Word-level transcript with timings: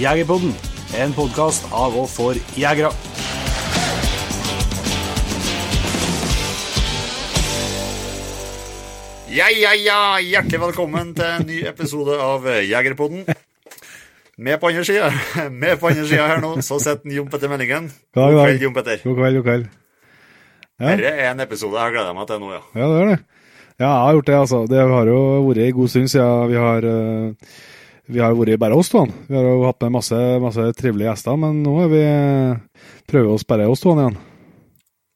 Jegerpodden, 0.00 0.54
en 0.96 1.12
podkast 1.12 1.66
av 1.76 1.96
og 2.00 2.06
for 2.08 2.38
jegere. 2.56 2.88
Ja, 9.30 9.46
ja, 9.54 9.74
ja! 9.78 9.98
Hjertelig 10.24 10.58
velkommen 10.62 11.12
til 11.14 11.26
en 11.28 11.44
ny 11.46 11.58
episode 11.68 12.16
av 12.18 12.48
Jegerpodden. 12.66 13.26
Med 14.40 14.56
på 14.60 14.70
andre 14.70 14.84
sida 14.88 15.10
Med 15.52 15.76
på 15.78 15.90
andre 15.90 16.06
sida 16.08 16.26
her 16.30 16.40
nå, 16.40 16.54
så 16.64 16.80
sitter 16.80 17.12
Jon 17.18 17.28
Petter 17.30 17.52
Meldingen. 17.52 17.90
God 18.16 18.38
kveld, 18.38 18.64
Jon 18.64 18.74
Petter. 18.74 19.04
God 19.04 19.20
kveld, 19.20 19.36
god 19.38 19.46
kveld. 19.50 19.68
Ja. 20.80 20.94
Dette 20.96 21.12
er 21.12 21.30
en 21.34 21.44
episode 21.44 21.76
jeg 21.76 21.84
har 21.84 21.92
gleda 21.92 22.16
meg 22.16 22.26
til 22.30 22.40
nå, 22.40 22.50
ja. 22.56 22.62
Ja, 22.80 22.88
det 22.88 23.02
er 23.04 23.12
det. 23.12 23.18
Ja, 23.80 23.88
jeg 23.88 24.00
har 24.04 24.16
gjort 24.18 24.28
det, 24.28 24.36
altså. 24.36 24.58
Det 24.68 24.80
har 24.92 25.08
jo 25.08 25.20
vært 25.46 25.62
en 25.64 25.76
god 25.78 25.88
stund 25.88 26.10
siden 26.12 26.50
vi 26.50 26.58
har 26.60 26.84
eh, 26.84 27.52
vi 28.10 28.18
har 28.20 28.34
vært 28.34 28.58
bare 28.60 28.76
oss 28.76 28.90
to. 28.92 29.04
Vi 29.28 29.36
har 29.38 29.46
jo 29.46 29.62
hatt 29.64 29.80
med 29.86 29.94
masse, 29.94 30.18
masse 30.42 30.66
trivelige 30.76 31.08
gjester, 31.12 31.38
men 31.40 31.62
nå 31.64 31.76
vi 31.88 32.02
prøver 33.08 33.30
oss 33.36 33.46
bare 33.48 33.68
oss 33.70 33.80
to 33.84 33.94
igjen. 33.94 34.18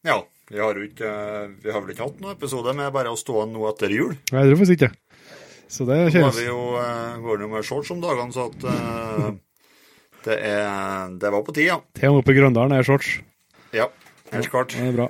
Ja, 0.07 0.21
vi 0.49 0.61
har 0.63 0.79
ikke 0.81 1.13
Vi 1.65 1.73
har 1.73 1.81
vel 1.83 1.95
ikke 1.95 2.07
hatt 2.07 2.21
noen 2.23 2.37
episode 2.37 2.75
med 2.77 2.93
bare 2.95 3.13
å 3.13 3.19
to 3.19 3.45
nå 3.51 3.69
etter 3.73 3.93
jul. 3.93 4.15
Nei, 4.33 4.45
Jeg 4.45 4.53
tror 4.53 4.61
faktisk 4.63 4.79
ikke. 4.79 4.93
Så 5.75 5.85
det 5.89 5.99
Nå 6.15 6.25
har 6.25 6.37
vi 6.37 6.47
jo, 6.47 6.61
eh, 6.79 7.17
går 7.25 7.41
det 7.41 7.45
jo 7.45 7.53
med 7.53 7.67
shorts 7.67 7.91
om 7.91 8.01
dagene, 8.01 8.33
så 8.33 8.49
at 8.49 8.67
eh, 8.71 9.31
det, 10.25 10.39
er, 10.39 11.17
det 11.21 11.33
var 11.35 11.43
på 11.43 11.53
tide, 11.57 11.73
ja. 11.73 11.81
Til 11.99 12.13
og 12.13 12.17
med 12.17 12.25
oppe 12.25 12.33
i 12.33 12.39
Grøndalen 12.39 12.77
er 12.77 12.87
shorts. 12.87 13.17
Ja, 13.75 13.89
helt 14.31 14.53
klart. 14.53 14.77
Det 14.77 14.93
er 14.93 14.97
bra. 14.97 15.09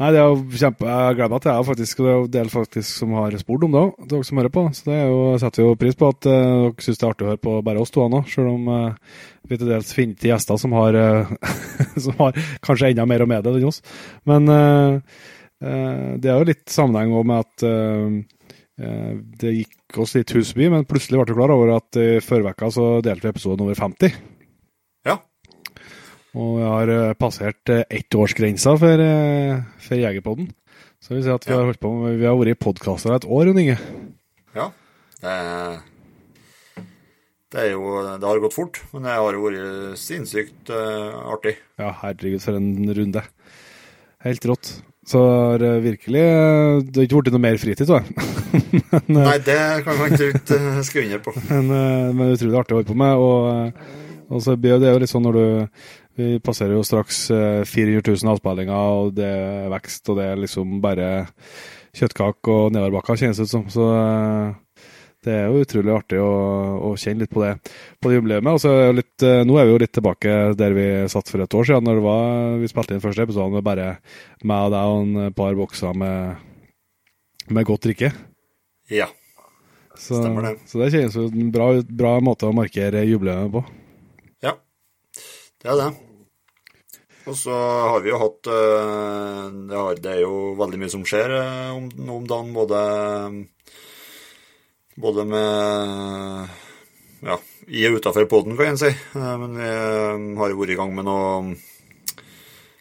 Nei, 0.00 0.14
det 0.14 0.20
er 0.22 0.30
jo 0.30 0.36
kjempe... 0.56 0.86
Jeg 0.88 1.16
gleder 1.18 1.32
meg 1.34 1.42
til 1.44 1.50
det, 1.50 1.64
faktisk. 1.68 1.98
Og 2.00 2.06
det 2.06 2.12
er 2.14 2.22
en 2.22 2.30
del 2.38 2.52
faktisk 2.54 3.02
som 3.02 3.10
har 3.18 3.34
spurt 3.36 3.66
om 3.66 3.74
det 3.74 3.82
òg, 3.82 4.06
dere 4.08 4.24
som 4.24 4.40
hører 4.40 4.54
på. 4.54 4.62
Så 4.72 4.86
det 4.86 4.94
er 4.96 5.10
jo, 5.10 5.18
setter 5.42 5.60
vi 5.60 5.66
jo 5.66 5.80
pris 5.82 5.98
på 6.00 6.08
at 6.08 6.28
uh, 6.30 6.38
dere 6.70 6.86
syns 6.86 7.02
det 7.02 7.04
er 7.04 7.12
artig 7.12 7.26
å 7.26 7.30
høre 7.34 7.42
på 7.44 7.56
bare 7.66 7.82
oss 7.82 7.92
to 7.92 8.06
nå, 8.08 8.22
selv 8.32 8.54
om 8.54 8.70
uh, 8.72 9.18
vi 9.50 9.60
til 9.60 9.68
dels 9.68 9.92
finner 9.92 10.16
til 10.16 10.32
gjester 10.32 10.62
som 10.62 10.78
har, 10.78 10.96
uh, 10.96 11.52
som 12.06 12.16
har 12.22 12.40
kanskje 12.64 12.94
enda 12.94 13.04
mer 13.12 13.26
å 13.26 13.28
med 13.28 13.52
enn 13.52 13.68
oss. 13.68 13.82
Men 14.30 14.48
det 15.60 16.30
er 16.30 16.38
jo 16.40 16.48
litt 16.48 16.64
sammenheng 16.72 17.12
med 17.28 17.44
at 17.44 17.64
det 18.80 19.50
gikk 19.52 20.00
oss 20.00 20.16
litt 20.16 20.32
hus 20.32 20.54
forbi, 20.54 20.70
men 20.72 20.88
plutselig 20.88 21.20
ble 21.20 21.34
vi 21.34 21.36
klar 21.36 21.52
over 21.52 21.76
at 21.76 22.00
i 22.00 22.10
forrige 22.24 22.56
uke 22.56 23.02
delte 23.04 23.28
vi 23.28 23.34
episode 23.34 23.66
over 23.66 23.76
50. 23.76 24.29
Og 26.38 26.58
vi 26.60 26.66
har 26.66 26.92
eh, 26.94 27.12
passert 27.18 27.72
eh, 27.72 27.82
ettårsgrensa 27.90 28.76
for, 28.78 29.02
eh, 29.02 29.62
for 29.82 29.98
Jegerpodden. 29.98 30.50
Så 31.02 31.16
vi 31.16 31.24
si 31.24 31.32
at 31.32 31.46
vi 31.48 31.54
har 31.56 31.64
holdt 31.66 31.80
på 31.82 31.90
med, 31.96 32.18
vi 32.20 32.28
har 32.28 32.36
vært 32.38 32.60
podkaster 32.62 33.16
et 33.16 33.26
år, 33.26 33.50
Jon 33.50 33.62
Inge. 33.64 33.78
ja. 34.54 34.70
Det, 35.20 35.32
det 37.52 37.58
er 37.60 37.72
jo 37.74 37.82
Det 38.16 38.24
har 38.24 38.38
gått 38.40 38.54
fort, 38.56 38.78
men 38.94 39.04
det 39.04 39.12
har 39.12 39.36
vært 39.36 39.98
sinnssykt 40.00 40.70
artig. 40.72 41.58
Ja, 41.76 41.90
herregud, 42.04 42.40
for 42.40 42.56
en 42.56 42.88
runde. 42.96 43.24
Helt 44.24 44.46
rått. 44.48 44.70
Så 45.10 45.20
har 45.24 45.62
virkelig 45.82 46.22
Det 46.86 46.96
har 46.96 47.06
ikke 47.06 47.22
blitt 47.24 47.34
noe 47.34 47.42
mer 47.42 47.58
fritid, 47.60 47.90
men, 47.90 49.16
eh, 49.16 49.24
Nei, 49.24 49.38
det 49.44 49.60
kan 49.86 49.98
man 49.98 50.12
ikke 50.14 50.60
skrive 50.86 51.06
under 51.08 51.22
på. 51.24 51.34
men, 51.50 51.72
men 52.16 52.34
utrolig 52.36 52.60
artig 52.60 52.76
å 52.76 52.80
holde 52.80 52.90
på 52.92 52.98
med. 53.00 53.24
Og, 53.24 54.28
og 54.30 54.44
så 54.44 54.56
blir 54.60 54.80
det 54.80 54.92
jo 54.92 55.00
litt 55.02 55.12
sånn 55.12 55.26
når 55.26 55.38
du 55.40 55.46
Vi 56.20 56.40
passerer 56.44 56.76
jo 56.76 56.84
straks 56.84 57.22
eh, 57.32 57.62
400 57.68 58.02
000 58.04 58.32
avspillinger, 58.34 58.96
og 59.02 59.14
det 59.16 59.28
er 59.28 59.70
vekst, 59.72 60.08
og 60.10 60.18
det 60.20 60.26
er 60.28 60.40
liksom 60.42 60.80
bare 60.84 61.10
kjøttkake 61.96 62.52
og 62.54 62.74
nedoverbakker, 62.74 63.18
kjennes 63.20 63.40
det 63.40 63.46
ut 63.48 63.52
som. 63.52 63.68
Så 63.72 63.86
eh, 63.94 64.88
det 65.24 65.32
er 65.36 65.48
jo 65.52 65.62
utrolig 65.64 65.92
artig 65.92 66.20
å, 66.22 66.32
å 66.88 66.90
kjenne 67.00 67.24
litt 67.24 67.32
på 67.32 67.42
det 67.44 67.54
på 68.00 68.10
det 68.10 68.18
jubileet. 68.18 68.50
Og 68.52 68.60
så 68.62 68.72
er 68.72 68.96
litt, 68.96 69.14
eh, 69.26 69.42
nå 69.48 69.56
er 69.60 69.68
vi 69.68 69.74
jo 69.74 69.80
litt 69.82 69.94
tilbake 69.96 70.36
der 70.60 70.76
vi 70.76 70.88
satt 71.12 71.32
for 71.32 71.44
et 71.44 71.56
år 71.56 71.70
siden, 71.70 71.88
når 71.88 72.00
det 72.00 72.06
var, 72.08 72.28
vi 72.60 72.72
spilte 72.72 72.96
inn 72.96 73.04
første 73.04 73.26
episode 73.28 73.56
med 73.56 73.66
bare 73.66 73.88
meg 74.44 74.68
og 74.68 74.76
deg 74.76 74.92
og 74.92 75.00
en 75.06 75.38
par 75.40 75.56
bokser 75.58 75.96
med, 76.04 76.44
med 77.48 77.68
godt 77.68 77.88
drikke. 77.88 78.12
Ja. 78.90 79.08
Så, 80.00 80.16
Stemmer 80.16 80.46
det. 80.48 80.54
så 80.68 80.80
det 80.80 80.92
kjennes 80.94 81.16
ut 81.18 81.34
en 81.36 81.50
bra, 81.52 81.72
bra 81.84 82.14
måte 82.24 82.48
å 82.48 82.56
markere 82.56 83.04
jubileet 83.04 83.52
på. 83.52 83.64
Ja. 84.44 84.56
Det 85.60 85.68
er 85.68 85.82
det. 85.82 85.90
Og 87.28 87.36
så 87.36 87.52
har 87.52 88.00
vi 88.00 88.10
jo 88.12 88.18
hatt 88.20 88.48
eh, 88.48 89.42
det, 90.00 90.12
er 90.14 90.22
jo 90.22 90.54
veldig 90.58 90.80
mye 90.80 90.92
som 90.92 91.04
skjer 91.06 91.34
eh, 91.36 91.68
om, 91.74 91.90
om 92.16 92.26
dagen, 92.28 92.54
både 92.56 92.80
både 95.00 95.24
med 95.28 96.48
ja, 97.24 97.36
i 97.68 97.84
og 97.88 98.00
utafor 98.00 98.26
poden, 98.28 98.56
kan 98.58 98.72
jeg 98.72 98.80
si. 98.80 98.90
Eh, 99.16 99.34
Men 99.42 99.58
vi 99.58 99.68
eh, 99.68 100.40
har 100.40 100.52
jo 100.52 100.60
vært 100.62 100.74
i 100.74 100.80
gang 100.80 100.96
med 100.96 101.08
noe 101.08 101.54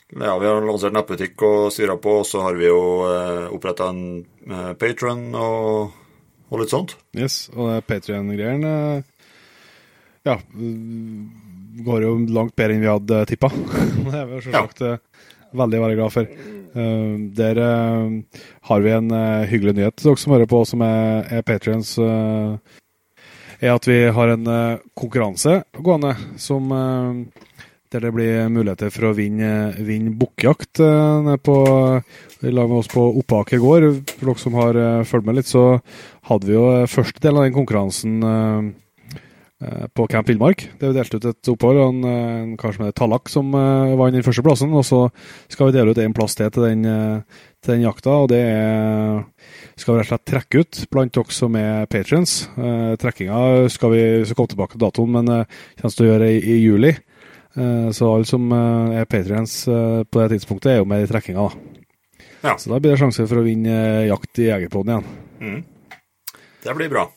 Ja, 0.09 0.33
vi 0.41 0.49
har 0.49 0.65
lansert 0.65 0.95
nettbutikk 0.95 1.43
og 1.45 1.69
styra 1.75 1.99
på, 2.01 2.19
og 2.23 2.27
så 2.27 2.41
har 2.47 2.55
vi 2.57 2.65
jo 2.65 2.79
uh, 3.05 3.45
oppretta 3.53 3.91
en 3.93 4.23
patron 4.81 5.27
og, 5.37 5.91
og 6.49 6.63
litt 6.63 6.73
sånt. 6.73 6.95
Yes, 7.13 7.43
og 7.53 7.69
det 7.69 7.83
Patrion-greiene 7.85 8.71
ja, 10.25 10.35
går 11.85 12.05
jo 12.05 12.13
langt 12.35 12.55
bedre 12.57 12.75
enn 12.75 12.83
vi 12.83 12.91
hadde 12.91 13.23
tippa. 13.29 13.51
det 14.09 14.15
er 14.15 14.29
vi 14.29 14.41
selvsagt 14.45 14.83
ja. 14.85 14.95
veldig, 15.61 15.81
veldig 15.85 15.99
glad 15.99 16.15
for. 16.15 16.29
Eh, 16.69 17.13
der 17.39 17.61
eh, 17.65 18.41
har 18.71 18.85
vi 18.85 18.93
en 18.95 19.11
eh, 19.15 19.47
hyggelig 19.51 19.77
nyhet 19.79 19.97
til 19.97 20.11
dere 20.11 20.23
som 20.23 20.35
hører 20.35 20.51
på, 20.51 20.63
som 20.69 20.85
er, 20.85 21.29
er 21.39 21.45
Patrions. 21.47 21.95
er 23.59 23.73
at 23.75 23.87
vi 23.89 23.99
har 24.15 24.35
en 24.35 24.47
eh, 24.47 24.81
konkurranse 24.97 25.61
gående 25.79 26.15
som 26.37 26.71
eh, 26.71 27.45
der 27.89 28.03
det 28.05 28.13
blir 28.13 28.51
muligheter 28.53 28.91
for 28.93 29.09
å 29.09 29.15
vinne, 29.17 29.73
vinne 29.81 30.11
bukkjakt 30.13 30.77
på 31.41 31.55
i 32.41 32.51
lag 32.51 32.69
med 32.69 32.77
oss 32.79 32.91
på 32.91 33.01
Oppaker 33.19 33.59
gård. 33.59 33.87
For 34.13 34.29
dere 34.29 34.41
som 34.43 34.57
har 34.59 34.77
uh, 34.77 35.07
fulgt 35.07 35.27
med 35.27 35.39
litt, 35.39 35.49
så 35.49 35.79
hadde 36.29 36.47
vi 36.47 36.55
jo 36.55 36.67
eh, 36.73 36.89
første 36.89 37.23
del 37.23 37.39
av 37.39 37.47
den 37.47 37.55
konkurransen 37.55 38.21
eh, 38.23 38.29
eh, 38.29 38.69
på 39.93 40.05
Camp 40.07 40.29
Villmark. 40.29 40.63
Det 40.79 40.87
er 40.87 40.93
jo 40.93 40.95
delt 40.95 41.15
ut 41.17 41.25
et 41.27 41.51
opphold, 41.51 41.79
en, 41.83 41.99
eh, 42.07 42.35
en 42.45 42.53
kar 42.59 42.71
som 42.75 42.85
heter 42.85 42.95
Tallak 43.01 43.31
som 43.31 43.49
uh, 43.51 43.95
vant 43.99 44.15
den 44.15 44.23
første 44.23 44.45
plassen. 44.45 44.71
Og 44.71 44.85
så 44.87 45.01
skal 45.51 45.69
vi 45.69 45.75
dele 45.75 45.91
ut 45.91 45.99
en 45.99 46.15
plass 46.15 46.37
til 46.39 46.51
til 46.55 46.67
den, 46.69 46.85
uh, 46.87 47.43
til 47.59 47.75
den 47.75 47.83
jakta, 47.83 48.15
og 48.23 48.31
det 48.31 48.39
er 48.39 49.25
skal 49.75 49.95
vi 49.95 49.99
rett 49.99 50.07
og 50.07 50.13
slett 50.13 50.27
trekke 50.31 50.63
ut 50.63 50.81
blant 50.91 51.13
dere 51.15 51.35
som 51.35 51.59
er 51.59 51.91
patrients. 51.91 52.41
Uh, 52.55 52.95
trekkinga 52.99 53.69
skal 53.73 53.95
vi 53.95 54.03
skal 54.23 54.39
komme 54.39 54.55
tilbake 54.55 54.77
til 54.77 54.85
datoen, 54.87 55.13
men 55.19 55.35
uh, 55.43 55.61
kommer 55.81 55.97
til 55.97 56.07
å 56.07 56.11
gjøre 56.13 56.33
i, 56.37 56.41
i 56.55 56.59
juli. 56.63 56.95
Eh, 57.55 57.91
så 57.91 58.15
alle 58.15 58.25
som 58.25 58.51
eh, 58.51 58.99
er 59.01 59.05
patrions 59.05 59.67
eh, 59.67 60.03
på 60.03 60.21
det 60.21 60.29
tidspunktet, 60.35 60.71
er 60.71 60.81
jo 60.83 60.89
med 60.89 61.03
i 61.03 61.09
trekkinga. 61.09 61.49
Ja. 62.43 62.55
Så 62.57 62.71
da 62.71 62.79
blir 62.79 62.93
det 62.93 63.01
sjanse 63.01 63.25
for 63.27 63.41
å 63.41 63.45
vinne 63.45 63.73
eh, 63.73 64.07
jakt 64.09 64.39
i 64.39 64.49
Jegerpoden 64.51 64.93
igjen. 64.93 65.09
Mm. 65.41 66.37
Det 66.63 66.75
blir 66.77 66.91
bra. 66.91 67.07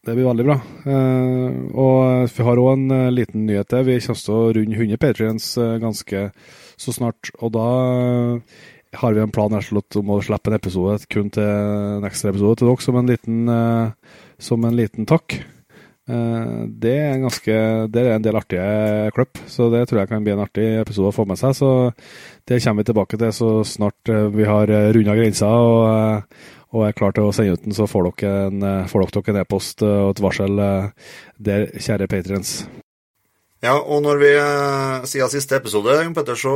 Det 0.00 0.14
blir 0.16 0.24
veldig 0.24 0.46
bra. 0.48 0.56
Eh, 0.88 1.56
og 1.76 2.32
vi 2.32 2.44
har 2.46 2.60
òg 2.62 2.70
en 2.72 2.96
eh, 2.96 3.12
liten 3.12 3.44
nyhet 3.44 3.68
til. 3.68 3.84
Vi 3.84 3.98
kommer 4.00 4.22
til 4.24 4.36
å 4.38 4.52
runde 4.56 4.78
100 4.78 5.00
patrions 5.02 5.48
eh, 5.60 5.76
ganske 5.82 6.22
så 6.80 6.94
snart. 6.96 7.32
Og 7.44 7.52
da 7.52 7.68
har 8.96 9.14
vi 9.14 9.20
en 9.20 9.34
plan 9.34 9.52
her, 9.52 9.66
om 10.00 10.12
å 10.16 10.22
slippe 10.24 10.48
en 10.48 10.56
episode 10.56 11.04
kun 11.12 11.28
til 11.34 11.44
en 11.44 12.06
ekstra 12.08 12.32
episode 12.32 12.58
til 12.58 12.70
dere 12.70 12.84
som 12.86 12.96
en 12.96 13.10
liten, 13.10 13.50
som 14.40 14.64
en 14.64 14.78
liten 14.78 15.06
takk. 15.06 15.36
Det 16.10 16.90
er 16.90 17.12
en 17.12 17.26
ganske 17.28 17.54
Det 17.92 18.00
er 18.00 18.16
en 18.16 18.24
del 18.24 18.38
artige 18.40 19.12
klipp, 19.14 19.38
så 19.46 19.68
det 19.70 19.84
tror 19.86 20.00
jeg 20.00 20.10
kan 20.10 20.24
bli 20.24 20.32
en 20.32 20.42
artig 20.42 20.66
episode 20.80 21.12
å 21.12 21.14
få 21.14 21.28
med 21.28 21.38
seg. 21.38 21.54
Så 21.54 21.70
det 22.48 22.58
kommer 22.64 22.82
vi 22.82 22.88
tilbake 22.88 23.20
til 23.20 23.36
så 23.36 23.50
snart 23.68 24.10
vi 24.34 24.48
har 24.48 24.72
runda 24.96 25.14
grensa 25.20 25.52
og, 25.60 26.24
og 26.70 26.84
er 26.86 26.94
klar 26.96 27.14
til 27.14 27.26
å 27.26 27.32
sende 27.34 27.56
ut 27.56 27.64
den. 27.64 27.74
Så 27.74 27.88
får 27.90 28.10
dere 28.10 28.44
en, 28.50 28.62
eh, 28.62 28.86
får 28.90 29.08
dere 29.10 29.34
en 29.34 29.40
e-post 29.42 29.82
eh, 29.82 29.96
og 30.04 30.14
et 30.14 30.22
varsel 30.22 30.62
eh, 30.66 31.10
der, 31.38 31.66
kjære 31.74 32.08
patriens. 32.10 32.54
Ja, 33.60 33.74
og 33.76 34.00
når 34.06 34.20
vi 34.22 34.28
siden 35.10 35.28
siste 35.28 35.58
episode, 35.58 35.92
Jon 36.00 36.14
Petter, 36.16 36.38
så 36.38 36.52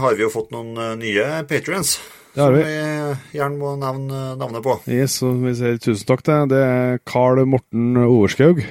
har 0.00 0.14
vi 0.16 0.24
jo 0.24 0.32
fått 0.32 0.54
noen 0.54 0.96
nye 0.96 1.42
patriens. 1.44 1.98
Det 2.32 2.40
har 2.40 2.54
som 2.54 2.56
vi. 2.56 2.62
vi 2.64 3.36
gjerne 3.36 3.60
må 3.60 3.74
nevne 3.80 4.22
navnet 4.40 4.64
på. 4.64 4.78
Yes, 4.88 5.18
og 5.24 5.42
vi 5.44 5.52
sier 5.56 5.76
tusen 5.76 6.08
takk 6.08 6.24
til. 6.24 6.48
Det 6.48 6.62
er 6.64 6.98
Carl 7.04 7.42
Morten 7.44 8.00
Overskaug 8.06 8.64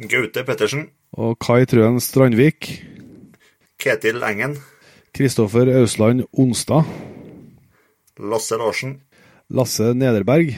Gaute 0.00 0.46
Pettersen, 0.46 0.86
og 1.18 1.34
Kai 1.42 1.66
Trøen 1.68 1.98
Strandvik. 2.00 2.70
Ketil 3.80 4.22
Engen, 4.24 4.54
Kristoffer 5.16 5.68
Ausland 5.74 6.22
Onstad. 6.38 6.86
Lasse 8.20 8.56
Larsen, 8.60 9.00
Lasse 9.50 9.92
Nederberg. 9.98 10.54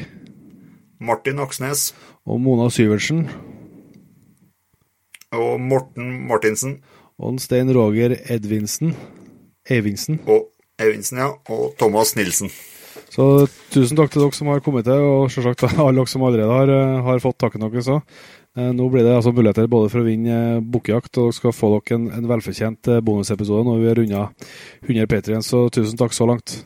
Martin 1.02 1.40
Aksnes 1.42 1.90
Og 2.28 2.38
Mona 2.40 2.68
Syvertsen. 2.70 3.24
og 5.32 5.60
Morten 5.60 6.26
Martinsen 6.28 6.76
Og 7.18 7.40
Stein 7.40 7.70
Roger 7.74 8.16
Edvinsen. 8.30 8.94
Eivinsen. 9.70 10.20
og 10.26 10.48
Evinsen, 10.82 11.18
ja, 11.18 11.28
og 11.48 11.74
Thomas 11.78 12.16
Nilsen. 12.16 12.50
Så 13.12 13.46
tusen 13.70 13.96
takk 13.96 14.10
til 14.10 14.22
dere 14.24 14.34
som 14.34 14.48
har 14.50 14.62
kommet 14.64 14.84
til, 14.88 14.98
og 14.98 15.30
selvsagt 15.30 15.62
alle 15.78 16.00
dere 16.00 16.10
som 16.10 16.24
allerede 16.26 16.50
har, 16.50 16.72
eh, 16.72 17.02
har 17.06 17.20
fått 17.22 17.38
takken 17.38 17.62
deres 17.62 17.86
òg. 17.92 18.02
Nå 18.56 18.88
blir 18.92 19.04
det 19.06 19.14
altså 19.14 19.30
muligheter 19.32 19.68
både 19.70 19.88
for 19.92 20.02
å 20.02 20.04
vinne 20.08 20.58
bukkejakt, 20.60 21.14
og 21.20 21.30
dere 21.30 21.36
skal 21.38 21.54
få 21.56 21.70
dere 21.76 21.96
en, 22.00 22.08
en 22.18 22.26
velfortjent 22.28 22.90
bonusepisode 23.04 23.64
når 23.68 23.78
vi 23.80 23.88
har 23.88 24.00
runda 24.00 24.24
100 24.88 25.06
Patrions. 25.08 25.46
så 25.48 25.68
tusen 25.72 25.96
takk 26.00 26.12
så 26.16 26.26
langt. 26.28 26.58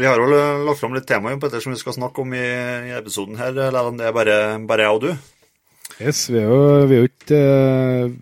Vi 0.00 0.06
har 0.08 0.16
jo 0.16 0.30
lagt 0.64 0.80
fram 0.80 0.94
litt 0.96 1.04
temaer 1.04 1.36
Petter, 1.36 1.60
som 1.60 1.74
vi 1.74 1.78
skal 1.78 1.92
snakke 1.92 2.22
om 2.22 2.30
i, 2.32 2.40
i 2.88 2.92
episoden 2.96 3.36
her, 3.36 3.52
eller 3.66 3.90
om 3.90 3.98
det 3.98 4.06
er 4.08 4.14
bare, 4.16 4.36
bare 4.64 4.86
jeg 4.86 4.96
og 4.96 5.02
du? 5.02 5.10
Yes, 6.00 6.22
vi 6.32 6.38
er 6.40 6.46
jo, 6.48 6.60
vi 6.88 6.96
er 6.96 7.02
jo 7.02 7.10
ikke 7.10 7.40
uh, 7.44 8.14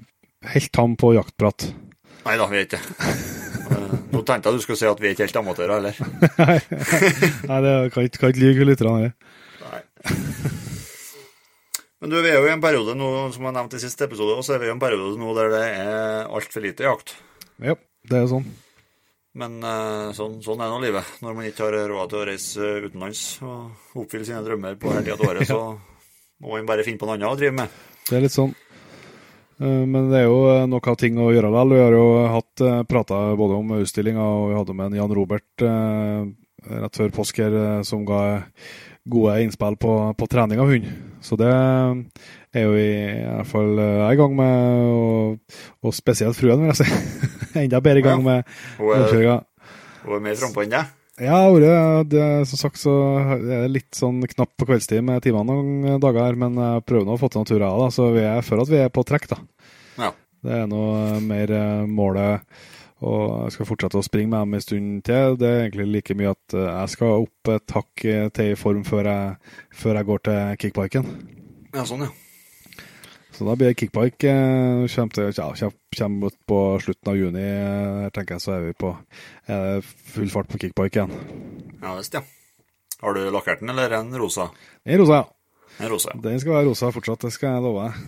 helt 0.56 0.72
tam 0.74 0.96
på 0.98 1.12
jaktprat. 1.14 1.68
Nei 2.24 2.34
da, 2.40 2.50
vi 2.50 2.58
er 2.58 2.66
ikke 2.66 2.82
det. 2.82 3.06
Nå 4.10 4.24
tenkte 4.26 4.50
jeg 4.50 4.58
du 4.58 4.66
skulle 4.66 4.80
si 4.80 4.90
at 4.90 4.98
vi 4.98 5.06
er 5.06 5.14
ikke 5.14 5.28
helt 5.28 5.40
amatører 5.44 5.76
heller. 5.76 6.02
Nei, 7.52 7.62
det 7.62 7.78
kan 7.94 8.10
ikke, 8.10 8.24
kan 8.24 8.34
ikke 8.34 8.42
lyve 8.42 8.70
lytterne. 8.72 9.14
Nei. 9.62 9.82
Men 12.02 12.10
du, 12.10 12.18
vi 12.24 12.32
er 12.32 12.40
jo 12.40 12.48
i 12.48 12.56
en 12.58 12.64
periode 12.64 12.98
nå, 12.98 13.16
som 13.36 13.46
jeg 13.46 13.60
nevnte 13.60 13.78
i 13.78 13.86
siste 13.86 14.10
episode, 14.10 14.34
og 14.34 14.42
så 14.42 14.56
er 14.56 14.64
vi 14.64 14.72
i 14.72 14.74
en 14.74 14.82
periode 14.82 15.14
nå 15.20 15.30
der 15.38 15.54
det 15.54 15.66
er 15.78 16.24
altfor 16.26 16.66
lite 16.66 16.90
jakt. 16.90 17.20
Ja, 17.62 17.78
det 18.10 18.18
er 18.18 18.26
jo 18.26 18.40
sånn. 18.40 18.56
Men 19.38 19.58
uh, 19.62 20.10
sånn, 20.16 20.38
sånn, 20.42 20.62
er 20.64 20.72
nå 20.72 20.80
livet. 20.82 21.18
Når 21.22 21.36
man 21.36 21.46
ikke 21.46 21.68
har 21.68 21.76
råd 21.90 22.10
til 22.10 22.20
å 22.20 22.24
reise 22.26 22.70
utenlands 22.88 23.26
og 23.46 24.00
oppfylle 24.02 24.26
sine 24.26 24.42
drømmer 24.46 24.78
på 24.80 24.90
hele 24.90 25.04
tida 25.06 25.18
av 25.18 25.28
året, 25.28 25.46
så 25.52 25.60
må 26.42 26.56
man 26.56 26.66
bare 26.70 26.86
finne 26.86 27.00
på 27.00 27.06
noe 27.06 27.18
annet 27.18 27.30
å 27.30 27.38
drive 27.38 27.54
med. 27.60 27.78
Det 28.08 28.18
er 28.18 28.26
litt 28.26 28.34
sånn. 28.34 28.56
Uh, 29.58 29.84
men 29.86 30.10
det 30.10 30.24
er 30.24 30.26
jo 30.26 30.66
nok 30.70 30.90
av 30.90 30.98
ting 30.98 31.20
å 31.22 31.30
gjøre 31.30 31.52
likevel. 31.54 31.76
Vi 31.76 31.84
har 31.84 31.98
jo 32.00 32.08
hatt 32.34 32.66
prata 32.90 33.22
både 33.38 33.62
om 33.62 33.78
utstillinga, 33.78 34.26
og 34.26 34.50
vi 34.50 34.58
hadde 34.58 34.78
med 34.80 34.90
en 34.90 35.00
Jan 35.02 35.16
Robert 35.20 35.66
rett 36.68 36.98
før 36.98 37.12
påske 37.14 37.46
som 37.86 38.02
ga 38.06 38.42
gode 39.08 39.36
innspill 39.42 39.76
på, 39.80 39.92
på, 40.18 40.26
trening 40.26 40.60
av 40.60 40.70
hund. 40.72 40.88
Så 41.24 41.38
det 41.38 41.52
er 42.56 42.64
jo 42.64 42.76
i, 42.78 42.90
i 42.90 43.24
hvert 43.26 43.50
fall 43.50 43.72
jeg 43.78 44.04
er 44.06 44.14
i 44.14 44.20
gang 44.20 44.36
med, 44.38 44.84
og, 44.92 45.58
og 45.84 45.96
spesielt 45.96 46.38
fruen, 46.38 46.64
vil 46.64 46.72
jeg 46.72 46.80
si. 46.82 47.26
enda 47.64 47.80
bedre 47.84 48.02
i 48.02 48.06
gang 48.06 48.22
med 48.24 48.46
oppkjøringa. 48.78 49.40
Hun 50.04 50.16
er 50.16 50.24
mer 50.24 50.38
frampå 50.40 50.64
enn 50.64 50.72
deg? 50.72 50.94
Ja, 51.18 51.38
det, 52.06 52.46
som 52.46 52.60
sagt 52.60 52.78
så 52.78 52.92
er 53.18 53.42
det 53.42 53.60
litt 53.74 53.96
sånn 53.98 54.20
knapt 54.30 54.54
på 54.58 54.68
kveldstid 54.68 55.02
med 55.02 55.24
timene 55.24 55.50
noen 55.50 56.02
dager, 56.02 56.22
her, 56.22 56.38
men 56.38 56.54
jeg 56.62 56.84
prøver 56.86 57.08
nå 57.08 57.16
å 57.16 57.20
få 57.20 57.30
til 57.32 57.42
noen 57.42 57.50
turer, 57.50 57.64
da, 57.66 57.88
så 57.94 58.10
vi 58.14 58.22
er 58.22 58.44
for 58.46 58.62
at 58.62 58.70
vi 58.70 58.78
er 58.84 58.92
på 58.94 59.02
trekk. 59.06 59.26
da. 59.32 59.40
Ja. 59.98 60.12
Det 60.46 60.60
er 60.60 60.68
nå 60.70 60.82
mer 61.26 61.50
eh, 61.50 61.88
målet, 61.90 62.60
og 63.02 63.24
jeg 63.48 63.56
skal 63.56 63.68
fortsette 63.72 63.98
å 63.98 64.06
springe 64.06 64.30
med 64.30 64.46
dem 64.46 64.54
en 64.58 64.62
stund 64.62 65.02
til. 65.10 65.34
Det 65.42 65.50
er 65.50 65.64
egentlig 65.64 65.88
like 65.96 66.18
mye 66.18 66.36
at 66.36 66.54
eh, 66.54 66.70
jeg 66.70 66.94
skal 66.94 67.26
opp 67.26 67.52
et 67.56 67.76
hakk 67.80 68.06
til 68.38 68.54
i 68.54 68.56
form 68.58 68.86
før 68.86 69.10
jeg, 69.10 69.52
før 69.82 69.98
jeg 69.98 70.10
går 70.12 70.24
til 70.30 70.56
kickbiken. 70.62 71.12
Ja, 71.74 71.82
sånn, 71.82 72.06
ja. 72.06 72.27
Så 73.38 73.46
da 73.46 73.54
blir 73.54 73.68
det 73.70 73.76
kickbike. 73.78 74.26
Eh, 74.26 74.88
kommer, 74.90 75.12
til, 75.14 75.28
ja, 75.30 75.70
kommer 75.94 76.32
på 76.50 76.56
slutten 76.82 77.10
av 77.12 77.18
juni, 77.20 77.42
eh, 77.46 77.98
her 78.02 78.10
tenker 78.10 78.34
jeg, 78.34 78.42
så 78.42 78.54
er 78.56 78.64
vi 78.64 78.72
på 78.74 78.88
er 79.46 79.84
full 79.86 80.32
fart 80.32 80.48
på 80.50 80.58
kickbike 80.58 80.98
igjen. 80.98 81.12
Ja 81.78 81.92
visst, 81.94 82.16
ja. 82.18 82.24
Har 82.98 83.14
du 83.14 83.28
lakkert 83.30 83.60
den, 83.62 83.70
eller 83.70 83.94
en 84.00 84.10
rosa? 84.18 84.48
En 84.82 84.98
rosa, 84.98 85.20
ja. 85.20 85.76
En 85.78 85.92
rosa, 85.92 86.10
ja. 86.16 86.20
Den 86.24 86.40
skal 86.42 86.56
være 86.56 86.66
rosa 86.66 86.90
fortsatt, 86.96 87.28
det 87.28 87.30
skal 87.36 87.54
jeg 87.54 87.62
love 87.62 87.84
deg. 87.84 88.00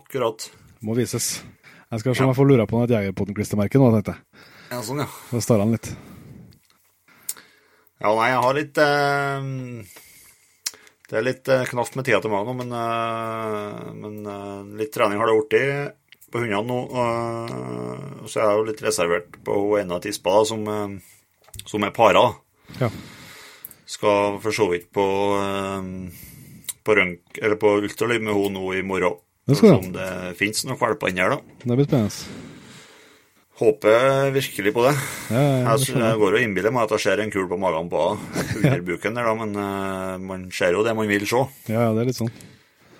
Akkurat. 0.00 0.48
Må 0.82 0.96
vises. 0.98 1.28
Jeg 1.92 2.02
skal 2.02 2.16
se 2.18 2.24
om 2.26 2.32
jeg 2.32 2.38
får 2.40 2.48
lura 2.50 2.66
på 2.66 2.80
noe 2.80 2.90
Jegerpoten-klistremerke 2.90 3.78
nå, 3.78 3.92
tenkte 3.94 4.16
jeg. 4.16 4.42
Ja, 4.72 4.80
sånn, 4.82 5.04
ja. 5.04 5.06
Så 5.30 5.44
starter 5.46 5.62
han 5.68 5.76
litt. 5.76 5.92
Ja, 8.02 8.10
nei, 8.10 8.26
jeg 8.32 8.42
har 8.42 8.58
litt 8.58 8.82
eh 8.82 10.02
det 11.06 11.18
er 11.18 11.26
litt 11.26 11.48
eh, 11.52 11.66
knapt 11.70 11.94
med 11.94 12.06
tida 12.06 12.18
til 12.22 12.32
meg 12.32 12.48
nå, 12.48 12.54
men, 12.58 12.72
eh, 12.74 13.90
men, 13.94 14.16
eh, 14.26 14.62
litt 14.80 14.92
trening 14.94 15.20
har 15.22 15.30
det 15.30 15.36
blitt 15.38 16.32
på 16.34 16.42
hundene 16.42 16.66
nå. 16.66 16.78
Og 18.24 18.30
så 18.30 18.40
er 18.40 18.48
jeg 18.48 18.58
jo 18.58 18.64
litt 18.66 18.82
reservert 18.82 19.36
på 19.46 19.58
hun 19.60 19.84
ene 19.84 20.00
tispa 20.02 20.40
som, 20.48 20.64
som 21.62 21.86
er 21.86 21.94
para. 21.94 22.24
Ja. 22.80 22.90
Skal 23.86 24.40
for 24.42 24.56
så 24.56 24.66
vidt 24.72 24.88
på, 24.90 25.06
på, 26.82 26.96
rønk, 26.98 27.38
eller 27.38 27.60
på 27.62 27.76
ultralyd 27.78 28.26
med 28.26 28.34
henne 28.34 28.58
nå 28.58 28.74
i 28.74 28.82
morgen. 28.82 29.22
Det 29.46 29.60
skal 29.60 29.78
om 29.78 29.94
det 29.94 30.10
fins 30.40 30.66
noen 30.66 30.82
valper 30.82 31.14
inni 31.14 31.22
her, 31.22 31.36
da. 31.36 31.62
Det 31.62 31.78
blir 31.78 31.86
spennende. 31.86 32.45
Håper 33.56 34.30
virkelig 34.34 34.72
på 34.76 34.82
det. 34.84 34.92
Ja, 35.32 35.42
jeg, 35.72 35.94
jeg, 35.96 36.16
går 36.20 36.34
og 36.36 36.42
innbiller 36.44 36.72
meg 36.76 36.84
at 36.84 36.90
jeg 36.98 37.04
ser 37.06 37.22
en 37.22 37.30
kul 37.32 37.46
på 37.48 37.56
magen 37.56 37.88
på 37.88 38.02
under 38.58 38.82
buken 38.84 39.16
der, 39.16 39.24
da, 39.30 39.32
men 39.38 39.56
uh, 39.56 40.16
man 40.20 40.44
ser 40.52 40.76
jo 40.76 40.84
det 40.84 40.92
man 40.98 41.08
vil 41.08 41.24
se. 41.24 41.40
Ja, 41.72 41.86
det 41.96 42.02
er 42.02 42.10
litt 42.10 42.18
sånn. 42.18 42.32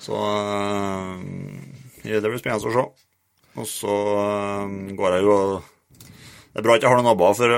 Så 0.01 0.17
uh, 0.17 1.21
det 2.07 2.25
blir 2.25 2.41
spennende 2.41 2.73
å 2.73 2.73
se. 2.73 2.87
Og 3.61 3.69
så 3.69 3.99
uh, 4.17 4.65
går 4.97 5.19
jeg 5.19 5.29
jo 5.29 5.39
Det 5.61 6.63
er 6.63 6.65
bra 6.65 6.81
at 6.81 6.89
jeg 6.89 6.89
har 6.89 7.01
noen 7.03 7.11
naboer, 7.11 7.37
for 7.37 7.53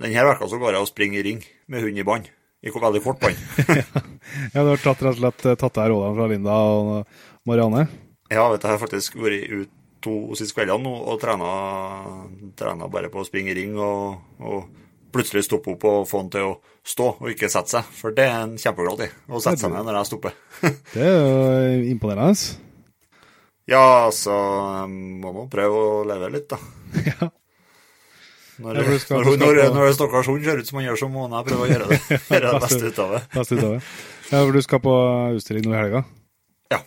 denne 0.00 0.26
uka 0.32 0.48
så 0.48 0.64
går 0.64 0.78
jeg 0.78 0.88
og 0.88 0.92
springer 0.94 1.20
i 1.20 1.28
ring 1.28 1.46
med 1.68 1.84
hund 1.84 2.00
i 2.00 2.08
bånd. 2.08 2.34
I 2.64 2.72
veldig 2.72 3.04
kort 3.04 3.20
bånd. 3.20 3.48
ja, 4.54 4.62
du 4.64 4.72
har 4.72 4.80
tatt 4.80 5.04
rett 5.04 5.12
og 5.12 5.20
slett 5.20 5.44
tatt 5.60 5.76
deg 5.76 5.92
rådene 5.92 6.16
fra 6.16 6.32
Linda 6.32 6.60
og 6.72 6.94
Marianne? 7.44 7.84
Ja, 8.32 8.48
vet 8.48 8.64
du, 8.64 8.64
jeg 8.64 8.78
har 8.78 8.80
faktisk 8.80 9.20
vært 9.20 9.44
ute 9.44 9.77
to 10.04 10.36
siste 10.38 10.56
kveldene 10.56 10.90
og 10.90 11.18
trena, 11.22 11.48
trena, 12.58 12.88
bare 12.92 13.10
på 13.12 13.22
å 13.22 13.26
springe 13.26 13.52
i 13.52 13.58
ring 13.58 13.78
og, 13.78 14.20
og, 14.42 14.84
plutselig 15.08 15.46
stoppe 15.46 15.72
opp 15.72 15.84
og 15.88 16.02
få 16.04 16.18
han 16.20 16.26
til 16.34 16.46
å 16.50 16.54
stå 16.84 17.06
og 17.16 17.30
ikke 17.32 17.48
sette 17.48 17.78
seg. 17.78 17.92
For 17.96 18.12
det 18.14 18.26
er 18.28 18.42
en 18.42 18.58
kjempeglad 18.60 19.06
i, 19.06 19.10
å 19.32 19.40
sette 19.40 19.62
seg 19.62 19.72
ned 19.72 19.86
når 19.88 20.02
jeg 20.02 20.10
stopper. 20.10 20.34
det 20.94 21.06
er 21.06 21.16
jo 21.16 21.86
imponerende. 21.94 22.34
Ja, 23.68 23.82
altså 24.06 24.34
må 24.88 25.32
nå 25.34 25.46
prøve 25.52 25.80
å 25.80 26.04
leve 26.08 26.30
litt, 26.36 26.52
da. 26.52 26.60
ja. 27.10 27.30
Når, 28.58 28.80
når, 28.82 29.00
når, 29.14 29.36
når, 29.38 29.58
når 29.70 29.92
stakkars 29.94 30.26
hund 30.26 30.42
ser 30.42 30.58
ut 30.58 30.66
som 30.66 30.80
han 30.80 30.88
gjør, 30.88 30.96
så 30.98 31.08
må 31.12 31.28
jeg 31.30 31.46
prøve 31.46 31.66
å 31.66 31.68
gjøre 31.68 31.88
det, 31.92 31.98
gjøre 32.34 32.52
det 32.54 32.62
beste 32.64 32.88
ut 32.88 33.02
av 33.04 33.12
det. 33.14 33.20
beste 33.34 33.58
ut 33.58 33.62
av 33.62 33.74
det. 33.76 33.82
Ja, 34.28 34.40
for 34.40 34.56
du 34.56 34.62
skal 34.64 34.80
på 34.84 34.94
utstilling 35.38 35.68
nå 35.68 35.74
i 35.76 35.78
helga? 35.78 36.02
Ja. 36.74 36.80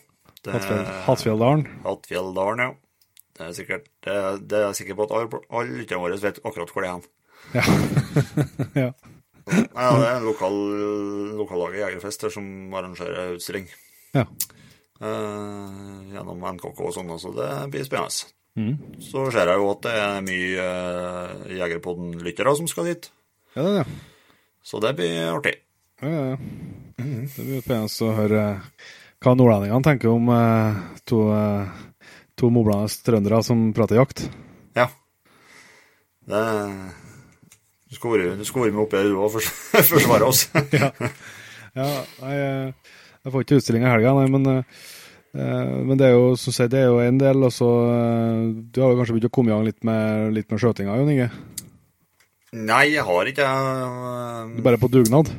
Hattfjelldalen? 1.07 1.63
Hattfjelldalen, 1.85 2.65
ja. 2.65 2.73
Det 3.41 3.47
er, 3.47 3.55
sikkert, 3.57 3.87
det, 4.05 4.15
det 4.49 4.57
er 4.59 4.67
jeg 4.67 4.77
sikker 4.83 4.97
på 4.99 5.07
at 5.07 5.13
alle, 5.17 5.39
alle 5.49 5.79
lytterne 5.79 6.03
våre 6.03 6.19
vet 6.21 6.41
akkurat 6.45 6.73
hvor 6.73 6.85
det 6.85 6.89
er 6.89 6.93
hen. 6.93 7.07
Ja. 7.55 7.63
ja. 8.83 8.89
ja. 9.49 9.87
Det 9.97 10.05
er 10.05 10.11
en 10.19 10.27
lokal, 10.27 10.57
lokallaget 11.39 11.81
Jegerfest 11.81 12.27
som 12.35 12.45
arrangerer 12.77 13.33
utstilling. 13.39 13.65
Ja. 14.13 14.27
Uh, 15.01 16.05
gjennom 16.13 16.45
NKK 16.53 16.83
og 16.85 16.93
sånn, 16.93 17.09
så 17.17 17.33
det 17.33 17.49
blir 17.73 17.87
spennende. 17.87 18.29
Mm. 18.59 18.75
Så 19.01 19.25
ser 19.33 19.49
jeg 19.49 19.57
jo 19.57 19.69
at 19.71 19.83
det 19.87 19.97
er 19.97 20.23
mye 20.27 20.69
uh, 20.69 21.51
Jegerpodden-lyttere 21.57 22.55
som 22.59 22.69
skal 22.69 22.91
dit. 22.91 23.09
Ja, 23.55 23.63
det 23.63 23.71
er 23.71 23.77
det. 23.81 23.99
Så 24.61 24.81
det 24.83 24.93
blir 24.99 25.31
artig. 25.31 25.57
Ja, 26.03 26.13
ja, 26.13 26.25
ja. 26.35 26.41
Mm. 27.01 27.25
Det 27.25 27.47
blir 27.47 27.63
spennende 27.65 28.05
å 28.05 28.17
høre 28.19 28.43
hva 29.21 29.33
nordlendingene 29.37 29.85
tenker 29.85 30.13
om 30.13 30.29
uh, 30.29 30.77
to 31.09 31.23
uh, 31.33 31.81
to 32.41 32.49
moblende 32.53 32.89
trøndere 33.05 33.41
som 33.45 33.69
prater 33.77 34.01
jakt. 34.01 34.25
Ja. 34.77 34.87
Det 36.25 36.41
Du 37.91 37.95
skulle 37.97 38.31
vært 38.31 38.73
med 38.73 38.83
oppi 38.85 38.97
her, 38.97 39.11
du 39.11 39.19
òg, 39.19 39.35
for 39.35 39.83
forsvare 39.93 40.27
oss. 40.27 40.47
ja. 40.79 40.89
ja 41.75 41.87
jeg, 41.91 42.73
jeg, 43.21 43.33
får 43.33 43.45
ikke 43.45 43.61
utstilling 43.61 43.85
i 43.85 43.91
helga, 43.91 44.15
nei, 44.17 44.27
men, 44.31 44.47
eh, 45.35 45.77
men 45.83 45.99
det 45.99 46.07
er 46.07 46.15
jo 46.15 46.33
som 46.39 46.55
sagt, 46.55 46.71
det 46.73 46.85
er 46.85 46.89
jo 46.89 47.01
en 47.03 47.19
del. 47.21 47.43
Og 47.43 47.53
så 47.53 47.69
eh, 47.91 48.45
Du 48.71 48.81
har 48.83 48.95
kanskje 48.95 49.17
begynt 49.17 49.29
å 49.29 49.35
komme 49.35 49.51
i 49.51 49.55
gang 49.55 49.67
litt 49.67 49.81
med, 49.87 50.31
litt 50.37 50.49
med 50.51 50.63
skjøtinga, 50.63 50.97
Jon 51.01 51.13
Inge? 51.13 51.29
Nei, 52.51 52.85
jeg 52.91 53.03
har 53.07 53.31
ikke 53.31 53.47
jeg. 53.47 54.47
Du 54.55 54.59
er 54.59 54.65
bare 54.65 54.79
på 54.79 54.91
dugnad? 54.91 55.29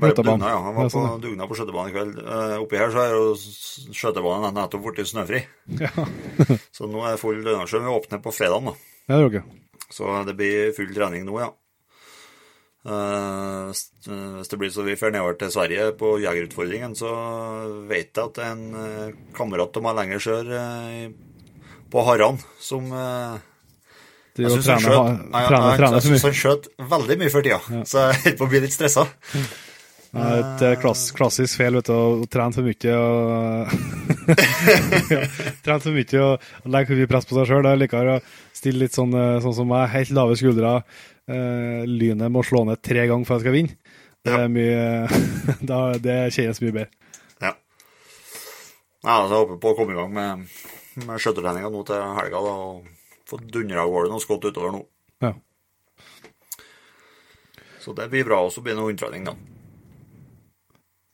Bare 0.00 0.16
på 0.16 0.24
dugnad, 0.24 0.50
ja. 0.50 0.58
Han 0.64 0.74
var 0.74 0.90
på 0.90 1.02
dugnad 1.22 1.48
på 1.50 1.56
skøytebanen 1.58 1.90
i 1.90 1.94
kveld. 1.94 2.18
Uh, 2.24 2.56
oppi 2.62 2.78
her 2.80 2.92
så 2.94 3.02
er 3.04 3.14
jo 3.14 3.24
skøytebanen 3.36 4.56
nettopp 4.56 4.86
blitt 4.86 5.10
snøfri. 5.10 5.42
Ja. 5.80 5.90
så 6.76 6.88
nå 6.90 7.02
er 7.04 7.16
det 7.16 7.22
full 7.22 7.40
lønnasjø. 7.44 7.82
Vi 7.84 7.94
åpner 7.94 8.22
på 8.24 8.34
fredag, 8.34 8.70
da. 8.70 8.76
Ja, 9.10 9.18
det 9.18 9.26
okay. 9.28 9.42
Så 9.90 10.06
det 10.28 10.36
blir 10.38 10.72
full 10.76 10.94
trening 10.96 11.26
nå, 11.28 11.40
ja. 11.42 11.50
Uh, 12.80 13.68
hvis 13.68 14.48
det 14.48 14.58
blir 14.60 14.72
så 14.72 14.86
vi 14.86 14.96
drar 14.96 15.12
nedover 15.12 15.36
til 15.36 15.52
Sverige 15.52 15.90
på 16.00 16.14
Jegerutfordringen, 16.22 16.96
så 16.96 17.12
vet 17.90 18.14
jeg 18.16 18.30
at 18.30 18.40
en 18.46 18.64
uh, 18.72 19.18
kamerat 19.36 19.76
av 19.76 19.84
meg 19.84 20.00
lenger 20.00 20.24
sør 20.30 20.54
på 21.90 22.04
Harran 22.06 22.38
som 22.62 22.86
jeg 24.38 24.62
syns 24.62 26.24
han 26.24 26.36
skjøt 26.36 26.68
veldig 26.90 27.16
mye 27.20 27.32
før 27.32 27.44
tida, 27.44 27.58
ja. 27.60 27.82
så 27.88 28.06
jeg 28.06 28.20
holder 28.20 28.38
på 28.38 28.46
å 28.46 28.52
bli 28.52 28.62
litt 28.64 28.74
stressa. 28.74 29.06
Et 30.10 30.62
eh, 30.66 30.76
klass, 30.82 31.04
klassisk 31.14 31.60
feil, 31.60 31.76
vet 31.78 31.86
du, 31.86 31.94
å 31.94 32.26
trene 32.30 32.50
for 32.50 32.66
mye 32.66 32.94
og 32.98 33.70
ja, 35.14 35.20
Trene 35.62 35.82
for 35.84 35.94
mye 35.94 36.22
og 36.24 36.66
legge 36.66 36.90
for 36.90 36.98
mye 36.98 37.10
press 37.12 37.28
på 37.28 37.36
seg 37.36 37.46
sjøl. 37.46 37.68
Jeg 37.70 37.78
liker 37.78 38.10
å 38.16 38.16
stille 38.56 38.82
litt 38.82 38.96
sånn, 38.96 39.14
eh, 39.14 39.38
sånn 39.44 39.54
som 39.60 39.70
meg, 39.70 39.86
helt 39.94 40.10
lave 40.16 40.38
skuldre. 40.38 40.80
Uh, 41.30 41.86
lynet 41.86 42.32
må 42.34 42.42
slå 42.42 42.64
ned 42.66 42.80
tre 42.82 43.04
ganger 43.06 43.28
før 43.28 43.38
jeg 43.38 43.44
skal 43.44 43.54
vinne. 43.54 43.76
Det, 44.26 44.32
er 44.34 44.48
mye, 44.50 45.20
da, 45.70 45.78
det 46.02 46.16
kjennes 46.34 46.58
mye 46.64 46.74
bedre. 46.74 47.12
Ja. 47.38 47.52
ja 47.54 49.14
altså, 49.14 49.36
jeg 49.36 49.44
håper 49.44 49.60
på 49.62 49.70
å 49.70 49.76
komme 49.78 49.94
i 49.94 50.00
gang 50.00 50.10
med, 50.16 50.58
med 51.04 51.22
skøytetreninga 51.22 51.70
nå 51.70 51.84
til 51.86 52.02
helga 52.18 52.42
da, 52.48 52.56
og 52.66 53.30
få 53.30 53.38
dundra 53.46 53.84
av 53.84 53.94
gårde 53.94 54.10
noe 54.10 54.24
skott 54.26 54.50
utover 54.50 54.74
nå. 54.74 54.82
Ja. 55.22 55.36
Så 57.80 57.94
det 57.94 58.10
blir 58.10 58.26
bra. 58.26 58.42
Og 58.42 58.50
så 58.50 58.66
blir 58.66 58.74
det 58.74 58.82
noe 58.82 58.90
inntrening, 58.90 59.30
da. 59.30 59.38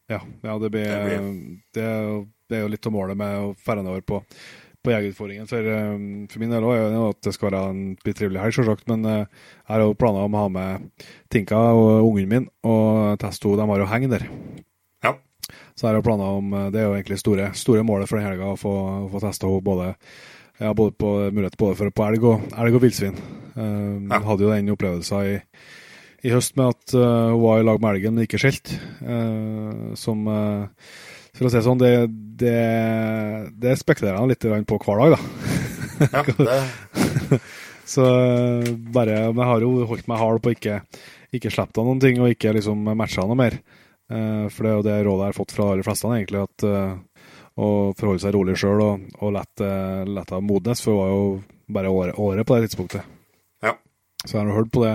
Ja, 0.08 0.20
ja 0.46 0.58
det, 0.62 0.70
blir, 0.70 0.86
Det 0.86 1.18
blir- 1.18 2.26
det 2.48 2.56
er 2.56 2.62
jo 2.62 2.68
litt 2.70 2.86
av 2.86 2.92
målet 2.94 3.16
med 3.18 3.40
å 3.42 3.48
ferde 3.58 3.82
nedover 3.82 4.04
på, 4.06 4.20
på 4.86 4.92
jegerutfordringen. 4.92 5.48
For, 5.50 5.58
eh, 5.66 5.96
for 6.30 6.38
min 6.38 6.52
del 6.54 6.62
òg 6.62 6.76
er 6.78 6.92
det 6.92 7.00
at 7.08 7.20
det 7.26 7.32
skal 7.34 7.50
være 7.50 7.62
en 7.72 7.80
trivelig 8.06 8.38
helg, 8.44 8.54
selvsagt. 8.54 8.86
Men 8.86 9.04
eh, 9.04 9.24
jeg 9.26 9.72
har 9.74 9.82
jo 9.82 9.96
planer 9.98 10.22
om 10.28 10.36
å 10.38 10.44
ha 10.44 10.52
med 10.54 11.06
Tinka 11.32 11.58
og 11.74 12.06
ungen 12.12 12.28
min 12.30 12.46
og 12.62 13.18
teste 13.18 13.48
henne. 13.50 13.58
De 13.64 13.66
har 13.72 13.82
jo 13.82 13.88
heng 13.90 14.06
der. 14.12 14.28
Ja. 15.02 15.16
Så 15.74 15.84
jeg 15.84 15.90
har 15.90 15.98
jo 15.98 16.06
planer 16.06 16.38
om 16.38 16.54
eh, 16.54 16.70
Det 16.70 16.80
er 16.80 16.86
jo 16.86 16.94
egentlig 16.94 17.18
store, 17.18 17.50
store 17.58 17.82
målet 17.86 18.08
for 18.08 18.20
den 18.20 18.28
helga, 18.30 18.52
å 18.54 18.60
få, 18.60 18.76
å 19.06 19.10
få 19.10 19.24
testa 19.26 19.50
henne 19.50 19.66
både 19.66 19.90
ja, 20.56 20.70
både 20.72 20.94
på 20.96 21.10
mulighet 21.34 21.58
både 21.60 21.76
for 21.76 21.90
på 21.92 22.04
elg 22.06 22.22
og, 22.24 22.46
elg 22.56 22.78
og 22.78 22.80
villsvin. 22.86 23.18
Um, 23.58 24.06
Ja. 24.08 24.22
Hadde 24.24 24.46
jo 24.46 24.54
den 24.54 24.70
opplevelsen 24.72 25.26
i, 25.34 25.34
i 26.26 26.32
høst 26.34 26.56
med 26.58 26.74
at 26.74 26.96
uh, 26.98 27.32
hun 27.32 27.42
var 27.44 27.60
i 27.60 27.66
lag 27.66 27.82
med 27.82 27.94
elgen, 27.94 28.16
men 28.16 28.26
ikke 28.26 28.40
skjelt. 28.42 28.72
Uh, 29.00 29.94
som 29.98 30.26
uh, 30.26 30.66
For 31.36 31.46
å 31.46 31.52
si 31.52 31.58
det 31.58 31.66
sånn, 31.66 31.82
det, 31.82 31.92
det, 33.62 33.76
spekulerer 33.78 34.18
jeg 34.18 34.34
litt 34.34 34.68
på 34.68 34.80
hver 34.82 35.02
dag, 35.02 35.16
da. 35.16 36.12
Ja, 36.12 36.22
det, 36.50 37.40
Så 37.86 38.04
bare 38.92 39.30
Men 39.30 39.40
jeg 39.40 39.48
har 39.48 39.62
jo 39.64 39.86
holdt 39.88 40.08
meg 40.10 40.18
hard 40.20 40.42
på 40.44 40.52
ikke 40.52 40.80
ikke 41.36 41.52
slippe 41.52 41.82
noen 41.84 42.00
ting, 42.00 42.18
og 42.22 42.32
ikke 42.32 42.54
liksom 42.56 42.86
matcha 42.96 43.24
noe 43.26 43.36
mer. 43.36 43.58
For 44.08 44.64
det 44.64 44.70
er 44.70 44.76
jo 44.78 44.84
det 44.86 44.94
rådet 45.04 45.26
jeg 45.26 45.32
har 45.32 45.36
fått 45.36 45.52
fra 45.52 45.66
de 45.76 45.84
fleste, 45.84 46.08
egentlig, 46.14 46.44
at 46.46 46.64
å 47.56 47.68
forholde 47.98 48.22
seg 48.22 48.32
rolig 48.36 48.54
sjøl 48.60 48.80
og, 48.84 49.04
og 49.20 49.34
lette 49.34 49.68
det 50.06 50.40
modnes, 50.46 50.80
for 50.84 50.94
det 50.94 51.00
var 51.02 51.12
jo 51.12 51.26
bare 51.76 51.92
året, 51.92 52.20
året 52.22 52.48
på 52.48 52.56
det 52.56 52.68
tidspunktet. 52.70 53.10
Ja. 53.64 53.74
Så 54.22 54.38
jeg 54.38 54.46
har 54.46 54.56
hørt 54.56 54.72
på 54.72 54.84
det. 54.86 54.94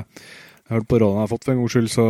Jeg 0.72 0.78
har 0.78 0.86
hørt 0.86 0.88
på 0.88 1.02
rådene 1.04 1.20
jeg 1.20 1.28
har 1.28 1.32
fått 1.34 1.44
for 1.44 1.52
en 1.52 1.58
gangs 1.60 1.74
skyld, 1.76 1.90
så, 1.92 2.08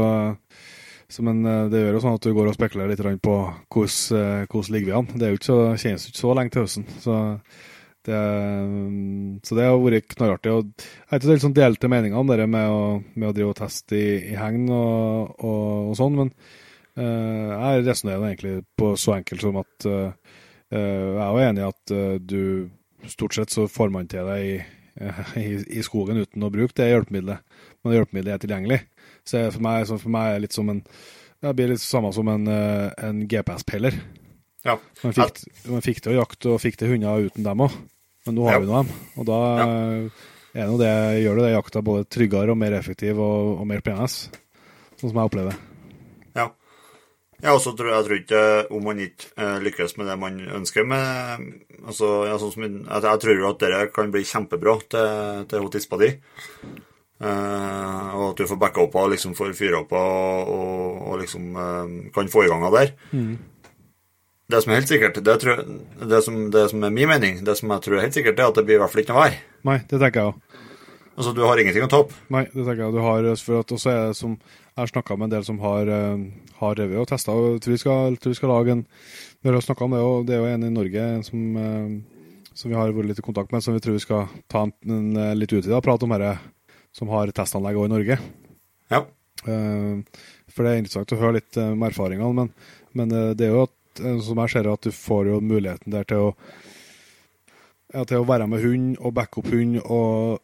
så 1.10 1.24
Men 1.26 1.40
eh, 1.50 1.64
det 1.74 1.80
gjør 1.82 1.96
jo 1.98 2.02
sånn 2.04 2.18
at 2.20 2.26
du 2.28 2.34
går 2.38 2.50
og 2.52 2.54
spekulerer 2.54 2.92
litt 2.94 3.24
på 3.26 3.38
eh, 3.42 4.44
hvordan 4.46 4.76
ligger 4.76 4.86
vi 4.86 4.98
an. 5.00 5.08
Det 5.16 5.26
er 5.26 5.32
jo 5.34 5.40
ikke 5.40 5.48
så, 5.50 5.60
kjennes 5.82 6.06
ikke 6.06 6.22
så 6.22 6.36
lenge 6.38 6.54
til 6.54 6.68
høsten. 6.68 6.86
Så 7.02 7.16
det, 8.06 8.20
mm, 8.22 9.40
så 9.42 9.58
det 9.58 9.66
har 9.66 9.82
vært 9.82 10.14
knallartig. 10.14 10.54
Jeg 10.54 11.10
vet 11.10 11.26
ikke, 11.26 11.34
er 11.40 11.42
sånn 11.48 11.56
delte 11.58 11.90
meninger 11.90 12.22
om 12.22 12.30
det 12.30 12.46
med 12.54 12.70
å, 12.70 12.84
med 13.16 13.30
å 13.32 13.34
drive 13.34 13.56
og 13.56 13.58
teste 13.64 13.98
i, 13.98 14.12
i 14.30 14.38
hegn 14.38 14.70
og, 14.70 15.34
og, 15.42 15.90
og 15.90 15.98
sånn, 15.98 16.22
men 16.22 16.32
uh, 17.02 17.50
jeg 17.58 17.86
resonnerer 17.88 18.28
egentlig 18.30 18.56
på 18.78 18.94
så 18.94 19.18
enkelt 19.18 19.46
som 19.46 19.58
at 19.62 19.90
eh, 19.90 20.38
jeg 20.70 21.26
er 21.26 21.34
jo 21.34 21.44
enig 21.48 21.66
i 21.66 21.68
at 21.68 21.94
uh, 21.98 22.16
du 22.22 23.10
stort 23.10 23.38
sett 23.38 23.54
så 23.54 23.66
får 23.70 23.90
man 23.94 24.10
til 24.10 24.30
deg 24.30 24.46
i, 24.46 24.56
i, 25.42 25.50
i 25.82 25.86
skogen 25.86 26.22
uten 26.22 26.46
å 26.46 26.54
bruke 26.54 26.78
det 26.78 26.90
hjelpemiddelet. 26.90 27.42
Men 27.82 27.92
det 27.92 28.00
hjelpemiddelet 28.00 28.36
er 28.36 28.44
tilgjengelig. 28.46 28.80
Så 29.26 29.42
for 29.56 29.64
meg, 29.66 29.86
så 29.90 29.98
for 30.02 30.14
meg 30.14 30.30
er 30.30 30.40
det 30.40 30.46
litt 30.48 30.58
som 30.58 30.70
en 30.74 30.84
det 31.42 31.56
blir 31.58 31.72
litt 31.72 31.82
samme 31.82 32.12
som 32.14 32.28
en, 32.30 32.44
eh, 32.48 32.92
en 33.02 33.24
GPS-peiler. 33.28 33.96
ja. 34.64 34.76
Man 35.02 35.14
fikk, 35.18 35.40
man 35.66 35.82
fikk 35.82 36.02
til 36.04 36.12
å 36.14 36.20
jakte 36.20 36.52
og 36.54 36.62
fikk 36.62 36.78
til 36.78 36.92
hunder 36.94 37.26
uten 37.26 37.44
dem 37.48 37.64
òg, 37.66 37.72
men 38.28 38.36
nå 38.38 38.46
har 38.46 38.54
Ja. 38.54 38.60
vi 38.60 38.68
nå 38.70 38.84
dem. 38.84 38.92
Og 39.18 39.26
da 39.26 39.40
er 40.54 40.68
nå 40.68 40.78
det, 40.78 41.24
gjør 41.24 41.36
det 41.40 41.46
det 41.48 41.56
jakta 41.56 41.82
både 41.82 42.06
tryggere 42.06 42.52
og 42.54 42.58
mer 42.62 42.74
effektiv 42.78 43.18
og, 43.18 43.58
og 43.60 43.66
mer 43.66 43.82
spennende. 43.82 44.08
Sånn 45.00 45.10
som 45.10 45.18
jeg 45.18 45.32
opplever 45.32 45.50
det. 45.50 45.58
Ja. 46.36 46.52
Jeg 47.42 47.56
og 47.56 47.62
så 47.64 47.74
tror 47.74 47.90
jeg, 47.90 47.98
jeg 47.98 48.06
tror 48.06 48.20
ikke 48.22 48.72
om 48.78 48.84
man 48.86 49.00
ikke 49.02 49.32
eh, 49.42 49.60
lykkes 49.66 49.98
med 49.98 50.06
det 50.12 50.20
man 50.22 50.40
ønsker 50.62 50.86
med 50.86 51.42
altså, 51.88 52.28
ja, 52.30 52.38
sånn 52.38 52.54
som, 52.54 52.62
jeg, 52.68 53.02
jeg 53.02 53.20
tror 53.24 53.40
jo 53.40 53.50
at 53.50 53.60
dette 53.66 53.92
kan 53.96 54.12
bli 54.14 54.22
kjempebra 54.22 54.78
til, 54.94 55.46
til 55.50 55.70
tispa 55.74 55.98
di. 55.98 56.12
Eh, 57.22 58.14
og 58.18 58.32
at 58.32 58.40
du 58.42 58.48
får 58.50 58.58
backa 58.58 58.82
opp 58.82 58.96
og 58.98 59.12
liksom 59.14 59.36
får 59.38 59.54
fyra 59.54 59.84
opp 59.84 59.92
og, 59.94 60.52
og, 60.56 61.02
og 61.12 61.20
liksom 61.22 61.52
uh, 61.54 62.10
kan 62.16 62.30
få 62.32 62.48
i 62.48 62.50
gang 62.50 62.66
av 62.66 62.78
der. 62.80 62.94
Det 64.52 64.62
som 64.64 64.74
er 64.74 64.82
helt 64.82 64.90
sikkert, 64.90 65.20
det, 65.24 65.36
tror, 65.40 65.62
det, 66.02 66.22
som, 66.26 66.40
det 66.52 66.66
som 66.72 66.84
er 66.84 66.92
min 66.92 67.08
mening, 67.12 67.38
det 67.46 67.56
som 67.60 67.72
jeg 67.72 67.86
tror 67.86 68.00
er 68.00 68.08
helt 68.08 68.18
sikkert, 68.18 68.42
er 68.42 68.50
at 68.50 68.58
det 68.58 68.66
blir 68.68 68.80
i 68.80 68.82
hvert 68.82 68.92
fall 68.92 69.04
ikke 69.04 69.14
noe 69.16 69.28
vær. 69.28 69.38
Nei, 69.70 69.78
det 69.88 70.00
tenker 70.02 70.20
jeg 70.20 70.32
òg. 70.32 70.58
Altså, 71.12 71.34
du 71.38 71.44
har 71.46 71.62
ingenting 71.62 71.86
å 71.86 71.92
tape. 71.92 72.18
Nei, 72.34 72.44
det 72.50 72.66
tenker 72.66 72.82
jeg. 72.82 72.96
Du 72.96 73.02
har, 73.06 73.28
for 73.46 73.62
at 73.62 73.76
også 73.78 73.94
er 73.94 74.18
som 74.18 74.36
Jeg 74.72 74.80
har 74.80 74.90
snakka 74.90 75.18
med 75.20 75.28
en 75.28 75.34
del 75.36 75.46
som 75.46 75.60
har, 75.62 75.92
uh, 75.92 76.52
har 76.58 76.78
revet 76.80 77.04
og 77.04 77.10
testa. 77.12 77.36
Og 77.36 77.62
tror 77.62 77.76
vi 77.76 77.82
skal, 77.84 78.18
tror 78.18 78.34
vi 78.34 78.40
skal 78.40 78.54
lage 78.56 78.74
en 78.80 78.86
Vi 79.44 79.52
har 79.52 79.62
snakka 79.62 79.86
om 79.86 79.94
det, 79.94 80.02
og 80.02 80.26
det 80.26 80.36
er 80.36 80.42
jo 80.42 80.50
en 80.56 80.66
i 80.66 80.74
Norge 80.74 81.06
en 81.18 81.24
som, 81.28 81.42
som 82.54 82.72
vi 82.72 82.78
har 82.78 82.92
vært 82.94 83.12
litt 83.12 83.22
i 83.22 83.26
kontakt 83.26 83.54
med, 83.54 83.64
som 83.64 83.76
vi 83.76 83.82
tror 83.84 83.98
vi 83.98 84.04
skal 84.04 84.28
ta 84.52 84.66
en, 84.68 84.74
en 84.86 85.16
eh, 85.18 85.36
litt 85.38 85.54
utvida 85.54 85.82
prat 85.84 86.04
om 86.06 86.14
dette, 86.14 86.36
som 86.96 87.12
har 87.14 87.32
testanlegg 87.36 87.80
òg 87.80 87.90
i 87.90 87.94
Norge. 87.94 88.18
Ja. 88.92 89.06
Eh, 89.48 90.24
for 90.52 90.66
det 90.68 90.74
er 90.74 90.82
interessant 90.82 91.16
å 91.16 91.22
høre 91.22 91.40
litt 91.40 91.60
eh, 91.60 91.72
om 91.74 91.88
erfaringene, 91.88 92.34
men, 92.42 92.52
men 92.98 93.16
eh, 93.16 93.32
det 93.38 93.48
er 93.48 93.56
jo 93.56 93.66
at, 93.70 94.04
som 94.26 94.40
jeg 94.44 94.54
ser 94.54 94.72
at 94.72 94.86
du 94.88 94.94
får 94.96 95.32
jo 95.34 95.42
muligheten 95.44 95.94
der 95.94 96.08
til 96.08 96.30
å 96.30 96.36
ja, 97.92 98.06
til 98.08 98.22
å 98.22 98.28
være 98.28 98.48
med 98.48 98.64
hund 98.64 99.02
og 99.02 99.14
backe 99.18 99.42
opp 99.42 99.50
hund 99.52 99.82
og 99.82 100.40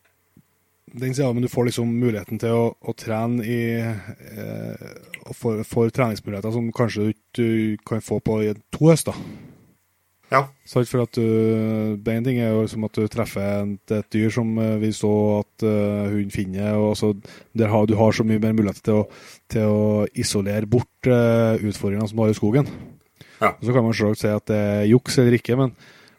den 0.98 1.16
sida, 1.16 1.34
men 1.34 1.44
du 1.44 1.52
får 1.52 1.70
liksom 1.70 1.92
muligheten 2.00 2.40
til 2.42 2.56
å, 2.56 2.64
å 2.80 2.94
trene 2.98 3.44
i 3.44 3.60
eh, 3.84 4.88
for, 5.36 5.92
treningsmuligheter 5.94 6.54
som 6.56 6.72
kanskje 6.76 7.08
du 7.08 7.12
ikke 7.14 7.92
kan 7.92 8.04
få 8.04 8.20
på 8.24 8.40
i 8.46 8.54
to 8.74 8.90
høster. 8.90 9.18
Ja. 10.28 10.42
Sant, 10.68 10.90
for 10.92 11.06
at 11.06 11.16
du, 11.16 11.24
det 12.04 12.14
ene 12.14 12.26
ting 12.26 12.40
er 12.44 12.52
jo 12.52 12.66
liksom 12.66 12.84
at 12.84 12.98
du 13.00 13.06
treffer 13.08 13.46
et, 13.62 13.94
et 13.96 14.10
dyr 14.12 14.34
som 14.36 14.50
eh, 14.60 14.74
vi 14.82 14.90
så 14.92 15.12
at 15.38 15.64
uh, 15.64 16.10
hunden 16.12 16.34
finner, 16.34 16.76
og 16.76 16.98
så 17.00 17.14
der 17.56 17.72
har, 17.72 17.88
du 17.88 17.96
har 17.96 18.12
så 18.12 18.26
mye 18.28 18.42
mer 18.44 18.56
muligheter 18.58 18.84
til 18.84 19.00
å, 19.00 19.06
til 19.48 19.72
å 19.72 19.86
isolere 20.20 20.68
bort 20.68 21.08
uh, 21.08 21.56
utfordringene 21.62 22.10
som 22.12 22.20
du 22.20 22.26
har 22.26 22.34
i 22.34 22.40
skogen. 22.40 22.68
Ja. 23.40 23.54
Og 23.54 23.64
Så 23.64 23.72
kan 23.72 23.86
man 23.86 23.96
selvsagt 23.96 24.24
si 24.26 24.34
at 24.34 24.50
det 24.52 24.58
er 24.58 24.90
juks 24.92 25.18
eller 25.22 25.38
ikke, 25.40 25.56
men, 25.62 25.72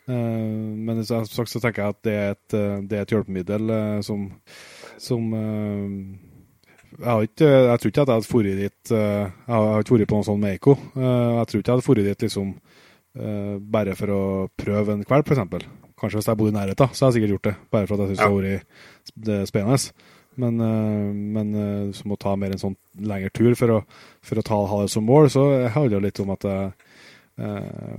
uh, 0.09 0.73
men 0.88 1.05
så, 1.05 1.21
så 1.29 1.61
tenker 1.61 1.85
jeg 1.85 1.97
at 1.99 2.00
det 2.09 2.17
er 2.17 2.33
et, 2.33 2.57
eh, 2.57 2.81
det 2.88 2.97
er 2.97 3.05
et 3.05 3.12
hjelpemiddel 3.12 3.75
eh, 3.75 4.00
som, 4.07 4.25
som 5.03 5.29
eh, 5.37 5.93
jeg, 6.97 7.05
har 7.11 7.29
ikke, 7.29 7.49
jeg 7.53 7.83
tror 7.83 7.93
ikke 7.93 8.07
at 8.07 8.12
jeg 8.15 8.17
hadde 8.17 8.33
dratt 8.33 8.61
dit 8.62 8.93
eh, 8.97 9.25
Jeg 9.29 9.53
har 9.53 9.85
ikke 9.85 9.99
vært 9.99 10.09
på 10.09 10.17
noe 10.23 10.27
sånt 10.31 10.41
med 10.41 10.55
Eiko. 10.57 10.79
Eh, 10.97 11.33
Jeg 11.43 11.50
tror 11.50 11.61
ikke 11.61 11.69
jeg 11.69 11.77
hadde 11.77 11.87
dratt 11.91 12.09
dit 12.09 12.25
liksom 12.29 12.55
eh, 13.17 13.57
bare 13.61 13.97
for 13.99 14.12
å 14.12 14.23
prøve 14.59 14.95
en 14.95 15.05
kvelp, 15.07 15.33
f.eks. 15.33 15.67
Kanskje 15.99 16.21
hvis 16.21 16.29
jeg 16.31 16.38
bodde 16.38 16.55
i 16.55 16.59
nærheten, 16.59 16.93
så 16.95 17.07
hadde 17.07 17.17
jeg 17.17 17.23
sikkert 17.23 17.35
gjort 17.37 17.49
det. 17.49 17.57
Bare 17.75 17.87
for 17.88 17.95
at 17.95 18.05
jeg 18.05 18.17
syns 18.17 18.23
Ja. 18.23 18.29
det 19.15 19.35
har 19.35 19.43
vært 19.43 19.50
spennende. 19.50 20.15
Men, 20.38 20.61
uh, 20.62 21.15
men 21.35 21.49
uh, 21.59 21.93
som 21.93 22.12
å 22.15 22.19
ta 22.21 22.37
mer 22.38 22.53
en 22.55 22.61
sånn 22.62 22.77
lengre 23.03 23.33
tur 23.35 23.57
for 23.59 23.73
å, 23.75 23.79
for 24.23 24.38
å 24.38 24.45
ta, 24.47 24.59
ha 24.71 24.83
det 24.85 24.93
som 24.93 25.03
mål, 25.03 25.27
så 25.35 25.43
handler 25.75 25.99
det 25.99 26.05
litt 26.05 26.21
om 26.23 26.31
at 26.31 26.47
jeg 26.47 26.69
eh, 27.38 27.99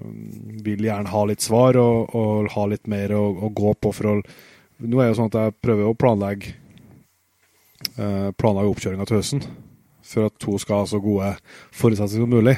vil 0.63 0.85
gjerne 0.87 1.11
ha 1.11 1.25
litt 1.27 1.43
svar 1.43 1.77
og, 1.79 2.15
og 2.15 2.49
ha 2.55 2.65
litt 2.71 2.87
mer 2.91 3.11
å, 3.15 3.25
å 3.47 3.51
gå 3.55 3.73
på. 3.79 3.91
for 3.95 4.11
å 4.11 4.15
Nå 4.79 4.95
er 4.95 5.09
det 5.09 5.11
jo 5.11 5.17
sånn 5.17 5.31
at 5.33 5.39
jeg 5.41 5.57
prøver 5.59 5.89
å 5.89 5.95
planlegge 5.99 6.53
eh, 7.97 8.29
planlegge 8.39 8.71
oppkjøringa 8.71 9.07
til 9.07 9.19
høsten 9.19 9.43
for 10.09 10.29
at 10.29 10.47
hun 10.47 10.61
skal 10.61 10.81
ha 10.81 10.89
så 10.89 10.99
gode 11.03 11.33
forutsetninger 11.75 12.25
som 12.25 12.31
mulig. 12.31 12.55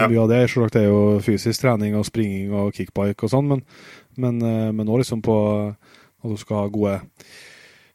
Ja. 0.00 0.08
Mye 0.08 0.22
av 0.22 0.30
det 0.30 0.38
selvsagt, 0.48 0.78
er 0.80 0.86
jo 0.88 1.18
fysisk 1.20 1.60
trening 1.60 1.96
og 1.98 2.06
springing 2.08 2.52
og 2.56 2.72
kickbike 2.72 3.26
og 3.26 3.32
sånn, 3.32 3.50
men, 3.50 3.64
men, 4.16 4.38
eh, 4.40 4.70
men 4.72 4.88
også 4.88 5.02
liksom 5.02 5.24
på 5.26 5.36
at 6.22 6.30
du 6.30 6.38
skal 6.40 6.62
ha 6.62 6.70
gode, 6.72 6.94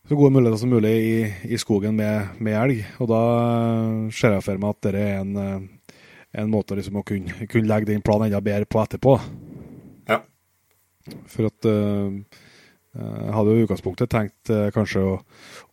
så 0.08 0.18
gode 0.20 0.36
muligheter 0.36 0.62
som 0.62 0.72
mulig 0.72 0.94
i, 0.94 1.16
i 1.56 1.58
skogen 1.58 1.98
med, 1.98 2.38
med 2.44 2.58
elg. 2.60 2.84
Og 3.02 3.10
da 3.10 3.22
eh, 3.40 4.14
ser 4.14 4.38
jeg 4.38 4.46
for 4.46 4.62
meg 4.62 4.76
at 4.76 4.86
det 4.86 5.02
er 5.02 5.22
en, 5.24 5.34
eh, 5.42 5.96
en 6.44 6.52
måte 6.54 6.78
liksom 6.78 7.00
å 7.02 7.06
kunne, 7.08 7.48
kunne 7.50 7.72
legge 7.72 7.90
den 7.90 8.06
planen 8.06 8.30
enda 8.30 8.44
bedre 8.46 8.70
på 8.70 8.84
etterpå. 8.84 9.16
Ja. 10.12 10.22
For 11.34 11.50
at 11.50 11.70
eh, 11.72 12.44
jeg 12.98 13.34
hadde 13.36 13.54
jo 13.54 13.60
i 13.60 13.66
utgangspunktet 13.66 14.10
tenkt 14.12 14.52
eh, 14.54 14.70
kanskje 14.74 15.04
å, 15.06 15.18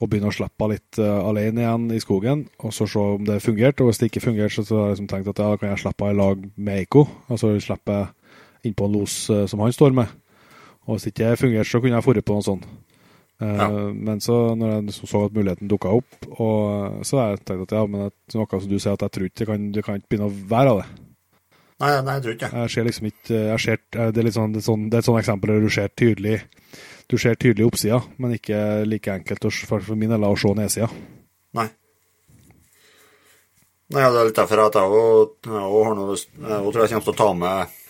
å 0.01 0.09
begynne 0.11 0.29
å 0.29 0.35
slippe 0.35 0.65
henne 0.65 0.77
litt 0.77 0.99
eh, 1.01 1.21
alene 1.29 1.65
igjen 1.65 1.87
i 1.97 2.01
skogen, 2.03 2.45
og 2.61 2.75
så 2.77 2.89
se 2.91 3.01
om 3.01 3.25
det 3.25 3.41
fungerte. 3.45 3.85
Og 3.85 3.91
hvis 3.91 4.03
det 4.03 4.11
ikke 4.11 4.27
fungerte, 4.27 4.59
så, 4.59 4.67
så 4.69 4.81
har 4.81 4.91
jeg 4.91 4.99
liksom 4.99 5.11
tenkt 5.13 5.31
at 5.33 5.41
ja, 5.41 5.53
da 5.53 5.61
kan 5.61 5.73
jeg 5.73 5.83
slippe 5.85 6.09
henne 6.09 6.17
i 6.17 6.21
lag 6.21 6.47
med 6.57 6.83
Eiko. 6.83 7.07
Altså 7.33 7.55
slippe 7.65 8.01
innpå 8.65 8.89
en 8.89 8.99
los 8.99 9.19
eh, 9.33 9.47
som 9.51 9.63
han 9.65 9.73
står 9.77 9.97
med. 9.97 10.13
Og 10.85 10.97
hvis 10.97 11.07
det 11.07 11.15
ikke 11.15 11.37
fungerte, 11.47 11.71
så 11.71 11.81
kunne 11.81 11.97
jeg 11.97 12.09
dratt 12.09 12.29
på 12.29 12.37
noe 12.37 12.49
sånt. 12.49 12.67
Eh, 13.41 13.55
Ja. 13.55 13.69
Men 13.93 14.21
så 14.21 14.55
når 14.55 14.75
jeg 14.75 14.85
liksom 14.91 15.09
så 15.11 15.25
at 15.27 15.35
muligheten 15.35 15.71
dukka 15.71 15.89
opp, 15.97 16.29
og, 16.37 17.01
så 17.07 17.19
har 17.19 17.33
jeg 17.33 17.45
tenkt 17.45 17.67
at 17.69 17.79
ja, 17.79 17.87
men 17.87 18.11
det 18.11 18.37
er 18.37 18.43
noe 18.43 18.61
som 18.61 18.71
du 18.71 18.79
sier, 18.79 18.93
at 18.95 19.03
jeg 19.03 19.17
tror 19.17 19.27
ikke 19.31 19.41
det 19.41 19.49
kan, 19.49 19.67
det 19.73 19.85
kan 19.85 19.99
ikke 19.99 20.13
begynne 20.13 20.29
å 20.29 20.37
være 20.53 20.75
av 20.75 20.83
det. 20.83 20.89
Nei, 21.83 21.91
nei, 22.07 22.15
jeg 22.15 22.23
tror 22.23 22.35
ikke 22.37 22.49
det. 22.49 22.61
Jeg 22.63 22.71
ser 22.71 22.87
liksom 22.87 23.07
ikke 23.11 23.39
jeg 23.39 23.63
ser, 23.65 23.81
det, 23.91 24.21
er 24.21 24.27
litt 24.29 24.37
sånn, 24.37 24.53
det, 24.55 24.61
er 24.63 24.69
sånn, 24.69 24.85
det 24.91 24.99
er 24.99 25.03
et 25.03 25.09
sånt 25.09 25.21
eksempel 25.21 25.51
der 25.51 25.65
du 25.65 25.73
ser 25.75 25.91
tydelig 25.99 26.37
Du 27.11 27.19
ser 27.21 27.37
tydelig 27.37 27.67
oppsida, 27.69 28.01
men 28.19 28.37
ikke 28.39 28.59
like 28.89 29.13
enkelt 29.13 29.45
for, 29.69 29.85
min 29.95 30.11
del 30.15 30.25
å 30.25 30.35
se 30.41 30.53
nedsida. 30.57 30.89
Nei. 31.55 31.69
Nei, 33.93 34.01
Det 34.11 34.21
er 34.21 34.29
litt 34.31 34.39
derfor 34.41 34.63
at 34.65 34.79
jeg 34.81 34.89
òg 34.91 35.85
har 35.85 35.95
noe 35.99 36.17
Jeg 36.17 36.73
tror 36.73 36.81
jeg 36.81 36.93
kommer 36.95 37.05
til 37.05 37.13
å 37.15 37.19
ta 37.21 37.33
med 37.37 37.81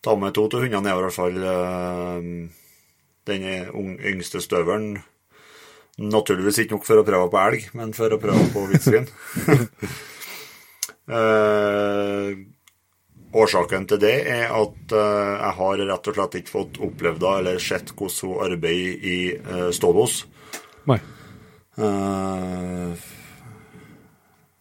ta 0.00 0.14
med 0.16 0.32
to 0.36 0.46
til 0.48 0.62
hundene 0.64 0.84
nedover, 0.86 1.02
i 1.02 1.06
hvert 1.08 1.18
fall. 1.18 1.36
eh, 1.44 2.20
Den 3.28 3.42
yngste 4.00 4.40
støvelen. 4.40 5.02
Naturligvis 6.00 6.58
ikke 6.62 6.78
nok 6.78 6.86
for 6.86 6.96
å 7.00 7.04
prøve 7.04 7.28
på 7.32 7.40
elg, 7.40 7.66
men 7.76 7.92
for 7.92 8.08
å 8.14 8.20
prøve 8.20 8.46
på 8.54 8.66
villsvin. 8.70 9.08
Eh, 13.30 13.36
årsaken 13.38 13.86
til 13.86 14.00
det 14.02 14.16
er 14.28 14.50
at 14.54 14.92
eh, 14.92 15.34
jeg 15.40 15.54
har 15.58 15.84
rett 15.90 16.10
og 16.10 16.16
slett 16.16 16.38
ikke 16.40 16.54
fått 16.54 16.80
opplevd 16.82 17.20
det 17.22 17.34
eller 17.38 17.62
sett 17.62 17.92
hvordan 17.94 18.30
hun 18.30 18.42
arbeider 18.46 19.06
i 19.06 19.18
uh, 19.38 19.70
stålås. 19.70 20.24
Nei. 20.90 20.98
Uh, 21.78 22.94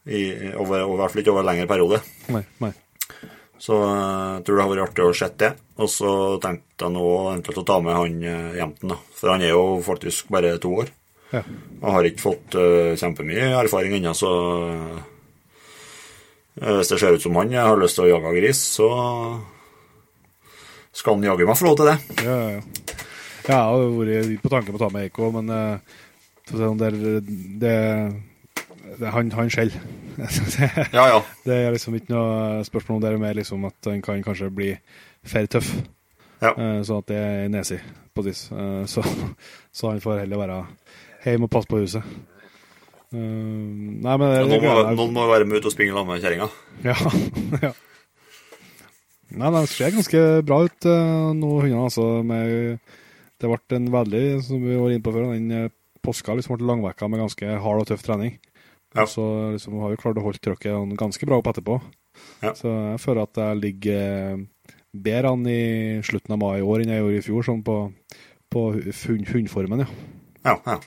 i, 0.06 0.54
over, 0.56 0.86
over, 0.86 0.96
I 0.96 1.02
hvert 1.02 1.12
fall 1.14 1.24
ikke 1.24 1.34
over 1.34 1.44
en 1.44 1.50
lengre 1.52 1.70
periode. 1.70 2.00
Nei. 2.34 2.44
Nei. 2.64 2.72
Så 3.60 3.76
eh, 3.76 4.38
jeg 4.38 4.46
tror 4.48 4.56
det 4.56 4.64
har 4.64 4.72
vært 4.72 4.86
artig 4.86 5.04
å 5.06 5.18
se 5.18 5.28
det. 5.42 5.52
Og 5.80 5.92
så 5.92 6.14
tenkte 6.42 6.88
jeg 6.88 6.96
nå 6.96 7.06
eventuelt 7.26 7.62
å 7.62 7.68
ta 7.68 7.78
med 7.84 7.98
han 7.98 8.24
jenten, 8.56 8.94
da. 8.94 8.98
For 9.16 9.34
han 9.34 9.44
er 9.44 9.52
jo 9.52 9.66
faktisk 9.84 10.32
bare 10.32 10.56
to 10.62 10.72
år. 10.84 10.94
Ja. 11.34 11.44
Og 11.82 11.92
har 11.94 12.08
ikke 12.08 12.24
fått 12.24 12.56
uh, 12.58 12.96
kjempemye 12.98 13.52
erfaring 13.60 13.94
ennå, 14.00 14.16
så 14.18 14.32
Hvis 16.60 16.92
det 16.92 17.00
ser 17.00 17.16
ut 17.16 17.24
som 17.24 17.38
han 17.40 17.54
har 17.56 17.80
lyst 17.80 17.96
til 18.00 18.08
å 18.08 18.12
jage 18.12 18.36
gris, 18.36 18.62
så 18.76 18.90
skal 20.96 21.16
han 21.16 21.28
jaggu 21.30 21.46
meg 21.48 21.58
få 21.60 21.70
lov 21.70 21.78
til 21.80 21.92
det. 21.92 21.98
Ja, 22.26 22.36
ja, 22.36 22.50
ja. 22.58 22.96
Jeg 23.50 23.56
har 23.56 23.86
vært 23.96 24.42
på 24.44 24.52
tanken 24.52 24.76
på 24.76 24.78
å 24.78 24.84
ta 24.84 24.90
med 24.94 25.08
Eiko, 25.08 25.30
men 25.34 25.48
uh, 25.50 25.80
det, 26.52 26.90
det, 27.62 27.78
det, 29.00 29.14
han, 29.16 29.32
han 29.34 29.50
skjeller. 29.50 29.80
Ja, 30.98 31.06
ja. 31.08 31.22
Det 31.46 31.56
er 31.56 31.72
liksom 31.72 31.96
ikke 31.96 32.12
noe 32.12 32.66
spørsmål 32.68 32.98
om 32.98 33.04
det, 33.06 33.14
er 33.14 33.22
mer 33.22 33.38
liksom 33.38 33.64
at 33.70 33.88
han 33.88 34.04
kan 34.04 34.24
kanskje 34.26 34.52
bli 34.52 34.74
for 35.24 35.50
tøff. 35.52 35.72
Ja. 36.40 36.52
Eh, 36.52 36.82
sånn 36.88 37.02
at 37.02 37.10
det 37.12 37.20
er 37.20 37.50
nesi 37.52 37.80
på 38.16 38.24
et 38.24 38.30
vis. 38.32 38.46
Eh, 38.52 38.84
så, 38.92 39.04
så 39.76 39.94
han 39.94 40.04
får 40.04 40.24
heller 40.24 40.44
være 40.44 40.60
hjemme 41.26 41.50
og 41.50 41.54
passe 41.54 41.72
på 41.72 41.82
huset. 41.82 42.04
Eh, 43.10 43.20
nei, 43.20 44.16
men 44.22 44.26
det, 44.30 44.42
noen, 44.46 44.66
må, 44.66 44.82
noen 45.00 45.14
må 45.16 45.28
være 45.32 45.48
med 45.50 45.62
ut 45.62 45.70
og 45.70 45.74
springe 45.74 45.96
sammen 45.96 46.14
med 46.14 46.26
kjerringa. 46.26 46.50
ja, 46.86 46.98
ja. 47.70 47.76
Nei, 49.30 49.50
det 49.54 49.64
ser 49.70 49.94
ganske 49.94 50.22
bra 50.46 50.64
ut 50.66 50.86
uh, 50.90 51.30
nå, 51.38 51.50
hundene. 51.62 51.86
Altså, 51.86 52.06
med, 52.26 52.80
det 53.40 53.50
ble 53.52 53.78
en 53.78 53.92
veldig, 53.94 54.24
som 54.46 54.64
vi 54.64 54.78
var 54.78 54.94
inne 54.94 55.06
på 55.06 55.14
før, 55.14 55.28
den 55.36 55.54
eh, 55.54 55.74
påska 56.06 56.34
liksom 56.36 56.58
ble 56.58 56.70
langvekka 56.70 57.10
med 57.12 57.22
ganske 57.22 57.58
hard 57.64 57.84
og 57.84 57.90
tøff 57.92 58.06
trening. 58.06 58.40
Ja. 58.98 59.06
Så 59.06 59.24
liksom, 59.54 59.78
har 59.84 59.94
vi 59.94 60.00
klart 60.02 60.18
å 60.18 60.26
holde 60.26 60.42
trøkket 60.42 60.98
ganske 60.98 61.30
bra 61.30 61.38
opp 61.40 61.52
etterpå. 61.52 61.78
Ja. 62.42 62.56
Så 62.58 62.72
jeg 62.72 63.02
føler 63.04 63.28
at 63.28 63.38
jeg 63.38 63.60
ligger 63.62 64.02
eh, 64.02 64.74
bedre 64.98 65.36
an 65.36 65.46
i 65.50 65.62
slutten 66.06 66.36
av 66.36 66.42
mai 66.42 66.56
i 66.60 66.66
år 66.66 66.84
enn 66.84 66.96
jeg 66.96 67.04
gjorde 67.04 67.22
i 67.22 67.28
fjor, 67.28 67.46
sånn 67.46 67.62
på, 67.68 67.78
på 68.50 68.66
hundformen, 69.06 69.86
ja. 69.86 69.92
Ja, 70.48 70.58
ja. 70.66 70.80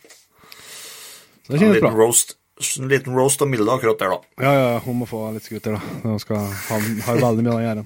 Det 1.53 1.59
En 1.59 1.65
kjennes 1.67 1.77
liten 1.77 1.85
bra. 1.93 2.07
roast, 2.07 2.37
en 2.81 2.89
liten 2.89 3.17
roast 3.19 3.43
av 3.45 3.51
Milde 3.53 3.75
akkurat 3.75 3.99
der, 4.01 4.15
da. 4.15 4.45
Ja, 4.47 4.53
ja, 4.57 4.79
hun 4.87 4.97
må 5.03 5.09
få 5.11 5.27
litt 5.35 5.45
skruter, 5.45 5.77
da. 5.77 5.99
Hun 6.07 6.21
skal 6.23 6.41
ha, 6.41 6.79
har 7.11 7.21
veldig 7.21 7.45
mye 7.45 7.59
å 7.59 7.65
gjøre. 7.67 7.85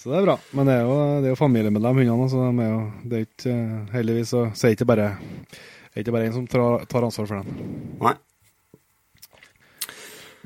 Så 0.00 0.08
det 0.08 0.16
er 0.20 0.24
bra. 0.30 0.36
Men 0.56 0.68
det 0.70 0.74
er 0.78 0.86
jo, 0.86 0.94
det 1.20 1.28
er 1.28 1.34
jo 1.34 1.38
familiemedlem, 1.42 1.98
hundene. 2.00 2.28
Så 2.32 2.40
de 2.46 2.64
er 2.64 2.70
jo, 2.70 2.80
det 3.10 3.18
er 3.18 3.26
ikke, 3.26 3.56
heldigvis 3.92 4.30
så, 4.32 4.44
er 4.48 4.62
det 4.62 4.76
ikke 4.78 4.88
bare, 4.88 5.08
er 5.90 6.04
ikke 6.04 6.14
bare 6.14 6.28
en 6.30 6.36
som 6.38 6.46
tar, 6.48 6.86
tar 6.88 7.04
ansvar 7.08 7.28
for 7.28 7.42
dem. 7.42 7.72
Nei. 8.00 8.14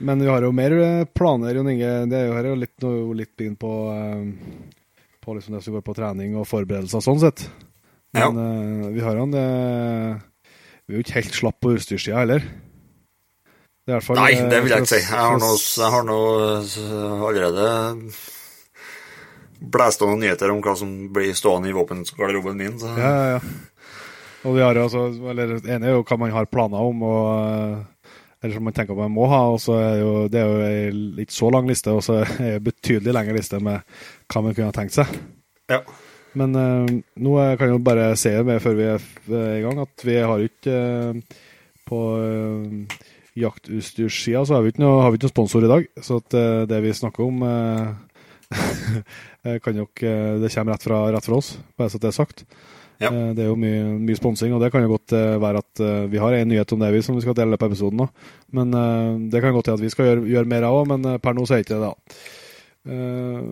Men 0.08 0.24
vi 0.24 0.26
har 0.32 0.42
jo 0.42 0.50
mer 0.50 0.74
eh, 0.82 1.04
planer, 1.14 1.54
Jon 1.54 1.70
Inge. 1.70 1.92
Det 2.10 2.18
er 2.18 2.26
jo 2.26 2.34
her 2.34 2.48
er 2.48 2.50
jo 2.50 2.58
litt, 2.64 2.74
nå 2.82 2.90
er 2.96 3.18
litt 3.20 3.34
begynt 3.38 3.60
på, 3.62 3.74
eh, 3.94 4.72
på 5.22 5.36
liksom 5.36 5.54
det 5.54 5.62
som 5.62 5.76
går 5.76 5.84
på 5.86 5.94
trening 6.00 6.34
og 6.40 6.48
forberedelser 6.50 7.04
sånn 7.04 7.22
sett. 7.22 7.44
Men 8.14 8.40
eh, 8.42 8.88
vi 8.96 9.04
har 9.06 9.14
jo 9.20 9.28
en 9.28 9.38
eh, 9.38 10.18
Vi 10.84 10.94
er 10.94 11.00
jo 11.00 11.04
ikke 11.06 11.18
helt 11.18 11.36
slapp 11.38 11.58
på 11.64 11.74
utstyrssida 11.78 12.20
heller. 12.20 12.44
Det 13.84 14.00
fall, 14.04 14.16
Nei, 14.16 14.32
eh, 14.32 14.46
det 14.48 14.62
vil 14.64 14.72
jeg 14.72 14.84
ikke 14.84 14.92
si. 14.94 15.02
Jeg 15.04 15.90
har 15.92 16.04
nå, 16.08 16.20
eh, 16.80 17.24
allerede 17.28 17.66
blæst 19.64 20.02
av 20.04 20.12
nyheter 20.16 20.52
om 20.52 20.60
hva 20.64 20.74
som 20.76 20.90
blir 21.12 21.36
stående 21.36 21.68
i 21.68 21.76
våpengarderoben 21.76 22.56
min. 22.56 22.78
Så. 22.80 22.92
Ja, 22.96 23.10
ja, 23.12 23.26
ja. 23.36 23.40
Og 24.44 24.56
vi 24.56 24.64
har 24.64 24.76
altså, 24.76 25.06
eller 25.32 25.56
ene 25.64 25.88
er 25.88 25.96
jo 25.96 26.04
hva 26.04 26.18
man 26.20 26.32
har 26.32 26.48
planer 26.52 26.80
om, 26.84 27.04
og, 27.08 27.28
eh, 27.48 28.08
eller 28.44 28.56
som 28.58 28.64
man 28.68 28.76
tenker 28.76 28.96
man 28.96 29.12
må 29.12 29.28
ha. 29.28 29.42
og 29.52 29.60
så 29.60 29.76
er 29.80 30.00
jo, 30.00 30.28
Det 30.28 30.40
er 30.40 30.48
jo 30.48 30.58
ei 30.68 31.24
ikke 31.24 31.36
så 31.36 31.50
lang 31.52 31.68
liste, 31.68 31.92
og 31.92 32.02
så 32.04 32.20
er 32.20 32.24
det 32.24 32.50
en 32.54 32.64
betydelig 32.64 33.14
lengre 33.16 33.36
liste 33.36 33.60
med 33.60 33.80
hva 34.28 34.42
man 34.42 34.54
kunne 34.54 34.68
ha 34.68 34.76
tenkt 34.76 34.96
seg. 34.96 35.08
Ja. 35.72 35.80
Men 36.34 36.54
uh, 36.58 36.86
nå 37.22 37.34
eh, 37.42 37.54
kan 37.58 37.68
jeg 37.68 37.76
jo 37.76 37.82
bare 37.86 38.06
si 38.18 38.32
med 38.42 38.62
før 38.62 38.78
vi 38.78 38.86
er 38.90 39.02
er 39.30 39.58
i 39.58 39.64
gang, 39.64 39.78
at 39.84 40.04
vi 40.06 40.16
har 40.18 40.42
ikke 40.42 40.78
uh, 41.14 41.40
På 41.86 42.00
uh, 42.18 42.98
jaktutstyrssida 43.38 44.44
så 44.46 44.56
har 44.56 44.62
vi 44.64 44.72
ikke 44.72 44.82
noe, 44.84 45.02
har 45.02 45.10
vi 45.12 45.18
ikke 45.18 45.28
noe 45.28 45.34
sponsor 45.34 45.66
i 45.66 45.70
dag. 45.70 45.86
Så 46.02 46.18
at 46.22 46.36
uh, 46.38 46.64
det 46.70 46.80
vi 46.84 46.92
snakker 46.94 47.24
om 47.26 47.42
eh, 47.42 47.88
eh, 49.44 49.58
kan 49.62 49.74
nok, 49.74 50.02
eh, 50.02 50.36
Det 50.42 50.50
kommer 50.54 50.72
rett 50.74 50.86
fra, 50.86 51.00
rett 51.12 51.26
fra 51.26 51.38
oss, 51.40 51.58
bare 51.78 51.90
så 51.90 51.98
det 51.98 52.10
er 52.12 52.16
sagt. 52.16 52.44
Ja. 53.02 53.10
Eh, 53.10 53.32
Det 53.34 53.42
er 53.42 53.48
jo 53.50 53.56
mye, 53.58 53.96
mye 53.98 54.18
sponsing, 54.18 54.54
og 54.54 54.62
det 54.62 54.70
kan 54.70 54.84
jo 54.84 54.92
godt 54.94 55.14
eh, 55.16 55.34
være 55.42 55.62
at 55.64 55.82
eh, 55.82 56.04
vi 56.12 56.20
har 56.22 56.36
en 56.38 56.48
nyhet 56.52 56.72
om 56.76 56.84
det 56.84 56.92
vi 56.94 57.02
som 57.02 57.16
vi 57.18 57.24
skal 57.24 57.34
dele 57.38 57.58
på 57.58 57.66
episoden 57.66 58.04
nå. 58.04 58.08
Men 58.54 58.74
eh, 58.78 59.10
det 59.32 59.42
kan 59.42 59.56
godt 59.56 59.72
hende 59.72 59.80
at 59.82 59.86
vi 59.88 59.92
skal 59.94 60.10
gjøre, 60.12 60.26
gjøre 60.30 60.52
mer 60.54 60.68
av 60.68 60.78
òg, 60.78 60.86
men 60.94 61.10
eh, 61.10 61.18
per 61.18 61.34
nå 61.34 61.46
så 61.46 61.56
er 61.56 61.64
det 61.64 61.66
ikke 61.66 61.80
det, 61.80 61.90
da. 61.90 62.22
Eh, 62.94 63.42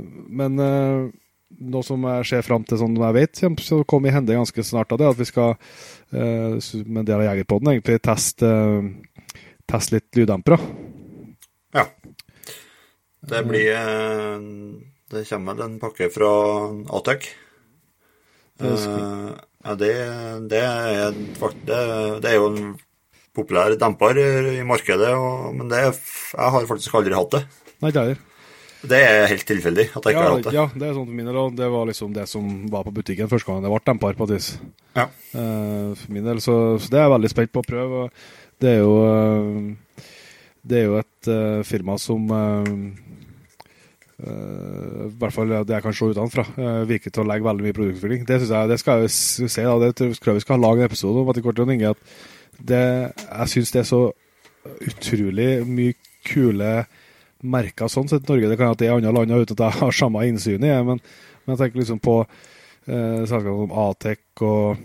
Men 0.42 0.62
eh, 0.62 1.10
noe 1.60 1.84
som 1.86 2.04
jeg 2.08 2.28
ser 2.30 2.46
fram 2.46 2.64
til, 2.66 2.78
sånn 2.80 2.96
jeg 2.96 3.16
vet, 3.18 3.42
kommer 3.86 4.08
til 4.08 4.08
i 4.08 4.14
hende 4.14 4.38
ganske 4.38 4.64
snart, 4.66 4.92
av 4.92 5.00
det 5.00 5.06
er 5.06 5.14
at 5.14 5.20
vi 5.20 5.28
skal, 5.28 5.56
eh, 6.12 6.56
med 6.86 7.02
en 7.02 7.10
del 7.10 7.20
av 7.20 7.26
Jegerpodden, 7.28 7.72
egentlig 7.74 8.00
teste, 8.02 8.50
teste 9.68 9.98
litt 9.98 10.20
lyddempere. 10.20 10.58
ja. 11.74 11.86
Det 13.22 13.38
blir 13.46 13.68
eh, 13.70 14.40
Det 15.12 15.20
kommer 15.28 15.54
vel 15.54 15.64
en 15.68 15.78
pakke 15.78 16.08
fra 16.10 16.30
Atec. 16.98 17.28
Det 18.58 18.72
Eh, 18.72 19.30
ja, 19.62 19.74
det, 19.78 19.92
det, 20.50 20.58
er, 20.58 21.12
det, 21.14 21.78
det 22.22 22.30
er 22.30 22.34
jo 22.34 22.48
en 22.50 22.72
populær 23.34 23.76
demper 23.78 24.18
i 24.18 24.64
markedet, 24.66 25.12
og, 25.14 25.54
men 25.54 25.70
det, 25.70 25.84
jeg 25.86 26.50
har 26.56 26.66
faktisk 26.66 26.98
aldri 26.98 27.14
hatt 27.14 27.36
det. 27.36 27.42
Nei, 27.78 27.92
ikke 27.92 28.02
heller. 28.02 28.31
Det 28.82 28.98
er 28.98 29.28
helt 29.30 29.46
tilfeldig 29.46 29.84
at 29.92 29.94
jeg 29.94 30.02
ikke 30.02 30.12
Ja, 30.16 30.22
har 30.26 30.34
hatt 30.34 30.46
det. 30.48 30.54
ja, 30.56 30.64
det 30.74 30.88
er 30.88 30.96
sånn 30.96 31.06
for 31.06 31.14
min 31.18 31.28
del, 31.28 31.40
det 31.58 31.68
var 31.70 31.86
liksom 31.86 32.14
det 32.16 32.26
som 32.30 32.48
var 32.72 32.86
på 32.86 32.94
butikken 32.96 33.30
første 33.30 33.46
gangen 33.46 33.62
det 33.62 33.70
ble 33.70 33.80
demper 33.86 34.18
på 34.18 34.26
et 34.26 34.34
vis. 34.34 34.48
Ja. 34.96 35.06
Uh, 35.34 35.92
for 35.98 36.16
min 36.16 36.26
del, 36.26 36.42
så, 36.42 36.56
så 36.82 36.90
det 36.90 36.98
er 36.98 37.06
jeg 37.06 37.14
veldig 37.14 37.30
spent 37.30 37.52
på 37.54 37.62
å 37.62 37.68
prøve. 37.68 38.02
og 38.06 38.60
Det 38.62 38.74
er 38.74 38.82
jo, 38.82 38.96
uh, 39.06 40.04
det 40.66 40.80
er 40.80 40.86
jo 40.88 40.98
et 40.98 41.30
uh, 41.32 41.62
firma 41.66 41.98
som 42.02 42.28
Uh, 44.22 45.08
I 45.08 45.14
hvert 45.18 45.34
fall 45.34 45.50
det 45.50 45.74
jeg 45.74 45.82
kan 45.82 45.94
se 45.96 46.06
utenfra, 46.12 46.44
uh, 46.54 46.82
virker 46.86 47.10
til 47.10 47.24
å 47.24 47.26
legge 47.26 47.42
veldig 47.42 47.64
mye 47.66 47.74
produktutvikling. 47.74 48.26
Det 48.28 48.36
synes 48.38 48.52
jeg, 48.54 48.68
det 48.70 48.76
skal 48.78 49.00
jeg 49.00 49.08
jo 49.08 49.48
si, 49.50 49.64
da, 49.66 49.72
det 49.82 49.88
tror 49.98 50.30
jeg 50.30 50.38
vi 50.38 50.44
skal 50.44 50.62
lage 50.62 50.84
en 50.84 50.90
episode 50.90 51.22
om 51.24 51.30
etter 51.32 51.42
til 51.48 51.64
å 51.64 51.74
Inge, 51.74 51.90
at 51.90 52.60
det, 52.70 52.82
jeg 53.16 53.50
syns 53.50 53.72
det 53.74 53.80
er 53.82 53.88
så 53.88 54.02
utrolig 54.86 55.48
mye 55.66 55.96
kule 56.28 56.70
merker 57.42 57.90
sånn 57.90 58.09
sett 58.11 58.24
i 58.26 58.33
Norge. 58.33 58.48
Det 58.50 58.57
kan 58.59 58.70
hende 58.70 58.81
det 58.83 58.88
er 58.88 58.96
andre 58.98 59.12
land 59.12 59.35
uten 59.46 59.57
at 59.59 59.62
jeg 59.66 59.81
har 59.83 59.92
samme 59.98 60.24
innsyn 60.28 60.62
i 60.62 60.68
det, 60.70 60.81
men, 60.87 61.00
men 61.44 61.55
jeg 61.55 61.61
tenker 61.64 61.83
liksom 61.83 62.00
på 62.02 62.16
eh, 62.22 63.22
selskaper 63.26 63.61
som 63.62 63.76
Atec 63.85 64.42
og, 64.46 64.83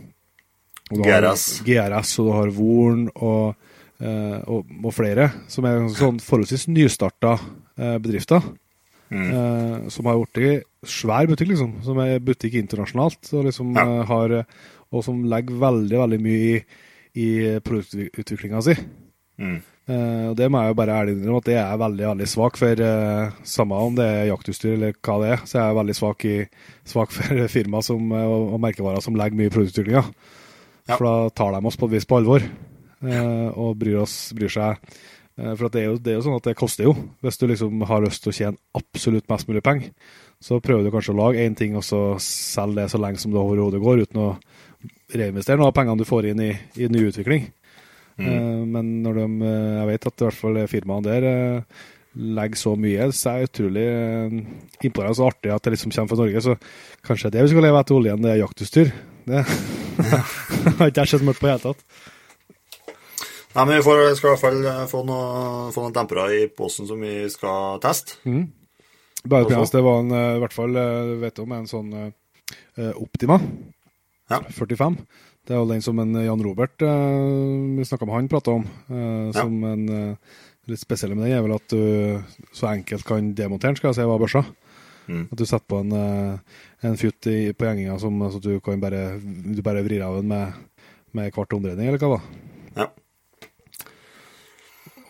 og 0.91 1.02
GRS. 1.04 1.48
GRS, 1.67 2.13
og 2.22 2.30
du 2.30 2.32
har 2.38 2.54
Vorn 2.56 3.08
og, 3.15 3.56
eh, 4.00 4.39
og, 4.48 4.72
og 4.84 4.96
flere, 4.96 5.30
som 5.52 5.67
er 5.70 5.86
sånn 5.98 6.22
forholdsvis 6.24 6.67
nystarta 6.72 7.36
eh, 7.78 7.98
bedrifter. 8.02 8.41
Mm. 9.08 9.28
Eh, 9.32 9.76
som 9.93 10.10
har 10.10 10.20
blitt 10.36 10.65
svær 10.88 11.30
butikk, 11.30 11.54
liksom. 11.54 11.78
Som 11.86 12.02
er 12.04 12.17
butikk 12.20 12.58
internasjonalt, 12.60 13.22
og, 13.34 13.46
liksom, 13.48 13.72
Ja. 13.78 13.86
eh, 13.88 14.06
har, 14.10 14.34
og 14.91 15.04
som 15.06 15.22
legger 15.28 15.62
veldig 15.62 15.98
veldig 16.02 16.20
mye 16.26 16.41
i, 16.50 16.58
i 17.17 17.28
produktutviklinga 17.63 18.62
si. 18.65 18.76
Mm. 19.39 19.58
Eh, 19.88 20.23
og 20.30 20.36
Det 20.36 20.50
må 20.52 20.60
jeg 20.60 20.73
jo 20.73 20.78
bare 20.82 20.95
ærlig 21.00 21.13
innrømme 21.15 21.39
at 21.39 21.47
det 21.47 21.58
er 21.62 21.80
veldig 21.80 22.08
veldig 22.10 22.28
svak 22.28 22.58
for. 22.60 22.82
Uh, 22.84 23.36
samme 23.47 23.80
om 23.80 23.95
det 23.95 24.08
er 24.08 24.30
jaktutstyr 24.32 24.73
eller 24.76 24.95
hva 25.00 25.19
det 25.21 25.30
er, 25.32 25.43
så 25.47 25.60
jeg 25.60 25.63
er 25.63 25.78
veldig 25.80 25.95
svak, 25.95 26.26
i, 26.28 26.38
svak 26.88 27.13
for 27.15 27.43
firma 27.56 27.84
som, 27.86 28.12
eh, 28.12 28.28
og, 28.28 28.56
og 28.58 28.63
merkevarer 28.65 29.04
som 29.04 29.15
legger 29.19 29.39
mye 29.39 29.52
i 29.52 29.54
produktutviklinga. 29.56 30.04
Ja. 30.88 30.95
For 30.97 31.08
da 31.08 31.13
tar 31.36 31.56
de 31.56 31.62
oss 31.67 31.80
på 31.80 31.88
et 31.88 31.95
vis 31.95 32.08
på 32.08 32.19
alvor, 32.19 32.43
uh, 32.43 33.47
og 33.56 33.78
bryr, 33.80 34.02
oss, 34.04 34.17
bryr 34.36 34.52
seg. 34.52 34.91
For 35.38 35.67
at 35.67 35.76
det, 35.76 35.82
er 35.84 35.91
jo, 35.91 35.97
det 36.02 36.10
er 36.10 36.15
jo 36.17 36.21
sånn 36.26 36.39
at 36.39 36.47
det 36.50 36.58
koster 36.58 36.88
jo. 36.88 36.95
Hvis 37.21 37.38
du 37.38 37.43
liksom 37.45 37.84
har 37.86 38.02
lyst 38.02 38.23
til 38.26 38.32
å 38.32 38.34
tjene 38.34 38.80
absolutt 38.80 39.28
mest 39.30 39.45
mulig 39.45 39.62
penger, 39.62 39.91
så 40.41 40.58
prøver 40.62 40.88
du 40.88 40.89
kanskje 40.93 41.13
å 41.13 41.19
lage 41.19 41.43
én 41.45 41.54
ting, 41.58 41.76
og 41.78 41.86
så 41.86 42.00
selge 42.23 42.82
det 42.82 42.88
så 42.89 43.00
lenge 43.02 43.21
som 43.21 43.32
det 43.32 43.38
overhodet 43.38 43.84
går, 43.84 44.02
uten 44.08 44.23
å 44.23 44.32
reinvestere 45.13 45.62
noe 45.62 45.69
av 45.69 45.78
pengene 45.78 46.02
du 46.02 46.10
får 46.10 46.32
inn 46.32 46.41
i, 46.41 46.50
i 46.82 46.89
ny 46.89 47.06
utvikling. 47.12 47.45
Eh, 48.17 48.65
men 48.65 48.89
når 49.03 49.19
de, 49.19 49.27
eh, 49.45 49.77
jeg 49.77 49.88
vet 49.91 50.10
at 50.10 50.21
i 50.21 50.25
hvert 50.25 50.39
fall 50.39 50.60
firmaene 50.71 51.06
der 51.06 51.27
eh, 51.30 51.86
legger 52.17 52.58
så 52.58 52.73
mye, 52.80 53.10
så 53.13 53.30
er 53.30 53.43
det 53.43 53.49
utrolig 53.51 53.88
imponerende 54.82 55.21
og 55.21 55.27
artig 55.30 55.53
at 55.53 55.65
det 55.67 55.75
liksom 55.75 55.93
kommer 55.93 56.10
fra 56.10 56.19
Norge. 56.23 56.41
Så 56.41 56.56
kanskje 57.06 57.32
det 57.34 57.45
vi 57.45 57.51
skal 57.53 57.67
leve 57.67 57.82
etter 57.84 57.97
oljen, 57.97 58.23
det 58.23 58.34
er 58.34 58.41
jaktutstyr. 58.41 58.93
Det 59.27 59.43
har 60.80 60.89
ikke 60.89 61.03
jeg 61.03 61.12
sett 61.13 61.25
mørkt 61.27 61.43
på 61.43 61.47
i 61.47 61.51
det 61.51 61.58
hele 61.58 61.65
tatt. 61.67 61.84
Nei, 63.58 63.63
men 63.65 63.75
vi 63.75 63.84
får, 63.86 64.01
skal 64.17 64.27
i 64.27 64.34
hvert 64.34 64.41
fall 64.41 64.89
få, 64.89 65.03
noe, 65.06 65.69
få 65.73 65.84
noen 65.84 65.93
dempere 65.95 66.25
i 66.38 66.41
posen 66.53 66.89
som 66.89 67.01
vi 67.01 67.23
skal 67.34 67.80
teste. 67.82 68.17
Bare 69.27 69.47
Og 69.47 69.53
så? 69.53 69.77
det 69.77 69.86
var 69.86 70.01
en, 70.03 70.12
i 70.13 70.41
hvert 70.41 70.53
fall, 70.58 70.77
vet 71.21 71.38
du 71.38 71.41
om, 71.43 71.56
en 71.58 71.69
sånn 71.69 71.89
uh, 71.97 72.91
Optima 73.01 73.39
Ja. 74.30 74.41
45. 74.53 74.99
Det 75.47 75.55
er 75.55 75.62
jo 75.62 75.69
den 75.69 75.81
som 75.86 75.99
en 76.03 76.12
Jan 76.19 76.41
Robert 76.43 76.81
eh, 76.83 77.77
vi 77.77 77.86
snakka 77.88 78.05
med 78.05 78.17
han 78.17 78.27
prata 78.31 78.51
om. 78.60 78.65
eh, 78.91 79.31
Ja. 79.31 79.45
En 79.47 79.89
eh, 79.89 80.15
litt 80.67 80.81
spesiell 80.81 81.13
med 81.15 81.23
den 81.29 81.38
er 81.38 81.43
vel 81.45 81.55
at 81.55 81.67
du 81.71 82.23
så 82.51 82.67
enkelt 82.73 83.05
kan 83.07 83.29
demontere 83.38 83.71
den, 83.71 83.77
skal 83.79 83.93
jeg 83.93 84.01
si, 84.01 84.07
var 84.10 84.19
børsa. 84.19 84.43
Mm. 85.07 85.29
At 85.31 85.39
du 85.39 85.45
setter 85.47 85.67
på 85.71 85.79
en, 85.86 85.93
eh, 85.95 86.38
en 86.83 86.97
futt 86.99 87.29
i, 87.31 87.53
på 87.55 87.63
gjenginga 87.69 87.95
som 88.03 88.19
så 88.33 88.41
du 88.43 88.57
kan 88.60 88.81
bare, 88.83 89.21
du 89.23 89.62
bare 89.63 89.86
vrir 89.88 90.03
av 90.03 90.17
den 90.19 90.27
med, 90.27 90.51
med 91.15 91.31
kvart 91.31 91.55
omdreining, 91.55 91.88
eller 91.88 92.03
hva 92.03 92.17
da. 92.17 92.21
Ja. 92.83 92.89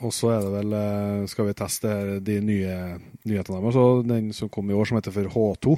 Og 0.06 0.14
så 0.14 0.30
er 0.36 0.44
det 0.46 0.52
vel 0.54 0.74
eh, 0.78 1.24
Skal 1.32 1.48
vi 1.50 1.56
teste 1.58 1.90
de 2.22 2.36
nye 2.46 2.76
nyhetene 3.26 3.58
deres. 3.64 4.06
Den 4.06 4.28
som 4.38 4.50
kom 4.54 4.70
i 4.70 4.76
år, 4.78 4.86
som 4.86 5.00
heter 5.00 5.16
for 5.16 5.34
H2. 5.34 5.74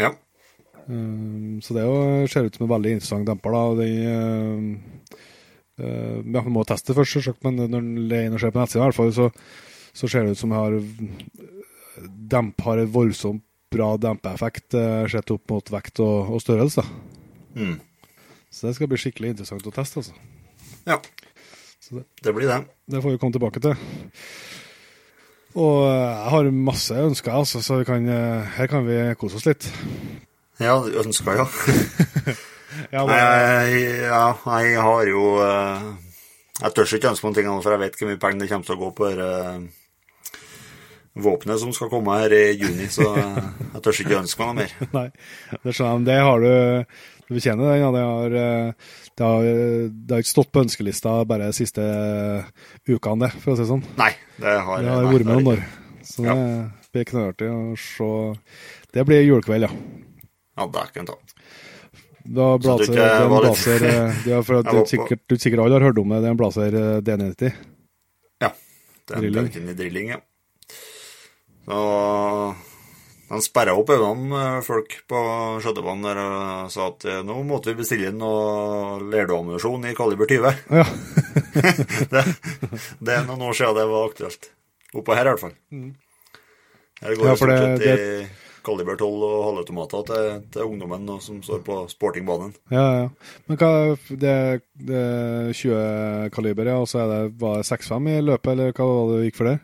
Ja. 0.00 0.14
Um, 0.86 1.58
så 1.62 1.74
det 1.74 1.82
er 1.82 1.88
jo, 1.88 2.26
ser 2.30 2.46
ut 2.46 2.54
som 2.54 2.66
en 2.66 2.74
veldig 2.76 2.92
interessant 2.96 3.26
demper. 3.26 3.56
da, 3.56 3.62
den, 3.80 4.76
uh, 4.76 5.16
uh, 5.82 6.18
ja, 6.22 6.42
Vi 6.46 6.52
må 6.54 6.62
teste 6.64 6.92
det 6.92 6.98
først, 7.00 7.16
selvsagt, 7.16 7.42
men 7.46 7.58
når 7.72 7.88
det 8.10 8.18
er 8.18 8.28
inne 8.28 8.38
og 8.38 8.44
ser 8.44 8.54
på 8.54 8.62
nettsida, 8.62 8.84
i 8.84 8.86
hvert 8.86 9.00
fall, 9.00 9.12
så, 9.16 9.30
så 9.96 10.10
ser 10.10 10.26
det 10.26 10.36
ut 10.36 10.42
som 10.44 10.54
har 10.54 10.78
demp 12.06 12.60
har 12.60 12.78
en 12.78 12.92
voldsomt 12.92 13.42
bra 13.72 13.96
dempeeffekt 13.98 14.76
uh, 14.78 15.04
sett 15.10 15.30
opp 15.34 15.50
mot 15.50 15.72
vekt 15.74 16.00
og, 16.04 16.36
og 16.36 16.42
størrelse. 16.42 16.84
Mm. 17.56 17.80
Så 18.52 18.68
det 18.68 18.76
skal 18.76 18.90
bli 18.90 19.00
skikkelig 19.00 19.34
interessant 19.34 19.66
å 19.66 19.74
teste. 19.74 20.04
altså. 20.04 20.14
ja. 20.86 21.00
Så 21.82 21.98
det, 21.98 22.06
Det 22.22 22.34
blir 22.34 22.48
det. 22.50 22.62
det 22.86 23.02
får 23.02 23.14
vi 23.14 23.18
komme 23.22 23.34
tilbake 23.34 23.62
til. 23.62 23.74
Og 25.56 25.82
uh, 25.82 25.90
jeg 25.90 26.30
har 26.36 26.52
masse 26.54 27.02
ønsker, 27.10 27.34
altså, 27.34 27.64
så 27.64 27.80
vi 27.82 27.88
kan, 27.88 28.06
her 28.06 28.70
kan 28.70 28.86
vi 28.86 29.02
kose 29.18 29.40
oss 29.40 29.48
litt. 29.48 29.66
Ja, 30.62 30.76
du 30.80 30.94
ønsker, 31.02 31.36
ja. 31.40 31.46
Ja, 32.92 33.02
det, 33.08 33.16
jeg, 33.16 33.82
ja, 34.04 34.26
jeg 34.60 34.80
har 34.84 35.08
jo 35.08 35.24
eh, 35.40 35.84
Jeg 36.60 36.74
tør 36.76 36.94
ikke 36.96 37.10
ønske 37.10 37.26
noen 37.26 37.36
ting, 37.36 37.48
for 37.64 37.72
jeg 37.72 37.82
vet 37.82 37.98
hvor 37.98 38.10
mye 38.10 38.20
penger 38.20 38.42
det 38.42 38.48
kommer 38.50 38.68
til 38.68 38.76
å 38.76 38.80
gå 38.80 38.90
på 38.96 39.10
dette 39.10 39.28
eh, 39.50 40.40
våpenet 41.16 41.60
som 41.62 41.72
skal 41.72 41.88
komme 41.88 42.16
her 42.20 42.32
i 42.36 42.42
juni, 42.60 42.88
så 42.92 43.06
jeg 43.16 43.80
tør 43.84 44.00
ikke 44.02 44.18
ønske 44.18 44.42
meg 44.42 44.50
noe 44.50 44.58
mer. 44.58 44.74
Nei, 44.98 45.06
det 45.62 45.72
skjønner 45.76 45.96
jeg. 45.96 46.08
Det 46.10 46.18
har 46.28 46.44
du 46.44 46.52
Du 47.26 47.40
kjenner 47.40 47.72
den, 47.72 47.80
ja. 47.80 47.88
Det 47.94 48.02
har, 48.06 48.36
det 49.16 49.24
har, 49.26 49.46
det 49.88 50.14
har 50.14 50.24
ikke 50.24 50.34
stått 50.34 50.52
på 50.52 50.62
ønskelista 50.66 51.14
bare 51.26 51.48
de 51.48 51.56
siste 51.56 51.86
ukene, 52.86 53.26
det, 53.26 53.32
for 53.40 53.54
å 53.54 53.56
si 53.56 53.64
det 53.64 53.70
sånn. 53.72 53.86
Nei, 53.98 54.12
det 54.36 54.58
har 54.68 54.84
Det 54.84 54.92
har 54.92 55.08
vært 55.08 55.26
med 55.26 55.40
noen 55.40 55.52
år. 55.56 55.64
Så 56.06 56.22
det 56.22 56.36
blir 56.92 57.08
knallhartig 57.08 57.48
å 57.50 57.62
se. 57.80 58.10
Det 58.94 59.08
blir 59.08 59.24
julekveld, 59.26 59.66
ja. 59.66 60.04
Ikke. 60.56 60.62
Ja, 60.64 60.66
dæken 60.80 61.06
ta. 61.06 61.16
Da 62.26 62.46
Så 62.58 62.58
Da 62.58 62.58
blaser, 62.58 62.82
ikke 62.82 62.96
det 62.96 63.06
er 63.06 63.22
en 63.22 63.34
blaser 63.38 63.82
de 63.84 64.30
ja, 64.32 64.38
for 64.42 64.62
du, 64.66 64.78
sikkert, 64.92 65.20
du 65.30 65.36
sikkert 65.38 65.60
alle 65.62 65.78
har 65.78 65.84
hørt 65.90 65.98
om 66.02 66.08
det. 66.14 66.22
Det 66.24 66.26
er 66.26 66.34
en 66.34 66.40
blaser 66.40 66.78
eh, 66.80 67.00
D90. 67.06 67.52
Ja. 68.42 68.48
Det 69.06 69.14
er 69.14 69.18
en 69.20 69.26
Drilling. 69.28 69.68
I 69.70 69.76
drilling, 69.78 70.08
ja. 70.16 70.22
Så 71.66 71.76
de 73.26 73.40
sperra 73.42 73.72
opp 73.74 73.90
øynene, 73.90 74.38
eh, 74.38 74.60
folk 74.62 74.92
på 75.10 75.20
skjøtebanen 75.62 76.04
der 76.06 76.18
og 76.22 76.70
sa 76.70 76.88
at 76.92 77.06
eh, 77.10 77.22
nå 77.26 77.40
måtte 77.46 77.72
vi 77.72 77.80
bestille 77.82 78.10
inn 78.12 78.18
noe 78.22 79.00
lerdoammunisjon 79.10 79.86
i 79.90 79.94
kaliber 79.98 80.26
20. 80.30 80.54
Ja. 80.80 80.86
det, 82.12 82.22
det 83.00 83.14
er 83.16 83.24
noen 83.26 83.42
år 83.48 83.54
siden 83.56 83.78
det 83.78 83.86
var 83.90 84.10
aktuelt. 84.10 84.50
Oppå 84.96 85.14
her, 85.18 85.26
i 85.26 85.32
hvert 85.34 85.42
fall. 85.42 85.54
Her 87.02 87.14
går 87.14 87.24
Mm. 87.26 87.30
Ja, 87.30 87.36
for 87.38 87.50
det, 87.50 87.78
det- 87.82 88.45
kaliber 88.66 88.98
12 88.98 89.24
og 89.26 89.44
halvautomater 89.46 90.04
til, 90.10 90.28
til 90.54 90.66
ungdommen 90.66 91.06
som 91.22 91.38
står 91.46 91.62
på 91.66 91.78
sportingbanen. 91.92 92.52
ja, 92.74 92.86
ja. 93.00 93.08
Men 93.46 93.60
hva 93.60 93.70
det, 94.10 94.34
det 94.90 95.02
er 95.02 95.52
20 95.54 96.30
kaliber, 96.34 96.66
ja, 96.72 96.76
og 96.82 96.88
så 96.90 97.06
det, 97.10 97.20
var 97.40 97.60
det 97.62 97.68
6,5 97.70 98.10
i 98.12 98.20
løpet, 98.26 98.50
eller 98.56 98.72
hva 98.76 98.88
var 98.90 99.12
det 99.12 99.20
du 99.22 99.26
gikk 99.30 99.38
for 99.40 99.50
der? 99.52 99.60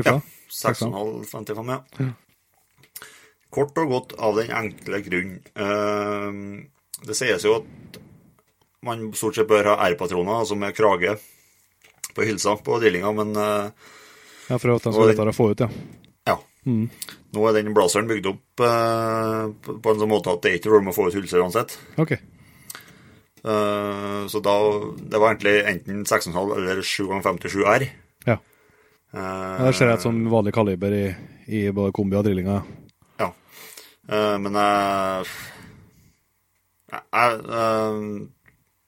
Rifla? 0.00 0.16
Ja. 0.18 0.32
6,5-55, 0.56 1.74
ja. 1.76 2.08
Kort 3.56 3.78
og 3.78 3.92
godt 3.92 4.16
av 4.20 4.36
den 4.40 4.50
enkle 4.52 4.98
grunn. 5.06 5.36
Eh, 5.54 6.40
det 7.06 7.16
sies 7.16 7.44
jo 7.46 7.58
at 7.60 8.00
man 8.86 9.06
stort 9.16 9.38
sett 9.38 9.48
bør 9.48 9.70
ha 9.72 9.76
R-patroner, 9.90 10.40
altså 10.42 10.56
med 10.58 10.74
krage 10.76 11.16
på 12.16 12.24
hylsa 12.26 12.56
på 12.64 12.80
drillinga, 12.82 13.12
men 13.16 13.32
eh, 13.36 13.70
Ja, 14.48 14.58
for 14.62 14.76
at 14.76 14.84
den 14.84 14.92
skal 14.94 15.06
den- 15.08 15.14
lettere 15.14 15.32
å 15.32 15.36
få 15.36 15.48
ut, 15.52 15.60
ja. 15.64 15.68
ja. 16.30 16.36
Mm. 16.66 16.84
Nå 17.36 17.44
er 17.48 17.58
den 17.58 17.74
blazeren 17.76 18.08
bygd 18.08 18.30
opp 18.30 18.64
eh, 18.64 19.42
på 19.68 19.92
en 19.92 20.00
sånn 20.00 20.10
måte 20.10 20.32
at 20.32 20.42
det 20.42 20.50
er 20.50 20.58
ikke 20.58 20.70
problem 20.70 20.92
å 20.92 20.96
få 20.96 21.08
ut 21.10 21.18
hylser 21.18 21.44
uansett. 21.44 21.76
Okay. 22.00 22.18
Eh, 23.46 24.22
så 24.32 24.42
da 24.42 24.54
Det 24.96 25.20
var 25.20 25.34
egentlig 25.34 25.56
enten 25.68 26.04
6,5 26.08 26.54
eller 26.56 26.80
7x57 26.80 27.58
R. 27.76 27.88
Ja. 28.26 28.38
Eh, 29.12 29.20
ja 29.20 29.66
det 29.68 29.74
ser 29.78 29.92
et 29.92 30.06
sånn 30.06 30.24
vanlig 30.32 30.56
kaliber 30.56 30.96
i, 30.96 31.04
i 31.46 31.66
både 31.76 31.94
kombi 31.94 32.18
og 32.18 32.24
drillinga. 32.26 32.62
Ja. 33.20 33.30
Eh, 34.08 34.34
men 34.40 34.56
jeg 34.56 35.28
jeg, 36.96 37.40
uh, 37.50 38.26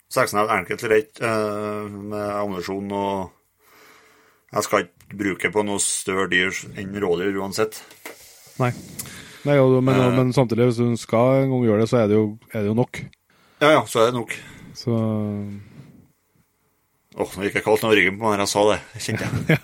16 0.09 0.39
er 0.41 0.55
enkelt 0.55 0.85
rett 0.89 1.21
eh, 1.21 1.89
med 1.93 2.31
ammunisjon, 2.33 2.93
og 2.97 4.55
jeg 4.55 4.65
skal 4.65 4.87
ikke 4.87 5.19
bruke 5.21 5.51
på 5.53 5.65
noe 5.69 5.83
større 5.85 6.31
dyr 6.33 6.55
enn 6.81 6.97
rådyr 6.97 7.37
uansett. 7.37 7.83
Nei. 8.59 8.73
Nei 9.47 9.57
jo, 9.57 9.69
men, 9.81 9.95
Eh. 10.01 10.13
men 10.17 10.33
samtidig, 10.37 10.67
hvis 10.71 10.81
hun 10.83 10.97
skal 11.01 11.45
en 11.45 11.51
gang 11.55 11.65
gjøre 11.69 11.81
det, 11.85 11.89
så 11.91 12.03
er 12.03 12.07
det 12.11 12.17
jo, 12.19 12.27
er 12.53 12.61
det 12.65 12.69
jo 12.73 12.77
nok. 12.79 13.03
Ja 13.63 13.71
ja, 13.79 13.83
så 13.87 14.03
er 14.03 14.11
det 14.11 14.19
nok. 14.19 14.35
Så 14.79 14.95
Åh, 17.19 17.31
nå 17.35 17.43
gikk 17.49 17.57
jeg 17.59 17.65
kaldt 17.67 17.83
ned 17.83 17.97
ryggen 17.99 18.15
på 18.21 18.29
meg 18.29 18.37
når 18.39 18.45
jeg 18.45 18.51
sa 18.53 18.61
det. 18.69 18.77
Kjente 19.03 19.25
jeg. 19.27 19.59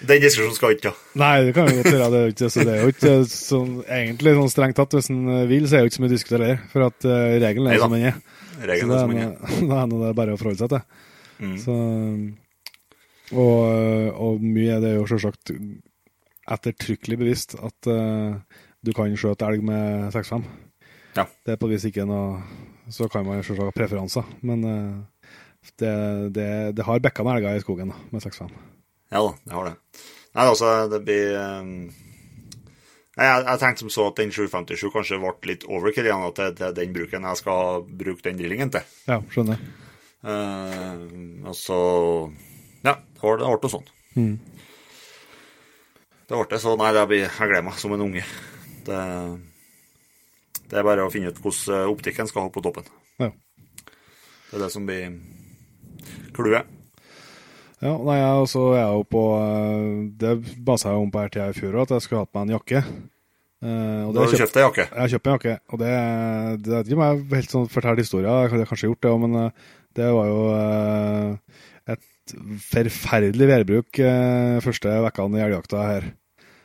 Den 0.08 0.22
diskusjonen 0.22 0.54
skal 0.56 0.72
ikke 0.72 0.88
ha. 0.94 0.96
Nei, 1.20 1.32
det 1.44 1.52
kan 1.52 1.66
vi 1.68 1.74
godt 1.76 1.90
gjøre. 1.92 2.06
Det 2.14 2.20
er 2.20 2.24
jo 2.24 2.32
ikke, 2.32 2.48
så 2.54 2.64
det 2.64 2.72
er 2.72 2.80
jo 2.80 2.92
ikke 2.94 3.12
sånn, 3.28 3.74
egentlig 3.84 4.32
sånn 4.38 4.52
strengt 4.54 4.78
tatt. 4.80 4.96
Hvis 4.96 5.10
en 5.12 5.20
vil, 5.50 5.66
så 5.68 5.76
er 5.76 5.82
det 5.82 5.84
jo 5.84 5.90
ikke 5.90 5.98
så 5.98 6.04
mye 6.04 6.10
å 6.12 6.14
diskutere. 6.14 6.48
For 6.72 6.86
at 6.86 6.98
uh, 7.04 7.12
regelen 7.44 7.68
er 7.68 7.76
Neida. 7.76 7.82
som 7.84 7.92
den 7.92 8.06
er. 8.08 8.16
Regelen 8.70 8.94
er 8.94 8.96
er 8.96 9.04
som 9.04 9.12
den 9.12 9.20
er. 9.20 9.34
det 9.36 9.76
er 9.76 9.92
det 10.00 10.08
er 10.08 10.16
bare 10.22 10.32
å 10.32 10.40
forholde 10.40 10.62
seg 10.62 10.72
til. 10.72 10.82
Mm. 11.40 11.54
Så, 11.60 11.76
og, 13.36 13.60
og 14.16 14.32
mye 14.56 14.78
er 14.78 14.82
det 14.86 14.94
jo 14.96 15.04
selvsagt 15.12 15.52
ettertrykkelig 16.50 17.20
bevisst 17.20 17.56
at 17.58 17.90
uh, 17.90 18.40
du 18.80 18.92
kan 18.96 19.12
skjøte 19.18 19.46
elg 19.46 19.64
med 19.66 20.10
6-5. 20.14 20.44
Ja. 21.16 21.26
Det 21.46 21.54
er 21.54 21.60
på 21.60 21.68
vis 21.70 21.82
ikke 21.88 22.04
noe 22.06 22.38
Så 22.90 23.08
kan 23.10 23.24
man 23.26 23.42
selvsagt 23.42 23.66
ha 23.66 23.74
preferanser, 23.74 24.26
men 24.46 24.62
uh, 24.66 25.26
det, 25.78 25.94
det, 26.34 26.50
det 26.76 26.86
har 26.86 27.02
bekka 27.02 27.26
med 27.26 27.38
elger 27.38 27.58
i 27.58 27.62
skogen 27.62 27.92
da, 27.92 27.98
med 28.10 28.24
6-5. 28.24 28.54
Ja 29.10 29.22
da, 29.26 29.34
det 29.44 29.54
har 29.54 29.68
det. 29.68 29.74
Nei, 30.30 30.46
altså, 30.46 30.70
det 30.90 31.02
blir 31.06 31.36
um... 31.38 31.74
Nei, 33.18 33.26
jeg, 33.26 33.44
jeg 33.44 33.60
tenkte 33.60 33.84
som 33.84 33.92
så 33.92 34.06
at 34.08 34.20
den 34.20 34.32
757 34.32 34.84
kanskje 34.94 35.18
ble 35.20 35.32
litt 35.50 35.66
overkill 35.68 36.06
igjen 36.06 36.26
at 36.28 36.38
det 36.38 36.50
det 36.60 36.66
er 36.68 36.76
den 36.78 36.94
bruken 36.94 37.26
jeg 37.26 37.40
skal 37.42 37.82
bruke 37.84 38.24
den 38.26 38.38
drillingen 38.38 38.70
til. 38.74 38.86
Ja, 39.10 39.18
skjønner. 39.34 39.62
Uh, 40.20 41.46
og 41.48 41.56
så 41.56 41.80
Ja, 42.84 42.94
det 42.96 43.20
ble, 43.20 43.36
det 43.40 43.50
ble 43.50 43.58
noe 43.58 43.72
sånn. 43.74 43.90
Mm. 44.16 44.34
Det 46.30 46.38
ble 46.38 46.46
det, 46.46 46.60
så 46.62 46.76
nei, 46.78 46.92
det 46.94 47.06
blir, 47.10 47.24
jeg 47.26 47.50
gleder 47.50 47.64
meg 47.66 47.78
som 47.82 47.94
en 47.96 48.04
unge. 48.04 48.22
Det, 48.86 48.98
det 50.70 50.78
er 50.78 50.86
bare 50.86 51.02
å 51.02 51.10
finne 51.10 51.32
ut 51.32 51.40
hvordan 51.42 51.90
optikken 51.90 52.30
skal 52.30 52.46
ha 52.46 52.52
på 52.54 52.62
toppen. 52.62 52.86
Ja. 53.18 53.32
Det 54.50 54.58
er 54.58 54.62
det 54.62 54.68
som 54.70 54.86
blir 54.86 55.16
clouet. 56.36 56.68
Ja, 57.80 57.94
nei, 57.96 58.18
jeg 58.20 58.44
også 58.44 58.62
er 58.74 58.82
jeg 58.82 58.98
jo 58.98 59.04
på 59.08 59.20
eh, 59.40 59.84
Det 60.20 60.32
basa 60.66 60.90
jeg 60.92 61.00
om 61.00 61.12
på 61.14 61.22
tida 61.32 61.46
i 61.48 61.56
fjor 61.56 61.78
at 61.80 61.94
jeg 61.94 62.04
skulle 62.04 62.26
hatt 62.26 62.34
meg 62.36 62.44
en 62.44 62.54
jakke. 62.58 62.82
Uh, 63.60 64.06
og 64.06 64.14
Da 64.14 64.22
har 64.22 64.30
du 64.32 64.38
kjøpt- 64.40 64.54
deg 64.56 64.64
jakke. 64.64 64.84
Jeg 64.86 65.00
har 65.00 65.10
kjøpt 65.12 65.26
meg 65.26 65.34
jakke, 65.36 65.54
og 65.68 65.80
det, 65.82 65.90
det 66.64 66.72
vet 66.74 66.86
ikke 66.86 66.98
om 67.00 67.04
jeg 67.04 67.40
helt 67.40 67.54
sånn 67.56 67.66
forteller 67.72 68.00
historien, 68.04 68.30
jeg 68.30 68.52
har 68.54 68.70
kanskje 68.70 68.88
gjort 68.88 69.02
det 69.04 69.10
òg, 69.10 69.18
men 69.26 69.36
eh, 69.40 69.66
det 69.98 70.06
var 70.16 70.30
jo 70.30 70.38
uh, 70.54 71.66
et 71.96 72.34
forferdelig 72.70 73.48
værbruk 73.50 74.00
uh, 74.00 74.60
første 74.64 74.94
vekkene 75.08 75.40
i 75.40 75.44
elgjakta 75.44 75.84
her. 75.90 76.08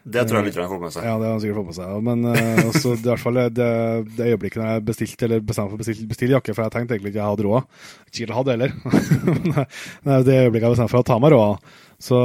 Det 0.05 0.21
tror 0.29 0.37
jeg 0.37 0.51
lytterne 0.51 0.69
får 0.69 0.81
med 0.83 0.93
seg. 0.93 1.05
Ja, 1.07 1.15
det 1.17 1.25
har 1.25 1.31
han 1.33 1.39
sikkert 1.41 1.57
fått 1.57 1.69
med 1.71 1.77
seg. 1.79 1.93
Men 2.05 2.27
uh, 2.29 2.67
også, 2.69 2.91
i 2.93 3.05
hvert 3.07 3.21
fall 3.23 3.39
det, 3.57 3.69
det 4.13 4.27
øyeblikket 4.29 4.59
når 4.61 4.67
jeg 4.69 4.83
bestilte 4.85 5.25
eller 5.25 5.39
bestemte 5.41 5.71
for 5.71 5.79
å 5.79 5.81
bestille, 5.81 6.09
bestille 6.11 6.35
jakke, 6.35 6.53
for 6.53 6.61
jeg 6.61 6.73
tenkte 6.75 6.93
egentlig 6.93 7.13
ikke 7.13 7.21
jeg 7.23 7.31
hadde 7.31 7.45
råd. 7.47 7.69
Ikke 8.11 8.21
jeg 8.21 8.35
hadde 8.37 8.53
heller. 8.53 8.75
Men 10.05 10.27
det 10.27 10.35
øyeblikket 10.43 10.67
jeg 10.67 10.75
bestemte 10.75 10.93
for 10.93 11.01
å 11.01 11.07
ta 11.09 11.17
meg 11.23 11.33
råd, 11.33 11.71
så 12.05 12.19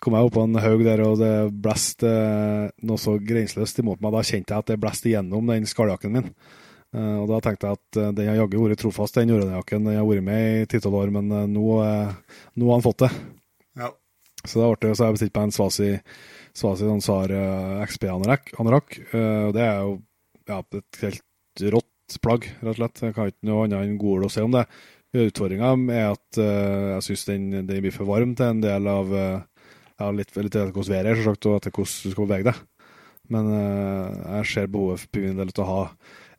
kom 0.00 0.16
jeg 0.16 0.28
opp 0.28 0.34
på 0.38 0.44
en 0.46 0.60
haug 0.62 0.84
der, 0.86 1.02
og 1.04 1.18
det 1.20 1.32
blåste 1.66 2.12
uh, 2.14 2.70
noe 2.88 3.02
så 3.02 3.18
grenseløst 3.28 3.82
imot 3.82 4.00
meg. 4.00 4.14
Da 4.14 4.22
kjente 4.30 4.54
jeg 4.54 4.64
at 4.64 4.70
det 4.72 4.78
blåste 4.80 5.10
igjennom 5.12 5.52
den 5.52 5.68
skalljakken 5.68 6.16
min. 6.16 6.30
Uh, 6.96 7.26
og 7.26 7.28
da 7.34 7.42
tenkte 7.44 7.68
jeg 7.68 7.76
at 7.76 8.00
uh, 8.00 8.14
den 8.16 8.30
har 8.30 8.40
jaggu 8.40 8.62
vært 8.62 8.80
trofast, 8.80 9.20
den 9.20 9.34
jakken. 9.36 9.84
Den 9.84 10.00
har 10.00 10.08
vært 10.08 10.24
med 10.30 10.62
i 10.62 10.64
ti-tolv 10.72 10.96
år, 11.02 11.12
men 11.18 11.28
nå, 11.28 11.66
nå, 12.56 12.64
har 12.70 12.72
han 12.72 12.88
fått 12.88 13.04
det. 13.04 13.12
Ja. 13.84 13.92
Så 14.46 14.62
da 14.62 14.72
ble 14.72 14.80
det, 14.88 14.96
så 14.96 15.10
jeg 15.10 15.18
bestilt 15.18 15.36
meg 15.36 15.50
en 15.50 15.54
Svasi 15.58 15.92
Svasi 16.56 16.88
Ansar 16.88 17.32
SAR 17.32 17.84
XP-anorakk. 17.84 18.54
og 18.56 19.54
det 19.56 19.62
er 19.62 19.80
jo 19.82 19.96
ja, 20.48 20.60
et 20.62 21.00
helt 21.02 21.64
rått 21.74 22.18
plagg, 22.22 22.46
rett 22.62 22.70
og 22.72 22.78
slett. 22.78 23.02
Jeg 23.02 23.16
kan 23.16 23.32
ikke 23.32 23.48
noe 23.48 23.66
annet 23.66 23.82
enn 23.82 23.98
gode 24.00 24.22
ord 24.22 24.28
å 24.28 24.32
si 24.32 24.44
om 24.44 24.54
det. 24.54 24.64
Utfordringa 25.16 25.72
er 25.94 26.14
at 26.14 26.38
jeg 26.38 27.04
syns 27.06 27.26
den, 27.28 27.50
den, 27.58 27.82
blir 27.82 27.94
for 27.94 28.08
varm 28.08 28.34
til 28.36 28.54
en 28.54 28.62
del 28.64 28.88
av 28.90 29.12
ja, 29.16 30.08
litt, 30.12 30.32
litt 30.36 30.52
etter 30.52 30.72
hvordan 30.72 30.92
været 30.92 31.10
er, 31.12 31.20
selvsagt, 31.20 31.48
og 31.50 31.58
etter 31.58 31.74
hvordan 31.74 31.92
du 32.04 32.14
skal 32.14 32.28
bevege 32.28 32.48
deg. 32.50 32.62
Men 33.32 33.50
jeg 33.50 34.48
ser 34.52 34.70
behovet 34.70 35.02
for 35.02 35.24
min 35.24 35.40
del 35.40 35.52
til 35.52 35.64
å 35.64 35.70
ha 35.70 35.84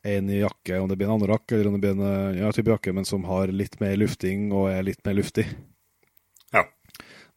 en 0.08 0.30
jakke, 0.30 0.78
om 0.78 0.88
det 0.88 0.98
blir 0.98 1.08
en 1.08 1.18
anorakk 1.18 1.52
eller 1.52 1.68
om 1.68 1.76
det 1.76 1.82
blir 1.84 1.98
en 1.98 2.38
ja, 2.38 2.52
type 2.54 2.72
jakke, 2.72 2.94
men 2.96 3.08
som 3.08 3.26
har 3.28 3.52
litt 3.54 3.78
mer 3.82 3.98
lufting 4.00 4.50
og 4.54 4.70
er 4.72 4.86
litt 4.86 5.02
mer 5.06 5.18
luftig. 5.18 5.46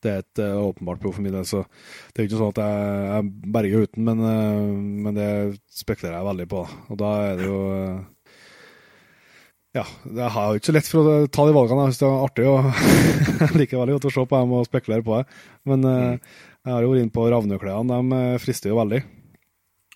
Det 0.01 0.11
er 0.11 0.23
et 0.23 0.41
uh, 0.41 0.63
åpenbart 0.65 1.01
behov 1.01 1.17
for 1.17 1.25
min 1.25 1.35
del, 1.35 1.45
så 1.45 1.61
det 1.61 2.21
er 2.21 2.25
jo 2.25 2.29
ikke 2.29 2.39
sånn 2.39 2.53
at 2.55 2.61
jeg, 2.63 3.03
jeg 3.11 3.51
berger 3.53 3.85
uten, 3.85 4.07
men, 4.07 4.23
uh, 4.25 4.71
men, 5.05 5.17
det 5.17 5.29
spekulerer 5.77 6.17
jeg 6.17 6.27
veldig 6.29 6.47
på. 6.49 6.63
Og 6.89 6.99
da 7.01 7.11
er 7.27 7.37
det 7.37 7.45
jo 7.45 7.59
uh, 7.69 7.99
ja, 9.77 9.85
jeg 10.03 10.31
har 10.35 10.49
jo 10.49 10.59
ikke 10.59 10.67
så 10.67 10.75
lett 10.75 10.89
for 10.91 11.07
å 11.07 11.17
ta 11.31 11.45
de 11.47 11.55
valgene. 11.55 11.85
Jeg 11.87 11.93
syns 11.93 12.01
det 12.01 12.07
er 12.09 12.23
artig 12.25 12.47
og 12.49 12.65
veldig 13.53 13.67
godt 13.71 14.07
å 14.09 14.13
se 14.17 14.25
på 14.25 14.41
dem 14.41 14.55
og 14.57 14.67
spekulere 14.67 15.05
på 15.07 15.19
det. 15.19 15.37
Men 15.69 15.85
mm. 15.85 16.31
jeg 16.65 16.73
har 16.73 16.83
jo 16.83 16.89
vært 16.91 17.05
inne 17.05 17.15
på 17.15 17.27
ravneklærne. 17.31 17.99
De 18.11 18.41
frister 18.43 18.73
jo 18.73 18.81
veldig. 18.81 18.99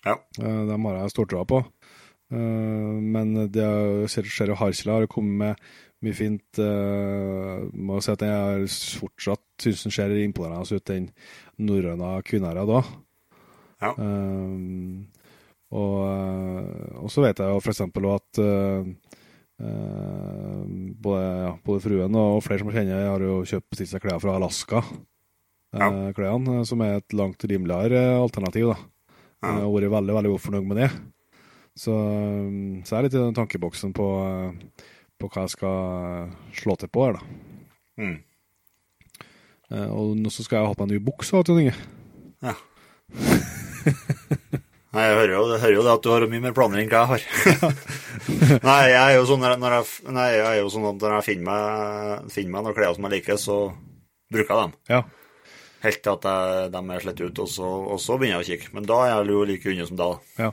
Ja. 0.06 0.14
De 0.38 0.78
har 0.86 0.96
jeg 1.02 1.12
stortroa 1.12 1.44
på. 1.50 1.60
Men 2.32 3.34
det 3.52 3.68
ser 4.10 4.48
jo 4.48 4.56
Harsila 4.56 4.96
har 4.96 5.10
kommet 5.12 5.36
med 5.42 5.68
mye 6.06 6.16
fint. 6.16 6.60
Uh, 6.60 7.66
må 7.74 7.98
si 8.00 8.12
at 8.14 8.24
jeg 8.24 8.32
har 8.32 8.64
fortsatt 9.00 9.66
syns 9.66 9.84
den 9.86 9.94
ser 9.94 10.14
imponerende 10.20 10.78
ut, 10.78 10.86
den 10.88 11.10
norrøne 11.58 12.14
kvinnæra 12.26 12.66
da. 12.68 12.80
Ja. 13.82 13.92
Um, 13.98 15.06
og, 15.76 15.98
og, 17.02 17.08
så 17.12 17.24
vet 17.24 17.40
jeg 17.42 17.50
jo 17.50 17.60
f.eks. 17.60 17.82
at 17.82 18.40
uh, 18.40 18.86
både, 21.02 21.24
ja, 21.42 21.52
både, 21.64 21.82
fruen 21.84 22.16
og 22.20 22.40
flere 22.44 22.62
som 22.62 22.72
kjenner, 22.72 23.08
har 23.10 23.24
jo 23.24 23.42
kjøpt 23.48 23.68
bestilt 23.72 23.92
seg 23.92 24.04
klær 24.04 24.22
fra 24.22 24.36
Alaska. 24.38 24.82
Ja. 25.76 25.90
Klærne, 26.16 26.62
som 26.68 26.80
er 26.84 27.00
et 27.00 27.16
langt 27.16 27.42
rimeligere 27.44 28.16
alternativ. 28.20 28.72
da. 28.72 28.78
Ja. 29.42 29.52
Jeg 29.52 29.66
har 29.66 29.74
vært 29.74 29.92
veldig 29.92 30.16
veldig 30.16 30.38
fornøyd 30.40 30.68
med 30.70 30.82
det. 30.84 30.90
Så, 31.76 31.92
um, 31.92 32.82
så 32.84 32.94
jeg 32.94 32.98
er 32.98 33.06
litt 33.06 33.16
i 33.16 33.20
den 33.20 33.36
tankeboksen 33.36 33.92
på, 33.96 34.06
uh, 34.24 34.86
på, 35.18 35.30
hva 35.32 35.46
jeg 35.46 35.54
skal 35.56 36.30
slå 36.56 36.76
til 36.80 36.92
på 36.92 37.06
her, 37.06 37.18
da. 37.18 37.22
Mm. 38.02 38.16
Uh, 39.66 39.88
og 39.90 40.14
nå 40.20 40.30
så 40.30 40.44
skal 40.46 40.60
jeg 40.60 40.70
ha 40.70 40.76
på 40.76 40.84
meg 40.84 40.92
en 40.92 40.98
ny 40.98 41.04
bukse, 41.08 41.42
Trond 41.42 41.64
Inge. 41.64 41.74
Ja. 42.44 42.54
Nei, 44.96 45.02
jeg 45.04 45.16
hører, 45.18 45.32
jo, 45.34 45.40
jeg 45.52 45.60
hører 45.60 45.74
jo 45.76 45.82
det 45.84 45.92
at 45.92 46.04
du 46.06 46.08
har 46.08 46.24
mye 46.30 46.42
mer 46.46 46.54
planer 46.56 46.80
enn 46.80 46.88
hva 46.88 47.02
jeg 47.02 47.10
har. 47.10 47.74
nei, 48.66 48.82
jeg 48.90 49.02
er 49.02 49.14
jo 49.18 49.26
sånn 49.28 49.42
når 49.44 49.74
jeg, 49.76 49.84
nei, 50.08 50.26
jeg, 50.32 50.46
er 50.48 50.58
jo 50.62 50.70
sånn 50.72 50.86
at 50.88 51.02
når 51.02 51.16
jeg 51.18 51.26
finner 51.26 51.46
meg, 51.50 52.30
finner 52.32 52.54
meg 52.54 52.64
noen 52.64 52.76
klær 52.78 52.96
som 52.96 53.06
jeg 53.06 53.14
liker, 53.18 53.40
så 53.40 53.58
bruker 54.32 54.52
jeg 54.52 54.62
dem. 54.62 54.74
Ja. 54.90 55.02
Helt 55.84 56.00
til 56.02 56.12
at 56.14 56.26
jeg, 56.26 56.68
de 56.72 56.80
er 56.80 57.02
slett 57.04 57.20
ut, 57.20 57.40
og 57.44 57.48
så, 57.52 57.70
og 57.94 57.98
så, 58.00 58.16
begynner 58.16 58.40
jeg 58.40 58.44
å 58.44 58.48
kikke. 58.48 58.74
Men 58.76 58.86
da 58.88 59.00
er 59.04 59.10
jeg 59.12 59.34
jo 59.34 59.42
like 59.50 59.72
unna 59.72 59.88
som 59.88 59.98
da. 60.00 60.10
Ja. 60.40 60.50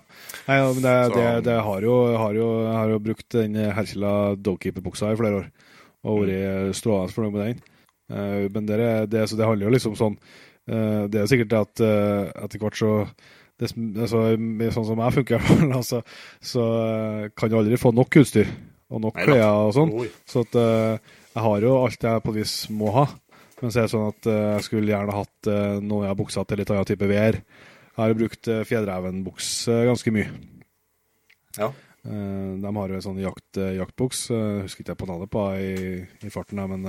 Nei, 0.48 0.58
ja, 0.60 0.66
men 0.70 0.82
det, 0.84 0.96
det, 1.16 1.28
det, 1.48 1.60
har 1.68 1.86
jo, 1.88 2.00
har 2.20 2.40
jo, 2.40 2.48
har 2.68 2.92
jo 2.92 3.04
brukt 3.08 3.30
den 3.38 3.60
Herkila 3.78 4.16
Dogkeeper-buksa 4.36 5.14
i 5.14 5.20
flere 5.20 5.40
år, 5.42 5.48
og 6.04 6.26
vært 6.26 6.36
mm. 6.36 6.74
strålende 6.78 7.16
fornøyd 7.16 7.38
med 7.38 7.46
den. 7.46 7.64
Uh, 8.12 8.52
men 8.52 8.68
det, 8.68 8.78
det, 9.08 9.24
det, 9.32 9.46
handler 9.48 9.70
jo 9.70 9.72
liksom 9.72 9.94
sånn 9.96 10.18
uh, 10.20 11.06
Det 11.08 11.22
er 11.22 11.30
sikkert 11.32 11.54
det 11.54 11.62
at 11.62 11.82
uh, 11.88 12.44
etter 12.44 12.60
hvert 12.60 12.76
så 12.76 12.92
det, 13.62 13.70
altså, 13.96 14.26
Sånn 14.76 14.88
som 14.90 15.02
jeg 15.06 15.16
funker, 15.22 15.48
altså, 15.80 16.02
så 16.44 16.68
kan 17.38 17.52
du 17.52 17.56
aldri 17.62 17.80
få 17.80 17.94
nok 17.96 18.20
utstyr 18.20 18.50
og 18.94 19.06
nok 19.06 19.22
klær 19.24 19.70
og 19.70 19.72
sånn. 19.78 19.92
Så 20.30 20.44
at, 20.44 20.58
jeg 21.34 21.42
har 21.46 21.64
jo 21.66 21.78
alt 21.80 22.04
jeg 22.06 22.22
på 22.26 22.34
et 22.34 22.40
vis 22.42 22.56
må 22.70 22.92
ha. 22.94 23.06
Men 23.64 23.72
så 23.72 23.80
er 23.80 23.86
det 23.88 23.94
sånn 23.94 24.10
at 24.12 24.28
uh, 24.28 24.34
jeg 24.58 24.64
skulle 24.66 24.92
gjerne 24.92 25.14
hatt 25.16 25.48
uh, 25.48 25.80
noen 25.80 26.10
av 26.10 26.18
buksa 26.20 26.44
til 26.44 26.60
litt 26.60 26.72
annen 26.74 26.90
type 26.90 27.08
vær. 27.08 27.38
Jeg 27.40 27.96
har 28.02 28.16
brukt 28.20 28.50
uh, 28.52 28.66
Fjellreven-buks 28.68 29.52
ganske 29.88 30.12
mye. 30.12 30.28
Ja. 31.56 31.70
De 32.04 32.72
har 32.76 32.92
jo 32.92 32.98
en 32.98 33.06
sånn 33.06 33.22
jakt, 33.24 33.56
jaktbuks, 33.56 34.26
uh, 34.36 34.66
husker 34.66 34.84
ikke 34.84 34.92
jeg 34.92 35.00
på 35.00 35.08
navnet 35.08 35.32
på 35.32 35.42
i, 35.56 36.04
i 36.28 36.32
farten, 36.34 36.60
her, 36.60 36.68
men 36.68 36.84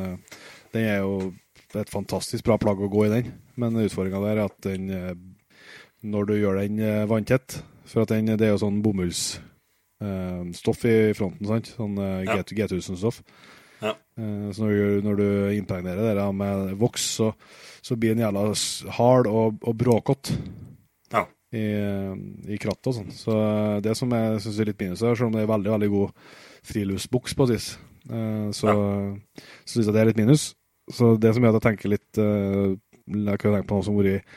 den 0.75 0.83
er 0.83 0.99
jo 1.05 1.31
et 1.79 1.91
fantastisk 1.93 2.43
bra 2.49 2.57
plagg 2.59 2.83
å 2.83 2.91
gå 2.91 3.07
i 3.07 3.13
den. 3.13 3.27
Men 3.61 3.79
utfordringa 3.79 4.25
der 4.25 4.35
er 4.35 4.47
at 4.49 4.59
den, 4.67 4.83
når 6.03 6.23
du 6.27 6.35
gjør 6.41 6.55
den 6.59 6.77
vanntett 7.11 7.49
For 7.87 8.03
at 8.03 8.11
den, 8.11 8.27
det 8.35 8.47
er 8.47 8.53
jo 8.55 8.63
sånn 8.65 8.83
bomullsstoff 8.83 10.81
i 10.91 11.15
fronten, 11.15 11.47
sant? 11.47 11.67
Sånn 11.77 11.95
ja. 12.27 12.43
G1000-stoff. 12.43 13.19
Ja. 13.85 13.95
Eh, 14.19 14.51
så 14.57 14.67
når, 14.67 15.03
når, 15.05 15.21
du 15.21 15.29
impregnerer 15.59 16.17
det 16.17 16.27
med 16.37 16.75
voks, 16.81 17.07
så, 17.19 17.31
så, 17.85 17.97
blir 17.97 18.15
den 18.15 18.25
jævla 18.25 18.47
hard 18.97 19.29
og, 19.31 19.61
og 19.63 19.77
bråkete 19.81 20.39
ja. 21.13 21.25
i, 21.53 21.67
i 22.55 22.61
krattet 22.61 22.93
og 22.93 22.99
sånn. 23.01 23.15
Så 23.15 23.37
eh, 23.37 23.81
det 23.85 23.97
som 23.99 24.15
jeg 24.17 24.43
syns 24.45 24.61
er 24.61 24.71
litt 24.71 24.85
minus 24.85 25.05
her, 25.05 25.19
selv 25.19 25.31
om 25.31 25.37
det 25.37 25.45
er 25.45 25.53
veldig 25.53 25.75
veldig 25.77 25.91
god 25.95 26.31
friluftsbuks 26.65 27.37
på 27.37 27.49
sis, 27.53 27.75
eh, 28.09 28.49
så, 28.57 28.71
ja. 28.71 29.43
så 29.65 29.77
syns 29.77 29.91
jeg 29.91 29.97
det 29.97 30.05
er 30.05 30.13
litt 30.13 30.23
minus. 30.23 30.53
Så 30.93 31.15
det 31.21 31.33
som 31.33 31.45
gjør 31.45 31.55
at 31.55 31.63
jeg 31.63 31.65
tenker 31.65 31.89
litt 31.95 32.19
Jeg 32.21 33.39
kan 33.41 33.55
tenke 33.55 33.65
på 33.71 33.79
noe 33.79 33.85
som 33.87 33.95
har 33.97 34.05
vært 34.05 34.35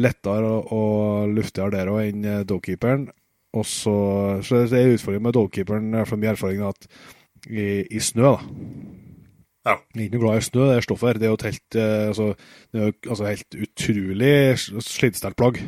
lettere 0.00 0.48
og, 0.48 0.70
og 0.72 1.34
luftigere 1.36 1.74
der 1.74 1.90
òg 1.92 2.06
enn 2.06 2.46
Dokeeperen. 2.48 3.02
Og 3.52 3.66
så, 3.68 3.92
så 4.46 4.62
det 4.70 4.78
er 4.78 4.94
utfordringen 4.94 5.26
med 5.26 5.36
Dokeeperen, 5.36 5.90
i 5.90 5.98
hvert 5.98 6.08
fall 6.08 6.22
min 6.22 6.30
erfaring, 6.30 6.62
at 6.64 6.86
i, 7.48 7.66
i 7.88 8.00
snø. 8.02 8.34
da. 8.34 8.80
Ja. 9.68 9.76
Jeg 9.92 10.00
er 10.00 10.06
ikke 10.06 10.16
noe 10.16 10.24
glad 10.24 10.40
i 10.40 10.46
snø, 10.46 10.66
det 10.70 10.84
stoffet 10.86 11.10
her. 11.10 11.20
Det 11.20 11.28
er 11.28 11.32
jo 11.32 11.38
et 11.38 11.46
helt, 11.50 11.76
eh, 11.76 12.08
altså, 12.08 12.26
det 12.72 12.80
er 12.80 12.86
jo, 12.88 12.96
altså, 13.12 13.28
helt 13.28 13.58
utrolig 13.66 14.34
slitesterkt 14.88 15.38
plagg. 15.40 15.60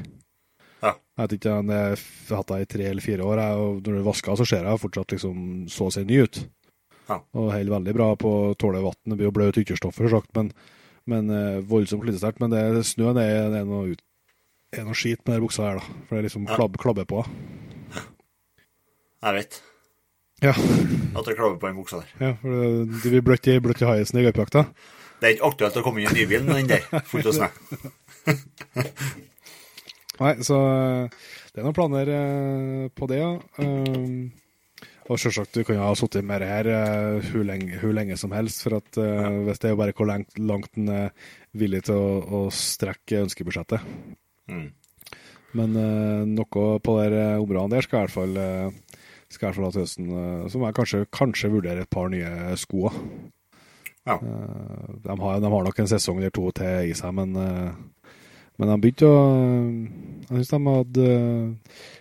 Ja. 0.82 0.94
Jeg 0.96 1.22
vet 1.22 1.35
ikke, 1.37 1.56
jeg 1.58 1.98
har 2.30 2.40
hatt 2.40 2.52
det 2.52 2.61
i 2.62 2.70
tre 2.74 2.88
eller 2.90 3.04
fire 3.04 3.26
år, 3.28 3.42
jeg, 3.42 3.64
og 3.64 3.82
når 3.87 3.98
du 3.98 4.06
vasker, 4.08 4.37
så 4.40 4.48
ser 4.48 4.68
jeg 4.68 4.82
fortsatt 4.82 5.16
liksom 5.16 5.42
så 5.70 5.88
å 5.88 5.94
si 5.94 6.04
ny 6.08 6.22
ut. 6.24 6.40
Ja. 7.11 7.18
Og 7.37 7.50
holder 7.52 7.74
veldig 7.76 7.94
bra 7.96 8.12
på 8.16 8.30
å 8.30 8.54
tåle 8.58 8.80
vann. 8.85 8.96
Det 9.04 9.18
blir 9.18 9.28
jo 9.28 9.35
bløt 9.37 9.61
ytterstoffer, 9.61 10.08
sagt, 10.08 10.32
men, 10.38 10.52
men 11.11 11.28
uh, 11.28 11.61
voldsomt 11.68 12.06
slitesterkt. 12.06 12.40
Men 12.40 12.54
det, 12.54 12.62
snøen 12.88 13.20
er, 13.20 13.50
det 13.52 13.61
er 13.61 13.68
noe, 13.68 13.92
ut, 13.92 14.02
er 14.72 14.87
noe 14.87 14.96
skit 14.96 15.20
med 15.26 15.37
den 15.37 15.44
buksa 15.44 15.66
her, 15.66 15.82
da. 15.82 15.98
For 16.06 16.16
det 16.16 16.22
er 16.22 16.28
liksom 16.30 16.48
ja. 16.48 16.56
klabb, 16.56 16.78
klabber 16.80 17.08
på. 17.11 17.26
Jeg 19.22 19.38
vet. 19.38 19.61
Ja. 20.42 20.52
At 21.14 21.28
det 21.28 21.37
klaver 21.37 21.59
på 21.61 21.68
den 21.68 21.78
buksa 21.78 22.00
der. 22.00 22.12
Ja, 22.18 22.33
for 22.40 22.50
Du 22.90 23.09
blir 23.09 23.22
bløtt 23.22 23.46
i, 23.46 23.59
bløtt 23.62 23.83
i 23.83 23.87
haisen 23.87 24.18
i 24.18 24.24
gaupejakta? 24.26 24.66
Det 25.22 25.28
er 25.28 25.37
ikke 25.37 25.50
aktuelt 25.52 25.76
å 25.78 25.83
komme 25.87 26.02
inn 26.02 26.11
i 26.11 26.22
nybilen 26.22 26.48
med 26.48 26.64
den 26.64 26.70
der, 26.72 27.02
fullt 27.07 27.28
av 27.31 27.37
snø. 27.37 27.48
Nei, 30.22 30.33
så 30.42 30.57
det 31.52 31.61
er 31.61 31.66
noen 31.66 31.76
planer 31.76 32.11
eh, 32.11 32.87
på 32.96 33.07
det, 33.11 33.20
ja. 33.20 33.31
Um, 33.62 34.33
og 35.11 35.20
selvsagt, 35.22 35.55
du 35.55 35.66
kan 35.66 35.78
jo 35.78 35.85
ha 35.85 35.94
sittet 35.98 36.26
med 36.26 36.42
det 36.42 36.48
her 36.50 36.68
hvor, 37.28 37.44
lenge, 37.46 37.78
lenge, 37.94 38.18
som 38.18 38.35
helst. 38.35 38.62
For 38.64 38.78
at 38.81 38.98
ja. 38.98 39.31
hvis 39.46 39.62
det 39.62 39.70
er 39.70 39.74
jo 39.74 39.81
bare 39.83 39.94
hvor 39.98 40.09
langt, 40.11 40.38
langt 40.38 40.78
en 40.78 40.90
er 40.94 41.11
villig 41.59 41.85
til 41.87 41.98
å, 41.98 42.12
å 42.22 42.40
strekke 42.55 43.22
ønskebudsjettet. 43.26 43.83
Mm. 44.50 44.70
Men 45.59 45.74
noe 46.33 46.66
på 46.81 46.94
det 47.12 47.26
området 47.42 47.74
der 47.74 47.87
skal 47.87 47.98
i 47.98 48.07
hvert 48.07 48.14
fall 48.14 48.38
skal 49.33 49.49
jeg 49.49 49.59
få 49.59 49.71
til 49.71 49.85
høsten. 49.85 50.11
Eh, 50.11 50.45
så 50.51 50.61
må 50.61 50.68
jeg 50.68 50.77
kanskje, 50.79 51.07
kanskje 51.14 51.53
vurdere 51.53 51.87
et 51.87 51.92
par 51.92 52.11
nye 52.12 52.57
sko. 52.61 52.90
Ja. 54.09 54.18
Eh, 54.18 54.92
de, 55.05 55.16
har, 55.16 55.40
de, 55.40 55.51
har, 55.55 55.64
nok 55.66 55.81
en 55.81 55.90
sesong 55.90 56.21
eller 56.21 56.35
to 56.35 56.51
til 56.57 56.90
i 56.90 56.97
seg, 56.99 57.14
men, 57.16 57.35
eh, 57.38 58.12
men 58.61 58.73
de 58.73 58.79
begynte 58.83 59.09
å 59.09 59.23
Jeg 60.33 60.38
syns 60.38 60.53
de 60.53 60.61
hadde 60.66 61.09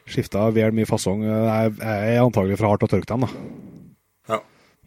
skifta 0.07 0.45
vel 0.55 0.75
mye 0.75 0.87
fasong. 0.87 1.25
Jeg, 1.25 1.73
jeg 1.81 2.13
er 2.15 2.21
antagelig 2.23 2.59
for 2.59 2.71
hardt 2.71 2.85
å 2.87 2.91
tørke 2.91 3.09
dem, 3.09 3.25
da. 3.25 4.35
Ja. 4.35 4.37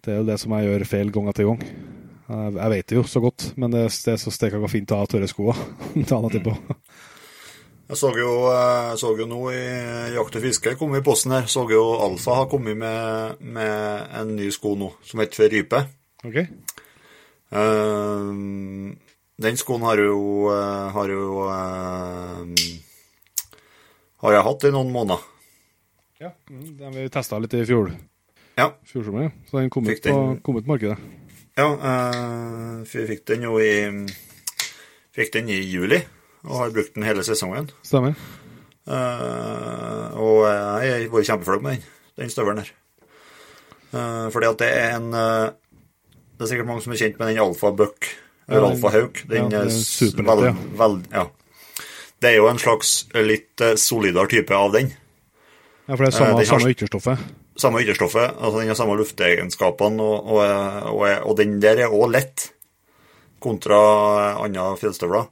Det 0.05 0.13
er 0.13 0.23
jo 0.23 0.29
det 0.31 0.39
som 0.41 0.55
jeg 0.57 0.71
gjør 0.71 0.87
feil 0.89 1.13
gang 1.13 1.29
etter 1.33 1.51
gang. 1.51 1.65
Jeg, 2.25 2.55
jeg 2.57 2.73
vet 2.73 2.89
det 2.89 2.97
jo 2.97 3.03
så 3.09 3.21
godt, 3.21 3.51
men 3.61 3.75
det, 3.75 3.85
det 4.07 4.15
er 4.15 4.23
så 4.23 4.33
steika 4.33 4.63
fint 4.73 4.95
å 4.97 5.03
ha 5.03 5.11
tørre 5.11 5.29
sko. 5.29 5.53
Ta 6.09 6.23
noe 6.25 6.45
på. 6.47 6.57
Jeg 7.85 7.97
så 8.01 8.09
jo, 8.17 8.31
jeg 8.49 8.99
så 8.99 9.11
jo 9.19 9.27
nå 9.29 9.41
i 9.53 9.63
Jakt 10.15 10.37
og 10.39 10.45
fiske 10.47 10.73
kom 10.81 10.95
i 10.97 11.03
posten 11.05 11.35
her, 11.37 11.45
så 11.53 11.67
jo 11.69 11.83
Alfa 12.01 12.39
har 12.41 12.47
kommet 12.49 12.79
med, 12.81 13.43
med 13.45 14.15
en 14.21 14.31
ny 14.39 14.49
sko 14.55 14.73
nå, 14.81 14.89
som 15.05 15.21
heter 15.21 15.51
Rype. 15.53 15.83
Ok. 16.25 16.39
Eh, 17.55 18.31
den 19.45 19.57
skoen 19.61 19.85
har 19.85 20.01
jo, 20.01 20.17
eh, 20.55 20.89
har 20.97 21.13
jo 21.13 21.27
eh, 21.51 22.65
Har 24.25 24.33
jeg 24.39 24.47
hatt 24.49 24.65
i 24.65 24.73
noen 24.73 24.93
måneder. 24.95 25.21
Ja, 26.23 26.31
mm, 26.49 26.69
den 26.81 26.95
vi 26.97 27.09
testa 27.13 27.37
litt 27.43 27.53
i 27.59 27.65
fjor. 27.69 27.91
Ja. 28.57 28.71
Fjor 28.89 29.05
sommer, 29.05 29.27
ja. 29.27 29.33
Så 29.51 29.59
den 29.61 29.69
kom 29.75 29.85
ut 29.85 30.01
på, 30.01 30.09
den- 30.09 30.41
kom 30.47 30.57
ut 30.57 30.67
markedet. 30.71 30.97
Ja, 31.59 31.69
uh, 31.71 32.81
fikk 32.89 33.27
den 33.31 33.45
jo 33.47 33.59
i 33.63 33.69
Fikk 35.15 35.31
den 35.37 35.49
i 35.53 35.61
juli, 35.61 36.01
og 36.45 36.59
har 36.61 36.71
brukt 36.75 36.95
den 36.95 37.03
hele 37.07 37.25
sesongen. 37.25 37.71
Stemmer. 37.83 38.15
Uh, 38.85 40.11
og 40.21 40.41
jeg 40.85 41.05
har 41.05 41.13
vært 41.13 41.29
kjempefornøyd 41.31 41.63
med 41.65 41.77
den, 41.79 41.85
den 42.21 42.33
støvelen 42.33 42.61
der. 42.61 42.73
Uh, 43.95 44.27
fordi 44.35 44.49
at 44.51 44.59
det 44.61 44.69
er 44.75 44.97
en 44.99 45.07
uh, 45.15 45.53
Det 46.35 46.45
er 46.45 46.51
sikkert 46.51 46.67
mange 46.69 46.83
som 46.85 46.93
er 46.93 46.99
kjent 47.01 47.19
med 47.21 47.31
den 47.31 47.39
Alfa 47.45 47.71
Buck, 47.79 48.09
eller 48.49 48.61
den- 48.67 48.73
Alfa 48.75 48.91
Hauk. 48.97 49.23
Den 49.31 49.39
ja, 49.39 49.45
er 49.45 49.51
det 49.51 49.61
er 49.61 49.71
s- 49.71 51.09
ja. 51.15 51.25
Det 52.21 52.31
er 52.31 52.37
jo 52.41 52.49
en 52.49 52.59
slags 52.59 52.91
litt 53.15 53.61
eh, 53.61 53.75
solidar 53.77 54.27
type 54.33 54.51
av 54.57 54.73
den. 54.73 54.89
Ja, 55.87 55.95
for 55.95 56.05
det 56.05 56.09
er 56.09 56.17
samme, 56.17 56.31
Eh, 56.31 56.37
den 56.41 56.47
har- 56.49 56.59
samme 56.59 56.71
ytterstoffet. 56.75 57.19
Samme 57.57 57.81
ytterstoffet, 57.85 58.35
altså 58.41 58.59
den 58.61 58.69
har 58.69 58.75
samme 58.75 58.97
luftegenskapene, 58.99 60.03
og, 60.03 60.27
og, 60.27 60.43
og, 60.91 61.09
og 61.31 61.37
den 61.37 61.61
der 61.63 61.77
er 61.85 61.93
òg 61.93 62.11
lett 62.11 62.49
kontra 63.41 63.79
andre 64.43 64.77
fjellstøvler. 64.81 65.29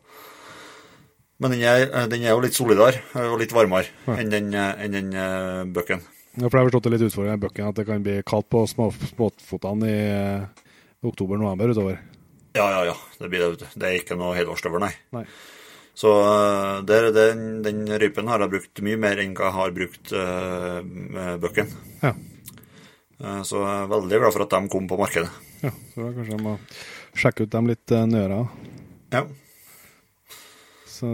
Men 1.42 1.56
den 1.56 1.62
er, 1.66 1.88
den 2.06 2.22
er 2.22 2.36
jo 2.36 2.42
litt 2.44 2.54
solidar 2.54 2.96
og 3.18 3.40
litt 3.40 3.52
varmere 3.54 3.88
Ja. 4.06 4.14
enn 4.22 4.30
den, 4.30 4.52
enn 4.54 4.94
den 4.94 5.08
eh, 5.18 5.62
bucken. 5.74 6.04
Ja, 6.38 6.46
for 6.46 6.56
jeg 6.56 6.62
har 6.62 6.68
forstått 6.70 6.86
det 6.86 6.92
litt 6.94 7.04
utfordrende 7.08 7.40
i 7.40 7.42
bøkken, 7.42 7.66
at 7.68 7.76
det 7.76 7.84
kan 7.88 8.04
bli 8.04 8.14
kaldt 8.24 8.46
på 8.52 8.62
små, 8.70 8.86
småfotene 9.10 9.88
i 9.90 9.96
uh, 10.16 10.62
oktober-november 11.04 11.74
utover. 11.74 11.98
Ja, 12.56 12.68
ja, 12.72 12.84
ja. 12.92 12.94
Det 13.18 13.28
blir 13.32 13.56
det. 13.58 13.68
Det 13.74 13.88
er 13.88 13.98
ikke 13.98 14.16
noe 14.16 14.36
helårsstøvel, 14.38 14.80
nei. 14.80 14.92
Nei. 15.16 15.26
Så 15.92 16.08
eh, 16.08 16.78
der, 16.88 17.10
den, 17.12 17.42
den 17.66 17.82
rypen 18.00 18.30
har 18.32 18.40
jeg 18.40 18.52
brukt 18.54 18.80
mye 18.86 19.00
mer 19.00 19.20
enn 19.20 19.34
jeg 19.36 19.52
har 19.58 19.74
brukt 19.76 20.14
uh, 20.16 20.80
bøkken. 21.42 21.68
Ja. 22.00 22.14
Uh, 23.20 23.42
så 23.44 23.60
jeg 23.60 23.82
er 23.82 23.92
veldig 23.92 24.22
glad 24.22 24.32
for 24.38 24.46
at 24.46 24.56
de 24.56 24.72
kom 24.72 24.88
på 24.88 25.00
markedet. 25.02 25.28
ja. 25.66 25.74
Så 25.92 26.00
da 26.00 26.14
kanskje 26.16 26.32
jeg 26.38 26.44
må 26.46 26.56
sjekke 27.12 27.44
ut 27.44 27.52
dem 27.52 27.68
litt 27.74 27.92
uh, 27.92 28.06
nøyere. 28.08 28.40
Ja, 29.12 29.26
Så, 31.02 31.08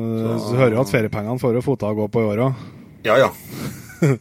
så, 0.44 0.50
du 0.52 0.58
hører 0.60 0.74
jo 0.76 0.82
at 0.82 0.90
feriepengene 0.92 1.40
får 1.40 1.54
jo 1.56 1.64
fota 1.64 1.94
gå 1.96 2.10
på 2.12 2.20
i 2.20 2.26
år 2.28 2.44
òg. 2.44 2.66
ja. 3.08 3.14
ja. 3.24 3.30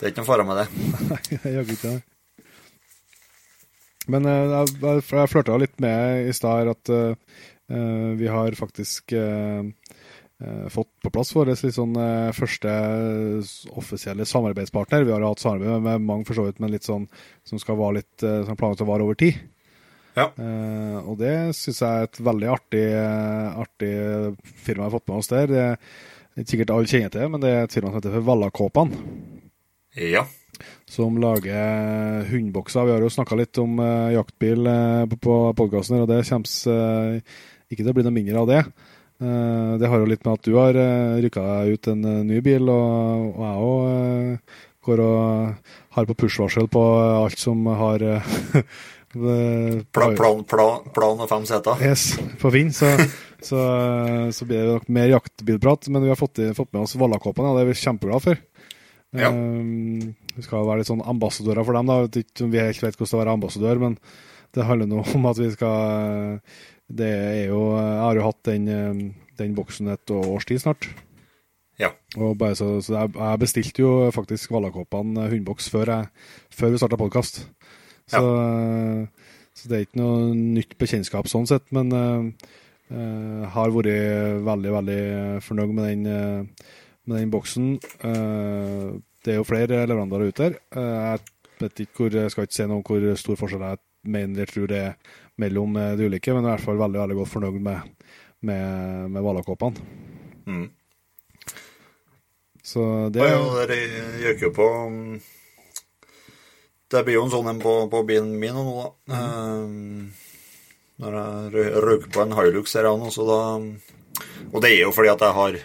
det 0.00 0.06
er 0.06 0.14
ikke 0.14 0.22
noe 0.22 0.30
fare 0.30 0.46
med 0.48 0.62
det. 0.62 0.64
Nei, 1.10 1.18
gjør 1.52 1.74
ikke 1.76 1.90
det. 1.90 1.98
Men 4.10 4.26
eh, 4.26 4.48
jeg, 4.50 4.72
jeg, 4.80 5.04
jeg 5.12 5.30
flørta 5.30 5.58
litt 5.60 5.76
med 5.82 6.30
i 6.30 6.34
stad 6.34 6.70
at 6.72 6.92
eh, 6.94 7.36
vi 8.18 8.28
har 8.32 8.56
faktisk 8.58 9.14
eh, 9.16 9.68
fått 10.72 10.90
på 11.04 11.12
plass 11.14 11.30
vår 11.36 11.52
sånn 11.54 11.92
uh, 11.94 12.32
første 12.34 12.70
offisielle 13.78 14.24
samarbeidspartner. 14.26 15.04
Vi 15.06 15.12
har 15.14 15.22
hatt 15.22 15.38
samarbeid 15.38 15.70
med, 15.76 15.84
med 15.84 16.08
mange 16.08 16.26
for 16.26 16.34
så 16.34 16.48
vidt, 16.48 16.58
men 16.58 16.72
litt 16.72 16.88
sånn 16.88 17.04
som 17.46 17.60
skal 17.62 17.78
være 17.78 18.00
litt 18.00 18.24
som 18.24 18.58
planlagt 18.58 18.82
å 18.82 18.88
vare 18.88 19.06
over 19.06 19.20
tid. 19.20 19.38
Ja. 20.18 20.26
Eh, 20.36 20.98
og 21.02 21.16
det 21.20 21.34
syns 21.56 21.80
jeg 21.80 21.88
er 21.88 22.08
et 22.08 22.20
veldig 22.20 22.48
artig, 22.52 22.84
artig 23.64 23.92
firma 24.44 24.84
vi 24.84 24.88
har 24.88 24.94
fått 24.96 25.08
med 25.08 25.18
oss 25.22 25.32
der. 25.32 25.48
Det 25.48 25.62
er 25.64 26.42
ikke 26.42 26.52
sikkert 26.54 26.72
alle 26.74 26.90
kjenner 26.92 27.12
til, 27.14 27.32
men 27.32 27.42
det 27.44 27.50
er 27.52 27.66
et 27.66 27.74
firma 27.76 27.90
som 27.90 27.98
heter 28.00 28.16
for 28.16 28.28
Vallakåpan 28.28 28.94
Ja. 30.00 30.24
som 30.88 31.16
lager 31.20 32.24
hundebokser. 32.30 32.86
Vi 32.88 32.92
har 32.94 33.04
jo 33.04 33.12
snakka 33.12 33.36
litt 33.40 33.58
om 33.60 33.80
eh, 33.80 34.14
jaktbil 34.18 34.66
eh, 34.68 35.04
på, 35.12 35.18
på 35.20 35.36
podkasten, 35.58 36.02
og 36.04 36.10
det 36.12 36.22
kommer 36.28 36.72
eh, 36.76 37.38
ikke 37.72 37.82
til 37.84 37.92
å 37.92 37.96
bli 37.96 38.04
noe 38.06 38.16
mindre 38.18 38.42
av 38.42 38.50
det. 38.52 38.62
Eh, 39.22 39.72
det 39.80 39.88
har 39.88 40.02
jo 40.02 40.10
litt 40.10 40.24
med 40.26 40.34
at 40.34 40.44
du 40.48 40.56
har 40.58 40.76
uh, 40.76 41.20
rykka 41.22 41.42
deg 41.46 41.76
ut 41.76 41.88
en 41.92 42.04
eh, 42.10 42.20
ny 42.28 42.40
bil, 42.44 42.68
og, 42.72 43.32
og 43.36 43.42
jeg 43.46 43.64
òg 43.70 44.54
går 44.82 44.98
og 44.98 45.68
har 45.94 46.06
på 46.08 46.16
push-varsel 46.24 46.66
på 46.72 46.80
alt 46.98 47.38
som 47.38 47.60
har 47.70 48.02
eh, 48.02 48.32
Plan, 49.12 50.14
plan, 50.16 50.40
plan, 50.48 50.86
plan 50.94 51.20
og 51.20 51.28
fem 51.28 51.44
seter. 51.48 51.82
Yes, 51.84 52.06
på 52.40 52.50
Finn, 52.54 52.70
så, 52.72 52.88
så, 53.44 53.58
så 54.32 54.46
blir 54.48 54.62
det 54.64 54.72
nok 54.78 54.88
mer 54.92 55.10
jaktbilprat. 55.12 55.88
Men 55.92 56.06
vi 56.06 56.12
har 56.12 56.18
fått, 56.20 56.40
i- 56.40 56.54
fått 56.56 56.72
med 56.72 56.82
oss 56.86 56.96
Vallakåpene, 56.96 57.50
og 57.52 57.58
det 57.58 57.66
er 57.66 57.70
vi 57.72 57.76
kjempeglade 57.82 58.24
for. 58.24 58.42
Ja. 59.12 59.28
Um, 59.28 60.14
vi 60.32 60.42
skal 60.46 60.64
være 60.64 60.80
litt 60.80 60.88
sånn 60.88 61.04
ambassadører 61.04 61.66
for 61.68 61.76
dem. 61.76 61.90
da, 61.90 61.98
Vi 62.08 62.48
vet 62.56 62.72
ikke 62.72 62.86
helt 62.88 62.96
vet 62.96 62.96
hvordan 62.96 63.10
det 63.10 63.12
er 63.12 63.18
å 63.18 63.22
være 63.24 63.36
ambassadør, 63.36 63.82
men 63.82 63.98
det 64.56 64.64
handler 64.68 64.88
nå 64.88 65.02
om 65.16 65.26
at 65.28 65.38
vi 65.40 65.50
skal 65.52 66.40
Det 66.92 67.08
er 67.08 67.46
jo 67.50 67.60
Jeg 67.76 68.00
har 68.06 68.16
jo 68.16 68.24
hatt 68.30 68.42
den, 68.48 68.68
um, 68.68 69.02
den 69.40 69.54
boksen 69.56 69.88
et 69.92 70.10
års 70.16 70.44
tid 70.48 70.60
snart. 70.64 70.88
Ja. 71.80 71.88
Og 72.16 72.36
bare 72.40 72.54
så, 72.56 72.78
så 72.84 72.94
jeg, 73.02 73.12
jeg 73.16 73.40
bestilte 73.44 73.82
jo 73.84 73.92
faktisk 74.16 74.52
Vallakåpene 74.52 75.28
hundeboks 75.32 75.68
før, 75.72 75.88
jeg, 75.92 76.08
før 76.52 76.72
vi 76.74 76.80
starta 76.80 76.98
podkast. 77.00 77.42
Så, 78.12 79.06
så 79.58 79.70
det 79.70 79.78
er 79.78 79.86
ikke 79.86 80.00
noe 80.00 80.32
nytt 80.36 80.76
bekjentskap 80.80 81.30
sånn 81.30 81.48
sett, 81.50 81.64
men 81.74 81.92
uh, 81.92 83.46
har 83.54 83.72
vært 83.74 84.44
veldig, 84.48 84.74
veldig 84.76 85.00
fornøyd 85.46 85.72
med 85.76 85.88
den, 85.88 86.02
uh, 86.08 86.74
med 87.08 87.18
den 87.18 87.32
boksen. 87.32 87.72
Uh, 88.04 89.00
det 89.22 89.34
er 89.34 89.40
jo 89.40 89.48
flere 89.48 89.84
leverandører 89.86 90.32
ute 90.32 90.48
her. 90.48 90.58
Uh, 90.74 91.14
jeg 91.14 91.64
vet 91.64 91.84
ikke 91.84 92.04
hvor, 92.04 92.20
jeg 92.20 92.34
skal 92.34 92.48
ikke 92.48 92.58
si 92.58 92.68
noe 92.68 92.82
om 92.82 92.86
hvor 92.86 93.08
stor 93.20 93.40
forskjell 93.40 93.66
jeg 93.68 93.82
mener 94.12 94.34
eller 94.34 94.50
tror 94.50 94.70
det 94.70 94.80
er 94.82 95.18
mellom 95.38 95.76
de 95.96 96.06
ulike, 96.10 96.34
men 96.34 96.42
jeg 96.42 96.50
i 96.50 96.54
hvert 96.56 96.66
fall 96.66 96.80
veldig, 96.80 97.00
veldig 97.04 97.18
godt 97.20 97.32
fornøyd 97.32 97.60
med, 97.62 98.08
med, 98.44 99.10
med 99.14 99.24
Valakåpene. 99.24 99.90
Mm. 100.46 100.64
Så 102.62 103.08
det 103.10 103.22
Ja, 103.22 103.38
ja, 103.38 103.66
det 103.66 103.78
gjør 104.22 104.42
jo 104.42 104.50
på 104.54 104.66
um, 104.86 105.20
Det 106.92 107.00
blir 107.06 107.16
jo 107.16 107.24
en 107.24 107.32
sånn 107.32 107.48
en 107.48 107.60
på, 107.62 107.72
på 107.88 108.02
bilen 108.04 108.34
min 108.40 108.52
nå, 108.52 108.72
da. 109.08 109.16
Um, 109.16 110.10
når 111.00 111.14
jeg 111.16 111.70
røyker 111.82 112.10
på 112.12 112.22
en 112.22 112.34
Hilux 112.36 112.74
her 112.76 112.88
nå, 113.00 113.08
så 113.10 113.24
da 113.26 113.38
Og 114.52 114.58
det 114.62 114.74
er 114.74 114.82
jo 114.84 114.92
fordi 114.94 115.10
at 115.10 115.24
jeg 115.24 115.36
har 115.38 115.56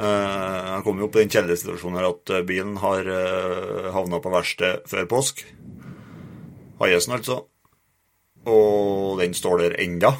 uh, 0.00 0.62
Jeg 0.72 0.86
kom 0.86 1.02
jo 1.02 1.10
opp 1.10 1.18
i 1.18 1.22
den 1.22 1.34
kjedelige 1.34 1.60
situasjonen 1.62 2.00
her 2.00 2.08
at 2.08 2.32
eh, 2.32 2.46
bilen 2.48 2.78
har 2.80 3.10
uh, 3.12 3.92
havna 3.94 4.22
på 4.24 4.32
verksted 4.32 4.88
før 4.88 5.06
påsk. 5.12 5.44
Haiesen, 6.80 7.16
altså. 7.16 7.42
Og 8.48 9.20
den 9.20 9.36
står 9.36 9.62
der 9.62 9.78
enda. 9.84 10.14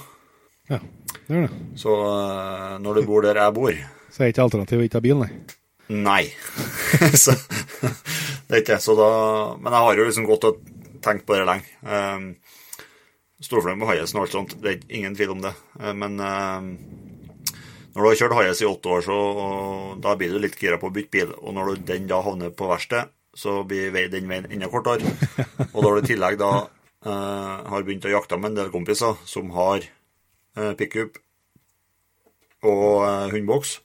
Ja, 0.71 0.81
det 1.27 1.35
gjør 1.35 1.49
det. 1.49 1.61
Så 1.81 1.97
uh, 2.05 2.77
når 2.85 3.01
du 3.01 3.09
bor 3.09 3.25
der 3.25 3.41
jeg 3.41 3.57
bor 3.57 3.73
Så 4.13 4.25
er 4.25 4.33
ikke 4.33 4.45
alternativet 4.45 4.89
ikke 4.91 5.01
ha 5.01 5.09
bil, 5.09 5.25
nei. 5.25 5.33
Nei. 5.89 6.23
så, 7.25 7.37
det 8.47 8.55
er 8.55 8.63
ikke 8.63 8.79
så 8.83 8.95
da 8.99 9.11
Men 9.59 9.73
jeg 9.75 9.87
har 9.87 9.99
jo 9.99 10.07
liksom 10.07 10.29
gått 10.29 10.47
og 10.49 10.61
tenkt 11.03 11.27
på 11.27 11.37
det 11.37 11.47
lenge. 11.47 11.67
Um, 11.83 12.31
Storfløyen 13.43 13.83
på 13.83 13.89
Hiasen 13.91 14.19
og 14.19 14.25
alt 14.25 14.35
sånt, 14.35 14.55
det 14.63 14.71
er 14.71 14.95
ingen 14.97 15.15
tvil 15.17 15.35
om 15.35 15.43
det. 15.45 15.53
Eh, 15.79 15.93
men 15.93 16.17
um, 16.19 16.71
når 17.93 18.01
du 18.01 18.09
har 18.09 18.19
kjørt 18.21 18.37
Hayes 18.39 18.63
i 18.65 18.69
åtte 18.69 18.91
år, 18.93 19.05
så 19.05 19.19
da 20.05 20.15
blir 20.17 20.33
du 20.33 20.41
litt 20.41 20.57
gira 20.61 20.81
på 20.81 20.89
å 20.89 20.95
bytte 20.95 21.13
bil. 21.13 21.35
Og 21.41 21.55
når 21.57 21.69
du, 21.69 21.85
den 21.93 22.09
da 22.11 22.23
havner 22.25 22.55
på 22.57 22.69
verksted, 22.69 23.13
så 23.37 23.59
blir 23.69 23.93
den 24.13 24.29
veien 24.29 24.49
enda 24.49 24.71
kortere. 24.73 25.05
Og 25.75 25.79
da 25.79 25.85
har 25.85 25.97
du 25.97 26.03
i 26.03 26.11
tillegg 26.11 26.41
da 26.41 26.51
uh, 26.65 27.55
har 27.69 27.87
begynt 27.87 28.09
å 28.09 28.13
jakte 28.13 28.41
med 28.41 28.55
en 28.55 28.59
del 28.63 28.73
kompiser 28.73 29.21
som 29.29 29.53
har 29.57 29.85
uh, 30.57 30.73
pickup 30.81 31.21
og 32.65 33.05
uh, 33.05 33.29
hundeboks. 33.33 33.79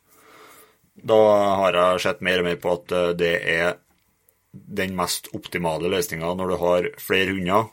Da 0.96 1.22
har 1.60 1.80
jeg 1.80 2.04
sett 2.04 2.24
mer 2.24 2.40
og 2.40 2.48
mer 2.48 2.60
på 2.60 2.76
at 2.78 2.92
det 3.20 3.36
er 3.48 3.80
den 4.52 4.96
mest 4.98 5.30
optimale 5.38 5.90
løsninga 5.92 6.34
når 6.36 6.52
du 6.52 6.58
har 6.60 6.90
flere 7.00 7.32
hunder 7.32 7.70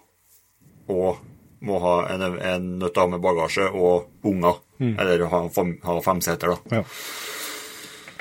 og 0.89 1.19
må 1.67 1.79
ha 1.83 1.95
en, 2.15 2.23
en 2.23 2.67
nødt 2.79 2.95
til 2.95 3.03
å 3.03 3.07
ha 3.07 3.13
med 3.13 3.23
bagasje 3.25 3.65
og 3.75 4.29
unger. 4.29 4.61
Eller 4.79 5.25
ha, 5.27 5.41
fem, 5.51 5.73
ha 5.83 5.99
seter, 6.23 6.55
da. 6.55 6.79
Ja. 6.79 6.85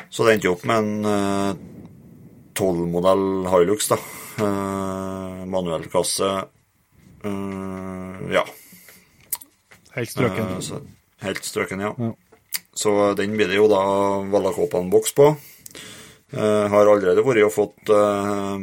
Så 0.10 0.26
det 0.26 0.34
endte 0.34 0.50
jo 0.50 0.56
opp 0.56 0.66
med 0.66 0.82
en 0.82 1.60
tolvmodell 2.58 3.48
Hilux, 3.52 3.92
da. 3.92 3.98
Uh, 4.38 5.46
Manuellkasse. 5.50 6.30
Uh, 7.26 8.26
ja. 8.34 8.44
Helt 9.96 10.14
strøken. 10.14 10.58
Uh, 10.58 10.82
helt 11.26 11.46
strøken, 11.46 11.82
ja. 11.86 11.94
Ja. 11.98 12.14
Så 12.78 12.94
den 13.18 13.34
blir 13.38 13.50
det 13.50 13.58
jo 13.58 13.70
da 13.72 13.82
Vallakåpan-boks 14.30 15.16
på. 15.18 15.32
Eh, 16.34 16.66
har 16.74 16.90
allerede 16.92 17.24
vært 17.24 17.46
og 17.48 17.54
fått 17.56 17.92
uh, 17.94 18.58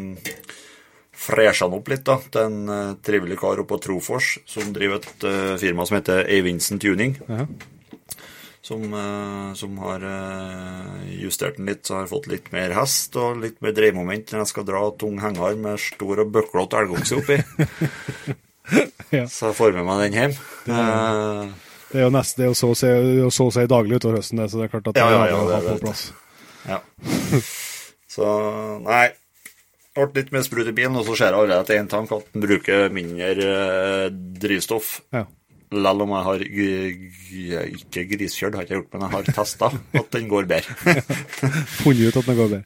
fresha 1.16 1.64
han 1.64 1.76
opp 1.78 1.88
litt 1.88 2.02
da, 2.04 2.18
til 2.20 2.42
en 2.42 2.58
uh, 2.68 2.96
trivelig 3.00 3.38
kar 3.40 3.62
oppe 3.62 3.70
på 3.72 3.78
Trofors 3.86 4.34
som 4.44 4.72
driver 4.74 5.00
et 5.00 5.24
uh, 5.24 5.54
firma 5.60 5.86
som 5.88 5.96
heter 5.96 6.26
Eivindsen 6.28 6.82
Tuning. 6.82 7.16
Ja. 7.28 7.46
som, 8.64 8.84
eh, 8.94 9.54
som 9.60 9.74
har 9.84 10.00
eh, 10.00 11.18
justert 11.20 11.58
den 11.58 11.66
litt, 11.68 11.82
så 11.84 11.98
har 11.98 12.06
jeg 12.06 12.12
fått 12.14 12.28
litt 12.32 12.46
mer 12.54 12.72
hest 12.72 13.16
og 13.20 13.42
litt 13.42 13.58
mer 13.60 13.74
dreiemoment 13.76 14.32
når 14.32 14.40
jeg 14.40 14.52
skal 14.54 14.64
dra 14.64 14.80
tung 14.96 15.18
henger 15.20 15.58
med 15.60 15.76
stor 15.84 16.22
og 16.24 16.30
bøklete 16.32 16.80
elgokse 16.84 17.20
oppi. 17.20 17.40
Ja. 19.12 19.26
Så 19.28 19.50
jeg 19.50 19.56
får 19.58 19.74
med 19.76 19.84
meg 19.84 19.98
den 20.06 20.14
hjem. 20.16 20.32
Eh, 20.72 21.50
Det 21.92 21.98
er 22.00 22.06
jo 22.06 22.12
nesten 22.14 22.40
det 22.40 22.46
er 22.46 22.48
jo 22.48 22.54
å 22.56 22.74
det 22.80 22.92
er 23.28 23.34
så 23.36 23.46
seg, 23.52 23.68
daglig 23.68 23.98
utover 24.00 24.16
høsten, 24.22 24.40
det, 24.40 24.48
så 24.50 24.58
det 24.58 24.64
er 24.64 24.72
klart 24.72 24.88
at 24.88 24.96
Ja, 24.96 25.04
det 25.04 25.12
ja, 25.12 25.20
er 25.20 25.28
ja, 25.28 25.36
det, 25.36 25.44
å 25.44 25.50
det 25.52 25.74
er 25.74 25.82
på 25.84 25.92
det. 25.92 26.23
Ja. 26.68 26.80
Så 28.14 28.26
nei. 28.84 29.08
Ble 29.94 30.08
litt 30.16 30.32
mer 30.34 30.42
sprut 30.42 30.66
i 30.66 30.74
bilen, 30.74 30.96
og 30.98 31.06
så 31.06 31.14
ser 31.14 31.30
jeg 31.30 31.38
allerede 31.38 31.62
etter 31.62 31.78
én 31.78 31.88
tank 31.90 32.10
at 32.16 32.26
den 32.34 32.42
bruker 32.42 32.88
mindre 32.90 33.26
eh, 33.46 34.06
drivstoff. 34.42 34.96
Ja. 35.14 35.22
Selv 35.70 36.02
om 36.02 36.14
jeg 36.14 36.26
har 36.26 36.42
ikke 36.46 38.16
griskjørt, 38.18 38.56
har 38.58 38.64
jeg 38.64 38.68
ikke 38.68 38.80
gjort, 38.80 38.90
men 38.94 39.04
jeg 39.06 39.14
har 39.14 39.30
testa 39.38 39.70
at 40.00 40.10
den 40.16 40.26
går 40.30 40.50
bedre. 40.50 40.74
Funnet 41.78 42.10
ut 42.10 42.18
at 42.18 42.26
den 42.26 42.40
går 42.40 42.50
bedre. 42.56 42.64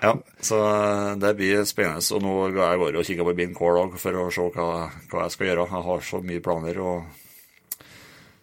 ja, 0.00 0.14
så 0.46 0.60
eh, 0.68 1.10
det 1.22 1.32
blir 1.42 1.66
spennende. 1.66 2.06
Og 2.14 2.22
nå 2.22 2.36
går 2.54 2.62
jeg 2.62 3.02
og 3.02 3.10
kikker 3.10 3.30
på 3.30 3.36
bilen 3.42 3.58
hver 3.58 3.80
dag 3.80 3.98
for 4.04 4.20
å 4.22 4.28
se 4.38 4.46
hva, 4.54 4.68
hva 5.10 5.26
jeg 5.26 5.34
skal 5.34 5.50
gjøre. 5.50 5.66
Jeg 5.74 5.86
har 5.90 6.06
så 6.12 6.22
mye 6.30 6.44
planer. 6.46 6.82
og 6.86 7.19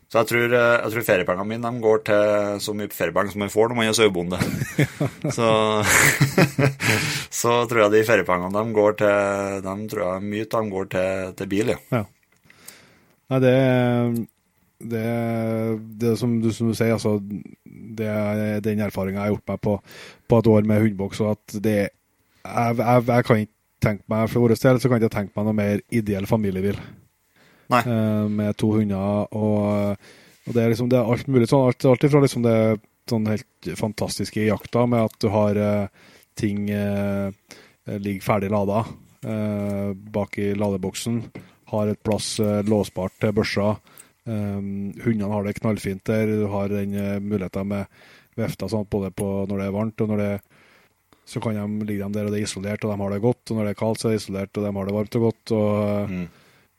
så 0.07 0.21
jeg 0.21 0.29
tror, 0.29 0.53
eh, 0.55 0.73
jeg 0.85 0.93
tror 0.93 1.05
feriepengene 1.09 1.49
mine 1.49 1.71
de 1.71 1.83
går 1.83 2.03
til 2.07 2.61
så 2.63 2.75
mye 2.79 2.91
feriepenger 2.95 3.33
som 3.33 3.41
man 3.43 3.51
får 3.51 3.71
når 3.71 3.79
man 3.79 3.89
er 3.89 3.97
sauebonde. 3.97 4.39
så, 5.37 5.49
så 7.41 7.55
tror 7.67 7.81
jeg 7.83 7.95
de 7.97 8.05
feriepengene 8.07 8.55
de 8.55 8.77
går 8.77 8.95
til 9.01 9.65
de 9.65 9.75
tror 9.91 10.05
jeg 10.05 10.29
mye 10.31 10.47
av 10.47 10.55
dem 10.55 10.71
går 10.71 10.89
til, 10.95 11.35
til 11.41 11.51
bil, 11.51 11.73
ja. 11.75 11.79
Ja. 11.97 12.05
Nei, 13.27 13.39
det 13.43 13.55
det, 14.77 15.03
det 15.99 16.13
som 16.19 16.35
du, 16.41 16.51
som 16.53 16.69
du 16.69 16.75
sier, 16.77 16.93
altså 16.93 17.17
Det 17.97 18.05
er 18.05 18.59
den 18.61 18.83
erfaringa 18.85 19.23
jeg 19.23 19.23
har 19.23 19.33
gjort 19.33 19.49
meg 19.49 19.61
på, 19.65 19.73
på 20.29 20.39
et 20.39 20.49
år 20.51 20.67
med 20.69 20.83
hundeboks, 20.83 21.21
og 21.25 21.31
at 21.33 21.57
det 21.65 21.77
jeg, 21.77 22.77
jeg, 22.77 23.03
jeg 23.07 23.25
kan 23.25 23.41
ikke 23.41 23.53
tenke 23.83 24.03
meg 24.07 24.29
For 24.29 24.45
vår 24.45 24.55
del 24.55 24.79
så 24.79 24.87
kan 24.87 24.99
jeg 24.99 25.07
ikke 25.07 25.17
tenke 25.17 25.33
meg 25.35 25.47
noe 25.47 25.57
mer 25.57 25.81
ideell 25.89 26.29
familiebil. 26.29 26.77
Eh, 27.69 28.27
med 28.31 28.57
to 28.57 28.71
hunder, 28.75 29.27
og, 29.35 29.97
og 30.47 30.55
det 30.55 30.63
er 30.63 30.71
liksom 30.71 30.91
det 30.91 30.99
er 30.99 31.09
alt 31.11 31.27
mulig 31.31 31.49
sånn. 31.51 31.67
Alt, 31.69 31.87
alt 31.89 32.07
ifra 32.07 32.21
liksom 32.23 32.45
det 32.45 32.57
sånn 33.07 33.27
helt 33.31 33.71
fantastiske 33.79 34.41
i 34.43 34.49
jakta, 34.49 34.85
med 34.89 35.07
at 35.07 35.19
du 35.23 35.29
har 35.31 35.59
uh, 35.59 36.07
ting 36.35 36.65
uh, 36.71 37.31
ligger 37.87 38.25
ferdig 38.25 38.51
lada 38.51 38.85
bak 40.13 40.37
i 40.39 40.51
ladeboksen. 40.55 41.15
Har 41.71 41.89
et 41.89 41.99
plass 42.05 42.37
låsbart 42.39 43.15
til 43.19 43.33
børsa. 43.35 43.71
Um, 44.27 44.93
hundene 45.03 45.31
har 45.31 45.43
det 45.43 45.55
knallfint 45.57 46.03
der. 46.07 46.29
Du 46.29 46.45
har 46.51 46.69
den 46.71 46.93
uh, 46.95 47.17
muligheten 47.19 47.67
med 47.67 47.89
vifta 48.37 48.69
sånn, 48.71 48.85
både 48.87 49.09
på 49.15 49.25
når 49.49 49.59
det 49.59 49.65
er 49.65 49.75
varmt 49.75 50.03
og 50.03 50.11
når 50.13 50.21
det 50.21 50.31
så 51.27 51.41
kan 51.43 51.57
de 51.57 51.87
ligge 51.87 52.05
dem 52.05 52.13
der 52.15 52.27
og 52.27 52.31
det 52.31 52.39
er 52.39 52.47
isolert, 52.47 52.85
og 52.85 52.93
de 52.93 53.01
har 53.01 53.11
det 53.11 53.23
godt. 53.23 53.49
Og 53.51 53.57
når 53.57 53.65
det 53.67 53.71
er 53.73 53.79
kaldt, 53.81 53.99
så 53.99 54.07
er 54.07 54.13
det 54.13 54.21
isolert, 54.21 54.53
og 54.55 54.63
de 54.63 54.69
har 54.77 54.87
det 54.87 54.93
varmt 54.95 55.17
og 55.17 55.25
godt. 55.27 55.51
Og, 55.57 56.11
Mm. 56.13 56.27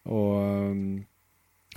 Og 0.08 0.34
um, 0.72 0.82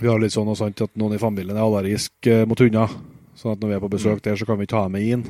vi 0.00 0.08
har 0.08 0.20
litt 0.20 0.34
sånn 0.34 0.50
og 0.50 0.58
sant 0.58 0.82
at 0.82 0.94
noen 0.98 1.16
i 1.16 1.22
familien 1.22 1.56
er 1.56 1.64
allergisk 1.64 2.28
eh, 2.30 2.44
mot 2.48 2.58
hunder. 2.58 2.90
Sånn 3.38 3.54
at 3.54 3.62
når 3.62 3.70
vi 3.70 3.76
er 3.76 3.82
på 3.84 3.90
besøk 3.92 4.22
der, 4.24 4.38
så 4.38 4.46
kan 4.48 4.58
vi 4.58 4.66
ikke 4.66 4.80
ha 4.80 4.88
dem 4.88 4.96
med 4.96 5.08
inn. 5.14 5.24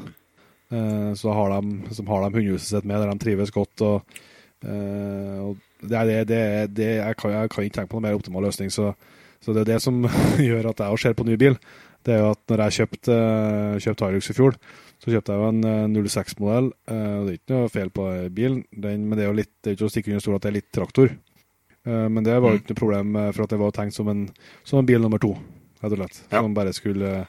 Eh, 0.72 1.10
så 1.18 1.34
har 1.36 1.52
de, 1.52 1.92
som 1.92 2.08
har 2.08 2.24
de 2.24 2.38
hundehuset 2.38 2.70
sitt 2.70 2.86
med, 2.88 3.02
der 3.02 3.10
de 3.12 3.22
trives 3.22 3.52
godt. 3.54 3.84
Og, 3.84 4.20
eh, 4.64 5.38
og 5.42 5.58
det 5.82 5.98
er 5.98 6.08
det, 6.08 6.20
det, 6.30 6.44
det 6.78 6.90
jeg, 6.94 7.18
kan, 7.20 7.34
jeg 7.34 7.52
kan 7.52 7.66
ikke 7.66 7.78
tenke 7.80 7.92
på 7.92 7.98
noen 7.98 8.08
mer 8.08 8.20
optimal 8.20 8.46
løsning. 8.46 8.72
Så, 8.72 8.92
så 9.42 9.54
det 9.54 9.64
er 9.64 9.74
det 9.74 9.80
som 9.84 9.98
gjør 10.48 10.70
at 10.72 10.84
jeg 10.86 11.02
ser 11.04 11.18
på 11.18 11.26
ny 11.28 11.36
bil. 11.40 11.58
Det 12.02 12.16
er 12.16 12.24
jo 12.24 12.32
at 12.32 12.42
når 12.50 12.64
jeg 12.64 12.78
kjøpte 12.80 13.18
kjøpt 13.84 14.06
Hilux 14.06 14.30
i 14.32 14.38
fjor, 14.38 14.56
så 15.02 15.10
kjøpte 15.10 15.34
jeg 15.34 15.42
jo 15.42 15.50
en 15.50 15.68
eh, 15.68 16.08
06-modell. 16.08 16.72
eh, 16.90 17.12
og 17.18 17.26
det 17.26 17.34
er 17.34 17.42
ikke 17.42 17.58
noe 17.58 17.74
feil 17.74 17.92
på 17.94 18.08
bilen, 18.34 18.64
den, 18.72 19.04
men 19.08 19.18
det 19.18 19.26
er 19.26 19.30
jo 19.30 19.38
litt, 19.42 19.52
det 19.60 19.72
er 19.72 19.76
ikke 19.76 19.90
å 19.90 19.92
stikke 19.92 20.14
under 20.14 20.24
stol 20.24 20.38
at 20.38 20.46
det 20.46 20.52
er 20.52 20.58
litt 20.60 20.72
traktor. 20.74 21.14
Eh, 21.86 22.08
men 22.08 22.22
det 22.24 22.36
var 22.38 22.52
jo 22.52 22.58
Mm. 22.58 22.62
ikke 22.62 22.74
noe 22.74 22.80
problem, 22.80 23.16
eh, 23.16 23.32
for 23.32 23.42
at 23.42 23.50
det 23.50 23.58
var 23.58 23.70
tenkt 23.72 23.94
som 23.94 24.08
en, 24.08 24.28
som 24.64 24.78
en 24.78 24.86
bil 24.86 25.00
nummer 25.00 25.18
to, 25.18 25.32
rett 25.82 25.92
og 25.92 25.98
slett. 25.98 26.20
Ja. 26.30 26.40
Som 26.42 26.54
bare 26.54 26.72
skulle, 26.72 27.26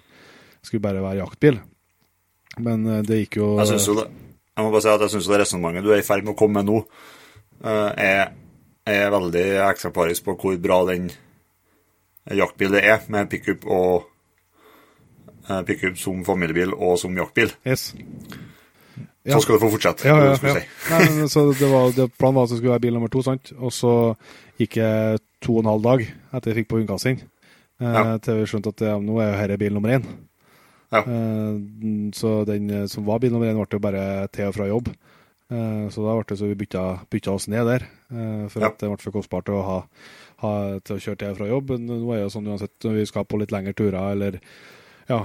skulle 0.61 0.81
bare 0.81 1.01
være 1.01 1.21
jaktbil. 1.23 1.59
Men 2.59 2.85
eh, 2.85 3.01
det 3.01 3.17
gikk 3.23 3.37
jo 3.41 3.57
Jeg 3.59 3.67
syns 3.73 3.87
jo 3.87 3.95
det. 3.95 4.07
Jeg 4.55 4.65
må 4.65 4.71
bare 4.71 4.81
si 4.85 4.89
at 4.93 5.01
jeg 5.01 5.09
syns 5.09 5.27
det 5.27 5.39
resonnementet 5.41 5.83
du 5.83 5.91
er 5.91 5.97
i 6.03 6.05
ferd 6.05 6.23
med 6.23 6.35
å 6.35 6.37
komme 6.37 6.61
med 6.61 6.69
nå, 6.69 6.83
er, 7.63 8.33
er 8.85 9.09
veldig 9.09 9.45
eksemplarisk 9.71 10.25
på 10.25 10.35
hvor 10.37 10.57
bra 10.61 10.85
den 10.85 11.07
jaktbilen 12.29 12.75
er, 12.83 12.99
med 13.09 13.29
pickup 13.31 13.65
og 13.65 14.03
pickup 15.65 15.97
som 15.97 16.21
familiebil 16.27 16.73
og 16.75 16.99
som 17.01 17.15
jaktbil. 17.17 17.49
Yes. 17.65 17.93
Ja. 19.23 19.37
Så 19.37 19.41
skal 19.45 19.55
du 19.55 19.63
få 19.63 19.71
fortsette. 19.71 20.05
Ja, 20.07 20.17
ja, 20.19 20.31
ja. 20.35 20.35
si. 20.37 20.63
Nei, 20.91 21.03
men, 21.15 21.29
så 21.31 21.45
det 21.55 21.69
var, 21.71 21.91
det, 21.95 22.09
planen 22.19 22.35
var 22.35 22.43
at 22.43 22.51
det 22.51 22.57
skulle 22.59 22.73
være 22.75 22.83
bil 22.83 22.93
nummer 22.97 23.11
to, 23.11 23.21
sant? 23.23 23.53
og 23.57 23.71
så 23.71 23.93
gikk 24.59 24.77
jeg 24.79 25.19
to 25.43 25.57
og 25.57 25.63
en 25.63 25.71
halv 25.73 25.83
dag 25.85 26.03
etter 26.33 26.51
jeg 26.51 26.61
fikk 26.61 26.69
på 26.71 26.79
hundekassen, 26.81 27.21
eh, 27.81 27.93
Ja. 27.93 28.17
til 28.17 28.39
vi 28.41 28.45
skjønte 28.49 28.73
at 28.73 28.81
ja, 28.85 28.97
nå 28.99 29.17
er 29.19 29.31
jo 29.33 29.47
dette 29.47 29.59
bil 29.59 29.73
nummer 29.73 29.89
én. 29.97 30.05
Ja. 30.93 31.01
Eh, 31.01 31.57
så 32.13 32.45
den 32.45 32.69
eh, 32.69 32.85
som 32.87 33.05
var 33.05 33.19
bil 33.19 33.31
nummer 33.33 33.49
én, 33.49 33.57
ble 33.57 33.67
jo 33.77 33.79
bare 33.79 34.27
til 34.31 34.47
og 34.47 34.55
fra 34.55 34.67
jobb. 34.69 34.93
Så 35.53 36.01
da 36.01 36.13
ble 36.17 36.23
det 36.25 36.37
så 36.39 36.47
vi 36.49 36.55
bytta, 36.57 36.83
bytta 37.13 37.29
oss 37.35 37.45
ned 37.51 37.67
der, 37.67 37.83
for 38.49 38.63
at 38.65 38.79
det 38.79 38.87
ble 38.89 38.97
for 38.97 39.13
kostbart 39.13 39.51
å 39.53 39.59
ha, 39.61 39.75
ha 40.41 40.51
til 40.81 40.95
å 40.95 41.01
kjøre 41.03 41.19
til 41.19 41.29
og 41.29 41.37
fra 41.37 41.49
jobb. 41.51 41.73
Nå 41.77 41.97
er 42.09 42.15
det 42.15 42.23
jo 42.23 42.31
sånn 42.33 42.47
uansett 42.49 42.87
når 42.87 42.95
vi 42.97 43.03
skal 43.05 43.27
på 43.29 43.37
litt 43.37 43.51
lengre 43.53 43.75
turer, 43.77 43.99
eller 44.15 44.39
ja, 45.11 45.19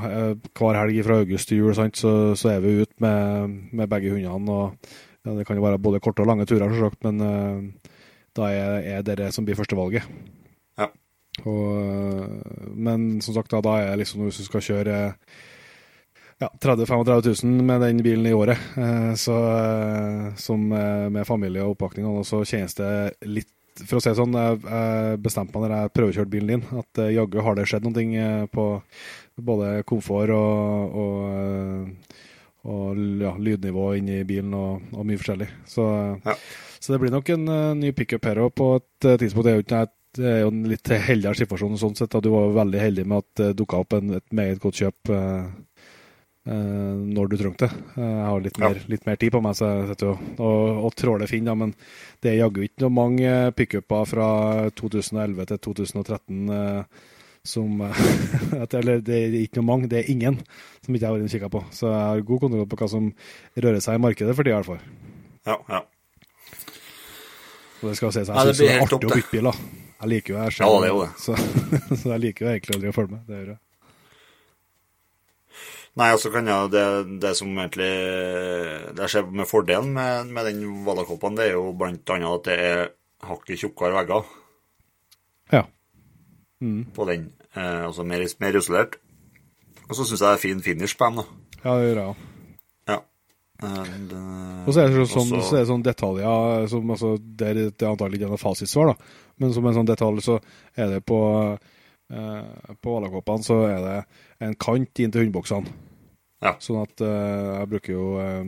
hver 0.58 0.76
helg 0.82 0.98
fra 1.06 1.20
august 1.22 1.48
til 1.48 1.62
jul, 1.62 1.72
sant, 1.78 1.96
så, 1.96 2.34
så 2.36 2.50
er 2.52 2.60
vi 2.60 2.74
ute 2.82 2.98
med, 3.00 3.54
med 3.72 3.88
begge 3.88 4.12
hundene. 4.12 4.52
og 4.52 4.92
ja, 5.24 5.32
Det 5.38 5.46
kan 5.48 5.56
jo 5.56 5.64
være 5.64 5.80
både 5.80 6.02
korte 6.04 6.26
og 6.26 6.28
lange 6.28 6.44
turer, 6.50 6.76
selvsagt, 6.76 7.08
men 7.08 7.72
da 8.38 8.48
er, 8.54 8.80
er 8.96 9.04
det 9.06 9.18
det 9.20 9.32
som 9.34 9.46
blir 9.46 9.58
førstevalget. 9.58 10.06
Ja. 10.78 10.88
Og, 11.44 12.74
men 12.74 13.20
som 13.24 13.36
sagt, 13.36 13.52
da, 13.52 13.62
da 13.64 13.78
er 13.82 14.00
liksom 14.00 14.26
hvis 14.26 14.40
du 14.40 14.46
skal 14.48 14.64
kjøre 14.64 14.98
ja, 16.38 16.48
30 16.60 16.84
000-35 16.84 17.44
000 17.44 17.62
med 17.62 17.80
den 17.80 18.02
bilen 18.02 18.26
i 18.26 18.32
året, 18.32 18.58
eh, 18.76 19.14
så, 19.14 19.36
eh, 19.58 20.34
som 20.34 20.72
eh, 20.72 21.08
med 21.10 21.26
familie 21.26 21.64
og 21.64 21.74
oppakning, 21.74 22.06
og 22.06 22.26
så 22.26 22.44
kjennes 22.44 22.78
det 22.78 22.90
litt 23.26 23.54
For 23.78 24.00
å 24.00 24.02
si 24.02 24.10
det 24.10 24.18
sånn, 24.18 24.32
jeg, 24.34 25.18
bestemte 25.22 25.54
meg 25.54 25.68
når 25.68 25.72
jeg 25.76 25.90
prøvekjørte 25.94 26.30
bilen 26.32 26.48
din, 26.50 26.80
at 26.80 26.98
jaggu 27.14 27.36
har 27.46 27.54
det 27.54 27.66
skjedd 27.70 27.84
noe 27.86 28.46
på 28.50 28.64
både 29.38 29.68
komfort 29.86 30.32
og, 30.34 30.96
og, 30.98 32.16
og 32.74 33.04
ja, 33.22 33.30
lydnivå 33.38 33.84
inni 34.00 34.24
bilen 34.26 34.56
og, 34.58 34.88
og 34.98 35.06
mye 35.06 35.20
forskjellig. 35.22 35.46
Så, 35.70 35.86
Ja. 36.26 36.34
Så 36.80 36.92
det 36.94 37.00
blir 37.02 37.14
nok 37.14 37.28
en 37.34 37.46
uh, 37.48 37.74
ny 37.78 37.92
pickup 37.92 38.24
her 38.30 38.40
òg 38.46 38.52
på 38.58 38.68
et 38.80 39.08
uh, 39.10 39.16
tidspunkt. 39.20 39.44
Det 39.48 39.52
er 39.52 39.58
jo, 39.60 39.64
ikke, 39.66 39.84
det 40.18 40.28
er 40.32 40.40
jo 40.44 40.50
en 40.54 40.64
litt 40.70 40.88
heldigere 41.08 41.40
situasjon 41.42 41.78
sånn 41.80 41.96
sett. 41.98 42.10
Da. 42.14 42.20
Du 42.24 42.30
var 42.32 42.46
jo 42.48 42.56
veldig 42.58 42.80
heldig 42.82 43.06
med 43.06 43.24
at 43.24 43.40
det 43.42 43.48
dukka 43.60 43.82
opp 43.84 43.98
en, 43.98 44.14
et 44.18 44.28
meget 44.34 44.60
godt 44.62 44.80
kjøp 44.80 45.12
eh, 45.14 45.50
eh, 46.48 46.94
når 47.18 47.28
du 47.32 47.36
trengte 47.40 47.68
det. 47.68 47.82
Eh, 47.98 48.08
Jeg 48.08 48.24
har 48.30 48.40
litt 48.46 48.58
Ja. 48.58 48.68
mer, 48.70 48.80
litt 48.94 49.06
mer 49.06 49.16
tid 49.20 49.32
på 49.34 49.42
meg, 49.44 49.54
så 49.58 49.68
jeg 49.68 49.90
sitter 49.92 50.06
jo 50.10 50.16
og, 50.38 50.80
og 50.88 50.94
tråler 50.98 51.30
Finn, 51.30 51.44
da, 51.46 51.54
men 51.54 51.74
det 52.24 52.32
er 52.32 52.40
jaggu 52.40 52.62
ikke 52.64 52.82
noe 52.86 52.94
mange 52.96 53.34
pickuper 53.58 54.08
fra 54.10 54.28
2011 54.80 55.46
til 55.52 55.58
2013 55.68 56.50
eh, 56.56 57.04
som 57.48 57.80
eh, 57.86 58.64
Eller 58.80 59.00
det 59.04 59.14
er 59.22 59.36
ikke 59.42 59.60
noe 59.60 59.68
mange, 59.70 59.88
det 59.92 60.00
er 60.02 60.10
ingen 60.12 60.40
som 60.82 60.94
ikke 60.94 61.04
jeg 61.04 61.08
har 61.08 61.14
vært 61.14 61.22
inne 61.26 61.30
og 61.30 61.36
kikka 61.36 61.52
på. 61.52 61.62
Så 61.70 61.86
jeg 61.92 62.00
har 62.08 62.26
god 62.32 62.40
kontroll 62.46 62.66
på 62.72 62.80
hva 62.80 62.88
som 62.90 63.12
rører 63.56 63.80
seg 63.84 64.00
i 64.00 64.02
markedet 64.08 64.34
for 64.34 64.42
det, 64.48 64.52
i 64.52 64.58
hvert 64.58 64.72
fall. 64.72 64.82
Ja, 65.46 65.56
ja. 65.68 65.84
Og 67.78 67.86
det 67.90 67.96
skal 67.98 68.12
sies, 68.14 68.28
jeg 68.28 68.48
syns 68.48 68.58
det 68.60 68.68
er 68.74 68.82
artig 68.82 68.98
å 68.98 69.14
bytte 69.14 69.30
bil, 69.32 69.48
da. 69.50 69.52
Jeg 69.98 70.10
liker 70.12 70.34
jo 70.34 70.38
jeg 70.38 70.58
Ja, 70.58 70.68
det 70.82 70.88
jo 70.92 70.98
det. 71.02 71.08
Så, 71.24 71.34
så 72.02 72.12
jeg 72.14 72.20
liker 72.24 72.44
jo 72.46 72.50
egentlig 72.52 72.76
aldri 72.78 72.90
å 72.92 72.96
følge 72.96 73.14
med. 73.16 73.24
Det 73.28 73.38
gjør 73.40 73.50
jeg. 73.54 73.58
Nei, 75.98 76.08
altså 76.14 76.30
kan 76.30 76.46
jeg, 76.46 76.68
det, 76.70 76.82
det 77.24 77.32
som 77.34 77.48
egentlig 77.58 77.88
det 78.94 79.02
jeg 79.02 79.10
ser 79.16 79.30
med 79.34 79.48
fordelen 79.50 79.88
med, 79.96 80.28
med 80.30 80.46
den 80.46 80.60
Valakoppen, 80.86 81.34
det 81.38 81.48
er 81.48 81.56
jo 81.56 81.72
blant 81.74 82.12
annet 82.14 82.36
at 82.36 82.46
det 82.46 82.58
er 82.68 82.82
hakket 83.26 83.64
tjukkere 83.64 83.96
vegger 83.96 84.28
Ja. 85.56 85.64
Mm. 86.62 86.84
på 86.94 87.06
den. 87.08 87.28
Eh, 87.54 87.82
altså 87.88 88.04
mer, 88.06 88.22
mer 88.42 88.58
isolert. 88.60 88.98
Og 89.88 89.96
så 89.96 90.04
syns 90.04 90.20
jeg 90.20 90.26
det 90.28 90.34
er 90.36 90.42
fin 90.44 90.62
finish 90.62 90.94
på 90.98 91.08
dem, 91.08 91.22
da. 91.22 91.26
Ja, 91.64 91.74
det 91.80 91.88
gjør 91.88 91.98
jeg 92.02 92.12
òg. 92.12 92.27
Eh, 93.62 94.66
Og 94.68 94.74
så 94.74 94.84
er 94.84 94.88
det 94.92 95.06
sånn, 95.10 95.32
også- 95.32 95.42
så 95.48 95.56
er 95.56 95.64
det 95.64 95.68
sånn 95.72 95.82
detaljer 95.82 96.68
som 96.70 96.90
altså, 96.90 97.18
Det 97.18 97.48
er 97.48 97.54
det 97.70 97.82
er 97.82 97.90
antagelig 97.90 98.20
ikke 98.20 98.28
noe 98.30 98.38
fasitsvar, 98.38 98.86
da. 98.92 99.04
Men 99.38 99.52
som 99.52 99.66
en 99.66 99.74
sånn 99.74 99.86
detalj 99.86 100.20
så 100.22 100.40
er 100.76 100.86
det 100.94 101.04
på 101.06 101.18
eh, 102.10 102.74
På 102.80 102.94
valakoppene 103.00 103.42
så 103.44 103.58
er 103.68 103.80
det 103.82 104.04
en 104.40 104.54
kant 104.54 105.00
inn 105.00 105.10
til 105.10 105.24
hundeboksene. 105.26 105.66
Ja. 106.40 106.54
Sånn 106.62 106.82
at 106.82 107.00
eh, 107.00 107.58
jeg 107.58 107.68
bruker 107.68 107.92
jo 107.92 108.18
eh, 108.22 108.44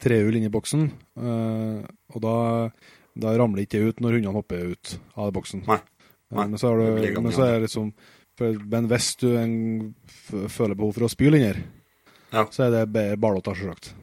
trehjul 0.00 0.36
inn 0.38 0.46
i 0.46 0.52
boksen, 0.54 0.86
eh, 1.18 1.84
og 2.14 2.20
da, 2.22 2.70
da 3.18 3.34
ramler 3.38 3.62
ikke 3.64 3.78
det 3.78 3.88
ut 3.94 4.00
når 4.02 4.16
hundene 4.18 4.34
hopper 4.34 4.70
ut 4.74 4.98
av 5.16 5.32
boksen. 5.34 5.64
Nei. 5.66 5.76
Eh, 5.78 6.36
Nei, 6.36 6.46
Men 6.48 6.58
så, 6.58 6.72
er 6.72 7.00
det 7.02 7.22
men 7.22 7.32
så 7.32 7.42
er 7.46 7.58
det 7.60 7.68
liksom 7.68 7.92
For, 8.36 8.52
men 8.66 8.88
hvis 8.90 9.12
du 9.20 9.28
en, 9.38 9.94
føler 10.50 10.74
behov 10.74 10.94
for 10.96 11.04
å 11.06 11.10
spyle 11.12 11.36
inni 11.38 11.52
her, 11.52 11.60
ja. 12.34 12.44
så 12.50 12.66
er 12.66 12.74
det 12.74 13.06
barlåta, 13.22 13.54
selvsagt. 13.56 13.94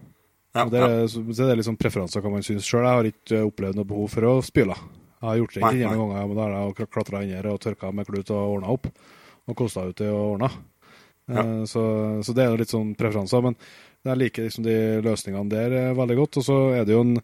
Ja, 0.51 0.65
det, 0.67 0.81
er, 0.83 1.05
så, 1.07 1.21
så 1.31 1.45
det 1.45 1.53
er 1.53 1.61
liksom 1.61 1.77
preferanser 1.79 2.23
hva 2.23 2.33
man 2.33 2.43
syns 2.43 2.67
sjøl. 2.67 2.83
Jeg 2.83 2.99
har 2.99 3.07
ikke 3.07 3.43
opplevd 3.47 3.77
noe 3.79 3.87
behov 3.87 4.09
for 4.11 4.27
å 4.27 4.33
spyle. 4.43 4.75
Jeg 5.21 5.27
har 5.29 5.37
gjort 5.39 5.53
det 5.55 5.61
ikke 5.61 5.93
noen 5.93 6.11
ganger, 6.11 6.27
men 6.27 6.37
da 6.39 6.47
har 6.47 6.55
jeg 6.57 6.89
klatra 6.91 7.21
inn 7.23 7.35
her 7.37 7.47
og 7.51 7.61
tørka 7.63 7.91
med 7.95 8.09
klut 8.09 8.33
og 8.33 8.57
ordna 8.57 8.73
opp. 8.73 8.89
Og 9.47 9.57
kosta 9.57 9.85
ut 9.87 9.97
det 10.01 10.09
og 10.11 10.35
ordna. 10.35 10.51
Ja. 11.31 11.45
Uh, 11.45 11.63
så, 11.69 11.83
så, 12.25 12.35
det 12.35 12.43
er 12.43 12.51
jo 12.51 12.59
litt 12.59 12.73
sånn 12.73 12.91
preferanser. 12.99 13.45
Men 13.45 13.55
jeg 14.09 14.21
liker 14.25 14.47
liksom 14.47 14.65
de 14.67 14.75
løsningene 15.05 15.53
der 15.53 15.95
veldig 15.97 16.19
godt. 16.19 16.41
Og 16.41 16.47
så 16.49 16.59
er 16.75 16.87
det 16.89 16.97
jo 16.97 17.05
en 17.05 17.17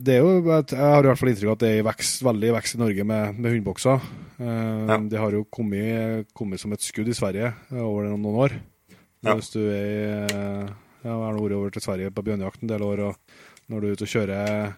det 0.00 0.14
er 0.14 0.22
jo, 0.24 0.40
Jeg 0.40 0.78
har 0.80 1.04
i 1.04 1.08
hvert 1.10 1.20
fall 1.20 1.30
inntrykk 1.34 1.50
av 1.50 1.56
at 1.58 1.62
det 1.62 1.70
er 1.76 1.82
vekst, 1.84 2.22
veldig 2.24 2.48
i 2.48 2.52
vekst 2.54 2.76
i 2.78 2.78
Norge 2.80 3.04
med, 3.04 3.34
med 3.36 3.52
hundebokser. 3.52 4.06
Ja. 4.40 4.96
Det 5.04 5.20
har 5.20 5.36
jo 5.36 5.42
kommet, 5.52 6.30
kommet, 6.32 6.62
som 6.62 6.72
et 6.72 6.80
skudd 6.80 7.10
i 7.12 7.16
Sverige 7.16 7.52
over 7.76 8.08
noen 8.08 8.38
år. 8.46 8.56
Ja. 9.20 9.34
Hvis 9.36 9.52
du 9.52 9.60
er 9.68 9.84
i 9.84 10.36
Jeg 11.00 11.08
har 11.08 11.20
vært 11.20 11.56
over 11.56 11.72
til 11.72 11.84
Sverige 11.84 12.12
på 12.12 12.24
bjørnejakt 12.24 12.62
en 12.62 12.68
del 12.68 12.82
år, 12.84 13.00
og 13.08 13.70
når 13.72 13.80
du 13.80 13.86
er 13.86 13.94
ute 13.96 14.04
og 14.04 14.12
kjører 14.12 14.72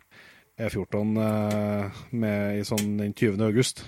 E14 0.60 1.16
uh, 1.18 2.02
med, 2.12 2.60
i 2.60 2.64
sånn 2.66 2.98
den 3.00 3.14
20. 3.14 3.40
august, 3.42 3.82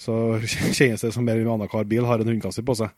så 0.00 0.14
kjennes 0.78 1.04
det 1.04 1.12
som 1.14 1.26
mer 1.26 1.38
enn 1.38 1.50
annenhver 1.52 1.86
bil 1.86 2.08
har 2.08 2.22
en 2.22 2.32
hundekasse 2.32 2.64
på 2.66 2.74
seg. 2.80 2.90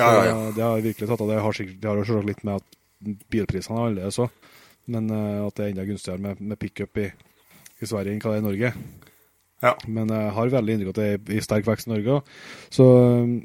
Ja, 0.00 0.08
ja, 0.08 0.22
ja. 0.30 0.36
Det 0.56 0.64
har 0.64 0.80
virkelig 0.86 1.10
tatt 1.10 1.20
av. 1.20 1.30
Det 1.30 1.42
har, 1.44 1.56
sikkert, 1.58 1.80
det 1.82 1.90
har 1.90 2.28
litt 2.30 2.44
med 2.48 2.62
at 2.62 3.14
bilprisene 3.30 3.76
er 3.76 3.88
annerledes 3.90 4.20
òg. 4.24 4.52
Men 4.94 5.12
uh, 5.12 5.44
at 5.46 5.58
det 5.58 5.66
er 5.66 5.74
enda 5.74 5.88
gunstigere 5.88 6.24
med, 6.24 6.40
med 6.40 6.60
pickup 6.60 7.00
i, 7.00 7.10
i 7.80 7.88
Sverige 7.88 8.14
enn 8.14 8.24
hva 8.24 8.32
det 8.32 8.40
er 8.40 8.44
i 8.44 8.48
Norge. 8.48 8.72
Ja. 9.64 9.72
Men 9.88 10.12
jeg 10.12 10.32
har 10.36 10.50
veldig 10.52 10.74
inntrykk 10.76 10.90
av 10.90 10.94
at 10.94 11.00
det 11.00 11.34
er 11.34 11.38
i 11.38 11.44
sterk 11.44 11.68
vekst 11.68 11.88
i 11.88 11.94
Norge. 11.94 12.18
Så 12.72 12.86
um, 13.24 13.36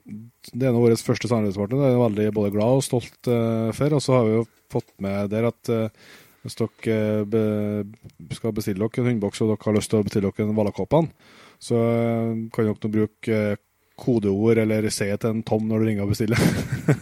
det 0.52 0.68
er 0.68 0.74
nå 0.76 0.82
vår 0.84 0.98
første 1.00 1.32
samarbeidspartner. 1.32 1.80
Det 1.80 1.88
er 1.88 1.96
jeg 1.96 2.02
veldig 2.04 2.26
både 2.36 2.56
glad 2.56 2.80
og 2.80 2.86
stolt 2.86 3.30
uh, 3.32 3.70
for. 3.78 3.96
Og 3.96 4.04
så 4.04 4.18
har 4.18 4.28
vi 4.28 4.34
jo 4.36 4.48
fått 4.74 4.92
med 5.04 5.32
der 5.32 5.48
at 5.50 5.72
uh, 5.72 6.10
hvis 6.44 6.60
dere 6.60 7.26
be, 7.28 7.46
skal 8.36 8.56
bestille 8.56 8.84
dere 8.84 9.04
en 9.04 9.10
hundeboks 9.14 9.42
og 9.44 9.54
dere 9.54 9.66
har 9.68 9.76
lyst 9.80 9.92
til 9.92 10.00
å 10.00 10.06
bestille 10.08 10.32
dere 10.32 10.48
en 10.48 10.56
Valakåpan, 10.56 11.10
så 11.60 11.80
kan 12.56 12.70
dere 12.70 12.92
bruke 12.94 13.42
kodeord 14.00 14.62
eller 14.64 14.88
se 14.96 15.10
til 15.12 15.34
en 15.34 15.44
Tom 15.44 15.68
når 15.68 15.84
du 15.84 15.90
ringer 15.90 16.06
og 16.06 16.14
bestiller 16.14 16.40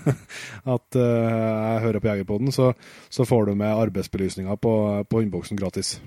at 0.76 0.98
jeg 0.98 1.84
hører 1.86 2.02
på 2.02 2.10
Jegerpoden, 2.10 2.50
så, 2.50 2.72
så, 3.14 3.30
får 3.30 3.52
du 3.52 3.54
med 3.62 3.70
arbeidsbelysninga 3.86 4.58
på, 4.58 4.74
på 5.06 5.22
hundeboksen 5.22 5.62
gratis. 5.62 6.00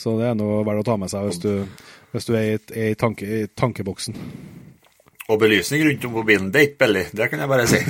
Så 0.00 0.16
det 0.20 0.30
er 0.30 0.38
noe 0.38 0.62
verdt 0.64 0.84
å 0.84 0.88
ta 0.88 0.96
med 1.00 1.12
seg 1.12 1.26
hvis 1.28 1.40
du, 1.42 1.52
hvis 2.14 2.28
du 2.28 2.32
er, 2.38 2.54
i, 2.54 2.60
er 2.72 2.94
i, 2.94 2.98
tanke, 2.98 3.26
i, 3.28 3.48
tankeboksen. 3.52 4.16
Og 5.30 5.38
belysning 5.38 5.84
rundt 5.86 6.06
om 6.08 6.14
på 6.16 6.24
bilen, 6.26 6.48
det 6.50 6.60
er 6.60 6.68
ikke 6.70 6.80
billig, 6.86 7.02
det 7.14 7.28
kan 7.30 7.42
jeg 7.42 7.50
bare 7.52 7.66
si. 7.70 7.82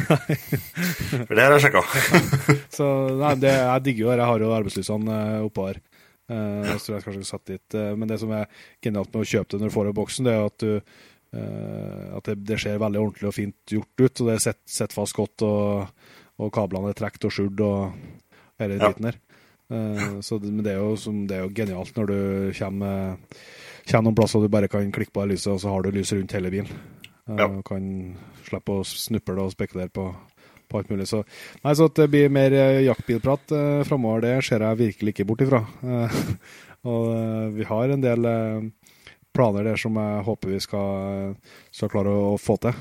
For 1.28 1.36
det 1.38 1.44
har 1.46 1.54
jeg 1.54 1.62
sjekka. 1.64 1.84
så 2.78 2.88
nei, 3.22 3.36
det, 3.40 3.54
jeg 3.54 3.86
digger 3.86 4.04
jo 4.04 4.10
det. 4.10 4.18
Jeg 4.18 4.30
har 4.32 4.44
jo 4.44 4.50
arbeidslysene 4.58 5.20
eh, 5.20 5.46
oppå 5.46 5.70
her. 5.70 5.80
Uh, 6.30 6.76
så 6.78 6.92
jeg 6.94 7.02
kanskje 7.06 7.24
satt 7.26 7.48
dit. 7.48 7.64
Uh, 7.74 7.94
men 7.98 8.10
det 8.10 8.20
som 8.22 8.30
er 8.36 8.50
genialt 8.84 9.10
med 9.14 9.24
å 9.24 9.30
kjøpe 9.30 9.54
det 9.54 9.62
når 9.62 9.72
du 9.72 9.74
får 9.74 9.88
det 9.88 9.94
i 9.94 9.98
boksen, 9.98 10.28
det 10.28 10.36
er 10.36 10.50
at 10.50 10.66
du 10.66 11.00
Uh, 11.30 12.16
at 12.16 12.26
det, 12.26 12.40
det, 12.42 12.56
ser 12.58 12.80
veldig 12.82 12.98
ordentlig 12.98 13.28
og 13.28 13.34
fint 13.36 13.74
gjort 13.76 14.02
ut. 14.02 14.20
og 14.22 14.26
Det 14.26 14.32
er 14.34 14.54
sett, 14.66 14.94
fast 14.94 15.14
godt, 15.14 15.44
og, 15.46 16.08
og, 16.40 16.48
kablene 16.54 16.90
er 16.90 16.96
trukket 16.98 17.28
og 17.28 17.34
skjult 17.36 17.62
og 17.62 17.92
hele 18.58 18.78
ja. 18.80 18.88
driten 18.88 19.06
der. 19.06 19.20
Uh, 19.70 20.18
så 20.24 20.38
det, 20.42 20.50
men 20.50 20.64
det 20.66 20.74
er, 20.74 20.80
jo, 20.82 20.96
som, 20.98 21.22
det 21.30 21.36
er, 21.36 21.44
jo, 21.46 21.54
genialt 21.54 21.98
når 21.98 22.10
du 22.10 22.18
kommer, 22.58 23.20
kommer 23.86 24.08
noen 24.08 24.18
plasser 24.18 24.40
og 24.40 24.46
du 24.46 24.52
bare 24.52 24.70
kan 24.70 24.90
klikke 24.94 25.14
på 25.14 25.24
det 25.24 25.36
lyset, 25.36 25.52
og 25.54 25.62
så 25.62 25.74
har 25.74 25.84
du 25.86 25.94
lys 25.94 26.12
rundt 26.16 26.34
hele 26.36 26.52
bilen. 26.52 26.82
Ja. 27.30 27.46
Og 27.46 27.62
Kan 27.68 27.86
slippe 28.48 28.80
å 28.80 28.86
snuple 28.86 29.38
og 29.38 29.54
spekulere 29.54 29.92
på, 29.94 30.08
på 30.66 30.80
alt 30.80 30.90
mulig. 30.90 31.06
Så, 31.10 31.22
nei, 31.62 31.76
så 31.78 31.86
at 31.86 32.00
det 32.00 32.08
blir 32.10 32.32
mer 32.32 32.56
jaktbilprat 32.82 33.54
eh, 33.54 33.82
framover, 33.86 34.24
det 34.26 34.34
ser 34.46 34.64
jeg 34.66 34.80
virkelig 34.80 35.14
ikke 35.14 35.28
bort 35.28 35.44
ifra. 35.46 35.62
og 36.90 37.54
vi 37.54 37.68
har 37.68 37.94
en 37.94 38.02
del 38.02 38.26
planer 39.36 39.70
der 39.70 39.78
som 39.78 39.98
jeg 40.00 40.24
håper 40.26 40.54
vi 40.54 40.60
skal, 40.64 41.36
skal 41.74 41.92
klare 41.92 42.14
å 42.14 42.34
få 42.40 42.58
til. 42.64 42.74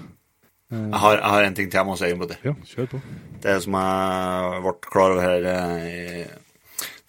Jeg 0.69 1.01
har, 1.01 1.15
jeg 1.17 1.33
har, 1.33 1.43
en 1.43 1.55
ting 1.57 1.69
til 1.69 1.79
jeg 1.79 1.87
må 1.87 1.95
si 1.97 2.11
om 2.13 2.27
det. 2.29 2.37
Ja, 2.45 2.53
kjør 2.71 2.91
på. 2.91 2.99
Det 3.41 3.55
som 3.63 3.77
jeg 3.79 4.59
ble 4.65 4.73
klar 4.85 5.15
over 5.15 5.23
her 5.25 5.47
eh, 5.49 6.35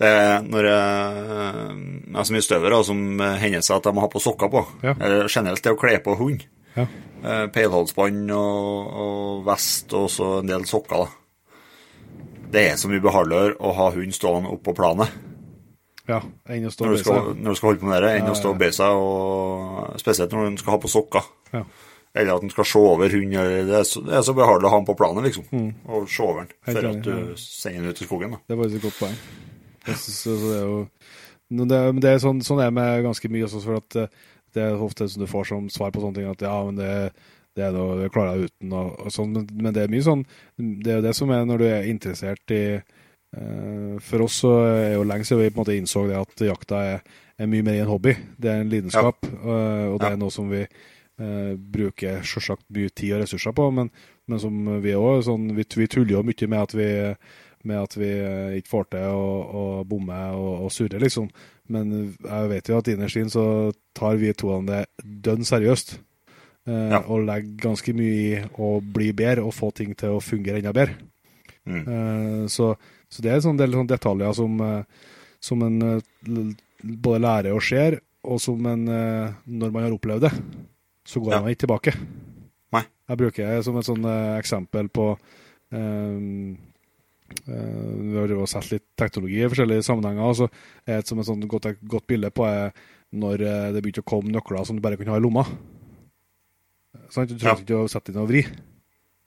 Det 0.00 0.08
er 0.08 0.46
når 0.46 0.66
jeg, 0.70 1.24
jeg 2.08 2.16
er 2.16 2.26
så 2.26 2.34
mye 2.36 2.46
støvere 2.46 2.80
som 2.88 3.00
hender 3.42 3.64
seg 3.64 3.76
at 3.76 3.88
jeg 3.90 3.96
må 3.96 4.04
ha 4.06 4.10
på 4.12 4.22
sokker 4.24 4.48
på. 4.52 4.64
Ja. 4.86 4.94
Eller 4.96 5.28
generelt 5.28 5.64
det 5.64 5.74
å 5.74 5.80
kle 5.80 5.98
på 6.04 6.16
hund. 6.16 6.46
Ja. 6.76 6.86
Peilhalsbånd 7.52 8.30
og, 8.32 8.94
og, 9.04 9.42
vest 9.44 9.92
og 9.96 10.06
så 10.12 10.38
en 10.38 10.48
del 10.48 10.64
sokker. 10.68 11.04
da. 11.04 11.50
Det 12.50 12.62
er 12.70 12.78
så 12.80 12.88
mye 12.90 13.02
behageligere 13.04 13.58
å 13.60 13.74
ha 13.76 13.90
hund 13.94 14.16
stående 14.16 14.54
oppå 14.54 14.74
planet. 14.78 15.12
Ja, 16.08 16.18
enn 16.50 16.66
å 16.66 16.72
stå 16.72 16.86
når 16.86 16.96
du, 16.96 17.02
skal, 17.04 17.28
når 17.36 17.52
du 17.52 17.58
skal 17.60 17.70
holde 17.70 17.82
på 17.84 17.90
med 17.90 18.02
det, 18.02 18.14
enn 18.18 18.32
å 18.32 18.34
stå 18.34 18.54
og 18.54 18.58
be 18.58 18.70
seg, 18.74 19.04
og 19.04 20.00
spesielt 20.00 20.32
når 20.34 20.56
du 20.56 20.62
skal 20.62 20.74
ha 20.74 20.80
på 20.82 20.90
sokker. 20.90 21.28
Ja. 21.52 21.62
Eller 22.10 22.34
at 22.34 22.42
den 22.42 22.50
skal 22.50 22.66
se 22.66 22.80
over 22.82 23.12
hunden. 23.12 23.36
Det 23.68 23.76
er 23.78 23.86
så, 23.86 24.02
så 24.02 24.34
behagelig 24.34 24.66
å 24.66 24.72
ha 24.72 24.80
den 24.80 24.88
på 24.88 24.96
planen, 24.98 25.28
liksom. 25.28 25.46
Mm. 25.52 25.68
Og 25.86 26.08
se 26.10 26.24
over 26.26 26.48
den 26.48 26.56
før 26.66 26.88
at 26.90 27.04
du 27.06 27.14
sender 27.38 27.84
den 27.84 27.94
ut 27.94 28.02
i 28.02 28.08
skogen. 28.08 28.34
Da. 28.34 28.42
Det 28.50 28.58
faktisk 28.64 28.80
et 28.80 28.88
godt 28.88 28.98
poeng. 29.04 29.20
Så, 29.86 30.12
så 30.12 30.36
det 30.42 30.54
er 30.58 30.64
jo 30.68 31.66
det, 31.66 31.80
det 32.02 32.12
er 32.12 32.22
sånn, 32.22 32.44
sånn 32.46 32.62
er 32.62 32.70
med 32.74 33.04
ganske 33.08 33.30
mye 33.32 33.48
også, 33.48 33.62
for 33.64 33.80
at 33.80 33.98
eh, 33.98 34.16
det 34.54 34.62
er 34.62 34.82
ofte 34.82 35.08
som 35.10 35.22
du 35.22 35.28
får 35.30 35.48
som 35.50 35.68
svar 35.72 35.92
på 35.94 36.02
sånne 36.02 36.20
ting, 36.20 36.30
at 36.30 36.42
ja, 36.46 36.54
men 36.66 36.78
det, 36.78 36.92
det 37.58 37.64
er 37.66 37.74
noe, 37.74 37.96
det 37.98 38.12
klarer 38.14 38.38
jeg 38.38 38.50
uten, 38.50 38.74
og, 38.78 38.92
og 39.02 39.14
sånn, 39.14 39.34
men, 39.34 39.46
men, 39.58 39.74
det 39.74 39.84
er 39.84 39.90
mye 39.90 40.06
sånn 40.06 40.24
Det 40.58 40.92
er 40.92 41.00
jo 41.00 41.06
det 41.08 41.14
som 41.18 41.32
er 41.34 41.46
når 41.48 41.62
du 41.62 41.66
er 41.66 41.90
interessert 41.90 42.54
i 42.54 42.64
Eh, 43.36 43.98
for 44.02 44.24
oss 44.26 44.40
så 44.42 44.52
er 44.66 44.96
jo 44.96 45.04
lenge 45.06 45.26
siden 45.26 45.44
vi 45.44 45.50
på 45.52 45.60
en 45.60 45.62
måte 45.62 45.76
innså 45.78 46.06
det 46.10 46.16
at 46.18 46.42
jakta 46.48 46.80
er, 46.96 47.04
er 47.38 47.50
mye 47.50 47.66
mer 47.66 47.82
en 47.82 47.92
hobby. 47.92 48.14
Det 48.36 48.50
er 48.50 48.64
en 48.64 48.72
lidenskap, 48.72 49.26
ja. 49.26 49.36
Eh, 49.36 49.84
og 49.92 50.00
det 50.02 50.10
er 50.10 50.18
noe 50.20 50.34
som 50.34 50.50
vi 50.50 50.64
uh, 50.64 51.52
bruker 51.54 52.24
selvsagt 52.26 52.66
mye 52.74 52.90
tid 52.96 53.14
og 53.14 53.22
ressurser 53.24 53.54
på. 53.56 53.68
Men, 53.76 53.92
men 54.26 54.42
som 54.42 54.58
vi 54.82 54.96
òg 54.96 55.22
sånn, 55.28 55.50
vi, 55.56 55.66
vi, 55.76 55.88
tuller 55.90 56.16
jo 56.18 56.24
mye 56.26 56.50
med 56.50 56.64
at 56.64 56.76
vi, 56.76 56.90
med 57.68 57.80
at 57.82 57.96
vi 57.98 58.10
ikke 58.58 58.72
får 58.72 58.86
til 58.94 59.08
å, 59.14 59.24
å 59.60 59.64
bomme 59.88 60.20
og, 60.36 60.52
og, 60.66 60.70
surre, 60.74 61.00
liksom. 61.02 61.26
Men 61.70 61.92
jeg 62.24 62.52
vet 62.52 62.70
jo 62.70 62.78
at 62.80 62.88
innerst 62.90 63.20
inne 63.20 63.32
så 63.32 63.44
tar 63.96 64.16
vi 64.20 64.32
to 64.34 64.54
av 64.56 64.64
det 64.68 64.84
dønn 65.02 65.44
seriøst. 65.46 65.98
Eh, 66.66 66.88
ja. 66.94 67.02
Og 67.06 67.26
legger 67.28 67.60
ganske 67.68 67.94
mye 67.96 68.14
i 68.16 68.40
å 68.58 68.72
bli 68.80 69.12
bedre 69.16 69.44
og 69.46 69.54
få 69.56 69.70
ting 69.76 69.92
til 69.98 70.16
å 70.16 70.24
fungere 70.24 70.62
enda 70.62 70.74
bedre. 70.76 70.96
Mm. 71.68 71.82
Eh, 71.84 72.48
så 72.50 72.72
så 73.10 73.24
det 73.24 73.32
er 73.32 73.42
en 73.42 73.58
del 73.58 73.74
sånne 73.74 73.90
detaljer 73.90 74.34
som, 74.38 74.60
eh, 74.62 75.10
som 75.42 75.62
en 75.66 75.82
eh, 75.82 76.54
både 76.80 77.22
lærer 77.24 77.56
og 77.56 77.64
ser, 77.66 77.98
og 78.22 78.38
som 78.42 78.66
en 78.68 78.88
eh, 78.88 79.32
Når 79.46 79.70
man 79.72 79.86
har 79.86 79.94
opplevd 79.96 80.28
det, 80.28 80.32
så 81.04 81.20
går 81.20 81.32
ja. 81.34 81.40
man 81.40 81.50
ikke 81.50 81.64
tilbake. 81.66 81.94
Nei. 82.76 82.84
Jeg 83.10 83.18
bruker 83.18 83.48
det 83.50 83.64
som 83.66 83.78
et 83.80 83.88
sånn 83.88 84.06
eksempel 84.38 84.90
på 84.94 85.06
um, 85.74 86.54
Vi 87.46 88.16
har 88.16 88.32
jo 88.32 88.46
sett 88.50 88.70
litt 88.72 88.86
teknologi 88.98 89.40
i 89.40 89.50
forskjellige 89.50 89.84
sammenhenger. 89.86 90.32
så 90.38 90.48
er 90.86 91.00
et 91.00 91.10
som 91.10 91.20
et 91.20 91.28
sånt 91.28 91.46
godt, 91.50 91.70
godt 91.82 92.06
bilde 92.10 92.30
på 92.34 92.46
er 92.48 92.74
når 93.10 93.42
det 93.74 93.82
begynte 93.82 94.04
å 94.04 94.10
komme 94.10 94.30
nøkler 94.30 94.64
som 94.66 94.78
du 94.78 94.82
bare 94.84 94.98
kunne 94.98 95.14
ha 95.14 95.18
i 95.18 95.22
lomma. 95.24 95.44
Sånn, 97.10 97.26
du 97.30 97.36
trengte 97.36 97.62
ja. 97.62 97.64
ikke 97.64 97.84
å 97.84 97.90
sette 97.90 98.12
inn 98.12 98.20
og 98.22 98.28
vri. 98.30 98.44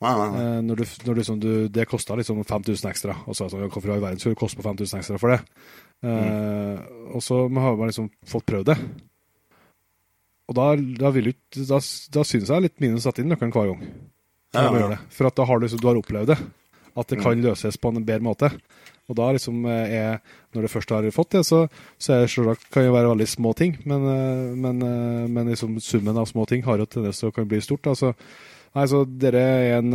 Nei, 0.04 0.12
nei, 0.20 0.28
nei. 0.34 0.41
Eh, 0.41 0.60
når 0.68 0.82
du, 0.82 0.84
når 1.08 1.20
du, 1.20 1.24
du, 1.39 1.51
det 1.72 1.88
kosta 1.88 2.18
liksom 2.20 2.41
5000 2.47 2.89
ekstra. 2.91 3.16
Og 3.28 3.38
så 3.38 3.47
sånn, 3.51 3.64
Hvorfor 3.72 3.91
i 3.91 3.95
all 3.95 4.04
verden 4.04 4.20
skulle 4.20 4.36
det 4.36 4.41
koste 4.41 4.60
på 4.60 4.66
5000 4.66 4.99
ekstra 4.99 5.20
for 5.22 5.36
det? 5.36 5.39
Mm. 6.04 6.82
Og 7.16 7.24
så 7.24 7.45
har 7.47 7.78
man 7.80 7.88
liksom 7.88 8.10
fått 8.28 8.47
prøvd 8.49 8.74
det. 8.74 8.78
Og 10.51 10.58
da, 10.58 10.66
da, 10.99 11.12
vil 11.16 11.32
du, 11.32 11.62
da, 11.70 11.80
da 11.80 12.26
synes 12.28 12.51
jeg 12.51 12.66
litt 12.66 12.84
minus 12.84 13.06
å 13.06 13.08
sette 13.08 13.24
inn 13.24 13.32
nøkkelen 13.32 13.54
hver 13.56 13.72
gang. 13.72 13.86
Ja, 14.54 14.68
ja. 14.76 14.99
For 15.14 15.30
at 15.30 15.39
da 15.39 15.47
har 15.49 15.64
du, 15.64 15.70
du 15.72 15.88
har 15.88 15.97
opplevd 15.97 16.34
det. 16.34 16.39
At 16.93 17.09
det 17.09 17.19
kan 17.21 17.37
mm. 17.37 17.43
løses 17.47 17.79
på 17.81 17.89
en 17.89 18.05
bedre 18.05 18.25
måte. 18.25 18.49
Og 19.09 19.17
da 19.17 19.31
liksom 19.35 19.65
eh, 19.67 19.95
er 19.97 20.19
Når 20.53 20.65
du 20.65 20.71
først 20.71 20.93
har 20.93 21.09
fått 21.11 21.31
det, 21.35 21.43
så, 21.45 21.65
så 21.97 22.13
er 22.13 22.27
det, 22.27 22.57
kan 22.71 22.85
det 22.85 22.93
være 22.93 23.09
veldig 23.09 23.27
små 23.27 23.53
ting. 23.57 23.77
Men, 23.89 24.05
men, 24.61 24.83
men 25.33 25.49
liksom 25.49 25.79
summen 25.81 26.17
av 26.17 26.29
små 26.29 26.45
ting 26.45 26.61
har 26.63 26.77
jo 26.77 26.85
tendens 26.85 27.17
til 27.19 27.31
å 27.31 27.33
kan 27.33 27.47
bli 27.49 27.61
stort. 27.61 27.89
Altså, 27.89 28.13
Nei, 28.73 28.85
så 28.89 29.03
dere 29.05 29.41
er 29.41 29.75
en 29.79 29.93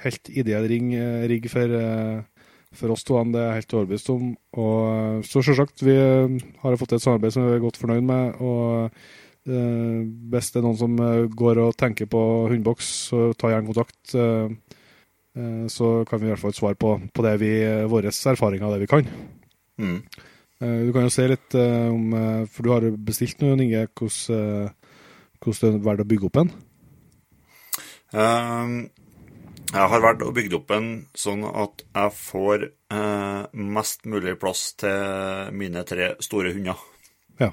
helt 0.00 0.28
ideell 0.32 0.64
ring, 0.68 0.92
rigg 1.28 1.44
for, 1.52 1.72
for, 2.72 2.92
oss 2.94 3.04
to, 3.04 3.18
det 3.32 3.40
er 3.40 3.50
jeg 3.50 3.58
helt 3.58 3.74
overbevist 3.76 4.12
om. 4.14 4.30
Og 4.60 5.26
så 5.28 5.42
selvsagt, 5.44 5.84
vi 5.84 5.96
har 5.96 6.78
fått 6.80 6.94
et 6.96 7.04
samarbeid 7.04 7.34
som 7.34 7.44
vi 7.48 7.56
er 7.56 7.64
godt 7.64 7.80
fornøyd 7.80 8.08
med. 8.08 8.40
og 8.40 8.92
hvis 9.42 10.52
det 10.52 10.60
er 10.60 10.64
noen 10.64 10.78
som 10.78 11.00
går 11.34 11.58
og 11.64 11.76
tenker 11.76 12.06
på 12.06 12.20
hundeboks, 12.52 12.92
så 13.10 13.32
ta 13.34 13.50
gjerne 13.50 13.72
kontakt. 13.72 14.14
Så 15.32 15.86
kan 16.04 16.20
vi 16.20 16.26
i 16.26 16.32
hvert 16.32 16.42
fall 16.42 16.52
svare 16.52 16.76
på, 16.76 16.90
på 17.08 17.22
det 17.24 17.30
vi, 17.40 17.52
våre 17.88 18.10
erfaringer 18.12 18.66
av 18.68 18.74
det 18.74 18.82
vi 18.82 18.88
kan. 18.90 19.06
Mm. 19.80 19.96
Du 20.60 20.90
kan 20.92 21.06
jo 21.06 21.12
se 21.14 21.24
litt 21.30 21.56
om 21.56 22.12
For 22.52 22.66
du 22.66 22.68
har 22.74 22.84
bestilt 23.00 23.40
noe, 23.40 23.56
Inge. 23.56 23.86
Hvordan 23.96 24.74
hvordan 25.42 25.72
det 25.74 25.80
er 25.80 25.86
verdt 25.88 26.04
å 26.04 26.10
bygge 26.10 26.28
opp 26.28 26.38
en? 26.38 26.50
Eh, 28.12 28.74
jeg 29.72 29.88
har 29.92 30.04
vært 30.04 30.22
å 30.22 30.34
bygge 30.36 30.58
opp 30.60 30.74
en 30.76 30.90
sånn 31.18 31.42
at 31.48 31.82
jeg 31.88 32.14
får 32.18 32.66
eh, 32.68 33.42
mest 33.76 34.06
mulig 34.06 34.36
plass 34.40 34.68
til 34.78 35.50
mine 35.56 35.82
tre 35.88 36.12
store 36.22 36.52
hunder. 36.54 36.84
Ja. 37.40 37.50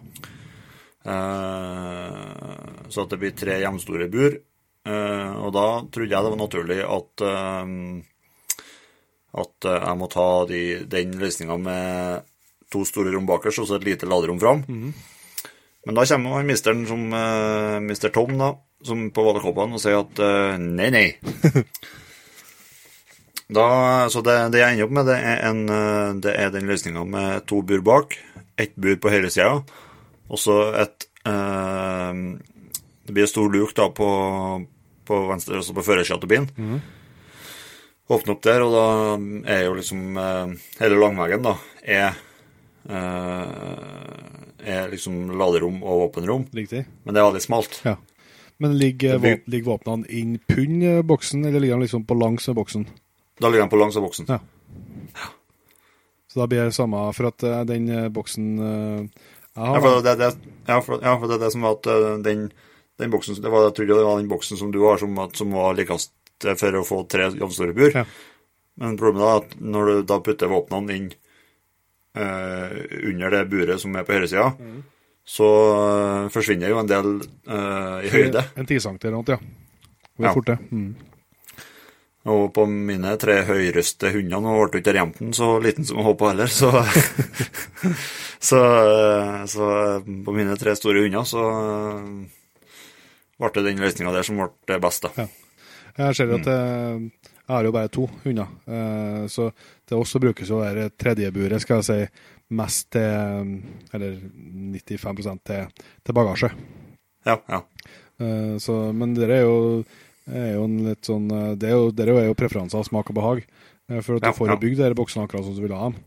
Eh, 1.10 2.86
så 2.92 3.06
at 3.06 3.16
det 3.16 3.22
blir 3.24 3.34
tre 3.40 3.58
jevnstore 3.64 4.10
bur. 4.12 4.38
Eh, 4.90 5.32
og 5.44 5.54
da 5.54 5.68
trodde 5.94 6.10
jeg 6.10 6.26
det 6.26 6.34
var 6.34 6.42
naturlig 6.42 6.80
at 6.86 7.26
eh, 7.30 7.74
at 9.40 9.70
eh, 9.70 9.84
jeg 9.86 10.00
må 10.00 10.10
ta 10.10 10.28
de, 10.50 10.64
den 10.90 11.16
løsninga 11.22 11.58
med 11.62 12.28
to 12.74 12.84
store 12.86 13.14
rom 13.14 13.30
bakerst 13.30 13.62
og 13.64 13.70
så 13.70 13.78
et 13.78 13.88
lite 13.92 14.10
laderom 14.10 14.42
fram. 14.42 14.64
Men 15.86 15.96
da 15.96 16.06
kommer 16.06 16.38
han 16.38 16.50
misteren 16.50 16.84
som 16.88 17.08
uh, 17.14 17.80
Mr. 17.80 18.10
Tom, 18.14 18.36
da, 18.38 18.52
som 18.86 19.08
på 19.16 19.24
valdekoppen, 19.26 19.74
og 19.74 19.82
sier 19.82 20.02
at 20.02 20.20
uh, 20.22 20.58
nei, 20.60 20.90
nei. 20.94 21.06
da, 23.58 23.66
så 24.12 24.22
det, 24.26 24.36
det 24.54 24.62
jeg 24.62 24.76
ender 24.76 24.90
opp 24.90 24.98
med, 25.00 25.08
det 25.10 25.16
er, 25.18 25.40
en, 25.50 25.64
eh, 25.74 26.10
det 26.22 26.36
er 26.36 26.52
den 26.54 26.70
løsninga 26.70 27.06
med 27.10 27.48
to 27.50 27.64
bur 27.66 27.82
bak, 27.86 28.18
ett 28.60 28.76
bur 28.78 29.00
på 29.02 29.14
høyresida, 29.14 29.64
og 30.30 30.38
så 30.42 30.60
et 30.84 31.08
uh, 31.26 32.14
Det 33.08 33.16
blir 33.16 33.26
stor 33.26 33.50
luk 33.50 33.74
da 33.74 33.88
på, 33.90 34.10
på 35.10 35.20
venstre, 35.32 35.58
altså 35.60 35.74
på 35.76 35.84
førersida 35.90 36.20
av 36.22 36.30
bilen. 36.30 36.80
Åpne 38.10 38.34
opp 38.34 38.42
der, 38.46 38.64
og 38.66 38.72
da 38.74 38.86
er 39.54 39.66
jo 39.68 39.74
liksom 39.78 40.16
eh, 40.18 40.54
Hele 40.80 40.98
langveggen 40.98 41.44
da 41.46 41.52
er 41.86 42.16
eh, 42.90 44.70
er 44.70 44.90
liksom 44.92 45.30
laderom 45.40 45.78
og 45.86 46.02
våpenrom. 46.06 46.48
Riktig. 46.58 46.84
Men 47.06 47.16
det 47.16 47.22
er 47.22 47.28
veldig 47.30 47.42
smalt. 47.44 47.78
Ja. 47.86 47.96
Men 48.60 48.74
ligger, 48.78 49.20
blir- 49.24 49.38
våp 49.38 49.46
ligger 49.54 49.70
våpnene 49.72 50.10
inn 50.20 50.34
pund 50.52 50.84
boksen, 51.08 51.46
eller 51.48 51.62
ligger 51.64 51.78
de 51.80 51.86
liksom 51.86 52.04
på 52.10 52.18
langs 52.20 52.50
av 52.52 52.58
boksen? 52.60 52.88
Da 53.40 53.48
ligger 53.48 53.64
den 53.64 53.72
på 53.72 53.80
langs 53.80 53.96
av 53.96 54.04
boksen. 54.04 54.26
Ja. 54.28 54.40
Så 56.30 56.42
da 56.44 56.48
blir 56.52 56.66
det 56.68 56.76
samme 56.76 57.06
for 57.16 57.30
at 57.32 57.44
eh, 57.48 57.62
den 57.70 57.88
boksen 58.14 58.50
jeg 58.60 59.08
Ja, 59.60 59.80
for 59.82 60.02
det, 60.06 60.14
det, 60.20 60.28
ja, 60.70 60.76
for, 60.86 61.00
ja, 61.04 61.14
for 61.20 61.28
det 61.32 61.38
er 61.40 61.46
det 61.46 61.52
som 61.56 61.64
var 61.66 61.78
at 61.80 61.88
den, 62.24 62.44
den 63.00 63.12
boksen 63.14 63.38
det 63.42 63.50
var, 63.52 63.66
Jeg 63.70 63.76
trodde 63.80 63.98
det 63.98 64.06
var 64.08 64.20
den 64.20 64.30
boksen 64.32 64.58
som 64.60 64.72
du 64.76 64.82
har, 64.84 64.98
som, 65.02 65.16
som 65.34 65.54
var 65.56 65.74
likest 65.78 66.12
for 66.60 66.76
å 66.80 66.86
få 66.88 67.02
tre 67.12 67.30
jevnstore 67.32 67.74
bur. 67.76 67.92
Ja. 67.96 68.06
Men 68.80 68.96
problemet 69.00 69.28
er 69.28 69.42
at 69.42 69.58
når 69.60 69.90
du 69.90 70.04
da 70.08 70.20
putter 70.24 70.48
våpnene 70.52 70.96
inn 70.96 71.10
eh, 72.16 72.78
under 73.12 73.34
det 73.36 73.42
buret 73.52 73.82
som 73.82 73.96
er 74.00 74.06
på 74.08 74.16
høyresida, 74.16 74.54
Mm. 74.60 74.80
så 75.30 75.50
eh, 75.74 76.30
forsvinner 76.34 76.72
jo 76.72 76.80
en 76.80 76.88
del 76.90 77.10
eh, 77.22 78.08
i 78.08 78.14
høyde. 78.14 78.46
En 78.56 78.66
10 78.66 78.80
cm 78.86 78.98
eller 79.04 79.18
noe, 79.20 79.36
ja. 79.36 79.38
Det 79.40 80.24
Ja. 80.26 80.30
er 80.30 80.34
fort, 80.34 80.48
det. 80.48 80.58
Mm. 80.72 80.96
Og 82.30 82.50
på 82.54 82.66
mine 82.68 83.14
tre 83.18 83.38
høyreste 83.48 84.10
hunder 84.12 84.42
Nå 84.44 84.56
ble 84.70 84.82
ikke 84.82 84.92
Remten 84.94 85.32
så 85.34 85.54
liten 85.64 85.86
som 85.88 85.98
jeg 86.02 86.06
håpa 86.06 86.34
heller, 86.34 86.48
så, 86.52 86.68
så 88.50 88.60
Så 89.48 89.70
på 90.26 90.36
mine 90.36 90.58
tre 90.60 90.76
store 90.76 91.06
hunder 91.06 91.24
så 91.28 91.44
ble 93.40 93.50
det 93.56 93.64
den 93.70 93.80
løsninga 93.84 94.12
der 94.16 94.24
som 94.28 94.40
ble 94.68 94.80
best, 94.84 95.06
da. 95.08 95.12
Ja. 95.18 95.28
Jeg 96.00 96.16
ser 96.16 96.32
at 96.38 96.48
eh, 96.48 97.00
jeg 97.50 97.56
har 97.56 97.66
jo 97.66 97.72
bare 97.76 97.90
to 97.92 98.06
hunder, 98.24 98.48
eh, 98.70 99.24
så 99.32 99.50
det 99.90 99.98
også 99.98 100.20
brukes 100.24 100.48
jo 100.52 100.60
det 100.64 100.92
tredjeburet, 101.02 101.60
skal 101.64 101.82
jeg 101.82 101.88
si, 101.90 102.28
mest 102.56 102.88
til 102.94 103.64
Eller 103.94 104.20
95 104.20 105.42
til, 105.46 105.68
til 106.06 106.16
bagasje. 106.18 106.50
Ja, 107.28 107.36
ja. 107.50 107.60
Eh, 108.20 108.56
så, 108.62 108.78
men 108.96 109.14
det 109.18 109.28
er 109.30 109.44
jo, 109.44 109.84
er 110.30 110.54
jo 110.56 110.64
en 110.68 110.78
litt 110.88 111.06
sånn 111.08 111.28
eh, 111.32 111.52
Det 111.60 111.70
er 111.70 111.76
jo, 111.76 111.90
det 111.92 112.08
er 112.08 112.30
jo 112.30 112.38
preferanser, 112.38 112.84
smak 112.88 113.12
og 113.12 113.18
behag. 113.20 113.44
Eh, 113.90 114.00
For 114.06 114.18
at 114.20 114.24
Ja, 114.30 114.32
du 114.32 114.38
får 114.40 114.54
ja. 114.54 114.58
bygd 114.62 114.82
de 114.82 114.96
boksene 114.98 115.26
akkurat 115.28 115.46
som 115.48 115.56
du 115.58 115.62
vil 115.66 115.76
ha 115.76 115.90
dem. 115.90 116.00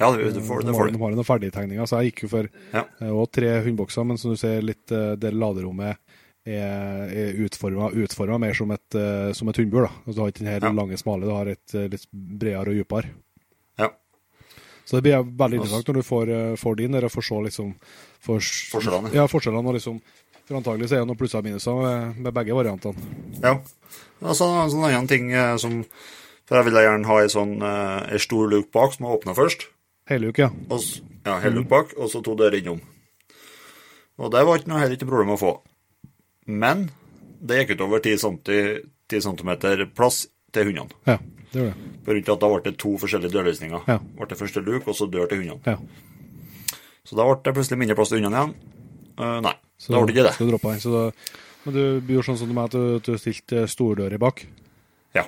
ja 0.00 0.10
du, 0.14 0.24
du 0.30 0.40
får, 0.40 0.62
De 0.62 0.66
det 0.70 0.74
har, 0.74 0.78
får 0.78 0.90
de 0.92 0.96
du. 0.96 1.02
har 1.04 1.14
noen 1.16 1.26
ferdigtegninger, 1.28 1.86
så 1.90 2.00
jeg 2.02 2.12
gikk 2.12 2.24
jo 2.26 2.32
for 2.36 2.48
Ja. 2.74 2.84
eh, 3.02 3.24
tre 3.34 3.52
hundebokser, 3.66 4.04
men 4.08 4.18
som 4.18 4.32
du 4.34 4.40
ser, 4.40 4.62
litt 4.62 4.92
eh, 4.94 5.14
det 5.20 5.34
laderommet 5.34 5.98
er, 6.48 7.10
er 7.12 7.38
utforma, 7.44 8.38
mer 8.40 8.54
som 8.56 8.70
et, 8.74 8.96
uh, 8.96 9.30
som 9.36 9.48
et 9.50 9.58
hundebur. 9.60 9.88
Altså, 10.06 10.14
du 10.16 10.20
har 10.22 10.32
ikke 10.32 10.42
den 10.44 10.50
her 10.52 10.64
Ja. 10.64 10.72
lange, 10.72 10.98
smale, 11.00 11.26
du 11.28 11.34
har 11.34 11.46
et 11.52 11.74
uh, 11.74 11.86
litt 11.92 12.06
bredere 12.12 12.72
og 12.72 12.78
dypere. 12.80 13.10
Ja. 13.78 13.90
Så 14.84 14.96
det 14.96 15.02
blir 15.04 15.22
veldig 15.24 15.60
interessant 15.60 15.88
når 15.90 16.00
du 16.00 16.02
får, 16.08 16.32
uh, 16.32 16.56
får 16.56 16.76
din, 16.80 16.92
der 16.96 17.04
og 17.04 17.12
får 17.12 17.26
se 17.28 17.40
liksom 17.48 17.74
for, 18.18 18.40
Forskjellene. 18.40 19.12
Ja, 19.14 19.26
forskjellene. 19.26 19.68
og 19.68 19.74
liksom 19.78 20.00
For 20.48 20.56
antagelig 20.56 20.88
så 20.88 20.96
er 20.96 21.02
det 21.04 21.08
noen 21.10 21.18
plusser 21.20 21.38
og 21.42 21.44
minuser 21.44 21.82
med, 21.82 22.20
med 22.24 22.32
begge 22.34 22.54
variantene. 22.56 22.96
Ja. 23.42 23.58
Altså, 24.24 24.46
en 24.48 24.70
sånn 24.72 24.86
annen 24.88 25.08
ting 25.10 25.28
som 25.60 25.82
For 26.48 26.56
jeg 26.56 26.64
ville 26.70 26.80
gjerne 26.80 27.04
ha 27.06 27.18
ei 27.20 27.28
sånn 27.28 27.58
stor 28.18 28.48
luke 28.48 28.72
bak 28.72 28.94
som 28.94 29.04
er 29.04 29.18
åpna 29.18 29.34
først. 29.36 29.66
Hele 30.08 30.30
uke, 30.32 30.46
ja. 30.46 30.48
Og, 30.72 30.80
ja, 31.26 31.34
hele 31.42 31.60
luke 31.60 31.68
bak, 31.68 31.92
og 32.00 32.08
så 32.08 32.22
to 32.24 32.32
dører 32.34 32.56
innom. 32.62 32.80
Og 34.18 34.32
det 34.32 34.40
var 34.48 34.56
ikke 34.56 34.70
noe, 34.72 34.80
heller 34.80 34.96
ikke 34.96 35.04
noe 35.04 35.12
problem 35.12 35.34
å 35.36 35.38
få. 35.42 35.52
Men 36.48 36.88
det 37.44 37.62
gikk 37.62 37.76
utover 37.76 38.00
10 38.02 38.18
cm, 38.22 38.38
10 39.12 39.24
centimeter 39.24 39.84
plass 39.94 40.24
til 40.52 40.70
hundene. 40.70 40.90
Ja, 41.06 41.18
det 41.52 41.60
gjorde 41.60 41.74
det. 41.74 41.90
På 42.04 42.14
grunn 42.14 42.34
at 42.34 42.42
da 42.42 42.50
ble 42.52 42.60
det 42.64 42.74
to 42.80 42.92
forskjellige 43.02 43.34
dørløsninger. 43.34 43.84
Ja. 43.90 43.98
Ble 44.18 44.28
det 44.30 44.38
første 44.40 44.62
luk, 44.64 44.88
og 44.88 44.96
så 44.96 45.08
dør 45.12 45.28
til 45.30 45.42
hundene. 45.44 45.60
Ja. 45.76 46.78
Så 47.08 47.16
da 47.18 47.26
ble 47.28 47.38
det 47.44 47.54
plutselig 47.56 47.80
mindre 47.80 47.96
plass 47.98 48.12
til 48.12 48.22
hundene 48.22 48.40
igjen. 48.40 48.54
Uh, 49.18 49.38
nei, 49.44 49.54
Så, 49.76 49.92
da 49.92 50.00
ble 50.00 50.08
det 50.08 50.16
ikke 50.16 50.28
det. 50.28 50.34
Så 50.38 50.46
du 50.46 50.52
droppa 50.54 50.72
den. 50.72 50.82
Så 50.84 50.94
da, 50.94 51.02
men 51.64 51.76
du 51.76 52.12
gjorde 52.14 52.28
sånn 52.30 52.40
som 52.40 52.54
meg, 52.54 52.70
at 52.70 52.76
du, 52.76 53.00
du 53.04 53.20
stilte 53.20 53.66
stordøra 53.68 54.16
i 54.16 54.22
bak. 54.22 54.44
Ja. 55.16 55.26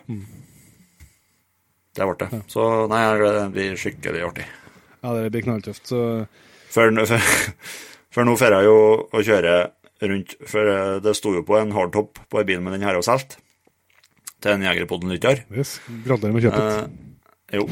Det 1.96 2.06
ble 2.06 2.16
det. 2.22 2.42
Så 2.52 2.66
nei, 2.90 3.02
det 3.20 3.48
blir 3.56 3.76
skikkelig 3.80 4.24
artig. 4.28 4.46
Ja, 5.00 5.14
det 5.16 5.30
blir 5.34 5.44
knalltøft. 5.44 5.84
Så 5.90 6.00
For, 6.70 6.92
for, 7.08 7.30
for 8.14 8.28
nå 8.28 8.36
drar 8.38 8.60
jeg 8.60 8.68
jo 8.70 8.80
å 9.10 9.22
kjøre 9.26 9.54
rundt 10.00 10.34
For 10.48 10.64
eh, 10.72 10.96
det 11.04 11.12
sto 11.18 11.34
jo 11.36 11.42
på 11.46 11.58
en 11.60 11.72
hardtop 11.76 12.18
på 12.32 12.40
en 12.40 12.46
bil 12.48 12.60
med 12.64 12.72
den 12.78 12.86
her 12.86 12.96
og 12.98 13.04
solgt 13.06 13.38
til 14.40 14.54
en 14.54 14.62
Jegerpodden-lytter. 14.64 15.42
yes, 15.52 15.74
gratulerer 16.06 16.32
med 16.32 16.46
kjøpet. 16.46 16.96
Eh, 17.52 17.58
jo. 17.60 17.66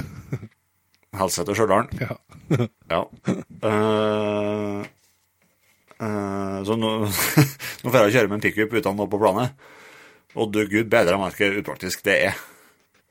Helse 1.18 1.44
til 1.48 1.56
Stjørdal. 1.56 1.88
Ja. 2.02 2.18
Ja. 2.92 3.00
Eh, 3.28 4.82
eh, 6.00 6.58
så 6.64 6.76
nå, 6.80 6.90
nå 7.82 7.90
får 7.92 7.98
jeg 8.06 8.14
kjøre 8.18 8.28
med 8.30 8.38
en 8.38 8.44
pickup 8.44 8.76
uten 8.78 8.96
noe 9.00 9.08
på 9.12 9.20
planet. 9.20 9.56
Og 10.36 10.52
du 10.52 10.60
gud 10.68 10.88
bedre 10.92 11.16
meg 11.20 11.36
hvor 11.36 11.58
upraktisk 11.62 12.04
det 12.06 12.16
er. 12.30 12.38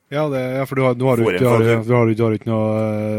Ja, 0.08 0.22
det, 0.32 0.40
ja, 0.56 0.62
for 0.64 0.78
du 0.78 0.84
har, 0.86 0.94
du 0.96 1.04
har, 1.04 1.20
ikke- 1.20 1.38
du 1.42 1.48
har, 1.50 1.58
du 1.84 1.92
har, 1.94 2.12
du 2.16 2.22
har 2.24 2.36
ikke 2.38 2.48
noe 2.48 2.68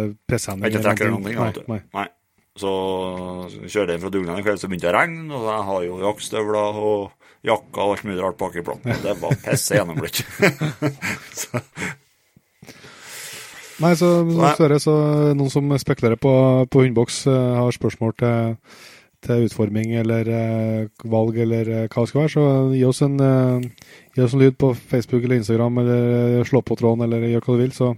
uh. 0.09 0.13
Jeg 0.31 0.71
ikke 0.73 0.81
trekker 0.87 1.11
noen 1.13 1.27
ting. 1.27 1.37
Nei, 1.37 1.51
nei. 1.69 1.81
Nei. 1.99 2.07
Så 2.59 2.73
kjørte 3.63 3.95
jeg 3.95 4.01
fra 4.03 4.11
dugnaden 4.11 4.41
i 4.41 4.43
kveld, 4.43 4.59
så 4.59 4.67
begynte 4.67 4.89
det 4.89 4.91
å 4.91 4.97
regne, 4.97 5.29
og 5.31 5.47
jeg 5.47 5.65
har 5.69 5.87
jo 5.87 6.01
jaktstøvler 6.03 6.83
og 6.83 6.99
jakka 7.47 7.85
og 7.85 7.95
alt 7.95 8.05
mulig 8.07 8.19
rart 8.19 8.39
bak 8.39 8.59
i 8.59 8.65
planen. 8.65 9.01
Det 9.03 9.15
var 9.21 9.41
pisse 9.45 9.77
gjennomblitt. 9.77 10.21
så, 11.39 11.61
Nei, 13.79 13.93
så, 13.95 14.07
dessverre, 14.27 14.79
så 14.83 14.93
noen 15.39 15.51
som 15.53 15.69
spekulerer 15.79 16.19
på, 16.19 16.31
på 16.67 16.81
hundeboks, 16.83 17.21
eh, 17.31 17.51
har 17.55 17.75
spørsmål 17.75 18.15
til, 18.19 18.57
til 19.23 19.45
utforming 19.47 19.93
eller 20.01 20.31
eh, 20.35 21.05
valg 21.13 21.39
eller 21.45 21.71
eh, 21.75 21.85
hva 21.85 22.03
det 22.03 22.11
skal 22.11 22.21
være, 22.25 22.33
så 22.33 22.43
gi 22.75 22.83
oss 22.89 22.99
en, 23.07 23.15
gi 24.17 24.25
oss 24.25 24.35
en 24.35 24.43
lyd 24.43 24.57
på 24.59 24.73
Facebook 24.75 25.23
eller 25.23 25.39
Instagram, 25.39 25.79
eller 25.85 26.43
slå 26.49 26.59
på 26.65 26.75
tråden, 26.79 27.05
eller 27.07 27.23
gjør 27.29 27.47
hva 27.47 27.55
du 27.55 27.63
vil, 27.63 27.71
så 27.77 27.93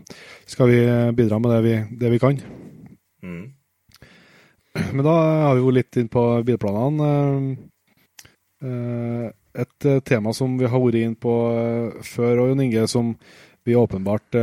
skal 0.53 0.69
vi 0.69 0.83
bidra 1.17 1.41
med 1.41 1.55
det 1.55 1.63
vi, 1.65 1.75
det 2.03 2.13
vi 2.13 2.21
kan. 2.21 2.37
mm. 3.25 3.43
Men 4.95 5.03
da 5.05 5.15
har 5.47 5.57
vi 5.57 5.63
jo 5.63 5.73
litt 5.75 5.97
inn 5.99 6.09
på 6.11 6.23
bilplanene. 6.47 7.11
Eh, 8.63 8.67
eh, 8.67 9.29
Et 9.51 9.85
eh, 9.85 9.99
tema 10.07 10.31
som 10.31 10.53
vi 10.55 10.63
har 10.63 10.79
vært 10.79 10.95
inn 11.01 11.15
på 11.19 11.31
før, 12.07 12.39
og 12.39 12.51
Jon 12.51 12.61
Inge, 12.63 12.85
som 12.87 13.09
vi 13.67 13.75
åpenbart, 13.75 14.37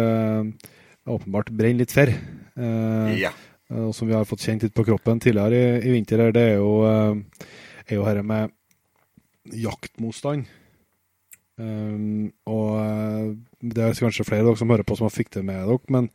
åpenbart 1.08 1.48
brenner 1.48 1.80
litt 1.80 1.94
for. 1.94 2.12
Ja. 2.58 3.30
og 3.72 3.94
som 3.94 4.08
vi 4.08 4.14
har 4.14 4.26
fått 4.28 4.44
kjent 4.44 4.66
litt 4.66 4.74
på 4.74 4.84
kroppen 4.84 5.20
tidligere 5.22 5.56
i, 5.78 5.88
i 5.88 5.94
vinter, 5.94 6.20
det 6.34 6.42
er 6.42 6.60
jo, 6.60 6.84
er 6.84 7.94
jo 7.96 8.04
dette 8.04 8.26
med 8.26 8.52
jaktmotstand. 9.64 10.44
Um, 11.58 12.28
og 12.46 13.34
det 13.64 13.82
er 13.82 13.96
kanskje 13.98 14.28
flere 14.28 14.44
av 14.44 14.52
dere 14.52 14.60
som 14.60 14.70
hører 14.70 14.86
på 14.86 14.98
som 15.00 15.08
har 15.08 15.16
fikk 15.16 15.32
det 15.38 15.46
med 15.48 15.64
dere, 15.64 15.80
men 15.88 16.12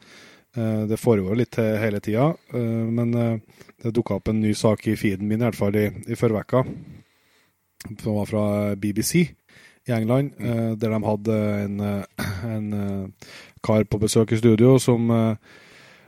det 0.53 0.99
foregår 1.01 1.35
litt 1.39 1.57
hele 1.57 1.99
tida. 2.03 2.27
Eh, 2.53 2.83
men 2.97 3.13
eh, 3.17 3.39
det 3.81 3.93
dukka 3.95 4.19
opp 4.19 4.29
en 4.29 4.41
ny 4.41 4.53
sak 4.53 4.87
i 4.87 4.97
feeden 4.99 5.27
min, 5.27 5.41
i 5.41 5.47
hvert 5.47 5.57
fall 5.57 5.77
i, 5.79 5.87
i 6.07 6.17
forrige 6.19 6.43
uke, 6.43 6.63
som 7.99 8.19
var 8.19 8.29
fra 8.29 8.45
BBC 8.75 9.25
i 9.85 9.91
England, 9.91 10.33
eh, 10.39 10.71
der 10.79 10.89
de 10.89 11.03
hadde 11.03 11.37
en, 11.63 11.79
eh, 11.79 12.31
en 12.55 12.73
eh, 12.73 13.29
kar 13.63 13.83
på 13.83 13.99
besøk 13.99 14.31
i 14.31 14.39
studio 14.39 14.77
som 14.79 15.11
eh, 15.11 15.35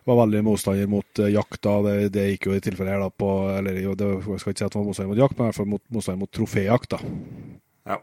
var 0.05 0.19
veldig 0.21 0.43
motstander 0.45 0.87
mot 0.87 1.17
jakta. 1.17 1.29
jakt. 1.29 1.85
det, 1.85 2.09
det, 2.13 2.27
gikk 2.29 2.47
jo 2.47 2.55
i 2.55 2.61
tilfellet 2.61 2.93
her 2.93 3.01
da 3.03 3.09
på 3.09 3.29
eller 3.57 3.81
jo, 3.81 3.95
det, 3.97 4.05
Jeg 4.05 4.39
skal 4.39 4.53
ikke 4.53 4.61
si 4.61 4.67
at 4.67 4.73
han 4.77 4.83
var 4.83 4.89
motstander 4.89 5.11
mot 5.11 5.23
jakt, 5.23 5.37
men 5.37 5.43
i 5.43 5.47
hvert 5.49 5.59
fall 5.59 5.71
mot, 5.73 5.83
motstander 5.89 6.21
mot 6.21 6.31
troféjakt. 6.31 6.95
da. 6.95 6.99
Ja. 7.89 7.99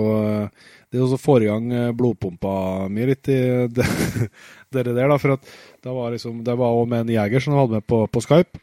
Og 0.00 0.12
uh, 0.12 0.70
det 0.92 1.00
er 1.00 1.04
også 1.06 1.20
får 1.20 1.44
i 1.44 1.48
gang 1.48 1.68
blodpumpa 1.96 2.52
mi 2.92 3.06
litt 3.08 3.28
i 3.32 3.40
det, 3.76 3.86
det 4.72 4.82
der, 4.92 5.08
da, 5.08 5.16
for 5.16 5.38
at 5.38 5.52
det 5.82 5.94
var 5.96 6.12
liksom, 6.12 6.42
det 6.44 6.56
var 6.60 6.76
også 6.76 6.90
med 6.92 7.06
en 7.06 7.14
jeger 7.14 7.40
som 7.40 7.56
hadde 7.56 7.78
med 7.78 7.86
på, 7.88 8.02
på 8.12 8.20
Skype, 8.20 8.60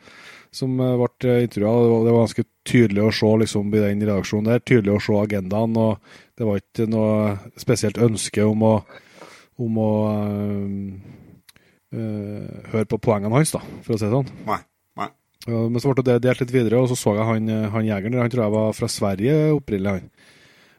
som 0.54 0.78
ble 0.78 1.40
intervjua. 1.46 1.74
Det 2.06 2.14
var 2.14 2.24
ganske 2.28 2.46
tydelig 2.70 3.06
å 3.06 3.14
se 3.14 3.32
liksom, 3.44 3.74
i 3.74 3.84
den 3.84 4.06
redaksjonen 4.06 4.52
der, 4.52 4.62
tydelig 4.62 4.96
å 4.96 5.04
se 5.04 5.18
agendaen. 5.18 5.78
og 5.78 5.98
Det 6.38 6.48
var 6.48 6.62
ikke 6.62 6.90
noe 6.90 7.38
spesielt 7.60 8.02
ønske 8.02 8.46
om 8.46 8.66
å, 8.66 8.74
om 9.66 9.82
å 9.82 9.92
uh, 11.98 12.50
høre 12.74 12.90
på 12.90 13.02
poengene 13.10 13.36
hans, 13.42 13.54
da, 13.58 13.64
for 13.86 13.96
å 13.96 14.00
si 14.00 14.06
det 14.06 14.14
sånn. 14.14 14.34
Nei, 14.48 14.62
nei. 15.02 15.10
Men 15.50 15.82
så 15.82 15.94
ble 15.94 16.06
det 16.06 16.22
delt 16.26 16.44
litt 16.44 16.54
videre, 16.54 16.82
og 16.82 16.92
så 16.92 16.98
så 17.00 17.16
jeg 17.18 17.26
han, 17.26 17.50
han 17.74 17.88
jegeren 17.88 18.18
der. 18.18 18.26
Han 18.26 18.34
tror 18.34 18.46
jeg 18.46 18.58
var 18.58 18.76
fra 18.78 18.92
Sverige 18.92 19.38
opprinnelig, 19.56 19.98
han. 19.98 20.19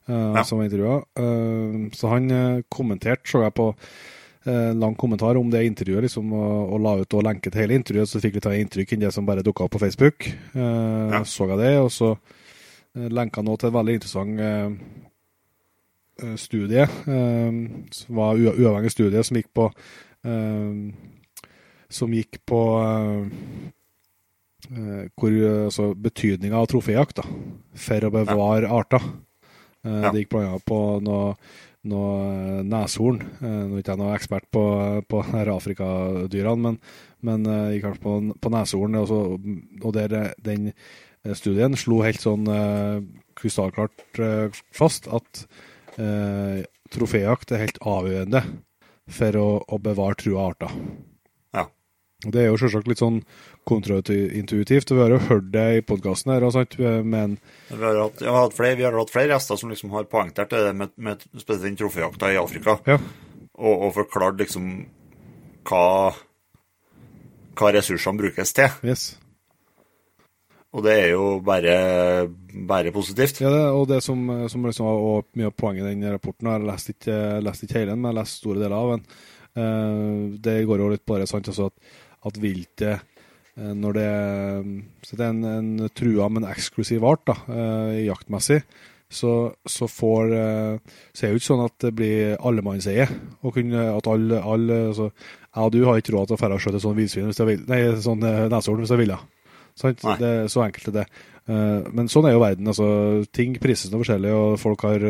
Uh, 0.08 0.32
ja. 0.36 0.44
Som 0.44 0.58
var 0.58 0.64
intervjua. 0.66 1.02
så 1.92 2.08
han 2.08 2.64
kommenterte, 2.68 3.28
så 3.28 3.44
jeg 3.44 3.54
på 3.54 3.74
lang 4.74 4.94
kommentar 4.96 5.36
om 5.36 5.50
det 5.52 5.66
intervjuet, 5.68 6.06
liksom, 6.06 6.32
og, 6.32 6.72
og, 6.72 6.78
la 6.80 6.94
ut 7.02 7.14
og 7.14 7.24
lenke 7.26 7.50
til 7.52 7.60
hele 7.60 7.76
intervjuet, 7.76 8.08
så 8.08 8.20
fikk 8.22 8.38
vi 8.38 8.42
ta 8.46 8.54
inntrykk 8.56 8.94
enn 8.96 9.02
det 9.04 9.10
som 9.12 9.26
bare 9.28 9.44
dukka 9.44 9.66
opp 9.66 9.74
på 9.76 9.82
Facebook. 9.82 10.30
Ja. 10.56 11.20
Så 11.28 11.44
jeg 11.50 11.60
det, 11.60 11.74
og 11.78 11.90
så 11.92 12.14
lenka 13.12 13.44
nå 13.44 13.58
til 13.60 13.68
et 13.68 13.76
veldig 13.76 13.98
interessant 14.00 14.40
studie, 16.40 16.86
som 17.04 18.16
var 18.16 18.40
uavhengig 18.40 18.94
studie, 18.96 19.22
som 19.28 19.36
gikk 19.36 19.52
på 19.54 19.68
Eh, 20.20 20.72
som 21.88 22.12
gikk 22.12 22.40
på 22.46 22.60
eh, 22.84 23.22
eh, 24.68 25.04
hvor, 25.16 25.36
altså, 25.66 25.90
betydninga 25.96 26.60
av 26.60 26.68
troféjakt 26.70 27.22
da, 27.22 27.26
for 27.86 28.06
å 28.06 28.12
bevare 28.14 28.68
ja. 28.68 28.80
arter. 28.82 29.06
Ja. 29.86 30.10
Det 30.10 30.24
gikk 30.24 30.32
bl.a. 30.34 30.58
på 30.66 30.78
noe, 31.04 31.34
noe 31.88 32.64
neshorn. 32.68 33.22
Nå 33.40 33.52
er 33.78 33.80
ikke 33.80 33.94
jeg 33.94 34.00
noen 34.02 34.16
ekspert 34.16 34.48
på, 34.52 34.64
på 35.08 35.22
Afrikadyrene, 35.40 36.60
men, 36.66 36.80
men 37.24 37.48
gikk 37.72 37.86
kanskje 37.86 38.04
på, 38.04 38.16
på 38.44 38.52
neshorn. 38.52 38.98
Altså, 39.00 39.20
og 39.80 39.96
der, 39.96 40.34
den 40.44 40.72
studien 41.36 41.76
slo 41.80 42.02
helt 42.04 42.20
sånn 42.20 42.44
krystallklart 43.40 44.20
fast 44.76 45.08
at 45.08 45.44
eh, 46.00 46.60
troféjakt 46.92 47.52
er 47.54 47.64
helt 47.64 47.80
avgjørende 47.86 48.42
for 49.10 49.40
å, 49.40 49.48
å 49.66 49.80
bevare 49.82 50.18
trua 50.20 50.50
arter. 50.50 50.74
Det 52.20 52.42
er 52.42 52.50
jo 52.50 52.58
selvsagt 52.60 52.88
litt 52.90 53.00
sånn 53.00 53.22
kontraintuitivt, 53.68 54.90
og 54.92 54.98
vi 54.98 55.02
har 55.02 55.14
jo 55.14 55.20
hørt 55.30 55.48
det 55.54 55.66
i 55.78 55.84
podkasten 55.86 56.34
her. 56.34 56.46
Sant? 56.52 56.76
Men 56.80 57.38
vi 57.70 57.80
har, 57.80 57.96
hatt, 57.96 58.20
har 58.26 58.44
hatt 58.44 58.56
flere, 58.56 58.76
vi 58.76 58.84
har 58.84 58.96
hatt 58.98 59.12
flere 59.12 59.32
gjester 59.32 59.60
som 59.60 59.72
liksom 59.72 59.94
har 59.96 60.08
poengtert 60.10 60.52
det 60.52 60.74
med, 60.76 60.92
med 61.00 61.24
spesielt 61.32 61.64
den 61.68 61.78
troféjakta 61.80 62.32
i 62.34 62.40
Afrika, 62.40 62.76
ja. 62.88 62.98
og, 63.56 63.72
og, 63.72 63.88
forklart 63.96 64.40
liksom 64.42 64.68
hva, 65.70 65.86
hva 67.56 67.72
ressursene 67.76 68.20
brukes 68.20 68.56
til. 68.56 68.78
Yes. 68.84 69.10
Og 70.70 70.84
det 70.86 70.92
er 71.00 71.08
jo 71.16 71.24
bare, 71.42 71.74
bare 72.68 72.92
positivt. 72.94 73.40
Ja, 73.42 73.50
det, 73.50 73.64
og 73.74 73.88
det 73.90 74.04
som, 74.06 74.22
som 74.52 74.68
liksom 74.68 74.86
var 74.86 75.26
mye 75.38 75.48
av 75.50 75.56
poenget 75.58 75.88
i 75.88 75.96
den 75.96 76.12
rapporten, 76.12 76.46
jeg 76.46 76.60
har 76.60 76.68
lest 76.68 76.92
ikke, 76.92 77.16
lest 77.42 77.64
ikke 77.66 77.80
hele 77.80 77.94
den, 77.94 78.02
men 78.02 78.10
jeg 78.10 78.14
har 78.14 78.20
lest 78.20 78.44
store 78.44 78.62
deler 78.62 78.76
av 78.76 78.92
den, 78.92 79.02
uh, 79.58 80.38
det 80.46 80.60
går 80.68 80.84
jo 80.84 80.92
litt 80.92 81.06
bare 81.08 81.26
sant, 81.26 81.50
altså 81.50 81.72
at, 81.72 81.98
at 82.26 82.38
viltet 82.40 83.00
uh, 83.58 83.72
når 83.76 83.98
det, 83.98 84.06
så 85.06 85.18
det 85.18 85.26
er 85.26 85.34
en, 85.34 85.44
en 85.50 85.90
trua, 85.96 86.30
men 86.32 86.48
eksklusiv 86.48 87.04
art 87.06 87.26
da, 87.28 87.36
uh, 87.50 87.98
jaktmessig, 87.98 88.62
så, 89.10 89.32
så, 89.66 89.88
får 89.90 90.28
Så 90.30 91.24
er 91.24 91.24
det 91.24 91.30
jo 91.32 91.38
ikke 91.40 91.46
sånn 91.48 91.64
at 91.64 91.74
det 91.82 91.90
blir 91.98 92.36
allemannseie. 92.46 93.08
Og 93.42 93.56
kunne, 93.56 93.88
at 93.90 94.06
alle, 94.06 94.38
alle 94.38 94.76
altså, 94.92 95.08
Jeg 95.48 95.64
og 95.64 95.72
du 95.74 95.80
har 95.82 95.98
ikke 95.98 96.14
råd 96.14 96.30
til 96.30 96.36
å 96.36 96.38
dra 96.44 96.54
og 96.54 96.62
skjøte 96.62 96.82
sånn 96.84 96.94
villsvin 96.94 97.26
hvis 97.26 97.40
jeg 97.42 97.48
vil, 97.48 97.64
nei, 97.66 97.80
sånn 97.98 98.22
neshorn 98.22 98.84
hvis 98.84 98.92
jeg 98.94 99.02
ville. 99.02 99.18
Sant? 99.82 100.06
Det 100.20 100.30
er 100.30 100.46
så 100.54 100.62
enkelt 100.62 100.92
er 100.92 100.96
det. 101.00 101.06
Men 101.90 102.06
sånn 102.12 102.30
er 102.30 102.36
jo 102.36 102.44
verden. 102.44 102.70
altså 102.70 102.86
Ting 103.34 103.58
prises 103.58 103.90
noe 103.90 104.04
forskjellig, 104.04 104.30
og 104.30 104.62
folk 104.62 104.86
har 104.86 105.08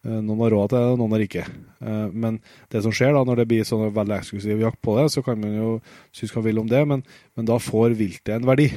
noen 0.00 0.44
har 0.46 0.54
råd 0.54 0.70
til 0.72 0.78
det, 0.78 0.98
noen 1.00 1.14
har 1.16 1.24
ikke. 1.26 1.42
Uh, 1.80 2.06
men 2.12 2.38
det 2.72 2.80
som 2.86 2.94
skjer 2.94 3.12
da, 3.16 3.24
når 3.26 3.42
det 3.42 3.48
blir 3.50 3.66
sånn 3.68 3.90
veldig 3.96 4.16
eksklusiv 4.16 4.62
jakt 4.64 4.80
på 4.84 4.96
det, 4.96 5.10
så 5.12 5.24
kan 5.26 5.40
man 5.42 5.58
jo 5.58 5.74
synes 6.16 6.32
hva 6.32 6.40
man 6.40 6.48
vil 6.48 6.62
om 6.62 6.70
det, 6.70 6.80
men, 6.88 7.04
men, 7.36 7.48
da 7.50 7.58
får 7.60 7.98
viltet 7.98 8.32
en 8.36 8.48
verdi. 8.48 8.70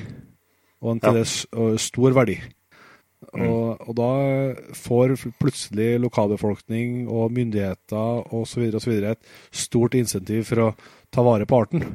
Og 0.83 0.91
en 0.93 1.03
til 1.03 1.21
ja. 1.21 1.23
det 1.23 1.77
stor 1.79 2.15
verdi. 2.17 2.41
Mm. 3.31 3.45
Og, 3.47 3.85
og, 3.87 3.93
da 3.95 4.09
får 4.75 5.15
plutselig 5.39 5.95
lokalbefolkning 6.03 7.05
og 7.07 7.31
myndigheter 7.31 8.33
osv. 8.35 8.67
et 8.67 9.31
stort 9.55 9.95
insentiv 9.95 10.43
for 10.49 10.65
å 10.65 10.73
ta 11.13 11.23
vare 11.23 11.47
på 11.47 11.61
arten. 11.63 11.87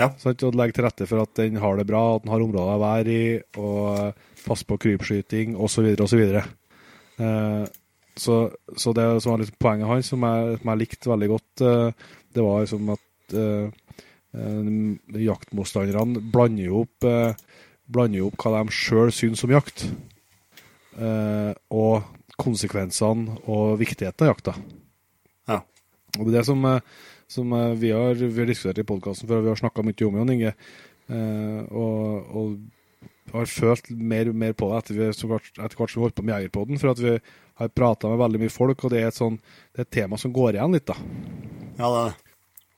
Ja. 0.00 0.08
Sant? 0.20 0.42
Og 0.46 0.56
legge 0.56 0.78
til 0.78 0.86
rette 0.86 1.06
for 1.08 1.22
at 1.22 1.34
den 1.36 1.60
har 1.60 1.76
det 1.76 1.86
bra, 1.90 2.16
at 2.16 2.24
den 2.24 2.32
har 2.32 2.44
områder 2.44 2.78
å 2.78 2.80
være 2.80 3.12
i, 3.12 3.36
og 3.60 4.16
passe 4.46 4.64
på 4.64 4.80
krypskyting 4.80 5.58
osv. 5.60 5.92
osv. 6.00 6.00
Og, 6.00 6.08
så, 6.08 6.40
så 6.40 6.59
det 8.96 9.06
som 9.20 9.32
var 9.32 9.42
liksom 9.42 9.60
poenget 9.60 9.90
hans, 9.90 10.10
som 10.12 10.26
jeg, 10.26 10.58
som 10.60 10.72
jeg, 10.72 10.80
likte 10.82 11.12
veldig 11.12 11.30
godt, 11.30 11.64
eh, 11.66 12.08
det 12.34 12.46
var 12.46 12.64
liksom 12.64 12.94
at 12.96 13.36
eh, 13.36 13.96
eh 14.40 15.22
jaktmotstanderne 15.26 16.22
blander 16.32 16.70
jo 16.70 16.84
opp, 16.84 17.08
eh, 17.08 17.34
blander 17.90 18.26
opp 18.28 18.40
hva 18.40 18.56
de 18.58 18.74
sjøl 18.74 19.12
syns 19.14 19.44
om 19.44 19.54
jakt, 19.54 19.86
eh, 20.98 21.52
og 21.70 22.02
konsekvensene 22.40 23.40
og 23.46 23.78
viktigheten 23.80 24.26
av 24.26 24.34
jakta. 24.34 24.56
Ja. 25.50 25.62
Og 26.18 26.26
det 26.26 26.32
er 26.32 26.38
det 26.40 26.46
som 26.48 26.66
som 27.30 27.52
eh, 27.52 27.72
vi 27.78 27.90
har, 27.90 28.14
vi 28.14 28.38
har 28.38 28.46
diskutert 28.46 28.82
i 28.82 28.86
podkasten 28.86 29.28
før, 29.28 29.40
og 29.40 29.46
vi 29.46 29.52
har 29.52 29.60
snakka 29.60 29.84
mye 29.86 30.06
om 30.08 30.18
Jon 30.18 30.32
Inge. 30.34 30.52
Eh, 31.10 31.60
og, 31.70 32.32
og 32.34 32.56
har 33.32 33.50
følt 33.50 33.90
mer, 33.94 34.32
mer 34.32 34.56
på 34.58 34.70
det 34.70 34.80
etter, 34.80 34.98
vi, 34.98 35.10
etter 35.10 35.78
hvert 35.78 35.92
som 35.92 36.00
vi 36.00 36.06
holdt 36.06 36.16
på 36.18 36.24
med 36.26 36.34
Jegerpodden. 36.36 36.80
For 36.80 36.92
at 36.92 37.02
vi 37.02 37.14
har 37.60 37.72
prata 37.76 38.10
med 38.10 38.22
veldig 38.22 38.42
mye 38.42 38.54
folk, 38.54 38.84
og 38.84 38.92
det 38.94 39.02
er 39.02 39.10
et, 39.10 39.18
sånn, 39.18 39.38
det 39.70 39.84
er 39.84 39.88
et 39.88 39.94
tema 40.00 40.18
som 40.20 40.34
går 40.34 40.58
igjen 40.58 40.76
litt, 40.76 40.90
da. 40.90 40.98
Ja, 41.78 41.86
det 41.86 41.94
er 42.00 42.10
det. 42.10 42.18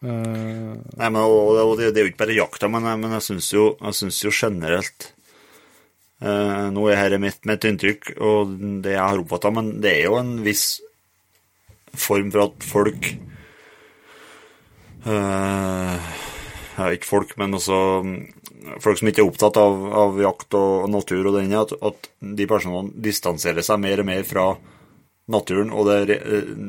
Uh, 0.03 0.73
Nei, 0.99 1.09
men, 1.15 1.21
og, 1.23 1.53
og 1.63 1.77
det, 1.79 1.93
det, 1.95 2.01
er 2.01 2.09
jo 2.09 2.11
ikke 2.11 2.25
bare 2.25 2.35
jakta, 2.35 2.67
men, 2.75 2.89
men 2.99 3.13
jeg 3.21 3.23
syns 3.23 3.53
jo, 3.55 3.69
jo, 3.79 4.33
generelt 4.35 5.05
uh, 6.27 6.73
Nå 6.75 6.89
er 6.91 7.05
dette 7.05 7.21
mitt, 7.23 7.39
mitt 7.47 7.67
inntrykk 7.69 8.11
og 8.19 8.57
det 8.83 8.97
jeg 8.97 8.99
har 8.99 9.23
oppfatta, 9.23 9.53
men 9.55 9.77
det 9.85 9.93
er 10.01 10.09
jo 10.09 10.17
en 10.19 10.33
viss 10.43 10.65
form 11.95 12.35
for 12.35 12.49
at 12.49 12.67
folk 12.67 13.13
Uh, 15.03 15.99
ikke 16.79 17.09
folk, 17.09 17.35
men 17.41 17.57
også 17.59 17.79
mm, 18.07 18.19
folk 18.83 19.01
som 19.01 19.11
ikke 19.11 19.23
er 19.25 19.31
opptatt 19.31 19.59
av, 19.61 19.83
av 20.05 20.21
jakt 20.23 20.57
og, 20.59 20.87
natur, 20.93 21.27
og 21.29 21.37
denne, 21.39 21.65
at, 21.65 21.75
at, 21.83 22.09
de 22.23 22.47
personene 22.49 22.93
distanserer 23.05 23.65
seg 23.67 23.83
mer 23.83 24.03
og 24.03 24.09
mer 24.09 24.25
fra 24.29 24.47
naturen 25.33 25.71
og 25.73 25.87
det, 25.89 26.19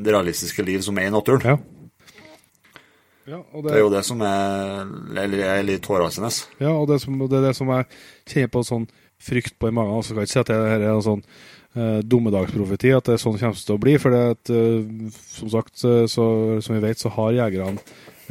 det 0.04 0.14
realistiske 0.14 0.66
liv 0.66 0.84
som 0.86 1.00
er 1.02 1.10
i 1.10 1.14
naturen. 1.14 1.56
Ja. 1.56 1.58
Ja, 3.24 3.40
det, 3.40 3.62
det, 3.64 3.72
er 3.78 3.80
jo 3.80 3.92
det 3.94 4.02
som 4.04 4.20
er, 4.28 4.90
er 5.16 5.64
litt 5.64 5.86
hårreisende. 5.88 6.28
Ja, 6.60 6.74
og 6.76 6.90
det, 6.90 7.00
som, 7.00 7.16
det, 7.22 7.38
er 7.40 7.46
det 7.48 7.54
som 7.56 7.70
jeg 7.72 7.86
kjenner 8.28 8.50
på 8.52 8.64
sånn 8.68 8.88
frykt 9.24 9.56
på 9.60 9.70
i 9.70 9.76
magen. 9.76 10.04
Så 10.04 10.16
kan 10.16 10.28
ikke 10.28 10.34
si 10.34 10.42
at 10.42 10.52
det 10.52 10.58
er 10.60 10.84
en 10.90 11.06
sånn 11.06 11.22
eh, 11.24 12.02
dommedagsprofeti, 12.04 12.92
at 12.92 13.08
det 13.08 13.16
er 13.16 13.22
sånn 13.24 13.38
det 13.38 13.46
kommer 13.46 13.62
til 13.62 13.78
å 13.78 13.84
bli. 13.86 13.94
For 14.04 14.16
det 14.16 14.24
at, 14.34 14.52
eh, 14.52 15.14
som 15.38 15.54
sagt, 15.54 15.78
så, 15.80 16.26
som 16.60 16.76
vi 16.76 16.84
vet, 16.84 17.00
så 17.00 17.14
har 17.16 17.38
jegerne 17.40 17.80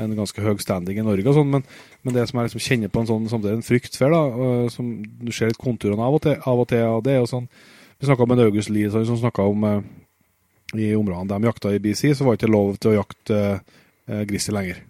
en 0.00 0.14
ganske 0.16 0.44
høy 0.44 0.54
standing 0.62 1.00
i 1.00 1.04
Norge 1.04 1.28
og 1.28 1.36
sånn, 1.36 1.50
men, 1.52 1.64
men, 2.02 2.14
det 2.16 2.26
som 2.28 2.40
jeg 2.40 2.50
liksom 2.50 2.64
kjenner 2.64 2.92
på 2.92 3.02
en 3.02 3.08
sånn 3.10 3.26
samtidig 3.30 3.58
en 3.58 3.66
frykt 3.66 3.98
for, 3.98 4.14
da, 4.14 4.68
som 4.72 4.92
du 5.02 5.32
ser 5.34 5.52
litt 5.52 5.60
konturene 5.60 6.04
av 6.04 6.16
og 6.16 6.22
til, 6.24 6.38
av 6.38 6.62
og 6.62 6.70
til 6.70 6.86
og 6.88 7.02
det 7.06 7.16
er 7.16 7.20
jo 7.22 7.32
sånn 7.34 7.50
Vi 8.02 8.08
snakka 8.08 8.26
med 8.26 8.40
August 8.42 8.72
Lie 8.72 8.90
som 8.90 9.18
snakka 9.18 9.44
om 9.46 9.66
eh, 9.68 9.82
i 10.74 10.88
områdene 10.96 11.30
de 11.30 11.46
jakta 11.46 11.70
i 11.70 11.78
BC, 11.82 12.16
så 12.16 12.24
var 12.24 12.34
det 12.34 12.40
ikke 12.40 12.54
lov 12.54 12.72
til 12.80 12.90
å 12.90 12.96
jakte 12.96 13.36
eh, 13.52 14.24
grizzly 14.26 14.56
lenger. 14.56 14.80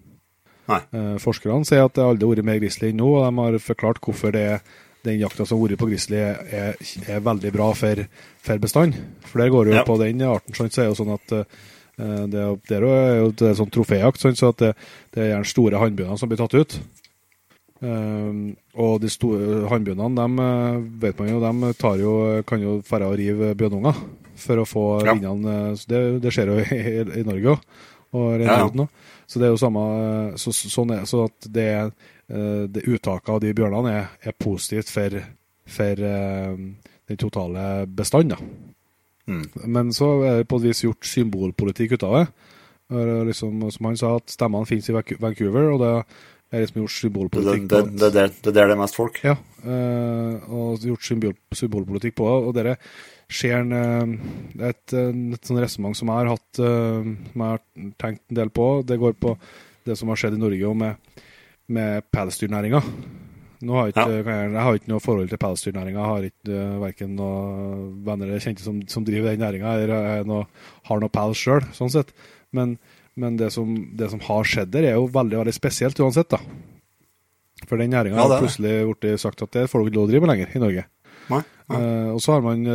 Eh, 0.71 1.19
forskerne 1.21 1.67
sier 1.67 1.85
at 1.85 1.93
det 1.93 2.07
aldri 2.07 2.25
har 2.25 2.31
vært 2.33 2.47
mer 2.47 2.63
grizzly 2.63 2.89
enn 2.89 2.97
nå, 3.03 3.11
og 3.19 3.27
de 3.27 3.43
har 3.43 3.59
forklart 3.61 4.01
hvorfor 4.01 4.33
det 4.33 4.43
er 4.55 4.65
den 5.05 5.19
jakta 5.19 5.45
som 5.45 5.59
har 5.59 5.67
vært 5.67 5.83
på 5.83 5.91
grizzly, 5.91 6.23
er, 6.23 6.73
er, 7.05 7.21
veldig 7.21 7.53
bra 7.53 7.69
for, 7.77 8.01
for 8.41 8.65
bestand. 8.65 8.97
For 9.27 9.43
der 9.43 9.53
går 9.53 9.67
det 9.67 9.75
jo 9.75 9.79
ja. 9.81 9.85
på 9.91 9.99
den 10.01 10.25
arten, 10.31 10.57
så 10.57 10.65
er 10.65 10.87
det 10.87 10.89
jo 10.89 10.99
sånn 11.03 11.13
at 11.19 11.37
Eh, 11.37 11.45
det, 11.95 12.43
det 12.67 12.77
er 12.79 12.85
jo 13.19 13.31
det 13.37 13.51
er 13.51 13.57
sånn 13.59 13.71
troféjakt, 13.73 14.23
så 14.23 14.51
det, 14.57 14.73
det, 15.13 15.19
er 15.21 15.31
gjerne 15.35 15.49
store 15.49 15.81
hannbjørner 15.81 16.19
som 16.19 16.31
blir 16.31 16.41
tatt 16.41 16.55
ut. 16.57 16.77
Um, 17.83 18.53
og 18.79 19.01
de 19.03 19.09
store 19.11 19.67
hannbjørnene, 19.67 20.15
dem 20.15 20.37
eh, 20.39 20.75
vet 21.03 21.17
man 21.19 21.27
jo, 21.33 21.39
de 21.43 21.71
tar 21.75 21.99
jo, 21.99 22.13
kan 22.47 22.61
jo 22.63 22.77
dra 22.87 23.09
og 23.09 23.17
rive 23.19 23.51
bjørnunger 23.59 23.97
for 24.39 24.61
å 24.61 24.67
få 24.67 24.85
ja. 25.03 25.11
vinnene. 25.11 25.73
Det, 25.89 25.99
det, 26.23 26.31
skjer 26.31 26.53
jo 26.53 26.61
i, 26.63 27.03
i 27.19 27.25
Norge 27.27 27.57
òg. 27.57 27.67
og 28.15 28.45
ja. 28.45 28.87
Så 29.27 29.41
det 29.41 29.49
er 29.49 29.53
jo 29.53 29.59
samme 29.59 29.83
så, 30.39 30.51
Sånn 30.53 30.93
er 30.95 31.03
så 31.09 31.25
at 31.27 31.49
det, 31.51 31.69
eh, 32.31 32.63
det 32.71 32.85
uttaket 32.87 33.33
av 33.35 33.43
de 33.43 33.51
bjørnene 33.57 33.97
er, 33.99 34.09
er 34.23 34.37
positivt 34.39 34.93
for, 34.93 35.19
for 35.67 36.05
den 36.07 37.19
totale 37.19 37.83
bestanden. 37.85 38.47
Mm. 39.29 39.45
Men 39.65 39.93
så 39.95 40.09
er 40.27 40.41
det 40.41 40.49
på 40.51 40.59
et 40.59 40.67
vis 40.67 40.83
gjort 40.83 41.07
symbolpolitikk 41.07 41.95
ut 41.95 42.05
av 42.07 42.17
det. 42.17 42.25
Liksom, 43.29 43.63
som 43.73 43.87
han 43.87 43.97
sa, 43.97 44.15
at 44.19 44.29
stemmene 44.29 44.69
finnes 44.69 44.89
i 44.91 44.93
Vancouver, 44.93 45.71
og 45.73 45.79
det 45.81 45.93
er 46.53 46.63
liksom 46.63 46.83
gjort 46.83 46.95
symbolpolitikk 46.99 47.65
det, 47.71 47.79
det, 47.79 47.97
det, 47.97 48.11
det, 48.13 48.25
det 48.45 48.53
det 48.53 48.63
er 48.63 48.77
mest 48.77 48.97
folk? 48.99 49.17
Ja, 49.25 49.33
uh, 49.65 50.51
og 50.53 50.85
gjort 50.85 51.07
symbol, 51.07 51.35
symbolpolitikk 51.55 52.17
på 52.19 52.29
det. 52.29 52.35
Og 52.43 52.55
dere 52.57 52.75
skjer 53.33 53.63
en, 53.63 53.73
eh, 53.73 54.67
et, 54.69 54.93
et 54.93 55.47
sånn 55.47 55.61
resonnement 55.63 55.97
som 55.97 56.11
jeg 56.11 56.19
har 56.19 56.31
hatt, 56.35 56.61
uh, 56.61 57.07
som 57.31 57.45
jeg 57.45 57.55
har 57.55 57.63
tenkt 58.03 58.23
en 58.29 58.41
del 58.43 58.53
på. 58.53 58.67
Det 58.85 58.99
går 59.01 59.17
på 59.17 59.33
det 59.87 59.97
som 59.97 60.11
har 60.11 60.19
skjedd 60.19 60.37
i 60.37 60.43
Norge 60.43 60.69
og 60.69 60.77
med, 60.83 61.23
med 61.73 62.05
pelsdyrnæringa. 62.13 62.83
Nå 63.63 63.77
har 63.77 63.91
ikke, 63.91 64.05
ja. 64.11 64.23
jeg, 64.27 64.63
har 64.65 64.77
ikke 64.77 64.91
noe 64.91 65.03
forhold 65.03 65.29
til 65.31 65.39
pelsdyrnæringa. 65.39 66.07
Har 66.09 66.27
ikke 66.27 66.51
uh, 66.51 66.81
verken 66.81 67.13
noen 67.19 67.85
venner 68.05 68.29
eller 68.29 68.43
kjente 68.43 68.65
som, 68.65 68.81
som 68.91 69.05
driver 69.07 69.31
den 69.31 69.43
næringa, 69.43 69.77
eller 69.83 70.27
noe, 70.27 70.47
har 70.89 71.01
noe 71.03 71.13
pels 71.13 71.39
sjøl, 71.39 71.63
sånn 71.75 71.93
sett. 71.93 72.11
Men, 72.55 72.75
men 73.19 73.39
det, 73.39 73.53
som, 73.55 73.71
det, 73.97 74.11
som, 74.11 74.21
har 74.27 74.49
skjedd 74.49 74.73
der, 74.73 74.89
er 74.89 74.99
jo 74.99 75.07
veldig 75.13 75.39
veldig 75.41 75.55
spesielt 75.55 76.01
uansett. 76.03 76.33
da. 76.33 76.41
For 77.69 77.79
den 77.79 77.93
næringa 77.95 78.19
ja, 78.19 78.27
har 78.27 78.43
plutselig 78.43 78.75
blitt 78.89 79.23
sagt 79.23 79.45
at 79.45 79.55
det 79.55 79.69
får 79.71 79.79
du 79.79 79.91
ikke 79.91 79.99
lov 80.01 80.09
å 80.09 80.11
drive 80.11 80.25
med 80.25 80.33
lenger 80.33 80.53
i 80.53 80.63
Norge. 80.63 80.85
Nei, 81.31 81.41
nei. 81.71 81.79
Uh, 81.79 82.09
og 82.17 82.21
så 82.23 82.35
har 82.35 82.43
man 82.43 82.65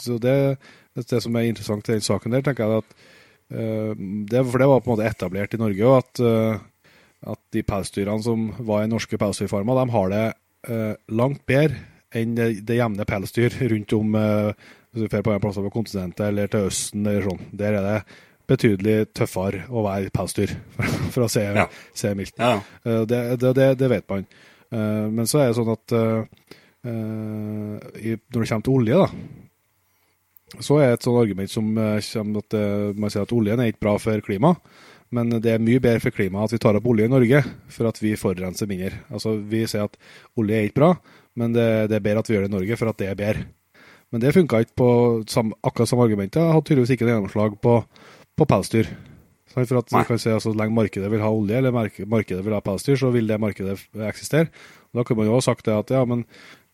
så 0.00 0.16
det, 0.22 0.36
det 0.96 1.20
som 1.20 1.36
er 1.36 1.50
interessant 1.50 1.88
i 1.88 1.98
den 1.98 2.04
saken 2.04 2.32
der, 2.36 2.44
tenker 2.46 2.64
jeg 2.64 2.80
at 2.80 2.94
uh, 3.52 3.92
det, 4.30 4.44
For 4.46 4.62
det 4.62 4.70
var 4.70 4.80
på 4.80 4.88
en 4.88 4.96
måte 4.96 5.10
etablert 5.10 5.56
i 5.56 5.60
Norge, 5.60 5.90
òg, 5.90 6.00
at, 6.00 6.22
uh, 6.24 6.69
at 7.28 7.40
de 7.52 7.62
pelsdyrene 7.66 8.24
som 8.24 8.48
var 8.64 8.84
i 8.84 8.90
norske 8.90 9.18
pelsdyrfarmer, 9.20 9.80
de 9.80 9.94
har 9.96 10.12
det 10.14 10.26
langt 11.08 11.42
bedre 11.48 11.76
enn 12.16 12.34
det, 12.36 12.46
det 12.68 12.76
jevne 12.76 13.06
pelsdyr 13.08 13.54
rundt 13.70 13.92
om 13.96 14.16
hvis 14.16 15.04
du 15.04 15.06
drar 15.06 15.22
på 15.24 15.32
en 15.32 15.40
plass 15.40 15.56
på 15.56 15.72
kontinentet 15.72 16.20
eller 16.26 16.50
til 16.52 16.66
Østen 16.68 17.06
eller 17.06 17.28
sånn. 17.28 17.44
Der 17.56 17.78
er 17.78 17.86
det 17.86 18.18
betydelig 18.50 18.96
tøffere 19.16 19.62
å 19.70 19.84
være 19.86 20.12
pelsdyr, 20.12 20.52
for, 21.14 21.24
å 21.24 21.30
se, 21.32 21.44
ja. 21.44 21.64
se 21.96 22.12
mildt. 22.18 22.36
Ja. 22.36 22.58
Det, 22.84 23.20
det, 23.40 23.68
det, 23.80 23.90
vet 23.92 24.08
man. 24.10 24.26
Men 24.70 25.30
så 25.30 25.40
er 25.40 25.50
det 25.50 25.60
sånn 25.60 25.72
at 25.76 25.96
Uh, 26.80 27.76
i, 28.00 28.14
når 28.32 28.40
det 28.40 28.48
kommer 28.48 28.64
til 28.64 28.76
olje, 28.78 29.00
da, 29.00 30.60
så 30.64 30.78
er 30.80 30.94
et 30.94 31.04
sånt 31.04 31.20
argument 31.20 31.52
som 31.52 31.66
kommer 31.76 32.40
at 32.40 32.56
man 32.96 33.12
sier 33.12 33.26
at 33.26 33.34
oljen 33.36 33.60
er 33.60 33.70
ikke 33.70 33.84
bra 33.84 33.92
for 34.00 34.24
klimaet. 34.24 34.70
Men 35.14 35.32
det 35.42 35.50
er 35.50 35.62
mye 35.62 35.82
bedre 35.82 36.02
for 36.02 36.14
klimaet 36.14 36.50
at 36.50 36.54
vi 36.54 36.60
tar 36.62 36.76
opp 36.78 36.86
olje 36.86 37.08
i 37.08 37.10
Norge, 37.10 37.42
for 37.74 37.88
at 37.90 37.98
vi 37.98 38.12
forurenser 38.18 38.68
mindre. 38.70 39.02
Altså, 39.10 39.34
Vi 39.42 39.64
sier 39.66 39.88
at 39.88 39.96
olje 40.38 40.58
er 40.58 40.68
ikke 40.68 40.78
bra, 40.78 40.90
men 41.34 41.56
det, 41.56 41.66
det, 41.90 41.98
er 41.98 42.04
bedre 42.04 42.22
at 42.22 42.30
vi 42.30 42.36
gjør 42.36 42.46
det 42.46 42.52
i 42.52 42.56
Norge, 42.56 42.78
for 42.78 42.92
at 42.92 43.00
det 43.00 43.10
er 43.10 43.18
bedre. 43.18 43.46
Men 44.10 44.22
det 44.22 44.34
funka 44.34 44.62
ikke 44.62 44.78
på 44.78 44.90
sam, 45.30 45.52
akkurat 45.66 45.90
samme 45.90 46.06
argumentet. 46.06 46.42
Jeg 46.42 46.54
hadde 46.54 46.66
tydeligvis 46.66 46.94
ikke 46.94 47.06
gjennomslag 47.10 47.58
på, 47.62 47.76
på 48.38 48.46
pelsdyr. 48.50 48.90
For 49.50 49.62
at 49.62 49.90
kan 50.06 50.18
si, 50.18 50.30
altså, 50.30 50.52
Så 50.52 50.58
lenge 50.58 50.74
markedet 50.74 51.10
vil 51.10 51.22
ha 51.22 51.30
olje, 51.30 51.56
eller 51.58 51.74
markedet 51.74 52.44
vil 52.44 52.54
ha 52.54 52.60
pelsdyr, 52.62 52.96
så 52.96 53.10
vil 53.10 53.26
det 53.26 53.40
markedet 53.42 53.78
eksistere. 54.06 54.46
Da 54.90 55.04
kunne 55.06 55.22
man 55.22 55.28
jo 55.28 55.36
ha 55.36 55.42
sagt 55.44 55.68
det 55.68 55.74
at 55.74 55.92
ja, 55.94 56.00
men 56.08 56.24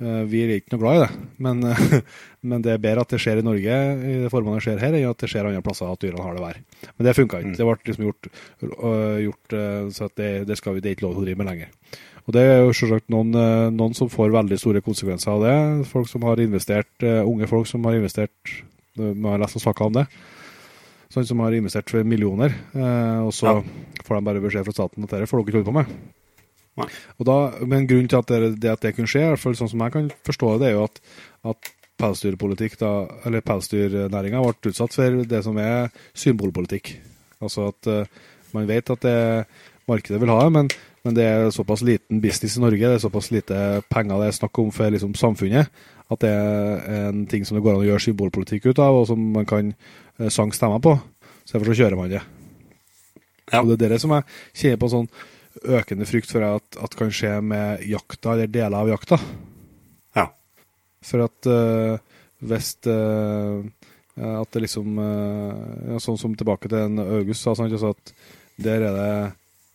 uh, 0.01 0.23
vi 0.29 0.41
er 0.45 0.55
ikke 0.55 0.73
noe 0.73 0.81
glad 0.81 0.97
i 0.97 1.01
det. 1.03 1.25
Men, 1.45 1.61
uh, 1.69 2.13
men, 2.49 2.65
det 2.65 2.73
er 2.73 2.83
bedre 2.83 3.05
at 3.05 3.13
det 3.13 3.21
skjer 3.21 3.43
i 3.43 3.45
Norge 3.45 3.81
i 3.93 4.15
det 4.23 4.31
formålet 4.33 4.63
det 4.63 4.67
skjer 4.67 4.85
her, 4.85 4.97
enn 4.97 5.11
at 5.11 5.21
det 5.21 5.31
skjer 5.33 5.49
andre 5.51 5.65
plasser 5.65 5.91
at 5.91 6.01
dyrene 6.01 6.25
har 6.25 6.37
det 6.37 6.45
verre. 6.45 6.65
Men 6.95 7.09
det 7.09 7.17
funka 7.19 7.43
ikke. 7.43 7.53
Mm. 7.53 7.59
Det 7.59 7.69
ble 7.69 7.91
liksom 7.91 8.09
gjort, 8.09 8.31
uh, 8.65 9.17
gjort 9.27 9.57
så 9.93 10.09
at 10.09 10.17
det, 10.23 10.31
det, 10.49 10.59
skal 10.61 10.77
vi, 10.77 10.85
det 10.85 10.91
er 10.93 10.97
ikke 10.97 11.09
lov 11.09 11.19
til 11.19 11.27
å 11.27 11.29
drive 11.29 11.43
med 11.43 11.51
lenger. 11.53 12.01
Og 12.27 12.35
Det 12.35 12.43
er 12.43 12.57
jo 12.65 12.73
selvsagt 12.75 13.13
noen, 13.13 13.37
noen, 13.77 13.93
som 13.95 14.09
får 14.11 14.33
veldig 14.35 14.57
store 14.59 14.81
konsekvenser 14.83 15.31
av 15.31 15.45
det. 15.45 15.59
Folk 15.93 16.09
som 16.11 16.25
har 16.27 16.41
investert, 16.43 16.91
Unge 17.05 17.47
folk 17.47 17.69
som 17.71 17.87
har 17.87 17.95
investert 17.95 18.57
Vi 18.99 19.13
har 19.29 19.39
lest 19.39 19.61
og 19.61 19.63
snakka 19.63 19.87
om 19.87 19.95
det. 20.01 20.09
Sånn 21.15 21.29
som 21.29 21.45
har 21.45 21.55
investert 21.55 21.93
for 21.93 22.03
millioner, 22.03 22.51
og 23.23 23.31
så 23.31 23.61
ja. 23.61 23.63
får 24.03 24.19
de 24.19 24.27
bare 24.27 24.43
beskjed 24.43 24.67
fra 24.67 24.75
staten 24.75 25.07
at 25.07 25.15
dette 25.15 25.31
får 25.31 25.39
dere 25.39 25.47
ikke 25.47 25.61
holde 25.61 25.71
på 25.71 25.77
med. 25.79 26.26
Da, 26.77 27.37
men 27.65 27.87
grunnen 27.89 28.09
til 28.13 28.21
at 28.21 28.29
det, 28.29 28.53
det, 28.61 28.73
at 28.77 28.85
det 28.85 28.93
kunne 28.97 29.09
skje, 29.09 29.25
i 29.25 29.33
hvert 29.33 29.41
fall 29.41 29.57
sånn 29.57 29.73
som 29.73 29.85
jeg 29.87 29.95
kan 29.95 30.11
forstå 30.29 30.53
det, 30.61 30.71
er 30.71 30.77
jo 30.77 30.85
at, 30.85 31.01
at 31.53 31.71
pelsdyrpolitikk, 32.01 32.77
da, 32.81 32.91
eller 33.29 33.45
pelsdyrnæringa 33.45 34.43
ble 34.45 34.73
utsatt 34.73 34.97
for 34.97 35.23
det 35.29 35.41
som 35.47 35.57
er 35.61 35.89
symbolpolitikk. 36.17 36.93
Altså 37.41 37.71
at 37.71 37.89
uh, 37.89 38.29
man 38.57 38.69
vet 38.69 38.93
at 38.93 39.03
det, 39.05 39.17
markedet 39.89 40.21
vil 40.21 40.33
ha 40.33 40.39
det, 40.45 40.53
men, 40.53 40.71
men, 41.07 41.17
det 41.17 41.25
er 41.25 41.51
såpass 41.55 41.85
liten 41.87 42.21
business 42.21 42.59
i 42.59 42.65
Norge, 42.65 42.83
det 42.83 42.99
er 42.99 43.05
såpass 43.05 43.31
lite 43.33 43.83
penger 43.93 44.21
det 44.21 44.31
er 44.31 44.39
snakk 44.41 44.61
om 44.61 44.73
for 44.75 44.93
liksom, 44.93 45.15
samfunnet, 45.17 45.71
at 46.13 46.23
det 46.23 46.31
er 46.31 47.07
en 47.09 47.25
ting 47.31 47.47
som 47.47 47.57
det 47.57 47.65
går 47.65 47.77
an 47.77 47.85
å 47.85 47.89
gjøre 47.89 48.05
symbolpolitikk 48.05 48.69
ut 48.71 48.83
av, 48.83 49.01
og 49.01 49.09
som 49.11 49.23
man 49.37 49.49
kan 49.49 49.73
uh, 50.21 50.29
sange 50.29 50.57
stemmer 50.57 50.83
på. 50.85 50.99
Så 51.47 51.57
derfor 51.57 51.73
så 51.73 51.81
kjører 51.81 51.99
man 51.99 52.13
det. 52.13 52.21
Ja. 53.53 53.63
Og 53.63 53.71
det 53.79 53.87
er 53.87 53.95
det 53.95 54.03
som 54.03 54.13
jeg 54.13 54.27
kjenner 54.59 54.81
på 54.83 54.91
sånn 54.91 55.09
økende 55.65 56.07
frykt 56.09 56.31
for 56.33 56.45
at, 56.45 56.79
at 56.83 56.97
kan 56.99 57.13
skje 57.15 57.39
med 57.45 57.85
jakta, 57.89 58.35
eller 58.35 58.51
deler 58.53 58.79
av 58.79 58.91
jakta. 58.91 59.19
Ja. 60.17 60.29
For 61.07 61.25
at 61.27 61.49
uh, 61.51 61.97
hvis 62.45 62.75
uh, 62.87 63.65
At 64.17 64.53
det 64.53 64.63
liksom 64.65 64.99
uh, 65.01 65.93
ja, 65.93 66.01
Sånn 66.03 66.19
som 66.21 66.35
tilbake 66.37 66.69
til 66.69 66.79
en 66.79 67.01
August 67.01 67.45
sa, 67.45 67.55
sant, 67.57 67.73
altså 67.73 67.95
at 67.95 68.13
der 68.57 68.87
er 68.89 68.97
det 68.97 69.15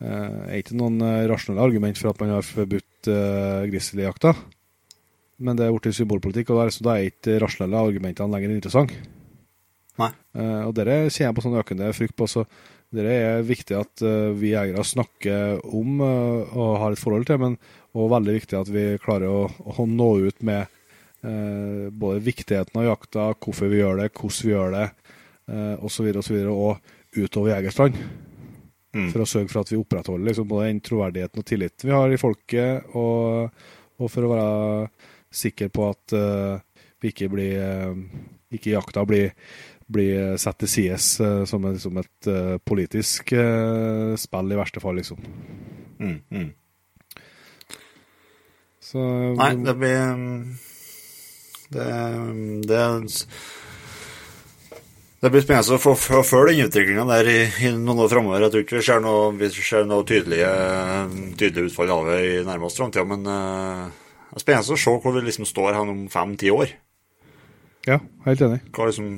uh, 0.02 0.58
ikke 0.58 0.78
noen 0.78 0.98
rasjonelle 1.30 1.62
argument 1.62 2.00
for 2.00 2.10
at 2.10 2.22
man 2.24 2.34
har 2.34 2.46
forbudt 2.46 3.10
uh, 3.14 3.62
grizzlyjakta. 3.70 4.34
Men 5.42 5.58
det 5.58 5.68
er 5.68 5.74
blitt 5.74 5.98
symbolpolitikk, 5.98 6.50
og 6.50 6.58
da 6.58 6.66
er, 6.66 6.78
da 6.86 6.96
er 6.96 7.12
ikke 7.12 7.38
rasjonelle 7.42 7.84
argumentene 7.90 8.34
lenger 8.34 8.56
interessante. 8.56 8.98
Nei. 10.02 10.10
Og 10.66 10.72
dere 10.74 11.12
kjenner 11.12 11.28
jeg 11.28 11.36
på 11.38 11.44
sånn 11.46 11.58
økende 11.60 11.90
frykt 11.94 12.16
på. 12.18 12.26
så 12.30 12.46
det 12.92 13.06
er 13.08 13.46
viktig 13.48 13.78
at 13.78 14.04
uh, 14.04 14.34
vi 14.36 14.52
jegere 14.52 14.84
snakker 14.84 15.62
om 15.64 16.02
uh, 16.04 16.52
og 16.52 16.80
har 16.82 16.96
et 16.96 17.02
forhold 17.02 17.28
til, 17.30 17.39
men 17.39 17.56
òg 17.96 18.12
veldig 18.12 18.36
viktig 18.36 18.58
at 18.60 18.72
vi 18.72 18.86
klarer 19.04 19.32
å, 19.32 19.46
å 19.48 19.86
nå 19.88 20.10
ut 20.28 20.44
med 20.48 20.62
eh, 21.28 21.89
både 21.92 22.24
viktigheten 22.24 22.80
av 22.80 22.88
jakta, 22.88 23.28
hvorfor 23.36 23.72
vi 23.72 23.82
gjør 23.82 24.00
det, 24.00 24.10
hvordan 24.16 24.48
vi 24.48 24.54
gjør 24.54 24.76
det, 24.78 24.86
eh, 25.52 25.84
osv., 25.84 26.08
videre 26.08 26.54
og, 26.54 26.80
og 26.80 27.26
utover 27.26 27.52
jegerstand. 27.56 28.00
Mm. 28.96 29.08
For 29.12 29.24
å 29.24 29.28
sørge 29.28 29.52
for 29.52 29.64
at 29.64 29.72
vi 29.72 29.80
opprettholder 29.80 30.28
liksom, 30.30 30.48
både 30.48 30.70
den 30.70 30.82
troverdigheten 30.84 31.44
og 31.44 31.48
tilliten 31.48 31.89
vi 31.89 31.96
har 31.96 32.12
i 32.12 32.20
folket, 32.20 32.96
og, 32.96 33.64
og 34.00 34.12
for 34.12 34.28
å 34.28 34.34
være 34.34 34.88
sikker 35.32 35.72
på 35.72 35.88
at 35.88 36.16
vi 37.02 37.12
ikke 37.14 37.30
blir 37.32 37.62
ikke 38.52 38.74
jakta 38.74 39.06
blir 39.08 39.32
blir 39.92 40.36
satt 40.42 40.60
til 40.64 40.72
side 40.72 40.98
som, 41.02 41.68
som, 41.80 42.02
et 42.02 42.30
uh, 42.32 42.58
politisk 42.66 43.34
uh, 43.36 44.18
spill, 44.20 44.54
i 44.54 44.60
verste 44.60 44.84
fall, 44.84 45.00
liksom. 45.00 45.22
Mm, 46.02 46.20
mm. 46.32 46.50
Så 48.82 49.02
Nei, 49.38 49.52
det 49.62 49.76
blir 49.78 50.00
Det, 51.72 51.89
det 52.68 52.80
det 55.22 55.30
blir 55.30 55.44
spennende 55.44 55.78
å 55.78 56.24
følge 56.26 56.56
den 56.56 56.66
utviklinga 56.66 57.04
der 57.12 57.28
i, 57.30 57.42
i, 57.68 57.70
noen 57.78 58.00
år 58.02 58.10
framover. 58.10 58.42
Jeg 58.42 58.54
tror 58.56 58.64
ikke 58.64 58.78
vi 58.80 58.86
ser 58.88 59.04
noe, 59.06 59.28
vi 59.38 59.50
ser 59.54 59.84
noe 59.86 60.06
tydelige, 60.10 60.48
tydelige 61.38 61.70
utfall 61.70 61.94
av 61.94 62.10
det 62.10 62.16
i 62.26 62.32
nærmeste 62.48 62.82
framtid, 62.82 63.06
men 63.06 63.30
uh, 63.30 63.92
det 64.32 64.39
er 64.39 64.44
spennende 64.48 64.74
å 64.74 64.80
se 64.82 64.96
hvor 65.04 65.14
vi 65.14 65.22
liksom 65.28 65.46
står 65.46 65.78
her 65.78 65.92
om 65.94 66.08
fem-ti 66.10 66.50
år. 66.50 66.74
Ja, 67.86 68.00
helt 68.26 68.42
enig. 68.48 68.64
Hva 68.74 68.89
liksom 68.89 69.12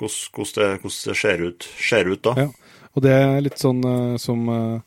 hvordan 0.00 0.56
det, 0.56 0.68
hvordan 0.82 1.12
det 1.12 1.16
ser, 1.18 1.42
ut, 1.44 1.66
ser, 1.78 2.10
ut, 2.10 2.22
da. 2.24 2.34
Ja. 2.46 2.76
Og 2.96 3.04
det 3.04 3.14
er 3.14 3.42
litt 3.44 3.60
sånn 3.60 3.80
uh, 3.86 4.16
som 4.20 4.46
uh, 4.50 4.80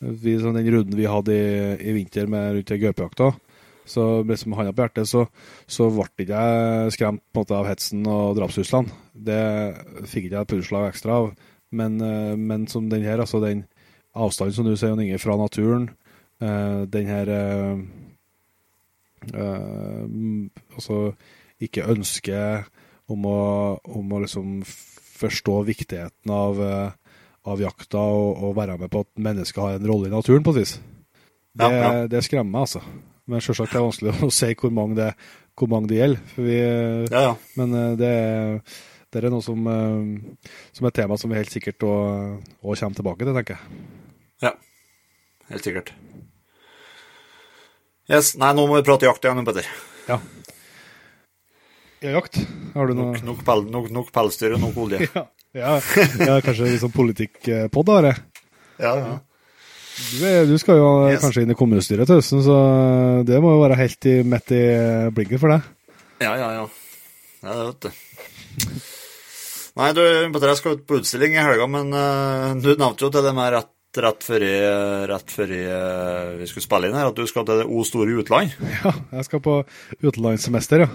vi, 0.00 0.36
sånn 0.40 0.56
den 0.58 0.70
runden 0.74 0.98
vi 0.98 1.08
hadde 1.08 1.34
i, 1.34 1.48
i 1.90 1.94
vinter 1.96 2.30
med 2.30 2.58
rundt 2.58 2.74
gaupejakta. 2.82 3.32
Så 3.88 4.04
liksom 4.24 4.54
hånda 4.56 4.72
på 4.72 4.80
hjertet, 4.80 5.08
så, 5.10 5.26
så 5.68 5.90
ble 5.92 6.06
ikke 6.24 6.38
jeg 6.40 6.94
skremt 6.96 7.20
på 7.20 7.42
en 7.42 7.42
måte 7.42 7.58
av 7.58 7.68
hetsen 7.68 8.06
og 8.08 8.38
drapshuslene. 8.38 8.94
Det 9.12 9.42
fikk 10.08 10.30
ikke 10.30 10.38
jeg 10.38 10.40
et 10.40 10.54
pulsslag 10.54 10.88
ekstra 10.88 11.20
av. 11.20 11.34
Men, 11.74 12.00
uh, 12.00 12.32
men, 12.38 12.66
som 12.70 12.88
den 12.90 13.04
her, 13.04 13.20
altså 13.20 13.42
den 13.44 13.66
avstanden 14.14 14.56
som 14.56 14.66
du 14.66 14.74
sier, 14.78 14.96
Inge, 14.96 15.20
fra 15.22 15.36
naturen, 15.40 15.90
den 16.44 17.06
her 17.08 17.30
Altså 20.76 20.96
ikke 21.62 21.86
ønske 21.88 22.34
om 23.12 23.26
å, 23.28 23.38
om 23.84 24.12
å 24.12 24.20
liksom 24.24 24.60
forstå 25.14 25.60
viktigheten 25.68 26.32
av, 26.32 26.60
eh, 26.62 27.18
av 27.50 27.62
jakta 27.62 28.00
og, 28.00 28.30
og, 28.40 28.54
være 28.56 28.78
med 28.80 28.92
på 28.92 29.04
at 29.04 29.10
mennesket 29.28 29.62
har 29.62 29.78
en 29.78 29.88
rolle 29.88 30.10
i 30.10 30.14
naturen, 30.14 30.44
på 30.44 30.54
et 30.54 30.62
vis. 30.62 30.76
Det, 31.54 31.68
ja, 31.68 31.82
ja. 31.82 32.06
det 32.10 32.24
skremmer 32.26 32.50
meg, 32.50 32.66
altså. 32.66 32.82
Men 33.30 33.44
selvsagt 33.44 33.72
er 33.72 33.80
det 33.80 33.86
vanskelig 33.86 34.16
å 34.26 34.32
si 34.34 34.50
hvor 34.60 34.74
mange 34.74 34.98
det, 34.98 35.12
hvor 35.56 35.70
mange 35.72 35.88
det 35.92 36.00
gjelder. 36.00 36.34
Vi, 36.36 36.58
ja, 37.12 37.34
men 37.60 37.78
eh, 37.80 37.92
det, 38.00 38.14
det 39.14 39.22
er 39.22 39.32
noe 39.32 39.44
som, 39.44 39.68
eh, 39.70 40.48
som 40.74 40.86
er 40.86 40.92
et 40.92 41.00
tema 41.02 41.20
som 41.20 41.32
vi 41.32 41.40
helt 41.40 41.54
sikkert 41.54 41.86
òg 41.86 42.64
kommer 42.64 42.98
tilbake 42.98 43.24
til, 43.24 43.36
tenker 43.38 43.58
jeg. 43.58 43.84
Ja, 44.48 44.56
helt 45.52 45.68
sikkert. 45.70 45.94
Yes, 48.10 48.34
Nei, 48.36 48.50
nå 48.52 48.66
må 48.68 48.76
vi 48.76 48.84
prate 48.84 49.06
jakt 49.08 49.24
igjen, 49.24 49.46
Petter. 49.46 49.68
Ja. 50.10 50.18
Ja, 52.04 52.10
jakt. 52.18 52.36
Har 52.74 52.90
du 52.90 52.94
noe 52.98 53.12
Nok, 53.14 53.22
nok, 53.24 53.38
pel, 53.46 53.62
nok, 53.72 53.86
nok 53.94 54.10
pelsdyr 54.14 54.56
og 54.58 54.64
nok 54.66 54.76
olje. 54.86 55.06
Ja, 55.14 55.24
ja, 55.54 55.76
ja 56.18 56.34
kanskje 56.42 56.66
litt 56.66 56.80
sånn 56.82 56.90
politikkpod, 56.90 57.90
har 57.94 58.08
jeg. 58.08 58.22
ja, 58.82 58.90
ja. 58.98 59.12
Du, 59.94 60.24
er- 60.26 60.48
du 60.50 60.56
skal 60.58 60.80
jo 60.80 60.88
Yes. 61.06 61.20
kanskje 61.22 61.44
inn 61.44 61.52
i 61.54 61.56
kommunestyret 61.58 62.08
til 62.10 62.18
høsten, 62.18 62.40
så 62.42 62.56
det 63.28 63.38
må 63.38 63.52
jo 63.54 63.60
være 63.62 63.76
helt 63.78 64.08
i, 64.10 64.14
midt 64.26 64.50
i 64.50 64.62
blinken 65.14 65.38
for 65.38 65.54
deg. 65.54 65.68
Ja, 66.24 66.32
ja, 66.40 66.48
ja. 66.56 66.64
Ja, 67.44 67.54
det 67.54 67.68
vet 67.68 67.86
du. 67.86 68.74
Nei, 69.78 69.92
du, 69.94 70.02
jeg 70.02 70.58
skal 70.58 70.74
ut 70.76 70.82
på 70.90 70.98
utstilling 70.98 71.38
i 71.38 71.42
helga, 71.46 71.70
men 71.70 71.94
uh, 71.94 72.50
du 72.58 72.72
nevnte 72.74 73.06
jo 73.06 73.12
til 73.14 73.24
det 73.26 73.32
med 73.38 73.54
rett, 73.54 73.70
rett 74.08 74.26
før, 74.26 74.42
jeg, 74.46 75.06
rett 75.10 75.34
før 75.38 75.54
jeg, 75.54 76.34
vi 76.42 76.50
skulle 76.50 76.66
spille 76.66 76.90
inn 76.90 76.98
her, 76.98 77.10
at 77.10 77.18
du 77.18 77.24
skal 77.30 77.46
til 77.46 77.62
det 77.62 77.66
O 77.70 77.86
store 77.86 78.18
utland. 78.22 78.54
Ja, 78.82 78.90
jeg 79.20 79.26
skal 79.30 79.42
på 79.46 79.60
utenlandssemester, 80.02 80.88
ja. 80.88 80.90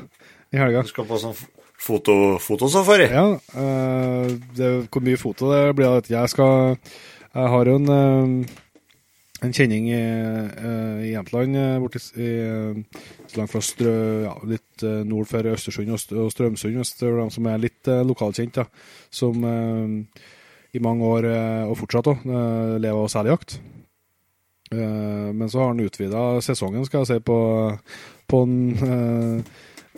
I 0.49 0.57
helga. 0.57 0.81
Du 0.81 0.89
skal 0.89 1.05
på 1.05 1.19
sånn 1.21 1.37
foto, 1.79 2.15
fotosafari. 2.43 3.09
Ja, 3.11 3.27
Uh, 3.49 4.29
det, 4.55 4.67
hvor 4.93 5.03
mye 5.03 5.19
foto 5.19 5.49
det 5.51 5.75
blir, 5.77 5.89
vet 5.97 6.11
jeg. 6.11 6.29
skal 6.29 6.77
Jeg 7.33 7.51
har 7.53 7.69
jo 7.69 7.75
en, 7.79 7.89
uh, 7.89 9.45
en 9.45 9.55
kjenning 9.55 9.87
i, 9.89 10.01
uh, 10.01 10.99
i 11.05 11.13
Jämtland, 11.13 11.57
borti 11.81 12.01
i, 12.21 12.29
så 13.29 13.39
langt 13.39 13.53
fra 13.53 13.61
Strø, 13.63 13.95
ja, 14.25 14.35
litt 14.49 14.85
nord 15.05 15.29
for 15.29 15.49
Østersund 15.53 15.91
og, 15.93 16.01
og 16.17 16.31
Strømsund, 16.33 16.77
hvis 16.77 16.93
det 16.99 17.09
er 17.09 17.19
de 17.21 17.27
som 17.35 17.49
er 17.49 17.63
litt 17.65 17.89
lokalkjent, 18.09 18.61
da, 18.61 18.65
som 19.13 19.43
i 20.69 20.81
mange 20.81 21.05
år, 21.05 21.27
og 21.69 21.77
fortsatt 21.77 22.09
òg, 22.09 22.25
lever 22.81 23.01
av 23.03 23.11
seljakt. 23.13 23.59
Men 24.71 25.49
så 25.49 25.61
har 25.61 25.71
han 25.73 25.85
utvida 25.85 26.23
sesongen, 26.45 26.85
skal 26.89 27.05
jeg 27.05 27.11
si, 27.11 27.19
på, 27.25 27.39
på 28.29 28.41
en, 28.45 29.43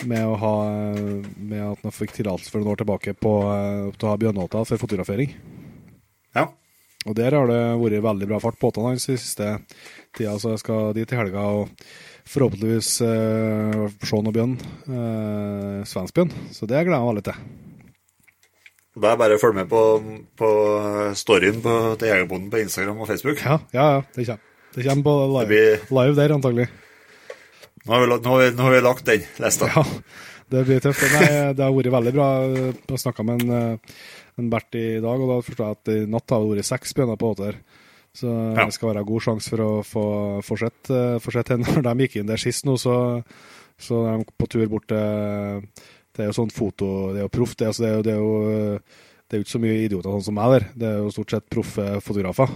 med, 0.08 0.22
å 0.26 0.36
ha, 0.40 0.54
med 1.36 1.62
at 1.64 1.84
han 1.86 1.94
fikk 1.94 2.16
tillatelse 2.16 2.52
for 2.52 2.62
noen 2.62 2.74
år 2.74 2.82
tilbake 2.82 3.14
på, 3.18 3.32
eh, 3.52 3.90
til 3.96 4.08
å 4.08 4.12
ha 4.12 4.20
bjørnåta 4.20 4.64
for 4.68 4.82
fotografering. 4.82 5.34
Ja. 6.36 6.48
Og 7.02 7.16
der 7.18 7.34
har 7.34 7.48
det 7.50 7.60
vært 7.80 8.04
veldig 8.04 8.28
bra 8.30 8.38
fart 8.42 8.58
på 8.60 8.68
båtene 8.70 8.92
hans 8.92 9.08
i 9.10 9.18
siste 9.18 9.56
tida, 10.14 10.36
så 10.38 10.54
jeg 10.54 10.62
skal 10.62 10.92
dit 10.96 11.12
i 11.12 11.18
helga 11.18 11.48
og 11.56 11.72
forhåpentligvis 12.30 12.92
eh, 13.06 13.82
se 14.06 14.22
noe 14.22 14.36
bjørn. 14.36 14.54
Eh, 14.86 15.82
svensk 15.88 16.16
bjørn. 16.18 16.32
Så 16.54 16.68
det 16.70 16.84
gleder 16.84 16.98
jeg 16.98 17.02
meg 17.02 17.10
veldig 17.10 17.26
til. 17.30 17.42
Det 18.92 19.08
er 19.08 19.18
bare 19.18 19.38
å 19.38 19.40
følge 19.40 19.62
med 19.62 19.70
på, 19.72 19.82
på 20.36 20.48
storyen 21.16 21.62
på, 21.64 21.76
til 21.96 22.12
Jegerbonden 22.12 22.52
på 22.52 22.60
Instagram 22.60 23.00
og 23.00 23.08
Facebook. 23.08 23.40
Ja, 23.40 23.58
ja, 23.72 23.86
ja 23.96 24.02
det 24.14 24.28
kommer. 24.28 24.48
Det 24.72 24.86
kommer 24.86 25.04
på 25.04 25.14
live, 25.36 25.64
live 25.92 26.16
der, 26.16 26.32
antagelig. 26.32 26.68
Nå 27.86 27.92
har 27.94 28.00
vi, 28.04 28.06
nå 28.14 28.18
har 28.30 28.38
vi, 28.44 28.50
nå 28.56 28.62
har 28.68 28.74
vi 28.76 28.80
lagt 28.84 29.06
den 29.08 29.24
lista. 29.42 29.68
Ja, 29.74 29.82
det 30.52 30.64
blir 30.68 30.82
tøft. 30.84 31.02
Nei, 31.16 31.28
det 31.56 31.64
har 31.64 31.72
vært 31.74 31.90
veldig 31.94 32.12
bra. 32.14 32.26
Jeg 32.92 33.00
snakka 33.02 33.24
med 33.26 33.42
en, 33.42 33.54
eh, 33.56 33.94
en 34.38 34.50
Bert 34.52 34.74
i 34.78 35.00
dag, 35.02 35.20
og 35.20 35.30
da 35.32 35.38
forstår 35.46 35.66
jeg 35.70 35.78
at 35.78 35.92
i 35.94 36.10
natt 36.12 36.30
har 36.30 36.44
det 36.44 36.52
vært 36.52 36.68
seks 36.68 36.94
bjørner 36.98 37.18
på 37.18 37.32
åter. 37.34 37.58
Så 38.14 38.28
Ja. 38.28 38.66
det 38.68 38.74
skal 38.76 38.92
være 38.92 39.06
god 39.08 39.22
sjanse 39.24 39.48
for 39.48 39.60
å 39.64 39.70
få 39.88 40.04
fortsette 40.44 40.92
eh, 40.92 41.18
fortsette 41.24 41.56
Når 41.64 41.82
de 41.86 41.94
gikk 42.04 42.16
inn 42.20 42.26
der 42.28 42.36
sist 42.36 42.66
nå, 42.68 42.74
så, 42.76 43.22
så 43.80 44.02
er 44.10 44.18
de 44.20 44.26
på 44.36 44.48
tur 44.52 44.66
bort 44.68 44.84
til 44.92 45.64
Det 46.12 46.20
er 46.20 46.28
jo 46.28 46.34
sånn 46.36 46.52
foto 46.52 46.90
Det 47.14 47.22
er 47.22 47.24
jo 47.24 47.32
proff. 47.32 47.56
Det, 47.56 47.70
altså, 47.70 47.82
det, 47.86 48.04
det, 48.04 48.12
er 48.12 48.20
jo, 48.20 48.78
det 49.24 49.32
er 49.32 49.40
jo 49.40 49.46
ikke 49.46 49.54
så 49.56 49.62
mye 49.64 49.78
idioter 49.86 50.12
sånn 50.12 50.26
som 50.28 50.36
meg 50.36 50.52
der. 50.58 50.66
Det 50.76 50.90
er 50.90 50.98
jo 51.00 51.08
stort 51.16 51.30
sett 51.32 51.48
proffe 51.48 51.86
fotografer. 52.04 52.52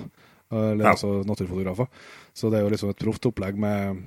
Eller 0.53 0.85
Ja. 0.85 0.93
altså 0.93 1.25
naturfotografer. 1.25 1.89
Så 2.37 2.51
det 2.53 2.61
er 2.61 2.67
jo 2.69 2.73
liksom 2.77 2.93
et 2.93 3.01
proft 3.01 3.25
opplegg 3.33 3.57
med 3.57 4.05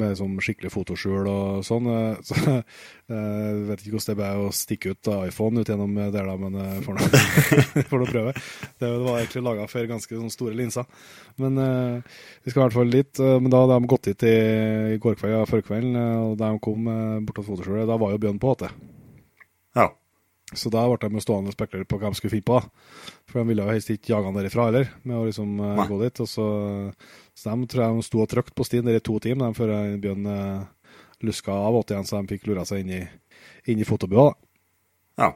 med 0.00 0.16
sånn 0.18 0.34
skikkelig 0.42 0.70
fotoskjul 0.74 1.28
og 1.30 1.64
sånn. 1.66 1.86
eh, 1.92 2.16
Så 2.24 2.36
jeg 2.44 3.64
vet 3.68 3.82
ikke 3.84 3.94
hvordan 3.94 4.08
det 4.10 4.16
ble 4.18 4.28
å 4.46 4.52
stikke 4.56 4.94
ut 4.94 5.10
iPhone 5.28 5.60
ut 5.60 5.68
gjennom 5.70 5.92
der, 5.98 6.24
da, 6.30 6.36
men 6.40 6.54
eh, 6.62 6.78
får 6.86 6.98
nå 8.00 8.06
prøve. 8.14 8.32
Det 8.80 8.90
var 9.04 9.18
egentlig 9.20 9.44
laga 9.44 9.66
for 9.70 9.90
ganske 9.90 10.16
sånn 10.18 10.32
store 10.32 10.56
linser. 10.58 10.88
Men 11.42 11.58
eh, 11.60 12.18
vi 12.44 12.50
skal 12.54 12.62
i 12.62 12.64
hvert 12.66 12.78
fall 12.78 12.94
dit. 12.94 13.20
eh, 13.20 13.36
Men 13.40 13.52
da 13.52 13.62
hadde 13.64 13.78
de 13.82 13.92
gått 13.94 14.10
hit 14.12 14.26
i, 14.30 14.34
går 15.02 15.18
kveld, 15.20 15.36
ja, 15.36 15.44
forrige 15.48 15.68
kvelden, 15.70 15.96
eh, 16.00 16.18
og 16.30 16.36
da 16.40 16.50
de 16.54 16.62
kom 16.64 16.88
bort 17.26 17.40
til 17.40 17.48
fotoskjulet, 17.52 17.88
da 17.90 17.98
var 18.00 18.14
jo 18.14 18.22
Bjørn 18.24 18.40
på 18.42 18.54
åte. 18.56 18.70
Så 20.58 20.70
da 20.72 20.84
ble 20.88 21.10
de 21.10 21.22
stående 21.22 21.52
og 21.52 21.56
spekulere 21.56 21.88
på 21.88 21.98
hva 22.00 22.12
de 22.12 22.18
skulle 22.18 22.34
finne 22.34 22.48
på. 22.48 22.60
For 23.30 23.40
de 23.40 23.50
ville 23.50 23.64
jo 23.66 23.74
helst 23.74 23.92
ikke 23.92 24.14
jage 24.14 24.28
han 24.28 24.38
derifra 24.38 24.68
heller, 24.70 24.90
med 25.02 25.18
å 25.18 25.26
liksom 25.28 25.56
Nei. 25.60 25.86
gå 25.90 26.00
dit. 26.04 26.22
Og 26.24 26.30
så, 26.30 26.48
så 27.34 27.54
de 27.54 27.70
tror 27.70 27.84
jeg 27.84 27.98
de 27.98 28.08
sto 28.08 28.24
og 28.24 28.30
trykte 28.30 28.56
på 28.56 28.66
stien 28.68 28.86
der 28.86 29.00
i 29.00 29.04
to 29.04 29.18
timer 29.22 29.50
de, 29.50 29.58
før 29.58 29.74
Bjørn 30.02 30.28
uh, 30.30 30.90
luska 31.24 31.52
av 31.52 31.76
åtte 31.76 31.94
igjen, 31.94 32.06
så 32.08 32.20
de 32.20 32.34
fikk 32.34 32.50
lura 32.50 32.66
seg 32.68 32.84
inn 32.84 32.92
i, 33.00 33.06
inn 33.70 33.80
i 33.80 33.88
fotobua. 33.88 34.32
ja. 35.20 35.34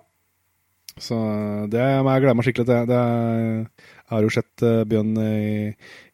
Så 0.99 1.15
eh, 1.15 1.67
det 1.71 1.83
må 2.03 2.11
jeg 2.11 2.25
glede 2.25 2.37
meg 2.39 2.47
skikkelig 2.49 2.69
til. 2.69 2.89
Det, 2.91 3.03
jeg 4.09 4.11
har 4.11 4.25
jo 4.25 4.33
sett 4.33 4.65
uh, 4.65 4.87
bjørn 4.89 5.13
i, 5.21 5.69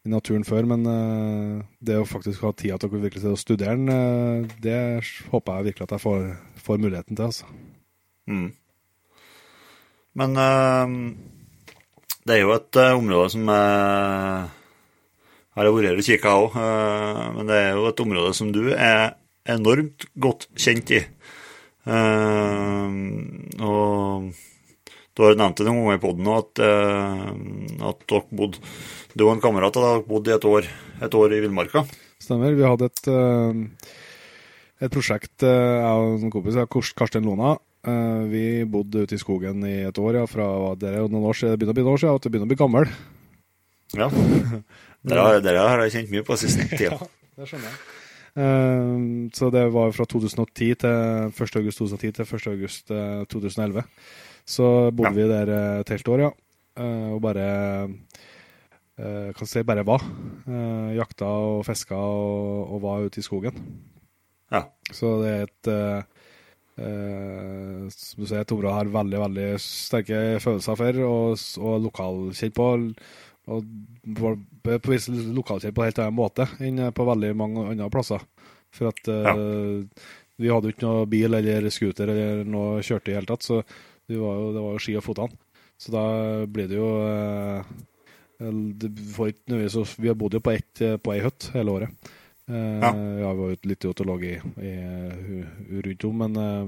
i 0.05 0.11
naturen 0.11 0.43
før, 0.47 0.67
men 0.69 0.83
uh, 0.85 1.63
det 1.79 1.95
å 1.97 2.07
faktisk 2.09 2.43
ha 2.45 2.51
tida 2.53 2.77
til 2.77 2.91
å 2.91 2.99
virkelig 2.99 3.23
til 3.23 3.33
å 3.33 3.39
studere 3.39 3.77
den, 3.79 3.89
uh, 3.89 4.57
det 4.61 4.77
håper 5.31 5.61
jeg 5.61 5.67
virkelig 5.69 5.87
at 5.87 5.95
jeg 5.95 6.03
får, 6.03 6.27
får 6.67 6.83
muligheten 6.83 7.17
til. 7.17 7.31
altså. 7.31 7.49
Mm. 8.29 8.49
Men 10.15 10.37
eh, 10.39 10.87
det 12.25 12.37
er 12.37 12.41
jo 12.41 12.53
et 12.55 12.79
eh, 12.79 12.95
område 12.95 13.33
som 13.35 13.49
uh, 13.51 14.47
har 15.55 15.67
jeg 15.67 15.75
vært 15.75 15.99
og 15.99 16.07
kikka 16.07 16.31
òg, 16.35 16.55
men 17.37 17.47
det 17.47 17.57
er 17.61 17.77
jo 17.77 17.85
et 17.87 18.01
område 18.03 18.31
som 18.35 18.49
du 18.51 18.73
er 18.73 19.13
enormt 19.47 20.03
godt 20.19 20.49
kjent 20.59 20.91
i. 20.91 20.99
Og 23.63 24.25
du 25.15 25.23
har 25.23 25.37
nevnt 25.39 25.61
det 25.61 25.67
noen 25.69 25.79
ganger 25.79 25.95
i 25.95 26.01
poden 26.03 26.27
at, 26.33 26.59
at 26.59 28.03
dere 28.09 28.35
bodde 28.35 28.59
Du 29.13 29.23
og 29.29 29.31
en 29.35 29.43
kamerat 29.45 29.79
hadde 29.79 30.03
bodd 30.09 30.27
i 30.27 30.35
et 30.35 30.49
år, 30.49 30.67
et 31.07 31.15
år 31.21 31.37
i 31.37 31.39
villmarka. 31.45 31.85
Stemmer. 32.19 32.51
Vi 32.57 32.67
hadde 32.67 32.89
et, 32.91 33.07
et 34.83 34.91
prosjekt, 34.91 35.39
jeg 35.45 35.87
og 35.87 36.19
en 36.19 36.35
kompis, 36.35 36.59
Karsten 36.99 37.31
Lona. 37.31 37.55
Eh, 37.87 38.21
Vi 38.31 38.43
bodde 38.69 39.05
ute 39.05 39.15
i 39.17 39.21
skogen 39.21 39.63
i 39.67 39.75
et 39.87 39.97
år, 40.01 40.21
ja, 40.21 40.25
fra 40.29 40.47
er 40.75 40.97
jo 41.01 41.07
noen 41.11 41.29
år 41.29 41.37
siden, 41.39 41.53
det 41.55 41.59
begynner 41.61 41.75
å 41.75 41.79
bli 41.79 41.85
noen 41.85 41.97
år 41.97 42.03
siden, 42.03 42.15
at 42.19 42.25
du 42.25 42.29
begynner 42.33 42.49
å 42.49 42.53
bli 42.53 42.61
gammel. 42.63 42.89
Ja. 43.95 44.09
Dere 45.05 45.21
har, 45.21 45.35
dere 45.45 45.61
har 45.69 45.83
jeg 45.85 45.91
kjent 45.93 46.09
mye 46.15 46.25
på 46.25 46.35
siste 46.41 46.65
tida. 46.79 46.97
det 47.37 47.45
skjønner 47.49 47.69
jeg. 47.69 47.83
Uh, 48.35 49.29
så 49.31 49.47
det 49.53 49.61
var 49.71 49.93
fra 49.95 50.03
2010 50.11 50.73
til 50.81 50.95
1. 51.29 51.59
august 51.61 51.79
2010 51.79 52.15
til 52.17 52.25
1. 52.25 52.47
august 52.51 52.91
eh, 52.91 53.21
2011. 53.31 53.85
Så 54.45 54.65
bodde 54.91 55.13
Ja. 55.13 55.15
vi 55.15 55.27
der 55.29 55.51
eh, 55.53 55.79
et 55.85 55.93
helt 55.93 56.09
år, 56.11 56.23
ja. 56.25 56.31
Uh, 56.75 57.13
og 57.15 57.21
bare 57.23 57.45
uh, 58.99 59.29
kan 59.37 59.47
si 59.47 59.63
bare 59.63 59.85
var. 59.87 60.03
Eh, 60.49 60.95
jakta 60.97 61.25
og 61.29 61.63
fiska 61.65 61.95
og, 61.95 62.75
og 62.75 62.81
var 62.83 63.05
ute 63.07 63.21
i 63.21 63.25
skogen. 63.25 63.55
Ja. 64.51 64.65
Så 64.91 65.15
det 65.23 65.31
er 65.31 65.47
et 65.47 65.71
eh, 66.77 66.85
eh, 66.85 67.85
som 67.93 68.23
du 68.23 68.27
sier, 68.27 68.41
et 68.41 68.55
område 68.55 68.73
har 68.75 68.91
veldig 68.93 69.21
veldig 69.21 69.47
sterke 69.61 70.19
følelser 70.43 70.79
for, 70.81 70.99
og, 71.07 71.45
og 71.61 71.87
lokalkjent 71.87 72.57
på. 72.57 72.67
Og 73.45 73.65
på 74.17 74.35
på 74.65 74.91
vis 74.91 75.07
lokalkjent 75.09 75.75
på 75.75 75.83
en 75.83 75.89
helt 75.91 75.99
annen 76.01 76.17
måte 76.17 76.47
enn 76.65 76.81
på 76.97 77.05
veldig 77.05 77.33
mange 77.37 77.65
andre 77.71 77.89
plasser. 77.93 78.23
For 78.75 78.89
at 78.89 79.09
eh, 79.11 80.05
vi 80.41 80.51
hadde 80.51 80.69
jo 80.71 80.75
ikke 80.75 80.87
noe 80.87 81.09
bil 81.09 81.37
eller 81.37 81.69
scooter 81.71 82.11
eller 82.11 82.43
noe 82.49 82.81
kjørte 82.83 83.11
i 83.11 83.13
det 83.13 83.19
hele 83.19 83.29
tatt, 83.29 83.45
så 83.45 83.61
det 84.09 84.17
var 84.19 84.39
jo, 84.39 84.49
det 84.55 84.63
var 84.65 84.75
jo 84.75 84.81
ski 84.83 84.97
og 84.99 85.05
fotene. 85.05 85.41
Så 85.79 85.91
da 85.91 86.05
blir 86.47 86.69
det 86.71 86.79
jo 86.79 86.89
eh, 87.03 87.73
det 88.39 88.91
Vi 88.91 90.07
har 90.09 90.17
bodd 90.19 90.35
jo 90.35 90.43
på, 90.43 90.51
ett, 90.51 90.83
på 91.03 91.13
ei 91.13 91.21
hytte 91.23 91.53
hele 91.55 91.71
året. 91.71 92.11
Eh, 92.49 92.79
Ja. 92.79 92.91
ja, 92.93 93.33
vi 93.33 93.39
var 93.41 93.49
jo 93.49 93.57
litt 93.63 93.85
ute 93.85 94.05
og 94.05 94.23
i, 94.23 94.35
i, 94.61 94.73
rundt 95.81 96.05
om, 96.05 96.17
men, 96.21 96.35
eh, 96.37 96.65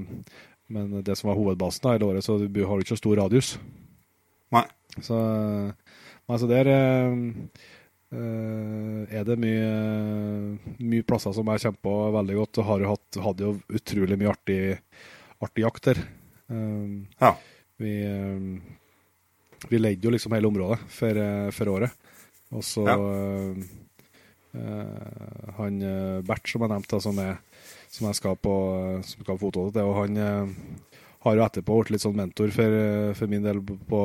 men 0.74 1.02
det 1.04 1.16
som 1.16 1.30
var 1.30 1.38
hovedbasen 1.38 1.82
da 1.84 1.92
hele 1.94 2.08
året, 2.10 2.24
så 2.26 2.38
du 2.48 2.64
har 2.66 2.78
ikke 2.82 2.96
så 2.96 3.02
stor 3.02 3.16
radius. 3.16 3.58
Nei. 4.52 4.64
Så 5.00 5.14
men 5.14 6.34
altså 6.34 6.48
der 6.50 6.68
eh, 6.68 7.14
er 8.10 9.24
det 9.24 9.38
mye, 9.40 10.58
mye 10.80 11.06
plasser 11.06 11.32
som 11.36 11.48
jeg 11.52 11.62
kjenner 11.62 12.12
veldig 12.18 12.36
godt. 12.36 12.58
Og 12.60 12.68
har 12.68 12.82
jo 12.84 12.90
hatt, 12.92 13.20
hadde 13.24 13.46
jo 13.46 13.54
utrolig 13.78 14.18
mye 14.20 14.32
artig, 14.34 14.60
artig 15.40 15.64
jakt 15.64 15.88
der. 15.88 16.02
Ja. 17.20 17.34
vi, 17.80 17.94
vi 19.68 19.80
leide 19.80 20.04
jo 20.04 20.12
liksom 20.12 20.32
hele 20.36 20.48
området 20.48 20.78
for, 20.88 21.20
for 21.52 21.72
året. 21.78 21.96
Og 22.52 22.64
så 22.64 22.84
eh, 22.88 23.64
han 25.58 25.82
eh, 25.84 26.20
Bert 26.26 26.48
som 26.48 26.64
jeg 26.64 26.72
nevnte, 26.72 27.00
som, 27.04 27.18
er, 27.20 27.38
som 27.92 28.08
jeg 28.08 28.18
skal 28.18 28.38
på, 28.40 28.54
som 29.04 29.26
skal 29.26 29.40
foto 29.40 29.68
til, 29.74 29.84
og 29.84 29.98
han, 30.00 30.16
eh, 30.16 30.88
har 31.26 31.38
jo 31.38 31.44
etterpå 31.44 31.78
blitt 31.80 31.96
litt 31.96 32.04
sånn 32.04 32.18
mentor 32.18 32.52
for, 32.54 32.80
eh, 32.82 33.14
for 33.18 33.30
min 33.30 33.44
del 33.44 33.60
på, 33.62 34.02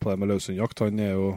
på 0.00 0.10
det 0.10 0.20
med 0.20 0.30
løshundjakt. 0.32 0.86
Han 0.86 1.02
er 1.02 1.16
jo 1.16 1.34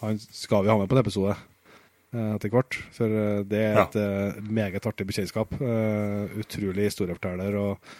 Han 0.00 0.16
skal 0.16 0.62
vi 0.64 0.70
ha 0.70 0.78
med 0.80 0.88
på 0.88 0.96
en 0.96 1.02
episode 1.02 1.34
eh, 1.36 2.30
etter 2.34 2.52
hvert. 2.52 2.76
For 2.96 3.04
eh, 3.04 3.42
det 3.44 3.58
er 3.60 3.80
et 3.82 3.98
ja. 4.00 4.30
meget 4.40 4.86
artig 4.88 5.04
bekjentskap. 5.10 5.52
utrolig 5.60 6.88
historieforteller 6.88 7.58
og, 7.60 7.90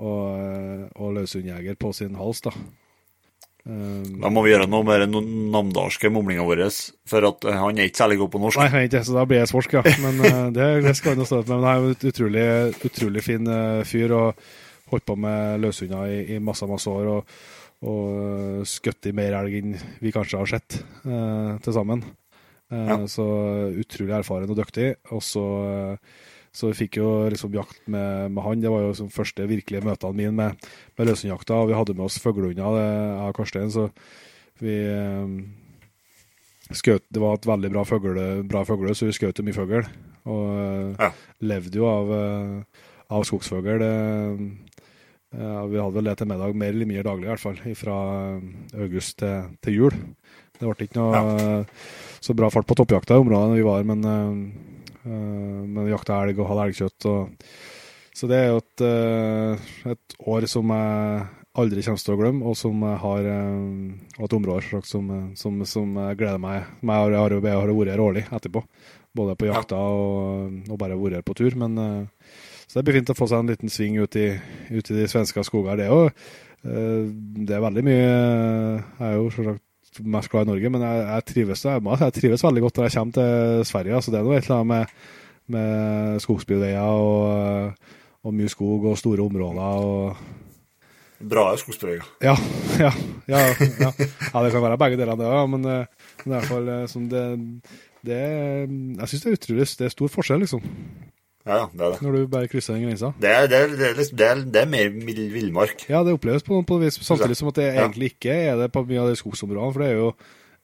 og, 0.00 0.86
og 0.96 1.18
løshundjeger 1.18 1.76
på 1.76 1.92
sin 1.92 2.16
hals, 2.16 2.40
da. 2.40 2.54
Da 3.60 4.30
må 4.32 4.42
vi 4.46 4.54
gjøre 4.54 4.70
noe 4.70 4.86
med 4.88 5.02
den 5.04 5.34
namdalske 5.52 6.08
mumlinga 6.12 6.46
vår, 6.48 6.62
for 7.08 7.26
at 7.28 7.44
han 7.44 7.76
er 7.76 7.90
ikke 7.90 8.00
særlig 8.00 8.16
god 8.22 8.32
på 8.32 8.40
norsk. 8.40 8.62
Nei, 8.62 8.70
han 8.72 8.80
er 8.80 8.88
ikke 8.88 9.04
så 9.04 9.18
da 9.18 9.26
blir 9.28 9.42
jeg 9.42 9.50
svorsk, 9.52 9.76
ja. 9.76 9.82
Men 10.00 10.24
det, 10.56 10.68
det 10.86 10.96
skal 10.96 11.14
han 11.14 11.28
stå 11.28 11.42
med. 11.42 11.52
Men 11.52 11.68
han 11.68 11.70
er 11.70 11.86
en 11.90 12.10
utrolig, 12.10 12.48
utrolig 12.88 13.24
fin 13.26 13.54
fyr. 13.88 14.16
og 14.16 14.50
holdt 14.90 15.06
på 15.06 15.16
med 15.20 15.60
løshunder 15.62 16.10
i, 16.10 16.20
i, 16.34 16.38
masse, 16.42 16.66
masse 16.68 16.90
år 16.90 17.10
og, 17.14 17.36
og 17.90 18.64
skutt 18.68 19.10
i 19.10 19.14
mer 19.16 19.36
elg 19.40 19.60
enn 19.60 19.76
vi 20.02 20.12
kanskje 20.14 20.40
har 20.40 20.50
sett 20.50 20.80
uh, 21.06 21.56
til 21.62 21.76
sammen. 21.76 22.04
Eh, 22.70 22.90
ja. 22.92 22.98
Så 23.10 23.26
utrolig 23.82 24.14
erfaren 24.20 24.50
og 24.50 24.58
dyktig. 24.58 24.92
Og 25.14 25.22
så, 25.26 25.44
så 26.50 26.70
vi 26.72 26.78
fikk 26.80 26.98
jo 26.98 27.08
liksom 27.30 27.54
jakt 27.54 27.78
med, 27.86 28.32
med 28.34 28.42
han. 28.42 28.62
Det 28.62 28.70
var 28.72 28.82
jo 28.82 28.90
liksom 28.90 29.10
første 29.14 29.46
virkelige 29.46 29.86
møtene 29.86 30.18
mine 30.18 30.32
med, 30.34 30.70
med 30.98 31.10
løshundjakta. 31.10 31.60
Og 31.62 31.70
vi 31.70 31.76
hadde 31.78 31.94
med 31.94 32.08
oss 32.08 32.18
fuglehunder, 32.22 32.78
jeg 32.80 33.28
og 33.28 33.36
Karstein, 33.38 33.70
så 33.70 33.86
vi 34.60 34.74
eh, 34.90 35.36
skjøt 36.74 37.06
Det 37.08 37.22
var 37.22 37.38
et 37.38 37.46
veldig 37.48 37.70
bra 37.72 37.84
fugle, 37.86 38.26
bra 38.46 38.64
fugle 38.66 38.94
så 38.98 39.08
vi 39.08 39.14
skjøt 39.14 39.42
mye 39.46 39.56
fugl. 39.56 39.86
Og 40.30 40.98
ja. 40.98 41.12
levde 41.46 41.80
jo 41.80 41.86
av, 41.88 42.10
eh, 42.18 42.82
av 43.14 43.24
skogsfugl. 43.30 43.86
Ja, 45.30 45.62
vi 45.70 45.78
hadde 45.78 45.94
vel 45.94 46.08
det 46.10 46.16
til 46.18 46.26
middag 46.26 46.56
mer 46.58 46.72
eller 46.74 46.88
mindre 46.90 47.06
daglig, 47.06 47.28
i 47.28 47.30
hvert 47.30 47.44
fall. 47.44 47.62
Fra 47.78 48.00
eh, 48.26 48.82
august 48.82 49.20
til, 49.22 49.54
til 49.62 49.78
jul. 49.78 50.00
Det 50.58 50.66
ble 50.66 50.90
ikke 50.90 50.98
noe 50.98 51.14
ja. 51.14 51.62
så 52.20 52.34
bra 52.36 52.50
fart 52.52 52.66
på 52.68 52.76
toppjakta 52.76 53.16
i 53.16 53.22
området 53.22 53.54
vi 53.54 53.64
var, 53.64 53.86
men, 53.86 54.02
men 55.04 55.84
vi 55.84 55.92
jakta 55.92 56.20
elg 56.24 56.40
og 56.40 56.50
hadde 56.50 56.66
elgkjøtt. 56.68 57.08
Og, 57.10 57.50
så 58.16 58.28
det 58.30 58.38
er 58.38 58.48
jo 58.50 58.60
et, 58.60 58.84
uh, 58.84 59.68
et, 59.94 60.16
år 60.28 60.46
som 60.50 60.72
jeg 60.74 61.26
aldri 61.60 61.84
kommer 61.86 62.04
til 62.04 62.14
å 62.14 62.20
glemme, 62.20 62.46
og 62.46 62.58
som 62.58 62.84
jeg 62.86 63.00
har 63.02 63.28
og 63.30 64.24
et 64.26 64.36
område 64.36 64.82
som, 64.86 65.08
som, 65.36 65.64
som 65.66 65.98
gleder 66.18 66.38
meg. 66.42 66.68
Jeg 66.82 66.92
har, 66.92 67.16
jeg 67.16 67.20
har, 67.56 67.74
vært 67.74 67.92
her 67.94 68.04
årlig 68.04 68.22
etterpå, 68.30 68.62
både 69.18 69.34
på 69.40 69.48
jakta 69.50 69.80
og, 69.80 70.60
og, 70.68 70.76
bare 70.78 70.98
vært 71.00 71.18
her 71.18 71.26
på 71.26 71.36
tur. 71.40 71.58
men 71.58 71.76
så 72.70 72.78
det 72.78 72.86
blir 72.86 73.00
fint 73.00 73.10
å 73.10 73.16
få 73.18 73.26
seg 73.26 73.40
en 73.42 73.50
liten 73.50 73.72
sving 73.72 73.96
ut 73.98 74.14
i, 74.14 74.28
ut 74.70 74.90
i 74.92 74.94
de 74.94 75.08
svenske 75.10 75.42
skoger. 75.42 75.80
Det 75.80 75.88
er 75.88 75.90
jo 75.90 76.04
eh, 76.06 77.08
det 77.48 77.56
er 77.56 77.64
veldig 77.64 77.82
mye 77.82 78.04
Jeg 78.04 79.08
er 79.08 79.16
jo 79.16 79.24
selvsagt 79.34 79.64
mest 79.98 80.30
glad 80.30 80.46
i 80.46 80.50
Norge, 80.52 80.70
men 80.70 80.84
jeg, 80.86 81.06
jeg, 81.06 81.24
trives, 81.30 81.64
jeg, 81.66 81.82
jeg, 82.00 82.14
trives, 82.16 82.44
veldig 82.46 82.62
godt 82.62 82.78
når 82.78 82.86
jeg 82.86 82.96
kommer 82.96 83.16
til 83.16 83.64
Sverige. 83.70 83.94
Altså, 83.98 84.12
det 84.12 84.20
er 84.20 84.28
noe 84.28 84.36
et 84.38 84.46
eller 84.46 84.56
annet 84.60 84.70
med, 84.70 85.08
med 85.56 86.22
skogsbilveier 86.22 86.80
og, 86.80 87.90
og, 88.22 88.36
mye 88.36 88.52
skog 88.52 88.86
og 88.92 88.98
store 89.00 89.26
områder. 89.26 89.60
og 89.60 91.26
Bra 91.30 91.50
skogsbilveier. 91.60 92.06
Ja, 92.24 92.36
ja, 92.80 92.92
ja, 93.28 93.44
ja, 93.50 93.68
ja. 93.82 93.90
det 94.44 94.52
kan 94.54 94.64
være 94.64 94.78
begge 94.80 95.00
deler, 95.00 95.18
det 95.20 95.28
òg. 95.28 95.46
Men, 95.52 95.66
eh, 95.68 96.10
men 96.24 96.32
i 96.32 96.36
hvert 96.36 96.50
fall 96.52 96.74
eh, 96.76 96.86
som 96.88 97.08
det, 97.10 97.24
det 98.06 98.20
Jeg 98.20 99.10
syns 99.10 99.24
det 99.24 99.28
er 99.28 99.36
utrolig 99.36 99.66
Det 99.78 99.88
er 99.88 99.96
stor 99.96 100.12
forskjell, 100.14 100.46
liksom. 100.46 100.62
Ja, 101.48 101.70
det 101.72 101.80
er 101.80 101.94
det. 101.94 102.02
Når 102.04 102.12
du 102.12 102.26
bare 102.28 102.48
krysser 102.52 102.76
den 102.76 102.84
grensa. 102.84 103.12
Det 103.20 103.30
er, 103.30 103.46
det 103.48 103.56
er, 103.56 103.70
det 103.72 103.86
er, 103.86 103.94
liksom, 103.96 104.16
det 104.20 104.26
er, 104.26 104.40
det 104.44 104.60
er 104.60 104.68
mer 104.68 104.90
villmark. 105.32 105.86
Ja, 105.88 106.02
det 106.04 106.12
oppleves 106.12 106.44
på, 106.44 106.58
på 106.68 106.78
vis, 106.82 106.98
samtidig 107.00 107.38
som 107.38 107.48
at 107.48 107.56
det 107.56 107.70
egentlig 107.70 108.10
ikke 108.12 108.34
er 108.34 108.58
det 108.60 108.68
på 108.74 108.82
mye 108.84 109.00
av 109.00 109.08
de 109.08 109.16
skogsområdene. 109.16 109.72
For 109.72 109.84
det 109.84 109.88
er 109.88 109.96
jo, 109.96 110.10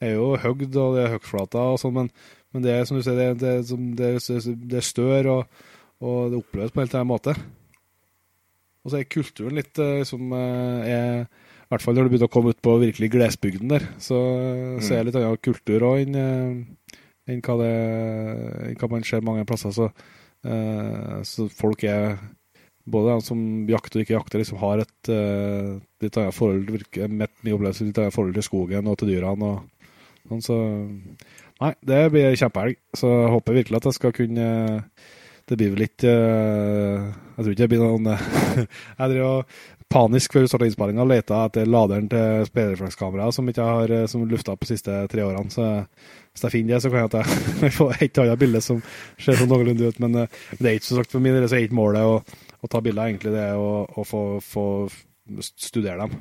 er 0.05 0.11
jo 0.13 0.27
høgd, 0.43 0.75
og 0.77 0.97
det 0.97 1.03
er 1.03 1.15
høgflater 1.15 1.71
og 1.73 1.79
sånn, 1.81 1.95
men, 1.95 2.11
men, 2.53 2.65
det 2.65 2.75
er 2.75 2.85
som 2.85 2.99
du 2.99 3.05
sier, 3.05 3.17
det, 3.17 3.55
det, 3.97 4.77
er 4.77 4.85
stør, 4.85 5.31
og, 5.33 5.63
og, 5.97 6.19
det 6.33 6.41
oppleves 6.43 6.75
på 6.75 6.81
en 6.81 6.85
helt 6.85 6.97
annen 6.99 7.09
måte. 7.09 7.33
Og 8.85 8.93
så 8.93 8.99
er 8.99 9.09
kulturen 9.09 9.57
litt 9.57 9.81
eh, 9.81 10.03
som 10.07 10.29
eh, 10.31 10.91
er 10.93 11.25
I 11.25 11.71
hvert 11.73 11.83
fall 11.83 11.97
når 11.97 12.05
du 12.05 12.13
begynner 12.13 12.29
å 12.29 12.35
komme 12.37 12.53
ut 12.53 12.61
på 12.63 12.77
virkelig 12.79 13.09
glesbygden 13.17 13.73
der, 13.73 13.89
så, 13.99 14.21
mm. 14.77 14.85
så 14.85 14.93
er 14.93 15.01
det 15.01 15.09
litt 15.09 15.17
annen 15.19 15.41
kultur 15.41 15.87
òg 15.89 16.05
enn, 16.05 16.21
eh, 16.21 17.01
enn 17.33 17.41
enn 17.41 18.77
hva 18.79 18.91
man 18.93 19.03
ser 19.03 19.25
mange 19.25 19.43
plasser. 19.49 19.73
så 19.75 19.89
så 21.27 21.47
folk 21.51 21.81
er 21.83 22.17
både 22.87 23.15
de 23.15 23.25
som 23.25 23.39
jakter 23.67 23.99
og 23.99 24.05
ikke 24.05 24.15
jakter, 24.15 24.39
liksom 24.39 24.59
har 24.61 24.83
et 24.83 25.09
litt 25.09 26.19
annet 26.21 26.35
forhold 26.35 26.69
virker, 26.71 27.09
med 27.09 27.33
mye 27.43 27.57
opplevelse, 27.57 27.87
litt 27.87 27.99
annet 27.99 28.15
forhold 28.15 28.37
til 28.37 28.45
skogen 28.45 28.87
og 28.87 28.95
til 29.01 29.11
dyrene. 29.11 29.49
og 29.49 30.29
sånn, 30.29 30.45
så 30.45 30.59
Nei, 31.57 31.71
det 31.89 32.01
blir 32.13 32.35
kjempehelg. 32.37 32.77
Så 32.97 33.09
jeg 33.09 33.31
håper 33.33 33.57
virkelig 33.57 33.79
at 33.79 33.87
jeg 33.89 33.97
skal 33.97 34.13
kunne 34.15 34.49
Det 35.47 35.55
blir 35.57 35.71
vel 35.73 35.85
ikke 35.87 36.11
uh, 36.11 37.07
Jeg 37.07 37.39
tror 37.39 37.53
ikke 37.53 37.61
det 37.63 37.69
blir 37.71 37.83
noen 37.83 38.09
Jeg 38.99 39.13
driver 39.13 39.63
panisk 39.91 40.33
før 40.35 40.43
vi 40.43 40.51
starta 40.51 40.67
innspillinga 40.67 41.03
og 41.03 41.11
leta 41.11 41.41
etter 41.47 41.69
laderen 41.69 42.09
til 42.11 42.47
speilreflekskameraet 42.49 43.35
som 43.35 43.47
ikke 43.49 43.67
har 43.67 43.93
som 44.11 44.25
lufta 44.27 44.55
på 44.55 44.67
de 44.67 44.75
siste 44.75 44.95
tre 45.11 45.23
årene. 45.23 45.51
Så 45.53 45.67
hvis 46.37 46.45
jeg 46.45 46.53
finner 46.53 46.75
det, 46.75 46.81
så 46.83 46.89
kan 46.93 46.99
jeg 47.01 47.09
at 47.09 47.15
jeg 47.65 47.73
får 47.73 48.03
et 48.05 48.19
annet 48.21 48.41
bilde 48.41 48.59
som 48.61 48.81
ser 49.17 49.39
sånn 49.39 49.49
noenlunde 49.49 49.87
ut. 49.89 50.01
Men 50.03 50.19
uh, 50.21 50.35
det 50.59 50.69
er 50.69 50.75
ikke 50.77 50.89
så 50.91 50.99
sagt 50.99 51.15
for 51.15 51.23
min 51.23 51.33
del, 51.33 51.47
så 51.49 51.57
er 51.57 51.65
ikke 51.65 51.79
målet 51.79 52.05
å, 52.05 52.19
å 52.61 52.69
ta 52.69 52.81
bilder, 52.85 53.09
egentlig. 53.09 53.33
Det 53.33 53.41
er 53.41 53.57
å, 53.57 53.87
å 53.89 54.05
få, 54.05 54.21
få, 54.45 54.65
studere 55.41 56.03
dem. 56.03 56.13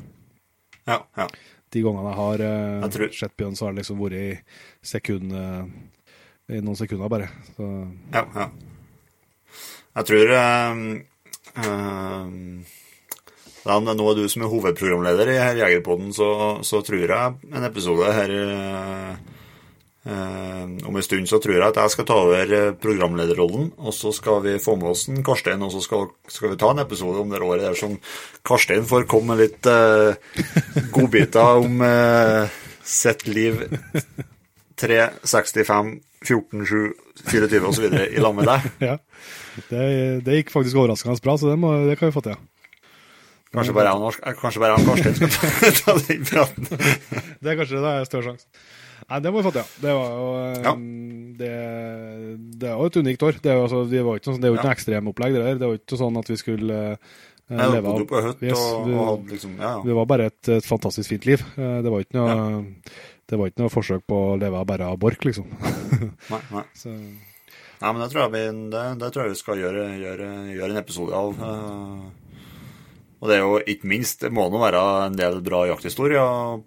Ja, 0.88 1.02
ja. 1.18 1.26
De 1.74 1.82
gangene 1.84 2.14
jeg 2.14 2.18
har 2.22 2.46
uh, 2.48 2.86
jeg 2.88 3.12
sett 3.18 3.36
bjørn, 3.36 3.58
så 3.58 3.68
har 3.68 3.76
det 3.76 3.82
liksom 3.82 4.00
vært 4.00 4.16
i 4.22 4.30
sekund, 4.94 5.36
i 6.48 6.62
noen 6.62 6.80
sekunder, 6.80 7.12
bare. 7.12 7.28
Så. 7.58 7.68
Ja, 8.16 8.24
ja. 8.24 8.48
Jeg 9.96 10.04
tror 10.08 10.32
uh, 13.66 13.80
nå 13.82 14.10
er 14.10 14.18
du 14.18 14.26
som 14.30 14.44
er 14.46 14.52
hovedprogramleder 14.52 15.32
i 15.32 15.40
her 15.42 15.62
Jegerpodden, 15.64 16.12
så, 16.16 16.28
så 16.66 16.82
tror 16.86 17.02
jeg 17.02 17.38
en 17.52 17.66
episode 17.66 18.12
her 18.16 18.36
uh, 18.36 19.36
Eh, 20.06 20.86
om 20.86 20.96
en 20.96 21.02
stund 21.02 21.26
så 21.26 21.40
tror 21.42 21.56
jeg 21.56 21.66
at 21.66 21.78
jeg 21.80 21.90
skal 21.90 22.06
ta 22.06 22.16
over 22.28 22.52
eh, 22.54 22.74
programlederrollen, 22.78 23.72
og 23.74 23.94
så 23.94 24.12
skal 24.14 24.38
vi 24.44 24.52
få 24.62 24.76
med 24.78 24.92
oss 24.92 25.08
en 25.10 25.24
Karstein, 25.26 25.64
og 25.66 25.72
så 25.74 25.80
skal, 25.82 26.06
skal, 26.30 26.52
vi 26.52 26.58
ta 26.60 26.70
en 26.70 26.82
episode 26.84 27.24
om 27.24 27.32
det 27.32 27.40
året 27.42 27.64
der 27.64 27.74
som 27.74 27.96
Karstein 28.46 28.86
får 28.86 29.08
komme 29.10 29.34
med 29.34 29.42
litt 29.42 29.66
eh, 29.66 30.14
godbiter 30.94 31.64
om 31.64 31.82
eh, 31.82 32.54
sitt 32.86 33.26
liv 33.26 33.64
3, 34.78 35.00
65, 35.26 35.90
14, 36.22 36.62
7, 36.70 36.86
24 37.32 37.72
osv. 37.72 37.90
i 38.06 38.22
lag 38.22 38.38
med 38.38 38.46
deg. 38.52 38.70
Ja, 38.92 38.96
det, 39.72 39.84
det, 40.22 40.38
gikk 40.38 40.54
faktisk 40.54 40.78
overraskende 40.78 41.18
bra, 41.24 41.34
så 41.40 41.50
det, 41.50 41.58
må, 41.58 41.72
det 41.88 41.98
kan 41.98 42.12
vi 42.12 42.14
få 42.14 42.22
til. 42.28 42.38
Kanskje 43.54 43.76
bare 43.76 43.92
jeg 43.92 44.00
og 44.00 44.90
Karsten 44.90 45.14
skal 45.30 45.76
ta 45.78 45.94
den 46.08 46.26
praten. 46.26 46.66
det 47.42 47.52
er 47.52 47.60
kanskje 47.60 47.82
det 47.84 47.92
er 47.92 48.08
større 48.08 48.32
sjanse. 48.32 48.66
Nei, 49.06 49.20
det 49.22 49.30
må 49.30 49.38
vi 49.38 49.46
få 49.46 49.52
til, 49.54 49.62
ja. 49.62 49.82
Det 49.84 49.92
var 49.94 50.14
jo 50.16 50.26
ja. 50.64 50.72
det, 51.38 51.52
det 52.58 52.72
var 52.74 52.90
et 52.90 52.98
unikt 52.98 53.22
år. 53.22 53.38
Det, 53.38 53.52
var, 53.52 53.66
altså, 53.68 53.84
det 53.90 54.02
var 54.02 54.18
ikke, 54.18 54.32
sånn, 54.32 54.40
det 54.42 54.50
var 54.50 54.58
ikke 54.58 54.64
ja. 54.64 54.72
noe 54.72 54.78
ekstremopplegg, 54.80 55.36
det 55.36 55.44
der. 55.44 55.60
Det 55.60 55.70
var 55.70 55.78
ikke 55.78 56.00
sånn 56.00 56.18
at 56.18 56.32
vi 56.32 56.38
skulle 56.40 56.80
uh, 56.96 57.62
leve 57.76 57.92
av 57.92 58.02
på 58.10 58.24
høtt 58.24 58.42
yes, 58.42 58.56
og, 58.58 58.88
vi, 58.88 58.98
og 59.04 59.30
liksom, 59.30 59.54
ja. 59.62 59.72
Det 59.86 59.96
var 60.00 60.10
bare 60.10 60.28
et, 60.32 60.40
et, 60.56 60.66
fantastisk 60.66 61.14
fint 61.14 61.30
liv. 61.30 61.46
Det 61.54 61.92
var 61.92 62.02
ikke 62.02 62.18
noe 62.18 62.58
Det 63.26 63.38
var 63.38 63.52
ikke 63.52 63.62
noe 63.62 63.74
forsøk 63.76 64.04
på 64.10 64.20
å 64.32 64.36
leve 64.42 64.58
av 64.58 64.66
bare 64.66 64.90
av 64.90 64.98
bork, 65.02 65.22
liksom. 65.28 65.54
nei, 66.32 66.42
nei. 66.50 66.66
Så. 66.74 66.90
Nei, 66.96 67.88
men 67.92 68.02
det 68.02 68.10
tror 68.10 68.24
jeg 68.24 68.34
vi, 68.34 68.44
det, 68.74 68.84
det 69.04 69.14
tror 69.14 69.26
jeg 69.26 69.36
vi 69.36 69.42
skal 69.44 69.62
gjøre, 69.62 69.88
gjøre, 70.02 70.30
gjøre 70.56 70.74
en 70.74 70.82
episode 70.82 71.22
av. 71.22 71.42
Uh, 71.46 72.25
og 73.20 73.30
det 73.30 73.36
er 73.36 73.44
jo 73.44 73.60
ikke 73.64 73.88
minst 73.88 74.20
Det 74.22 74.32
må 74.34 74.44
nå 74.52 74.60
være 74.60 74.82
en 75.06 75.16
del 75.16 75.40
bra 75.44 75.64
jakthistorier 75.70 76.60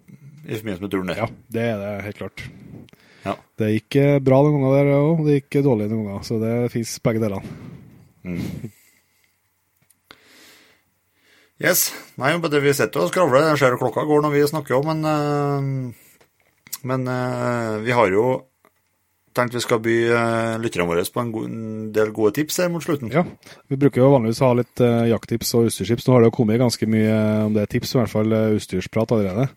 i 0.50 0.56
forbindelse 0.56 0.82
med 0.82 0.90
turen 0.90 1.12
der. 1.12 1.20
Ja, 1.22 1.28
det 1.54 1.64
er 1.68 1.78
det 1.78 1.92
helt 2.08 2.18
klart. 2.18 2.44
Ja. 3.22 3.34
Det 3.60 3.68
gikk 3.74 3.98
bra 4.24 4.40
noen 4.42 4.56
ganger 4.56 4.78
der 4.78 4.92
òg, 4.96 5.24
det 5.26 5.36
gikk 5.38 5.60
dårlig 5.66 5.90
noen 5.92 6.08
ganger. 6.08 6.26
Så 6.26 6.40
det 6.42 6.54
fins 6.74 6.96
begge 7.04 7.22
delene. 7.22 7.58
Mm. 8.26 8.70
Yes. 11.60 11.90
Nei, 12.16 12.32
det 12.40 12.62
vi 12.64 12.72
sitter 12.72 13.04
og 13.04 13.10
skravler. 13.12 13.50
Jeg 13.50 13.60
ser 13.60 13.76
klokka 13.80 14.06
går 14.08 14.22
når 14.24 14.32
vi 14.32 14.46
snakker 14.48 14.78
òg, 14.78 14.86
men, 14.88 15.04
uh, 15.04 16.78
men 16.88 17.04
uh, 17.04 17.76
vi 17.84 17.92
har 17.92 18.08
jo 18.14 18.24
tenkt 19.36 19.54
vi 19.54 19.62
skal 19.62 19.80
by 19.84 19.96
uh, 20.10 20.58
lytterne 20.62 20.88
våre 20.88 21.04
på 21.04 21.22
en, 21.22 21.32
god, 21.34 21.46
en, 21.48 21.88
del 21.94 22.12
gode 22.16 22.34
tips 22.38 22.60
her 22.62 22.70
mot 22.72 22.84
slutten. 22.84 23.12
Ja, 23.14 23.24
vi 23.70 23.78
bruker 23.80 24.02
jo 24.02 24.10
vanligvis 24.14 24.42
å 24.42 24.50
ha 24.50 24.58
litt 24.58 24.82
uh, 24.82 25.06
jakttips 25.10 25.54
og 25.58 25.70
utstyrstips. 25.70 26.06
Nå 26.06 26.16
har 26.16 26.24
det 26.24 26.30
jo 26.30 26.36
kommet 26.40 26.60
ganske 26.62 26.88
mye 26.90 27.16
om 27.46 27.56
det 27.56 27.64
er 27.64 27.72
tips, 27.76 27.94
i 27.94 28.00
hvert 28.00 28.12
fall 28.12 28.36
utstyrsprat 28.56 29.14
allerede. 29.16 29.48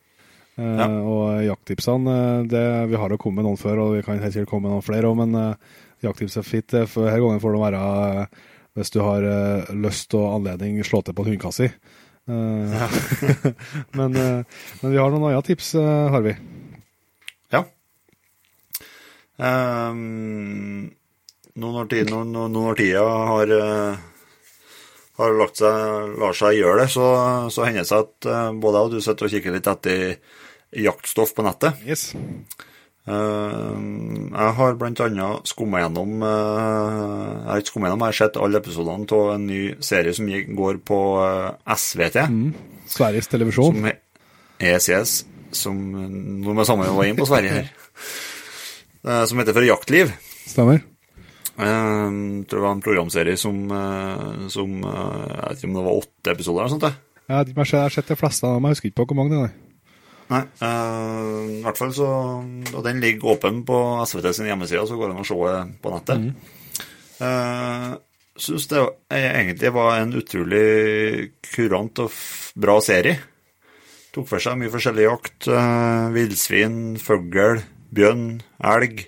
Eh, 0.54 0.78
ja. 0.78 0.88
Og 1.02 1.42
jakttipsene 1.48 2.14
eh, 2.14 2.44
det, 2.46 2.66
Vi 2.92 2.98
har 3.02 3.10
jo 3.10 3.18
kommet 3.18 3.42
med 3.42 3.48
noen 3.50 3.58
før, 3.58 3.88
og 3.88 3.96
vi 3.98 4.04
kan 4.06 4.22
helt 4.22 4.36
sikkert 4.36 4.52
komme 4.52 4.68
med 4.68 4.76
noen 4.76 4.86
flere 4.86 5.10
òg, 5.10 5.18
men 5.24 5.34
uh, 5.34 5.80
jakttips 6.06 6.38
er 6.38 6.46
fint. 6.46 6.78
For 6.92 7.10
her 7.10 7.24
gangen 7.24 7.42
får 7.42 7.58
det 7.58 7.64
være 7.68 7.84
hvis 8.74 8.90
du 8.90 9.04
har 9.06 9.22
lyst 9.78 10.16
og 10.18 10.32
anledning, 10.40 10.80
slå 10.82 11.04
til 11.06 11.14
på 11.14 11.22
en 11.22 11.28
hundekasse. 11.30 11.68
Ja. 12.26 12.88
men, 13.92 14.16
eh, 14.16 14.46
men 14.82 14.92
vi 14.92 14.98
har 14.98 15.12
noen 15.12 15.28
andre 15.28 15.42
tips, 15.44 15.76
eh, 15.76 16.10
har 16.14 16.22
vi. 16.24 16.36
Um, 19.42 20.92
nå 21.58 21.70
når 21.74 21.88
tid- 21.90 22.10
nå- 22.10 22.26
nå- 22.26 22.50
nå 22.50 22.62
når 22.68 22.76
tida 22.78 23.02
har, 23.04 23.50
eh, 23.50 23.98
har 25.18 25.34
lagt 25.40 25.58
seg, 25.58 26.14
lar 26.22 26.34
seg 26.38 26.58
gjøre 26.60 26.84
det, 26.84 26.90
så, 26.94 27.08
så 27.54 27.66
hender 27.66 27.82
det 27.82 27.90
seg 27.90 28.06
at 28.06 28.30
eh, 28.30 28.52
både 28.62 28.78
og 28.86 28.92
du 28.94 29.02
sitter 29.02 29.26
og 29.26 29.34
kikker 29.34 29.54
litt 29.58 29.68
etter 29.70 30.16
jaktstoff 30.74 31.34
på 31.38 31.46
nettet. 31.46 31.82
Yes. 31.86 32.14
Uh, 33.04 33.76
jeg 34.32 34.52
har 34.56 34.78
annet 34.80 35.50
skumma 35.50 35.82
gjennom 35.82 36.22
uh, 36.24 37.42
Jeg 37.44 37.50
har 37.50 37.60
ikke 37.60 37.72
skumma 37.74 37.90
gjennom, 37.90 38.06
jeg 38.06 38.14
har 38.14 38.20
sett 38.22 38.38
alle 38.40 38.62
episodene 38.62 39.08
av 39.18 39.32
en 39.34 39.44
ny 39.50 39.58
serie 39.84 40.14
som 40.16 40.30
går 40.56 40.80
på 40.88 41.00
uh, 41.20 41.52
SVT. 41.68 42.22
Sveriges 42.88 43.28
Televisjon. 43.28 43.76
Som 43.76 43.90
ECS, 44.64 45.18
som 45.52 45.82
Nå 45.92 46.54
må 46.54 46.62
jeg 46.64 46.70
sammen 46.72 46.96
var 46.96 47.10
inn 47.10 47.20
på 47.20 47.28
Sverige 47.28 47.58
her. 47.60 47.74
Eh, 49.04 49.26
Som 49.26 49.40
heter 49.40 49.54
For 49.56 49.66
jaktliv. 49.68 50.14
Stemmer. 50.48 50.82
Eh, 51.60 51.64
Jeg 51.64 52.48
tror 52.50 52.60
det 52.60 52.66
var 52.66 52.72
en 52.76 52.82
programserie 52.82 53.38
som, 53.38 53.60
eh, 53.72 54.48
som 54.50 54.84
eh, 54.84 55.28
Jeg 55.30 55.50
vet 55.50 55.58
ikke 55.58 55.70
om 55.70 55.76
det 55.78 55.86
var 55.86 56.00
åtte 56.00 56.32
episoder 56.32 56.60
eller 56.62 56.70
sånt. 56.74 56.82
det. 56.88 56.96
Jeg 57.30 57.56
har 57.56 57.90
sett 57.90 58.08
de 58.08 58.16
fleste 58.20 58.44
av 58.48 58.56
dem, 58.56 58.64
jeg 58.68 58.76
husker 58.76 58.90
ikke 58.90 59.00
på 59.02 59.06
hvor 59.14 59.16
mange 59.22 59.36
det 59.36 59.44
er. 59.50 59.54
Nei, 60.34 60.44
Uh, 60.64 61.60
i 61.60 61.62
hvert 61.62 61.78
fall 61.78 61.92
så 61.94 62.08
Og 62.74 62.84
den 62.84 63.00
ligger 63.04 63.36
åpen 63.36 63.64
på 63.68 63.76
SVT 64.08 64.34
sin 64.34 64.46
hjemmeside, 64.48 64.88
så 64.88 64.96
går 64.98 65.12
det 65.12 65.16
an 65.18 65.22
å 65.22 65.28
se 65.28 65.80
på 65.84 65.92
nettet. 65.94 66.18
Mm. 66.24 67.98
Syns 68.40 68.68
det 68.72 68.82
egentlig 69.12 69.74
var 69.76 70.00
en 70.00 70.14
utrolig 70.18 71.32
kurant 71.54 72.00
og 72.00 72.12
bra 72.56 72.80
serie. 72.82 73.20
Tok 74.16 74.28
for 74.30 74.40
seg 74.42 74.58
mye 74.58 74.72
forskjellig 74.74 75.06
jakt. 75.06 75.48
Uh, 75.48 76.10
Villsvin, 76.16 76.98
fugl, 76.98 77.62
bjørn, 77.94 78.26
elg. 78.74 79.06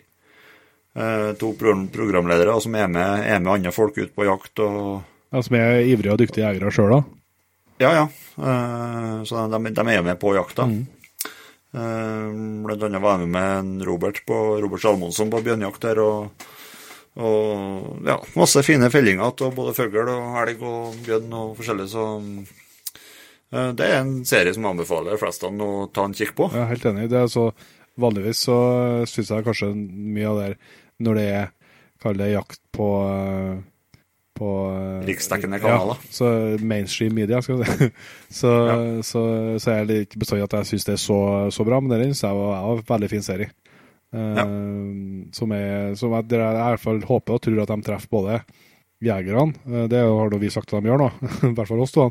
Eh, 0.96 1.32
to 1.42 1.52
pro- 1.60 1.88
programledere 1.92 2.56
som 2.64 2.76
er 2.80 2.88
med, 2.88 3.26
er 3.28 3.42
med 3.44 3.52
andre 3.58 3.74
folk 3.76 3.98
ut 4.00 4.14
på 4.16 4.28
jakt. 4.30 4.60
og 4.64 5.04
Ja, 5.34 5.42
som 5.44 5.58
er 5.60 5.82
ivrige 5.84 6.14
og 6.14 6.22
dyktige 6.22 6.46
jegere 6.48 6.72
sjøl, 6.72 6.94
da. 6.96 7.02
Ja, 7.84 7.90
ja. 7.98 8.06
Eh, 8.40 9.24
så 9.28 9.48
de, 9.52 9.60
de 9.76 9.88
er 9.92 10.06
med 10.06 10.20
på 10.22 10.36
jakta. 10.38 10.68
Mm. 10.70 10.86
blant 12.64 12.84
annet 12.88 13.02
var 13.04 13.18
jeg 13.20 13.28
med 13.28 13.34
med 13.36 13.58
en 13.60 13.72
Robert 13.84 14.22
på 14.26 14.36
Robert 14.64 14.80
Salmonsson 14.80 15.28
på 15.34 15.42
bjørnjakt 15.44 15.84
her. 15.84 16.00
og, 16.00 16.46
og 17.20 18.06
ja, 18.08 18.16
masse 18.40 18.64
fine 18.64 18.88
fellinger 18.92 19.28
av 19.28 19.52
både 19.56 19.74
fugl 19.76 20.08
og 20.08 20.38
elg 20.46 20.64
og 20.64 20.96
bjørn 21.04 21.34
og 21.36 21.58
forskjellig, 21.60 21.90
så 21.92 22.06
eh, 23.52 23.72
det 23.76 23.86
er 23.90 24.00
en 24.00 24.14
serie 24.28 24.54
som 24.56 24.64
jeg 24.64 24.72
anbefaler 24.78 25.20
flestene 25.20 25.64
å 25.68 25.86
ta 25.92 26.08
en 26.08 26.16
kikk 26.16 26.32
på. 26.40 26.50
Jeg 26.54 26.64
er 26.64 26.72
helt 26.72 26.88
enig. 26.94 27.10
Det 27.12 27.20
er 27.26 27.28
så, 27.32 27.50
vanligvis 28.00 28.42
så 28.48 28.58
syns 29.10 29.32
jeg 29.32 29.46
kanskje 29.46 29.70
mye 29.76 30.28
av 30.32 30.40
det 30.40 30.50
her, 30.50 30.58
når 31.06 31.22
det 31.22 31.30
er 31.36 31.54
Kall 32.04 32.18
det 32.20 32.28
jakt 32.34 32.60
på 32.76 32.86
eh, 33.08 33.56
på 34.36 34.48
eh, 34.68 35.06
Riksdekkende 35.08 35.58
kanaler. 35.64 35.96
Ja, 36.04 36.12
så 36.12 36.28
mainstream 36.60 37.16
media, 37.16 37.40
skal 37.42 37.62
vi 37.62 37.66
si. 37.72 37.88
Så, 38.42 38.52
så, 39.08 39.22
så 39.64 39.72
er 39.72 39.86
det 39.88 40.02
ikke 40.04 40.20
bestandig 40.20 40.44
at 40.50 40.58
jeg 40.60 40.70
syns 40.74 40.86
det 40.90 40.94
er 40.98 41.02
så, 41.02 41.20
så 41.56 41.64
bra, 41.64 41.80
men 41.80 41.94
det 41.94 42.02
synes 42.10 42.24
jeg 42.28 42.36
var, 42.36 42.68
en 42.76 42.84
veldig 42.90 43.10
fin 43.14 43.24
serie. 43.24 43.48
Ja 44.16 44.44
Som, 45.36 45.52
er, 45.56 45.96
som 46.00 46.14
jeg, 46.16 46.28
jeg 46.32 46.40
i 46.52 46.68
hvert 46.68 46.84
fall 46.84 47.00
håper 47.08 47.36
og 47.36 47.42
tror 47.48 47.62
at 47.64 47.72
de 47.74 47.78
treffer 47.88 48.12
både 48.12 48.38
jegerne, 49.04 49.56
eh, 49.72 49.88
det 49.92 50.04
har 50.04 50.38
vi 50.44 50.52
sagt 50.54 50.74
at 50.74 50.84
de 50.84 50.92
gjør 50.92 51.02
nå, 51.06 51.10
i 51.50 51.54
hvert 51.56 51.72
fall 51.72 51.84
oss 51.88 51.96
to. 51.96 52.10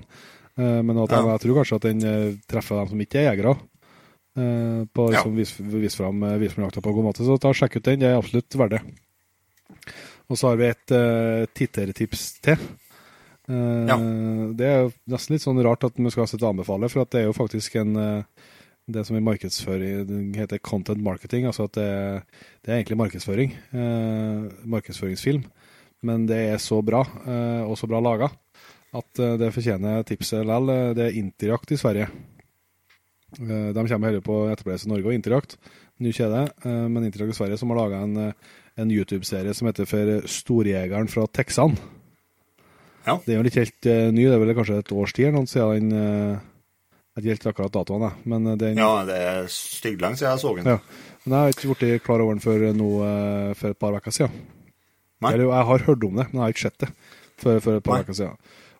uh, 0.59 0.81
Men 0.81 0.97
at 1.05 1.13
de, 1.13 1.21
Ja. 1.21 1.37
jeg 1.37 1.45
tror 1.45 1.61
kanskje 1.61 1.77
at 1.81 1.87
den 1.91 2.03
eh, 2.09 2.35
treffer 2.51 2.81
dem 2.81 2.91
som 2.93 3.05
ikke 3.05 3.21
er 3.21 3.31
jegere. 3.35 3.55
Eh, 4.37 4.85
På 4.93 5.09
Ja. 5.13 5.19
liksom, 5.19 5.37
vise, 5.37 5.63
vise 5.63 5.97
fram 5.97 6.23
eh, 6.23 6.39
vise 6.39 6.61
jakta 6.61 6.81
på 6.81 6.91
en 6.91 6.97
god 6.97 7.05
måte. 7.11 7.25
Så 7.27 7.39
ta 7.41 7.53
sjekk 7.55 7.77
ut 7.79 7.85
den, 7.85 8.01
det 8.01 8.11
er 8.11 8.19
absolutt 8.19 8.57
verdt 8.59 8.79
det. 8.79 8.83
Og 10.31 10.39
så 10.41 10.49
har 10.49 10.57
vi 10.57 10.67
et 10.71 10.93
uh, 10.97 11.45
tittertips 11.53 12.41
til. 12.41 12.57
Uh, 13.49 13.85
Ja. 13.87 13.97
Det 14.57 14.67
er 14.67 14.79
jo 14.85 14.93
nesten 15.13 15.35
litt 15.35 15.45
sånn 15.45 15.61
rart 15.65 15.85
at 15.85 15.99
vi 16.01 16.11
skal 16.11 16.27
sitte 16.27 16.47
og 16.47 16.55
anbefale, 16.55 16.89
for 16.89 17.05
at 17.05 17.11
det 17.13 17.21
er 17.21 17.27
jo 17.29 17.37
faktisk 17.37 17.77
en 17.77 17.95
det 18.85 19.07
som 19.07 19.17
i 19.17 19.25
markedsføring 19.25 20.35
heter 20.37 20.61
content 20.61 21.01
marketing, 21.01 21.47
altså 21.49 21.65
at 21.65 21.77
det, 21.77 21.89
det 22.65 22.73
er 22.73 22.79
egentlig 22.79 22.99
markedsføring. 23.01 23.55
markedsføringsfilm. 24.69 25.45
Men 26.05 26.27
det 26.29 26.37
er 26.53 26.59
så 26.61 26.83
bra, 26.85 27.01
og 27.65 27.79
så 27.81 27.89
bra 27.89 28.01
laga, 28.05 28.29
at 28.93 29.23
det 29.41 29.55
fortjener 29.57 30.05
tipset 30.05 30.45
likevel. 30.45 30.93
Det 30.97 31.07
er 31.07 31.17
Interjakt 31.17 31.73
i 31.73 31.81
Sverige. 31.81 32.11
Eh, 33.41 33.73
de 33.75 33.89
kommer 33.89 34.09
heller 34.11 34.25
på 34.25 34.37
Etterpleis 34.53 34.87
i 34.87 34.91
Norge 34.91 35.11
og 35.11 35.17
Interjakt. 35.17 35.57
Ny 36.03 36.13
kjede, 36.15 36.47
eh, 36.65 36.87
men 36.89 37.05
Interjakt 37.07 37.35
i 37.35 37.39
Sverige 37.39 37.59
som 37.59 37.71
har 37.71 37.81
laga 37.83 38.03
en, 38.03 38.17
eh, 38.17 38.33
en 38.77 38.91
YouTube-serie 38.91 39.55
som 39.55 39.69
heter 39.69 39.87
For 39.87 40.27
Storjegeren 40.27 41.09
fra 41.09 41.27
Texan. 41.27 41.77
Ja. 43.07 43.19
Det 43.19 43.35
er 43.35 43.37
jo 43.37 43.43
litt 43.43 43.55
helt 43.55 43.85
ny, 44.15 44.25
det 44.25 44.33
er 44.33 44.39
vel 44.41 44.55
kanskje 44.55 44.79
et 44.79 44.93
års 44.93 45.13
tid 45.13 45.27
eller 45.27 45.39
noe 45.39 45.47
siden 45.47 45.91
den 45.91 46.41
Jeg 47.17 47.25
gjelder 47.25 47.53
akkurat 47.53 47.73
datoen. 47.73 48.13
Men 48.25 48.59
den, 48.59 48.77
Ja, 48.77 49.05
det 49.05 49.15
er 49.15 49.45
stygglenge 49.47 50.17
siden 50.17 50.33
jeg 50.33 50.41
så 50.41 50.57
den. 50.57 50.65
Ja. 50.65 50.79
Men 51.25 51.33
jeg 51.33 51.39
har 51.39 51.53
ikke 51.53 51.77
blitt 51.79 52.03
klar 52.03 52.21
over 52.21 52.35
den 52.35 52.41
før 52.41 52.75
nå 52.75 53.55
for 53.55 53.71
et 53.71 53.79
par 53.79 53.93
uker 53.95 54.11
siden. 54.11 54.33
Nei. 55.21 55.33
Eller 55.33 55.45
jo, 55.45 55.51
jeg 55.53 55.65
har 55.65 55.79
hørt 55.79 56.05
om 56.05 56.17
det, 56.17 56.27
men 56.33 56.33
jeg 56.33 56.41
har 56.41 56.49
ikke 56.49 56.67
sett 56.67 56.79
det 56.81 56.89
for, 57.37 57.61
for 57.61 57.77
et 57.77 57.85
par 57.85 58.01
uker 58.03 58.15
siden. 58.15 58.37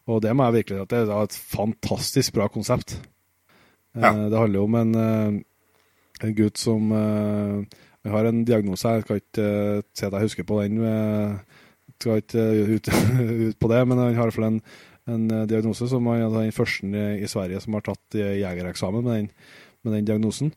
Og 0.09 0.21
det 0.23 0.35
må 0.35 0.45
jeg 0.45 0.65
virkelig 0.65 0.79
si 0.79 0.83
at 0.83 0.89
det 0.89 0.99
er 1.09 1.23
et 1.23 1.33
fantastisk 1.33 2.33
bra 2.33 2.49
konsept. 2.49 2.99
Eh, 3.95 4.03
Ja. 4.03 4.13
Det 4.29 4.39
handler 4.39 4.59
jo 4.61 4.65
om 4.65 4.75
en, 4.75 4.95
eh, 4.95 6.27
en 6.27 6.35
gutt 6.35 6.59
som 6.59 6.93
eh, 6.93 8.11
har 8.11 8.25
en 8.29 8.45
diagnose, 8.45 8.83
jeg 8.89 9.03
skal 9.07 9.21
ikke 9.21 9.45
eh, 9.45 9.83
si 9.95 10.07
at 10.07 10.13
jeg 10.13 10.27
husker 10.29 10.45
på 10.49 10.63
den, 10.63 10.81
Jeg 10.83 11.95
skal 12.01 12.21
ikke 12.23 12.43
eh, 12.43 12.75
ut, 12.75 12.89
ut 13.51 13.59
på 13.59 13.69
det, 13.71 13.83
men 13.89 13.99
han 13.99 14.15
har 14.15 14.27
i 14.27 14.31
hvert 14.31 14.35
fall 14.35 14.49
en, 14.51 14.61
en 15.07 15.31
eh, 15.31 15.47
diagnose 15.47 15.89
som 15.89 16.07
han 16.11 16.23
er 16.27 16.31
den 16.35 16.53
første 16.53 17.05
i, 17.23 17.27
Sverige 17.31 17.61
som 17.63 17.75
har 17.79 17.85
tatt 17.87 18.15
eh, 18.19 18.41
jegereksamen 18.43 19.05
med 19.05 19.15
den, 19.15 19.31
med 19.85 19.95
den 19.99 20.05
diagnosen, 20.11 20.53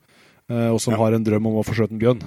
eh, 0.50 0.70
og 0.74 0.82
som 0.82 0.94
Ja. 0.98 1.00
har 1.04 1.14
en 1.14 1.24
drøm 1.28 1.46
om 1.48 1.60
å 1.62 1.66
få 1.68 1.78
skjøte 1.78 1.94
en 1.94 2.02
bjørn. 2.02 2.24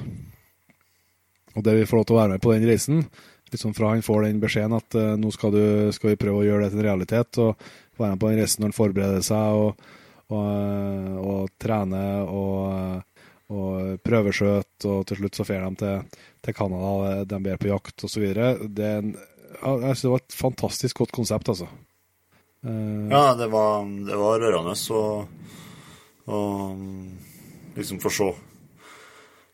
Og 1.56 1.64
det 1.66 1.74
vi 1.80 1.86
får 1.90 1.98
lov 1.98 2.06
til 2.06 2.14
å 2.16 2.20
være 2.22 2.36
med 2.36 2.42
på 2.44 2.52
den 2.54 2.66
reisen, 2.68 3.04
liksom 3.50 3.72
fra 3.74 3.88
han 3.90 4.02
får 4.06 4.28
den 4.28 4.38
beskjeden 4.40 4.76
at 4.78 4.94
eh, 4.94 5.16
nå 5.18 5.32
skal, 5.34 5.50
du, 5.50 5.62
skal 5.92 6.12
vi 6.12 6.20
prøve 6.22 6.44
å 6.44 6.46
gjøre 6.46 6.68
det 6.68 6.70
til 6.76 6.80
en 6.84 6.86
realitet, 6.86 7.40
og 7.42 7.56
være 7.98 8.12
med 8.14 8.20
på 8.22 8.30
den 8.30 8.38
reisen 8.44 8.62
når 8.62 8.70
han 8.70 8.78
forbereder 8.78 9.24
seg 9.26 9.58
og, 9.64 9.88
og, 10.30 11.18
og 11.20 11.52
trener 11.60 12.30
og, 12.30 13.02
og 13.50 14.00
prøveskjøt, 14.06 14.86
og 14.90 15.04
til 15.08 15.20
slutt 15.20 15.40
så 15.40 15.46
fer 15.48 15.66
de 15.66 15.82
til, 15.82 16.24
til 16.46 16.56
Canada, 16.56 17.22
de 17.28 17.42
ber 17.44 17.60
på 17.60 17.70
jakt 17.72 18.06
osv. 18.06 18.26
Det 18.70 18.90
en, 19.00 19.14
jeg 19.60 19.80
synes 19.82 20.04
det 20.04 20.12
var 20.12 20.22
et 20.22 20.36
fantastisk 20.40 21.02
godt 21.02 21.12
konsept, 21.12 21.50
altså. 21.52 21.66
Eh, 22.64 23.08
Ja, 23.10 23.34
det 23.34 23.50
var, 23.52 23.82
det 24.06 24.20
var 24.20 24.40
rørende 24.40 24.76
å 26.30 26.44
liksom 27.76 28.00
få 28.02 28.12
se 28.14 28.30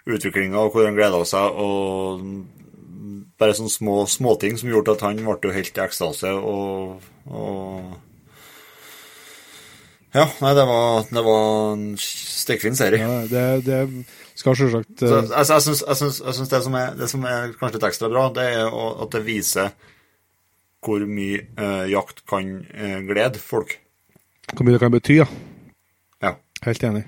utviklinga 0.06 0.60
og 0.60 0.74
hvor 0.74 0.86
han 0.86 0.96
gleda 0.98 1.22
seg, 1.26 1.56
og 1.56 2.22
bare 3.40 3.56
sånne 3.56 3.72
små 3.72 3.96
småting 4.08 4.58
som 4.60 4.70
gjorde 4.70 4.96
at 4.96 5.04
han 5.04 5.20
ble 5.24 5.54
helt 5.54 5.78
i 5.78 5.82
ekstase 5.84 6.30
og, 6.36 7.02
og 7.28 7.96
Ja, 10.16 10.24
nei, 10.40 10.52
det 10.56 10.64
var, 10.68 11.02
det 11.10 11.22
var 11.26 11.74
en 11.74 11.88
stikkfin 12.00 12.78
serie. 12.78 13.02
ja, 13.02 13.18
det, 13.28 13.44
det 13.66 13.80
skal 14.36 14.56
selvsagt 14.56 15.02
Så, 15.02 15.18
altså, 15.32 15.58
jeg, 15.58 15.76
jeg, 15.88 16.12
jeg 16.26 16.36
syns 16.38 16.52
det 16.52 16.62
som 16.64 16.78
er, 16.78 16.94
det 16.96 17.08
som 17.12 17.26
er 17.28 17.52
kanskje 17.56 17.78
litt 17.78 17.88
ekstra 17.90 18.10
bra, 18.12 18.28
det 18.36 18.46
er 18.54 18.72
at 18.72 19.12
det 19.16 19.22
viser 19.26 19.74
hvor 20.86 21.02
mye 21.10 21.42
uh, 21.58 21.84
jakt 21.90 22.22
kan 22.30 22.52
uh, 22.62 22.98
glede 23.08 23.42
folk. 23.42 23.74
hvor 24.52 24.66
mye 24.66 24.76
det 24.76 24.82
kan 24.84 24.94
bety, 24.94 25.18
ja. 25.18 25.26
Ja. 26.22 26.36
Helt 26.62 26.84
enig. 26.86 27.04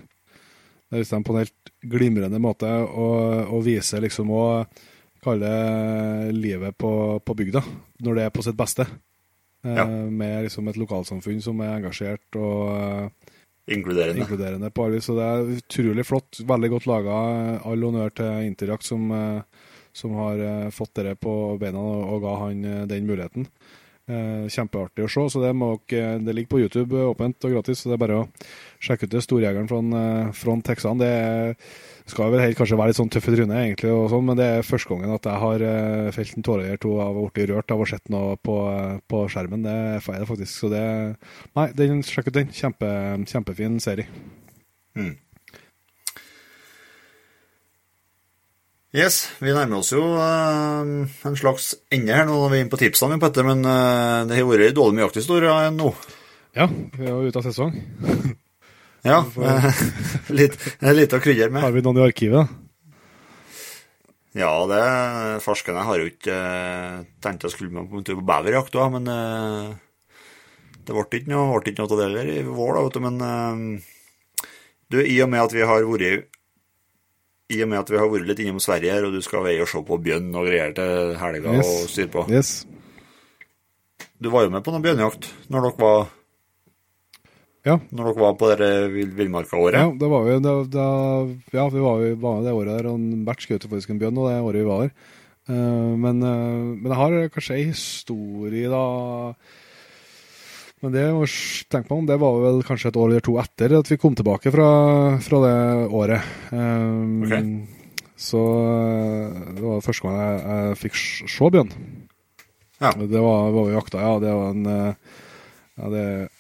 Det 0.89 1.03
viser 1.03 1.17
dem 1.17 1.27
på 1.27 1.37
en 1.37 1.43
helt 1.45 1.73
glimrende 1.85 2.41
måte 2.43 2.69
å, 2.69 3.09
og 3.55 3.65
vise 3.67 4.01
liksom 4.03 4.33
å 4.35 4.47
kalle 5.23 5.53
livet 6.35 6.77
på, 6.79 6.91
på 7.23 7.37
bygda, 7.39 7.63
når 8.05 8.19
det 8.19 8.25
er 8.27 8.35
på 8.35 8.45
sitt 8.47 8.59
beste. 8.59 8.89
Eh, 9.65 9.75
Ja. 9.75 9.87
Med 9.87 10.45
liksom 10.47 10.69
et 10.69 10.77
lokalsamfunn 10.79 11.41
som 11.43 11.61
er 11.61 11.77
engasjert 11.81 12.37
og 12.37 12.71
eh, 12.77 13.09
Inkluderende. 13.75 14.21
inkluderende 14.23 14.71
på 14.71 14.85
alle. 14.87 15.01
Så 15.01 15.17
det 15.19 15.25
er 15.27 15.59
utrolig 15.59 16.07
flott. 16.07 16.39
Veldig 16.47 16.71
godt 16.71 16.87
laga. 16.87 17.17
All 17.65 17.83
honnør 17.83 18.15
til 18.15 18.47
Interact 18.47 18.85
som, 18.87 19.11
eh, 19.13 19.43
som 19.93 20.15
har 20.15 20.71
fått 20.71 20.95
dere 20.95 21.17
på 21.17 21.59
beina 21.59 21.79
og, 21.81 22.23
ga 22.23 22.37
han 22.47 22.63
den 22.89 23.07
muligheten. 23.07 23.47
Kjempeartig 24.09 25.05
å 25.05 25.09
se. 25.11 25.29
så 25.29 25.43
Det, 25.43 25.51
må, 25.55 25.75
det 25.91 26.33
ligger 26.35 26.49
på 26.49 26.61
YouTube 26.63 26.97
åpent 27.11 27.45
og 27.45 27.53
gratis, 27.53 27.83
så 27.83 27.91
det 27.91 27.99
er 27.99 28.07
bare 28.07 28.21
å 28.23 28.29
sjekke 28.81 29.05
ut 29.05 29.11
det. 29.13 29.21
Storjegeren 29.21 29.69
fra, 29.69 30.33
fra 30.33 30.55
Texan. 30.65 30.97
Det 31.03 31.57
skal 32.09 32.33
vel 32.33 32.43
helt 32.43 32.59
kanskje 32.59 32.79
være 32.79 32.93
litt 32.93 32.99
sånn 32.99 33.11
tøff 33.13 33.29
i 33.29 33.35
trynet, 33.35 33.59
egentlig, 33.59 33.93
og 33.93 34.09
sånn, 34.13 34.25
men 34.29 34.39
det 34.39 34.49
er 34.49 34.67
første 34.67 34.91
gangen 34.93 35.15
at 35.15 35.29
jeg 35.29 35.43
har 35.43 35.65
uh, 35.65 36.09
felt 36.17 36.35
en 36.39 36.47
tåre 36.47 36.67
eller 36.67 36.81
to 36.83 36.95
av 37.05 37.21
å 37.21 37.29
bli 37.35 37.47
rørt 37.51 37.75
av 37.75 37.85
å 37.85 37.89
sett 37.89 38.11
noe 38.13 38.39
på, 38.41 38.57
på, 39.11 39.23
skjermen. 39.33 39.65
Det 39.67 39.77
er 39.93 40.05
feil, 40.05 40.25
faktisk. 40.29 40.53
Så 40.55 40.73
det 40.73 40.83
Nei, 41.59 41.69
den, 41.77 42.03
sjekk 42.07 42.31
ut 42.31 42.39
den. 42.39 42.53
Kjempe, 42.55 42.91
kjempefin 43.29 43.79
serie. 43.83 44.09
Mm. 44.99 45.15
Yes, 48.97 49.21
vi 49.45 49.53
nærmer 49.53 49.83
oss 49.83 49.93
jo 49.93 50.01
uh, 50.17 50.81
en 51.29 51.37
slags 51.37 51.75
ende 51.93 52.15
her 52.17 52.25
nå 52.25 52.39
når 52.41 52.51
vi 52.51 52.59
er 52.59 52.65
inne 52.65 52.73
på 52.73 52.81
tipsene, 52.81 53.21
Petter, 53.21 53.45
men 53.45 53.61
uh, 53.69 54.25
det 54.25 54.41
har 54.41 54.49
vært 54.49 54.77
dårlig 54.77 54.97
mye 54.97 55.07
jakthistorie 55.11 55.57
nå. 55.77 55.93
Ja, 56.57 56.71
vi 56.97 57.05
er 57.05 57.13
jo 57.13 57.29
ute 57.29 57.43
av 57.43 57.51
sesong. 57.51 57.77
ja, 59.07 59.19
litt, 60.39 60.57
litt 60.83 61.15
å 61.15 61.21
krydre 61.23 61.51
med. 61.53 61.63
Har 61.63 61.75
vi 61.75 61.85
noen 61.85 62.01
i 62.01 62.07
arkivet? 62.07 62.57
Ja, 64.39 64.53
det 64.71 64.83
farsken 65.43 65.79
jeg 65.79 65.89
har 65.89 66.01
jo 66.01 66.09
ikke 66.11 66.35
uh, 66.39 67.05
tenkt 67.25 67.47
å 67.49 67.51
skulle 67.51 67.75
med 67.75 67.89
på, 67.91 68.03
på 68.05 68.27
beverjakt 68.27 68.77
òg, 68.79 68.99
men 68.99 69.09
uh, 69.11 69.71
det 70.85 70.95
ble 70.95 71.07
ikke 71.21 71.33
noe, 71.33 71.61
ble 71.61 71.73
ikke 71.73 71.83
noe 71.83 71.95
av 71.95 72.01
det 72.01 72.09
heller 72.11 72.33
i 72.35 72.43
vår, 72.47 72.75
da, 72.77 72.85
vet 72.87 72.99
du, 72.99 73.07
men 73.07 73.79
du, 74.89 75.01
i 75.03 75.17
og 75.25 75.33
med 75.33 75.43
at 75.43 75.57
vi 75.57 75.65
har 75.69 75.85
vært 75.85 76.29
i 77.49 77.63
og 77.65 77.71
med 77.71 77.81
at 77.81 77.91
vi 77.91 77.97
har 77.97 78.11
vært 78.13 78.29
litt 78.29 78.43
innom 78.45 78.61
Sverige 78.61 78.93
her, 78.93 79.07
og 79.09 79.15
du 79.17 79.25
skal 79.25 79.47
veie 79.47 79.63
og 79.65 79.71
se 79.71 79.81
på 79.85 79.99
bjørn 80.05 80.29
og 80.37 80.49
greier 80.49 80.75
til 80.77 81.15
helga 81.21 81.55
yes. 81.57 81.71
og 81.71 81.93
styre 81.93 82.13
på. 82.13 82.25
Yes. 82.33 82.53
Du 84.21 84.29
var 84.35 84.45
jo 84.45 84.53
med 84.53 84.65
på 84.67 84.75
noen 84.75 84.85
bjørnejakt 84.85 85.31
når 85.49 85.69
dere 85.69 85.81
var 85.81 86.11
ja. 87.67 87.77
Når 87.91 88.11
dere 88.11 88.23
var 88.23 88.35
på 88.39 88.51
det 88.55 88.73
villmarka-året? 89.19 89.79
Ja, 89.79 89.93
det 90.01 90.11
var 90.11 90.27
vi, 90.27 90.37
det, 90.45 90.57
det, 90.73 90.89
ja, 91.57 91.69
vi 91.73 91.85
var, 91.85 92.05
var 92.23 92.39
med 92.39 92.49
det 92.49 92.57
året 92.57 92.75
der, 92.75 92.91
og 92.93 93.25
Bert 93.27 93.45
skjøt 93.45 93.69
faktisk 93.69 93.95
en 93.95 94.03
bjørn 94.03 94.21
og 94.21 94.29
det 94.31 94.37
året 94.41 94.63
vi 94.63 94.69
var 94.69 94.85
der. 94.87 95.15
Uh, 95.49 95.95
men, 95.97 96.21
uh, 96.21 96.77
men 96.77 96.93
jeg 96.93 97.01
har 97.01 97.33
kanskje 97.33 97.57
ei 97.57 97.71
historie, 97.71 98.69
da 98.69 98.85
men 100.79 100.95
det 100.95 101.09
å 101.11 101.25
tenke 101.27 101.91
meg 101.91 101.97
om, 101.97 102.07
det 102.07 102.17
var 102.23 102.37
vel 102.39 102.61
kanskje 102.67 102.93
et 102.93 102.99
år 103.01 103.09
eller 103.11 103.25
to 103.27 103.33
etter 103.43 103.73
at 103.81 103.89
vi 103.91 103.99
kom 103.99 104.15
tilbake 104.15 104.53
fra, 104.55 104.69
fra 105.25 105.41
det 105.43 105.57
året. 105.91 106.29
Um, 106.55 107.25
okay. 107.27 107.43
Så 108.19 108.39
eh, 108.39 109.41
det 109.55 109.63
var 109.63 109.83
første 109.83 110.07
gang 110.07 110.19
jeg, 110.19 110.39
jeg 110.43 110.79
fikk 110.83 111.01
se 111.35 111.51
bjørn. 111.55 111.71
Ja. 112.79 112.93
Det 112.95 113.23
var, 113.23 113.51
var 113.55 113.69
vi 113.69 113.75
jakta, 113.75 114.03
ja. 114.03 114.13
Det 114.23 114.35
var 114.39 114.55
en 114.55 114.71
eh, 114.71 115.17
ja, 115.79 115.91
det, 115.95 116.05
eh, 116.05 116.38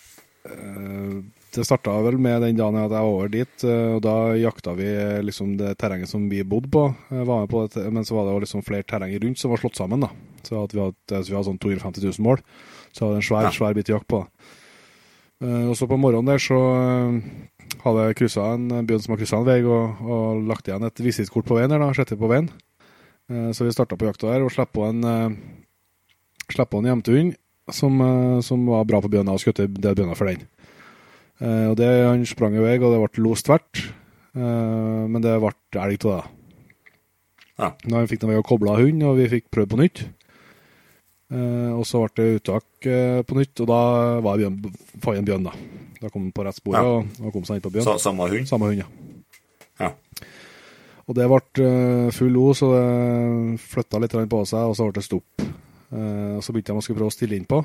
det 1.55 1.65
starta 1.65 1.95
vel 2.05 2.19
med 2.21 2.43
den 2.45 2.59
dagen 2.59 2.77
jeg 2.79 2.91
var 2.93 3.07
over 3.09 3.31
dit, 3.33 3.65
og 3.65 4.03
da 4.05 4.15
jakta 4.39 4.75
vi 4.79 4.89
liksom 5.25 5.57
det 5.59 5.75
terrenget 5.81 6.11
som 6.11 6.27
vi 6.31 6.43
bodde 6.45 6.71
på. 6.73 6.85
var 7.11 7.43
med 7.43 7.51
på 7.51 7.65
det, 7.67 7.85
men 7.93 8.05
så 8.05 8.19
var 8.19 8.29
det 8.29 8.47
liksom 8.47 8.65
flere 8.67 8.87
terrenger 8.87 9.25
rundt 9.25 9.41
som 9.41 9.53
var 9.53 9.63
slått 9.63 9.81
sammen. 9.81 10.05
da. 10.05 10.11
Så 10.45 10.63
at 10.63 10.75
vi 10.75 10.83
hadde, 10.83 11.23
så 11.23 11.33
vi 11.33 11.37
hadde 11.37 11.49
sånn 11.49 11.61
250 11.65 12.05
000 12.05 12.27
mål. 12.27 12.43
Så 12.93 13.05
hadde 13.05 13.17
det 13.17 13.23
en 13.23 13.29
svær, 13.31 13.49
ja. 13.49 13.55
svær 13.57 13.77
bit 13.79 13.93
jakt 13.93 14.09
på. 14.09 14.23
Og 15.49 15.75
så 15.79 15.87
på 15.87 15.99
morgenen 16.01 16.33
der 16.33 16.43
så 16.43 16.59
hadde 17.85 18.07
jeg 18.09 18.31
en 18.43 18.87
bjørn 18.87 19.05
som 19.05 19.15
har 19.15 19.21
kryssa 19.21 19.39
en 19.39 19.49
vei, 19.49 19.61
og, 19.63 20.01
og, 20.03 20.43
lagt 20.51 20.69
igjen 20.69 20.87
et 20.87 21.05
visittkort 21.05 21.47
på 21.49 21.59
veien 21.59 21.71
der, 21.71 21.83
da, 21.83 21.93
sjette 21.97 22.19
på 22.19 22.31
veien. 22.31 22.51
Så 23.29 23.67
vi 23.67 23.75
starta 23.75 23.97
på 23.99 24.09
jakta 24.09 24.33
der 24.33 24.45
og 24.45 24.53
slapp 24.55 24.73
på 24.73 24.87
en 24.89 25.05
slapp 26.49 26.71
på 26.73 26.81
en 26.81 26.89
som, 27.75 28.01
som, 28.45 28.67
var 28.71 28.87
bra 28.89 29.01
på 29.05 29.11
bjørna 29.13 29.37
og 29.37 29.43
skjøt 29.43 29.63
det 29.67 29.95
bjørna 29.95 30.17
for 30.19 30.31
den. 30.31 30.45
og 31.71 31.77
det, 31.79 31.89
Han 32.07 32.27
sprang 32.27 32.57
i 32.57 32.63
vei, 32.63 32.77
og 32.79 32.93
det 32.95 33.01
ble 33.03 33.25
los 33.25 33.45
tvert, 33.47 33.83
men 34.35 35.25
det 35.25 35.35
ble 35.43 35.83
elg 35.83 36.07
av 36.07 36.15
det. 36.15 36.23
Ja. 37.59 37.73
Da 37.83 38.05
fikk 38.07 38.23
den 38.23 38.33
vei 38.33 38.39
og 38.39 38.47
kobla 38.47 38.77
hund, 38.79 39.03
og 39.03 39.19
vi 39.19 39.27
fikk 39.33 39.49
prøvd 39.55 39.73
på 39.73 39.81
nytt. 39.81 40.05
Og 41.75 41.85
så 41.87 42.05
ble 42.05 42.15
det 42.17 42.41
uttak 42.41 42.89
på 43.29 43.39
nytt, 43.39 43.65
og 43.65 43.71
da 43.71 43.83
var 44.25 44.41
bjørn, 44.41 44.61
fant 45.03 45.21
en 45.21 45.29
bjørn. 45.29 45.51
Da 45.51 45.57
Da 45.99 46.11
kom 46.11 46.29
han 46.29 46.35
på 46.35 46.45
rett 46.47 46.59
spor 46.59 46.77
ja. 46.77 46.83
og, 46.87 47.09
og, 47.23 47.31
kom 47.35 47.47
seg 47.47 47.59
inn 47.59 47.65
på 47.65 47.73
bjørn. 47.75 47.87
Så, 47.89 47.97
samme 48.03 48.29
hund? 48.31 48.47
Samme 48.49 48.71
hund, 48.71 48.83
ja. 48.85 48.87
ja. 49.83 49.91
Og 51.09 51.17
det 51.17 51.27
ble 51.31 51.71
full 52.15 52.35
los, 52.37 52.61
så 52.63 52.71
det 52.75 53.63
flytta 53.65 54.03
litt 54.03 54.15
på 54.31 54.43
seg, 54.47 54.69
og 54.69 54.77
så 54.79 54.87
ble 54.87 55.01
det 55.01 55.07
stopp. 55.07 55.47
Og 55.89 56.43
så 56.45 56.53
begynte 56.53 56.75
de 56.75 56.81
å 56.81 56.85
skulle 56.85 56.99
prøve 57.01 57.13
å 57.13 57.17
stille 57.17 57.39
inn 57.39 57.49
på. 57.49 57.63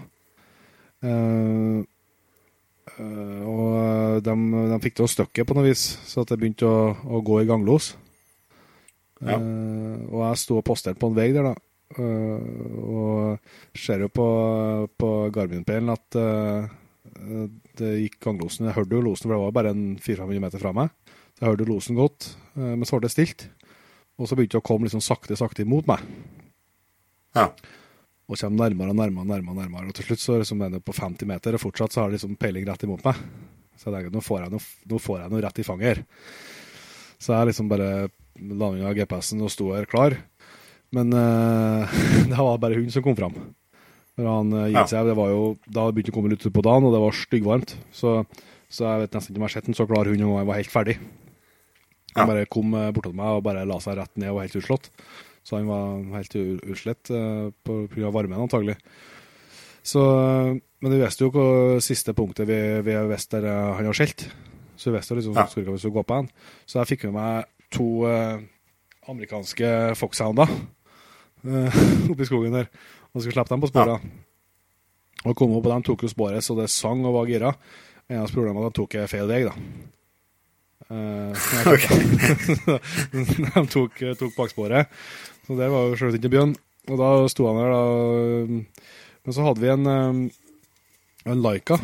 og 3.43 4.23
de, 4.23 4.35
de, 4.71 4.77
fikk 4.83 4.95
det 4.99 5.03
å 5.03 5.11
støkke 5.11 5.45
på 5.47 5.57
noe 5.57 5.67
vis, 5.67 5.83
så 6.07 6.23
at 6.23 6.31
det 6.31 6.39
begynte 6.39 6.69
å, 6.69 6.93
å 7.03 7.19
gå 7.25 7.41
i 7.41 7.49
ganglos. 7.49 7.93
Ja. 9.23 9.37
og 9.39 10.19
jeg 10.19 10.39
sto 10.41 10.57
og 10.59 10.65
posterte 10.67 10.99
på 10.99 11.07
en 11.07 11.15
vei 11.15 11.29
der, 11.31 11.45
da. 11.47 11.53
Og 11.95 13.77
ser 13.77 14.03
jo 14.03 14.09
på, 14.11 14.27
på 14.99 15.11
Garmin-peilen 15.35 15.93
at 15.93 16.17
det 17.79 17.91
gikk 18.01 18.19
ganglosen. 18.23 18.67
Jeg 18.67 18.77
hørte 18.77 18.97
jo 18.97 19.03
losen, 19.05 19.27
for 19.27 19.35
det 19.35 19.43
var 19.43 19.55
bare 19.55 19.73
en 19.75 19.85
400 20.01 20.43
meter 20.43 20.63
fra 20.63 20.73
meg. 20.75 20.91
Så 21.33 21.43
jeg 21.43 21.51
hørte 21.51 21.69
losen 21.69 21.99
godt, 21.99 22.31
men 22.55 22.85
så 22.87 22.97
ble 22.97 23.07
det 23.07 23.13
stilt. 23.13 23.47
Og 24.21 24.29
så 24.29 24.37
begynte 24.37 24.57
det 24.57 24.63
å 24.63 24.67
komme 24.67 24.87
liksom 24.87 25.03
sakte, 25.03 25.37
sakte 25.37 25.65
imot 25.65 25.89
meg. 25.89 26.03
Ja. 27.37 27.47
Og 28.29 28.39
kommer 28.39 28.69
nærmere 28.69 28.93
og 28.93 28.97
nærmere, 28.97 29.27
nærmere, 29.27 29.57
nærmere. 29.61 29.89
Og 29.91 29.97
til 29.97 30.07
slutt 30.07 30.23
så 30.23 30.37
liksom 30.39 30.61
er 30.63 30.75
det 30.77 30.83
på 30.85 30.95
50 30.95 31.27
meter, 31.27 31.57
og 31.57 31.63
fortsatt 31.63 31.93
så 31.93 32.01
har 32.01 32.11
det 32.11 32.19
liksom 32.19 32.37
peiling 32.39 32.67
rett 32.69 32.85
imot 32.87 33.03
meg. 33.05 33.19
Så 33.75 33.89
jeg 33.89 33.97
tenker 33.97 34.13
nå 34.13 34.21
får 34.23 34.45
jeg 34.45 34.53
noe, 34.53 34.67
nå 34.93 34.99
får 35.01 35.23
jeg 35.23 35.33
noe 35.33 35.43
rett 35.43 35.59
i 35.59 35.65
fanget 35.67 35.89
her. 35.89 36.03
Så 37.19 37.33
jeg 37.35 37.49
liksom 37.49 37.71
bare 37.71 37.89
la 38.39 38.69
unna 38.69 38.93
GPS-en 38.95 39.43
og 39.43 39.51
sto 39.51 39.73
her 39.75 39.87
klar. 39.89 40.15
Men 40.93 41.13
uh, 41.15 41.89
det 42.29 42.37
var 42.37 42.61
bare 42.61 42.79
hun 42.79 42.91
som 42.93 43.03
kom 43.05 43.17
fram. 43.17 43.35
Når 44.19 44.29
han 44.29 44.53
uh, 44.53 44.69
gitt 44.69 44.93
seg, 44.93 45.09
det 45.09 45.17
var 45.17 45.33
jo, 45.33 45.43
Da 45.65 45.87
begynte 45.89 46.13
å 46.13 46.17
komme 46.17 46.31
litt 46.31 46.45
på 46.45 46.65
dagen, 46.65 46.87
og 46.87 46.95
det 46.95 47.01
var 47.03 47.17
styggvarmt. 47.17 47.75
Så, 47.95 48.21
så 48.69 48.87
jeg 48.87 49.03
vet 49.03 49.17
nesten 49.17 49.33
ikke 49.33 49.41
om 49.41 49.47
jeg 49.47 49.51
har 49.51 49.57
sett 49.57 49.69
en 49.71 49.79
så 49.79 49.89
klar 49.89 50.09
hund 50.11 50.25
og 50.27 50.39
jeg 50.39 50.49
var 50.51 50.61
helt 50.61 50.73
ferdig. 50.73 50.97
Han 52.13 52.29
bare 52.29 52.49
kom 52.51 52.75
uh, 52.77 52.91
bortåt 52.93 53.17
meg 53.17 53.39
og 53.39 53.45
bare 53.47 53.65
la 53.67 53.79
seg 53.81 53.97
rett 53.97 54.13
ned 54.21 54.31
og 54.31 54.39
var 54.39 54.47
helt 54.47 54.59
utslått. 54.61 54.91
Så 55.43 55.57
han 55.57 55.67
var 55.67 55.97
helt 56.15 56.35
utslett 56.39 57.09
uh, 57.11 57.49
pga. 57.67 58.11
varmen, 58.15 58.39
antagelig. 58.39 58.77
Så, 59.83 60.01
men 60.79 60.93
vi 60.93 61.01
visste 61.01 61.25
jo 61.25 61.33
hva 61.35 61.81
siste 61.83 62.13
punktet 62.15 62.47
vi, 62.47 62.59
vi 62.85 62.95
visste 63.09 63.41
der 63.43 63.75
han 63.75 63.89
har 63.89 63.97
skjelt. 63.97 64.23
Så 64.79 64.89
vi 64.89 64.97
visste 64.97 65.17
liksom 65.17 65.35
ja. 65.35 65.43
vi 65.51 65.77
skulle 65.77 65.97
gå 65.97 66.05
på 66.07 66.21
han. 66.21 66.29
Så 66.65 66.79
jeg 66.79 66.93
fikk 66.93 67.09
med 67.09 67.17
meg 67.17 67.49
to 67.73 67.89
amerikanske 69.11 69.67
foxhounder 69.99 70.47
uh, 71.47 71.81
oppi 72.11 72.25
skogen 72.27 72.53
der. 72.55 72.67
Og 73.13 73.21
skulle 73.21 73.35
slippe 73.35 73.53
dem 73.53 73.61
på 73.63 73.71
sporet. 73.71 73.99
Ja. 73.99 74.01
Og 75.23 75.37
kom 75.39 75.55
opp, 75.55 75.67
og 75.67 75.71
de 75.71 75.87
tok 75.87 76.03
jo 76.03 76.11
sporet 76.11 76.43
så 76.43 76.53
det 76.57 76.71
sang 76.71 77.05
og 77.07 77.15
var 77.15 77.29
gira. 77.29 77.51
Eneste 78.11 78.35
problemet 78.35 78.59
var 78.59 78.67
at 78.71 78.75
de 78.75 78.79
tok 78.81 78.91
feil 79.11 79.27
vei, 79.29 79.43
da. 79.47 79.53
Uh, 80.91 81.31
de 83.13 83.63
tok, 83.71 83.93
tok 84.19 84.33
baksporet. 84.35 84.83
Så 85.47 85.57
det 85.59 85.67
var 85.71 85.89
jo 85.89 85.97
selvsagt 85.99 86.21
ikke 86.21 86.35
bjørn. 86.37 86.55
Og 86.91 86.99
da 86.99 87.09
sto 87.31 87.47
han 87.47 87.59
der, 87.59 87.73
da. 87.73 88.63
Men 89.23 89.35
så 89.35 89.45
hadde 89.45 89.63
vi 89.63 89.71
en, 89.71 89.89
en 91.23 91.43
Laika 91.43 91.79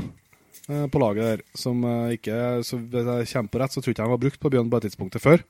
på 0.70 1.00
laget 1.02 1.26
der, 1.26 1.40
som 1.58 1.82
ikke 2.14 2.60
så 2.68 2.78
Hvis 2.78 3.08
jeg 3.08 3.30
kommer 3.32 3.54
på 3.54 3.62
rett, 3.62 3.74
så 3.74 3.82
tror 3.82 3.90
jeg 3.90 3.96
ikke 3.96 4.06
han 4.06 4.12
var 4.14 4.22
brukt 4.22 4.42
på 4.44 4.52
bjørn 4.54 4.70
på 4.70 4.78
et 4.78 4.86
tidspunktet 4.86 5.24
før. 5.24 5.42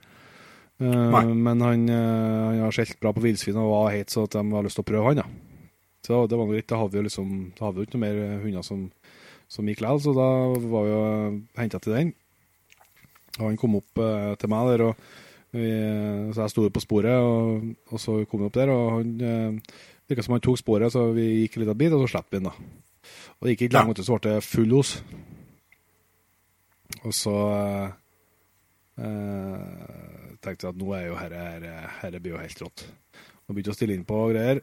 Nei. 0.80 1.26
men 1.28 1.60
han, 1.60 1.82
han 1.92 2.62
har 2.64 2.72
skjelt 2.72 3.02
bra 3.04 3.12
på 3.12 3.26
villsvin 3.26 3.58
og 3.60 3.68
var 3.74 3.90
heit 3.92 4.14
så 4.14 4.24
at 4.24 4.38
de 4.38 4.44
har 4.54 4.64
lyst 4.64 4.80
til 4.80 4.86
å 4.86 4.88
prøve 4.88 5.12
han. 5.12 5.20
Ja. 5.26 5.26
Så 6.08 6.22
det 6.32 6.38
var 6.40 6.48
noe 6.48 6.56
litt, 6.56 6.70
Da 6.70 6.80
hadde 6.80 6.96
vi 6.96 7.02
jo 7.02 7.08
liksom, 7.10 7.34
da 7.58 7.66
hadde 7.68 7.82
vi 7.82 7.88
ikke 7.90 8.00
noe 8.00 8.06
mer 8.06 8.44
hunder 8.46 8.64
som, 8.66 8.86
som 9.52 9.68
gikk 9.68 9.84
likevel, 9.84 10.00
så 10.06 10.14
da 10.16 10.30
var 10.72 10.86
vi 10.86 10.94
jo 10.94 11.02
henta 11.60 11.82
til 11.84 11.98
den. 11.98 12.14
Og 13.40 13.44
han 13.50 13.60
kom 13.60 13.76
opp 13.82 14.00
til 14.40 14.52
meg 14.52 14.72
der, 14.72 14.86
og 14.88 15.04
vi, 15.56 15.70
så 16.34 16.44
jeg 16.44 16.54
sto 16.54 16.68
på 16.70 16.84
sporet, 16.84 17.16
og, 17.18 17.72
og, 17.90 18.02
så 18.02 18.20
kom 18.30 18.44
vi 18.44 18.50
opp 18.50 18.60
der. 18.60 18.74
Og 18.74 19.00
han 19.00 19.16
uh, 19.24 19.80
virka 20.10 20.26
som 20.26 20.36
han 20.36 20.46
tok 20.46 20.60
sporet, 20.62 20.94
så 20.94 21.10
vi 21.16 21.28
gikk 21.44 21.58
en 21.58 21.66
liten 21.66 21.80
bit, 21.80 21.96
og 21.96 22.06
så 22.06 22.14
slapp 22.16 22.30
vi 22.30 22.40
den. 22.40 22.50
da. 22.50 22.54
Og 23.40 23.48
det 23.48 23.56
gikk 23.56 23.68
ikke 23.68 23.78
lenge, 23.78 23.98
ja. 23.98 24.06
så 24.06 24.18
ble 24.18 24.36
det 24.36 24.46
full 24.46 24.72
los. 24.74 24.96
Og 27.06 27.14
så 27.16 27.36
eh, 29.00 29.68
tenkte 30.44 30.68
jeg 30.68 30.74
at 30.74 30.80
nå 30.82 30.90
er 30.98 31.06
jo 31.08 31.20
herre, 31.20 31.44
herre, 31.54 31.76
herre 32.02 32.22
blir 32.24 32.36
jo 32.36 32.42
helt 32.42 32.64
rått. 32.66 32.86
Og 33.48 33.56
begynte 33.56 33.74
å 33.74 33.78
stille 33.78 33.96
inn 33.96 34.08
på 34.08 34.24
greier. 34.34 34.60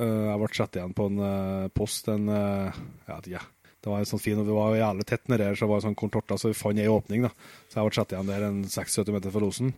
Eh, 0.00 0.26
jeg 0.28 0.42
ble 0.42 0.50
satt 0.56 0.78
igjen 0.78 0.94
på 0.96 1.08
en 1.10 1.24
eh, 1.26 1.70
post, 1.74 2.12
en 2.12 2.28
eh, 2.30 2.82
Jeg 3.06 3.14
vet 3.14 3.32
ikke. 3.32 3.46
Det 3.80 3.88
var 3.88 4.02
en 4.02 4.10
sånn 4.10 4.20
fin, 4.20 4.38
og 4.40 4.44
vi 4.44 4.56
var 4.56 4.76
jævlig 4.76 5.06
tett 5.08 5.30
nedi 5.32 5.46
her, 5.46 5.56
så 5.56 5.64
det 5.64 5.72
var 5.72 5.80
en 5.80 5.86
sånn 5.88 6.00
kontorta, 6.02 6.36
så 6.36 6.50
vi 6.50 6.58
fant 6.58 6.80
ei 6.82 6.90
åpning. 6.92 7.24
da. 7.24 7.30
Så 7.70 7.80
jeg 7.80 7.88
ble 7.88 7.96
satt 7.96 8.12
igjen 8.12 8.28
der 8.28 8.44
en 8.50 8.58
6-70 8.68 9.16
meter 9.16 9.32
fra 9.32 9.42
losen. 9.42 9.72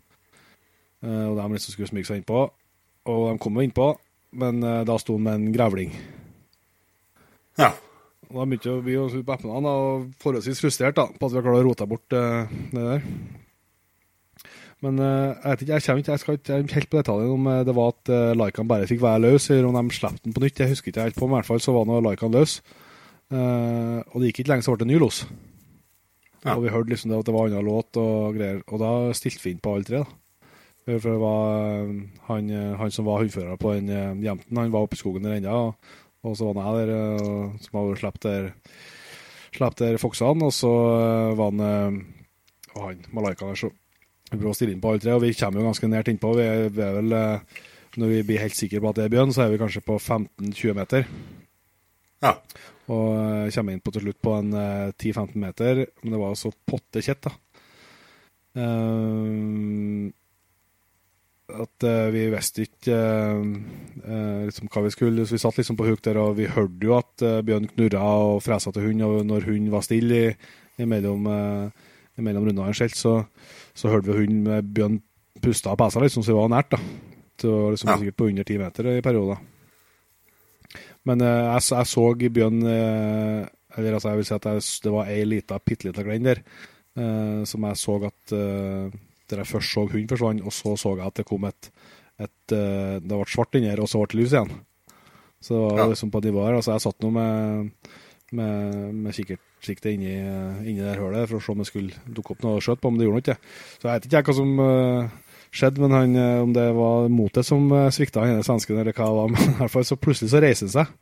Og 1.03 1.37
de 1.39 1.45
liksom 1.51 1.75
skulle 1.75 1.91
smyge 1.91 2.07
seg 2.07 2.21
innpå. 2.21 2.45
Og 3.11 3.23
de 3.27 3.39
kom 3.43 3.57
jo 3.59 3.65
innpå, 3.67 3.87
men 4.39 4.61
da 4.63 4.97
sto 5.03 5.17
han 5.19 5.25
med 5.27 5.39
en 5.41 5.55
grevling. 5.55 5.97
Ja. 7.61 7.73
Og 8.33 8.39
Da 8.41 8.49
begynte 8.49 8.79
vi 8.87 8.97
å 8.97 9.09
på 9.13 9.35
eplene 9.35 9.71
og 9.77 10.09
forholdsvis 10.23 10.63
frustrert 10.63 10.97
da, 10.97 11.07
på 11.13 11.29
at 11.29 11.35
vi 11.35 11.39
har 11.39 11.45
klart 11.45 11.61
å 11.61 11.67
rote 11.67 11.89
bort 11.89 12.17
uh, 12.17 12.49
det 12.73 12.85
der. 12.87 13.05
Men 14.83 14.99
uh, 14.99 15.37
jeg 15.37 15.51
vet 15.51 15.65
ikke, 15.65 15.73
jeg, 15.75 15.85
kommer 15.85 16.03
ikke, 16.03 16.15
jeg 16.15 16.23
skal 16.23 16.39
ikke 16.39 16.79
helt 16.79 16.91
på 16.91 16.99
detaljen 16.99 17.35
om 17.37 17.51
det 17.69 17.75
var 17.77 17.93
at 17.93 18.13
uh, 18.15 18.33
Laikan 18.39 18.71
bare 18.71 18.89
fikk 18.89 19.03
være 19.05 19.27
løs, 19.27 19.51
eller 19.53 19.69
om 19.69 19.77
de 19.77 19.99
slapp 19.99 20.17
den 20.25 20.35
på 20.35 20.43
nytt. 20.43 20.65
Jeg 20.65 20.73
husker 20.73 20.91
ikke 20.91 21.07
helt 21.11 21.21
på, 21.21 21.29
men 21.29 21.37
i 21.37 21.41
hvert 21.43 21.51
fall 21.53 21.63
så 21.63 21.77
var 21.77 21.87
nå 21.89 22.01
Laikan 22.03 22.33
løs. 22.35 22.59
Uh, 23.33 24.01
og 24.01 24.17
det 24.23 24.33
gikk 24.33 24.43
ikke 24.43 24.55
lenge, 24.55 24.65
så 24.65 24.75
ble 24.75 24.87
det 24.87 24.91
ny 24.95 25.03
los. 25.03 25.23
Ja. 26.43 26.57
Og 26.57 26.65
vi 26.65 26.73
hørte 26.73 26.91
liksom 26.91 27.13
det 27.13 27.21
at 27.21 27.29
det 27.29 27.37
var 27.37 27.53
annen 27.53 27.69
låt 27.69 28.01
og 28.01 28.35
greier, 28.35 28.65
og 28.67 28.81
da 28.83 28.93
stilte 29.15 29.45
vi 29.45 29.53
inn 29.53 29.63
på 29.63 29.77
alle 29.77 29.87
tre. 29.87 30.03
da. 30.03 30.22
For 30.87 31.13
det 31.13 31.19
var 31.23 31.91
han, 32.27 32.49
han 32.81 32.95
som 32.95 33.07
var 33.07 33.21
hundfører 33.23 33.61
på 33.61 33.77
den 33.77 34.23
jenten, 34.25 34.59
han 34.59 34.73
var 34.73 34.89
oppe 34.89 34.99
i 34.99 35.03
skogen 35.03 35.29
der 35.29 35.37
ennå. 35.39 35.53
Og, 35.69 35.93
og 36.27 36.35
så 36.39 36.49
var 36.49 36.67
han 36.67 36.81
der 36.81 37.61
som 37.63 37.79
hadde 37.79 38.01
sluppet 38.01 38.27
der, 38.27 38.49
der 39.79 40.01
foksene, 40.03 40.49
og 40.49 40.57
så 40.57 40.73
var 41.39 41.53
han 41.53 42.03
og 42.75 42.87
han 42.87 43.05
Malaika 43.13 43.47
der, 43.47 43.59
så 43.59 43.71
vi 44.33 44.39
prøver 44.39 44.55
å 44.55 44.57
stille 44.57 44.73
inn 44.75 44.81
på 44.81 44.93
alle 44.93 45.03
tre, 45.03 45.13
og 45.13 45.23
vi 45.25 45.35
kommer 45.37 45.61
jo 45.61 45.69
ganske 45.69 45.93
nært 45.93 46.09
innpå. 46.09 46.33
Vi 46.39 46.45
er, 46.47 46.63
vi 46.73 46.85
er 46.87 46.95
vel, 46.97 47.17
når 48.01 48.13
vi 48.15 48.21
blir 48.31 48.41
helt 48.41 48.57
sikre 48.57 48.81
på 48.81 48.93
at 48.93 48.99
det 48.99 49.05
er 49.05 49.13
bjørn, 49.13 49.35
så 49.37 49.45
er 49.45 49.53
vi 49.53 49.61
kanskje 49.61 49.85
på 49.85 49.99
15-20 49.99 50.79
meter. 50.79 51.05
Ja. 52.25 52.33
Og 52.93 53.53
kommer 53.53 53.75
inn 53.75 53.83
på 53.85 53.93
til 53.93 54.07
slutt 54.07 54.21
på 54.25 54.37
en 54.39 54.55
10-15 54.57 55.37
meter, 55.43 55.85
men 56.01 56.17
det 56.17 56.23
var 56.23 56.33
jo 56.33 56.41
så 56.47 56.53
potte 56.69 57.05
kjett, 57.05 57.29
da. 57.29 57.37
Uh, 58.53 60.09
at 61.55 61.85
uh, 61.87 62.09
vi 62.15 62.25
visste 62.33 62.65
ikke 62.67 62.97
uh, 62.97 64.43
liksom 64.49 64.69
hva 64.73 64.83
vi 64.87 64.91
skulle. 64.95 65.27
Så 65.27 65.37
vi 65.37 65.43
satt 65.43 65.59
liksom 65.61 65.77
på 65.79 65.87
huk 65.89 66.03
der, 66.03 66.19
og 66.23 66.37
vi 66.39 66.47
hørte 66.51 66.87
jo 66.89 66.97
at 66.99 67.25
bjørn 67.47 67.69
knurra 67.75 68.03
og 68.33 68.43
fresa 68.45 68.73
til 68.73 68.89
hund, 68.89 69.03
og 69.07 69.23
når 69.29 69.49
hund 69.51 69.69
var 69.73 69.85
stille 69.87 70.21
i, 70.25 70.35
imellom, 70.83 71.27
imellom 72.19 72.47
rundene 72.49 72.67
en 72.71 72.77
skjelt, 72.77 72.97
så, 72.97 73.19
så 73.75 73.93
hørte 73.93 74.11
vi 74.13 74.23
hund 74.25 74.43
med 74.49 74.73
bjørn 74.75 75.01
pusta 75.43 75.73
og 75.75 75.79
pesa, 75.83 76.01
liksom, 76.03 76.23
så 76.25 76.33
vi 76.33 76.39
var 76.41 76.53
nært. 76.55 76.71
da. 76.73 76.79
Det 77.43 77.51
var 77.51 77.71
liksom 77.75 77.91
Ja. 77.91 77.97
sikkert 77.99 78.17
på 78.21 78.29
under 78.31 78.45
ti 78.47 78.59
meter 78.61 78.89
i 78.97 79.01
perioder. 79.05 79.39
Men 81.05 81.19
jeg, 81.21 81.63
så- 81.63 81.77
jeg 81.81 81.87
så 81.91 82.05
bjørn 82.31 82.63
eh, 82.63 83.47
Eller 83.77 83.95
altså, 83.97 84.09
jeg 84.13 84.17
vil 84.21 84.25
si 84.29 84.35
at 84.35 84.45
jeg, 84.45 84.63
det 84.85 84.93
var 84.93 85.07
ei 85.09 85.25
lita, 85.25 85.59
bitte 85.59 85.85
lita 85.89 86.03
glen 86.05 86.23
der 86.29 86.43
som 87.49 87.65
jeg 87.65 87.77
så 87.81 87.95
at 88.05 88.33
eh, 89.33 89.37
Der 89.37 89.43
jeg 89.43 89.51
først 89.51 89.73
så 89.73 89.87
hunden 89.89 90.09
forsvant, 90.13 90.45
og 90.45 90.53
så 90.53 90.77
så 90.77 90.93
jeg 90.99 91.07
at 91.09 91.15
det 91.23 91.25
kom 91.29 91.45
et, 91.49 91.71
et 92.21 92.53
eh, 92.53 93.01
Det 93.01 93.09
ble 93.09 93.25
svart 93.33 93.57
inni 93.57 93.71
her, 93.73 93.81
og 93.81 93.89
så 93.89 93.99
ble 94.05 94.13
det 94.13 94.21
lys 94.21 94.37
igjen. 94.37 94.53
Så 95.43 95.57
det 95.57 95.73
var 95.73 95.79
Ja. 95.83 95.89
liksom 95.91 96.11
på 96.13 96.21
nivået 96.23 96.47
her. 96.53 96.55
Altså, 96.61 96.73
jeg 96.77 96.85
satt 96.85 97.01
nå 97.03 97.11
med, 97.11 97.73
med, 98.33 98.95
med 98.95 99.13
kikkertsiktet 99.17 99.93
inni, 99.97 100.13
inni 100.69 100.79
det 100.85 100.95
hølet 101.01 101.29
for 101.29 101.41
å 101.41 101.43
se 101.43 101.53
om 101.53 101.59
det 101.59 101.67
skulle 101.67 101.93
dukke 102.07 102.37
opp 102.37 102.45
noe 102.45 102.61
å 102.61 102.63
skjøte 102.63 102.81
på, 102.85 102.93
men 102.93 103.01
det 103.01 103.09
gjorde 103.09 103.19
nå 103.19 103.25
ikke. 103.25 103.39
Så 103.81 103.89
jeg 103.89 103.93
vet 103.97 104.07
ikke 104.07 104.21
jeg 104.21 104.29
hva 104.29 104.35
som 104.39 104.53
eh, 104.63 105.09
skjedde, 105.53 105.83
men 105.83 105.97
han, 105.97 106.15
eh, 106.17 106.43
om 106.45 106.53
det 106.55 106.69
var 106.79 107.09
motet 107.11 107.49
som 107.49 107.67
svikta 107.91 108.23
denne 108.23 108.47
svensken, 108.47 108.79
eller 108.79 108.95
hva 108.95 109.09
det 109.11 109.19
var. 109.19 109.29
Men 109.35 109.57
i 109.57 109.59
hvert 109.65 109.75
fall 109.75 109.85
så 109.89 109.97
plutselig 109.99 110.31
så 110.31 110.41
reiser 110.45 110.69
han 110.69 110.77
seg, 110.77 110.95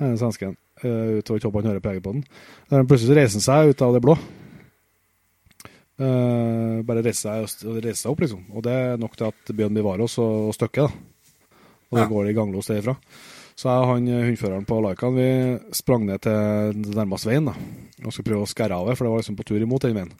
denne 0.00 0.18
svensken. 0.22 0.56
Uh, 0.82 1.20
utover 1.20 1.38
ikke 1.38 1.46
håper 1.52 1.62
han 1.62 1.70
hører 1.70 2.00
på 2.02 2.12
den. 2.16 2.24
Plutselig 2.88 3.06
så 3.12 3.14
reiser 3.20 3.38
han 3.38 3.44
seg 3.44 3.68
ut 3.74 3.84
av 3.86 3.92
det 3.94 4.00
blå. 4.02 4.16
Eh, 5.94 6.82
bare 6.82 7.04
reise 7.06 7.22
seg, 7.22 7.68
reiser 7.78 8.00
seg 8.00 8.10
opp, 8.10 8.24
liksom. 8.24 8.40
Og 8.50 8.64
det 8.66 8.72
er 8.74 8.96
nok 8.98 9.14
til 9.16 9.28
at 9.30 9.52
Bjørn 9.54 9.76
bevarer 9.78 10.02
oss 10.08 10.18
og, 10.18 10.48
og 10.50 10.56
støkker, 10.56 10.88
da. 10.88 11.54
Og 11.92 11.98
da 11.98 12.02
Ja. 12.02 12.10
går 12.10 12.24
det 12.26 12.34
ganglås 12.34 12.66
derifra. 12.66 12.96
Så 13.54 13.68
jeg 13.70 13.84
og 13.84 13.90
han 13.92 14.08
eh, 14.10 14.24
hundføreren 14.26 14.66
på 14.66 14.80
Laikan 14.82 15.14
vi 15.14 15.28
sprang 15.70 16.06
ned 16.08 16.24
til 16.26 16.80
nærmeste 16.96 17.30
veien 17.30 17.46
da, 17.46 17.54
og 18.02 18.10
skulle 18.10 18.26
prøve 18.32 18.42
å 18.42 18.50
skære 18.50 18.74
av 18.74 18.88
det, 18.90 18.96
for 18.98 19.06
det 19.06 19.12
var 19.12 19.22
liksom 19.22 19.36
på 19.38 19.46
tur 19.46 19.62
imot 19.62 19.86
den 19.86 19.94
veien. 19.94 20.10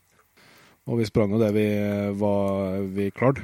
Og 0.86 1.00
vi 1.00 1.08
sprang 1.08 1.32
jo 1.32 1.40
det 1.40 1.50
vi, 1.56 1.66
var, 2.20 2.78
vi 2.94 3.08
klarte. 3.10 3.42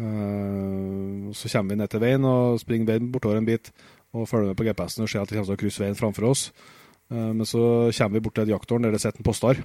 Uh, 0.00 1.28
så 1.34 1.50
kommer 1.50 1.74
vi 1.74 1.80
ned 1.82 1.90
til 1.92 2.00
veien 2.00 2.24
og 2.24 2.60
springer 2.62 2.92
veien 2.92 3.10
bortover 3.12 3.40
en 3.40 3.48
bit 3.48 3.72
og 4.14 4.28
følger 4.30 4.52
med 4.52 4.56
på 4.56 4.64
GPS-en 4.64 5.04
og 5.04 5.10
ser 5.10 5.20
at 5.20 5.28
det 5.28 5.36
kommer 5.36 5.50
til 5.50 5.58
å 5.58 5.60
krysse 5.60 5.82
veien 5.82 5.98
framfor 5.98 6.28
oss. 6.30 6.44
Uh, 7.10 7.34
men 7.34 7.44
så 7.44 7.90
kommer 7.92 8.16
vi 8.16 8.22
bort 8.24 8.38
til 8.38 8.46
et 8.46 8.54
jakttårn 8.54 8.86
der 8.86 8.94
det 8.94 9.02
sitter 9.02 9.20
en 9.20 9.26
postar. 9.26 9.60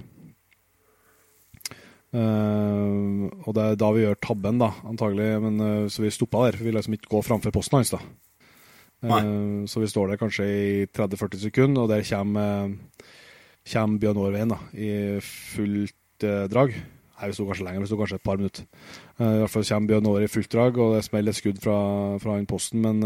Eh, 2.16 3.28
og 3.44 3.52
det 3.56 3.64
er 3.64 3.78
da 3.80 3.90
vi 3.92 4.04
gjør 4.04 4.20
tabben, 4.22 4.60
da, 4.62 4.70
antagelig. 4.88 5.28
Men, 5.44 5.60
uh, 5.60 5.90
så 5.92 6.04
vi 6.04 6.14
stoppa 6.14 6.46
der. 6.46 6.58
for 6.58 6.68
Vi 6.68 6.74
liksom 6.74 6.96
ikke 6.96 7.12
gå 7.12 7.22
framfor 7.26 7.54
posten 7.54 7.80
hans. 7.80 7.92
da. 7.92 8.00
Uh, 9.06 9.66
så 9.68 9.82
vi 9.82 9.90
står 9.90 10.12
der 10.12 10.20
kanskje 10.20 10.46
i 10.46 10.86
30-40 10.86 11.46
sekunder, 11.46 11.84
og 11.84 11.92
der 11.92 12.06
kommer, 12.08 12.76
kommer 13.72 14.00
Bjørn 14.00 14.22
Aarveien 14.22 14.54
da, 14.54 14.60
i 14.72 15.20
fullt 15.20 16.24
drag. 16.50 16.72
Nei, 17.16 17.28
vi 17.28 17.36
sto 17.36 17.44
kanskje 17.48 17.64
lenger, 17.64 17.84
vi 17.84 17.90
sto 17.90 17.98
kanskje 18.00 18.18
et 18.20 18.24
par 18.24 18.40
minutter. 18.40 18.64
I 19.20 19.40
hvert 19.42 19.52
fall 19.52 19.68
kommer 19.68 19.92
Bjørn 19.92 20.08
Aare 20.10 20.24
i 20.24 20.32
fullt 20.32 20.52
drag, 20.52 20.80
og 20.80 20.96
det 20.96 21.04
smeller 21.04 21.32
et 21.32 21.38
skudd 21.38 21.60
fra, 21.60 21.76
fra 22.20 22.36
han 22.36 22.48
posten, 22.48 22.80
men 22.84 23.04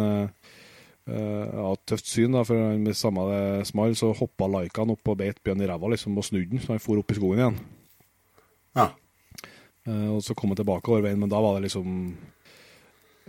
ja, 1.11 1.69
tøft 1.91 2.07
syn, 2.07 2.35
da, 2.37 2.45
for 2.47 2.79
med 2.79 2.95
samme 2.95 3.27
det 3.33 3.67
small, 3.67 3.97
så 3.99 4.13
hoppa 4.15 4.47
Laikan 4.51 4.95
opp 4.95 5.11
og 5.11 5.19
beit 5.19 5.43
Bjørn 5.43 5.63
i 5.63 5.71
ræva 5.71 5.91
liksom, 5.91 6.19
og 6.19 6.27
snudde 6.27 6.55
den, 6.55 6.63
så 6.63 6.77
han 6.77 6.83
for 6.83 7.03
opp 7.03 7.11
i 7.11 7.19
skogen 7.19 7.43
igjen. 7.43 7.61
Ja. 8.79 8.91
Eh, 9.89 10.09
og 10.13 10.21
så 10.23 10.35
kom 10.37 10.51
han 10.53 10.57
tilbake 10.61 10.89
over 10.93 11.07
veien, 11.07 11.19
men 11.23 11.31
da 11.33 11.41
var 11.41 11.57
det 11.59 11.69
liksom 11.69 12.17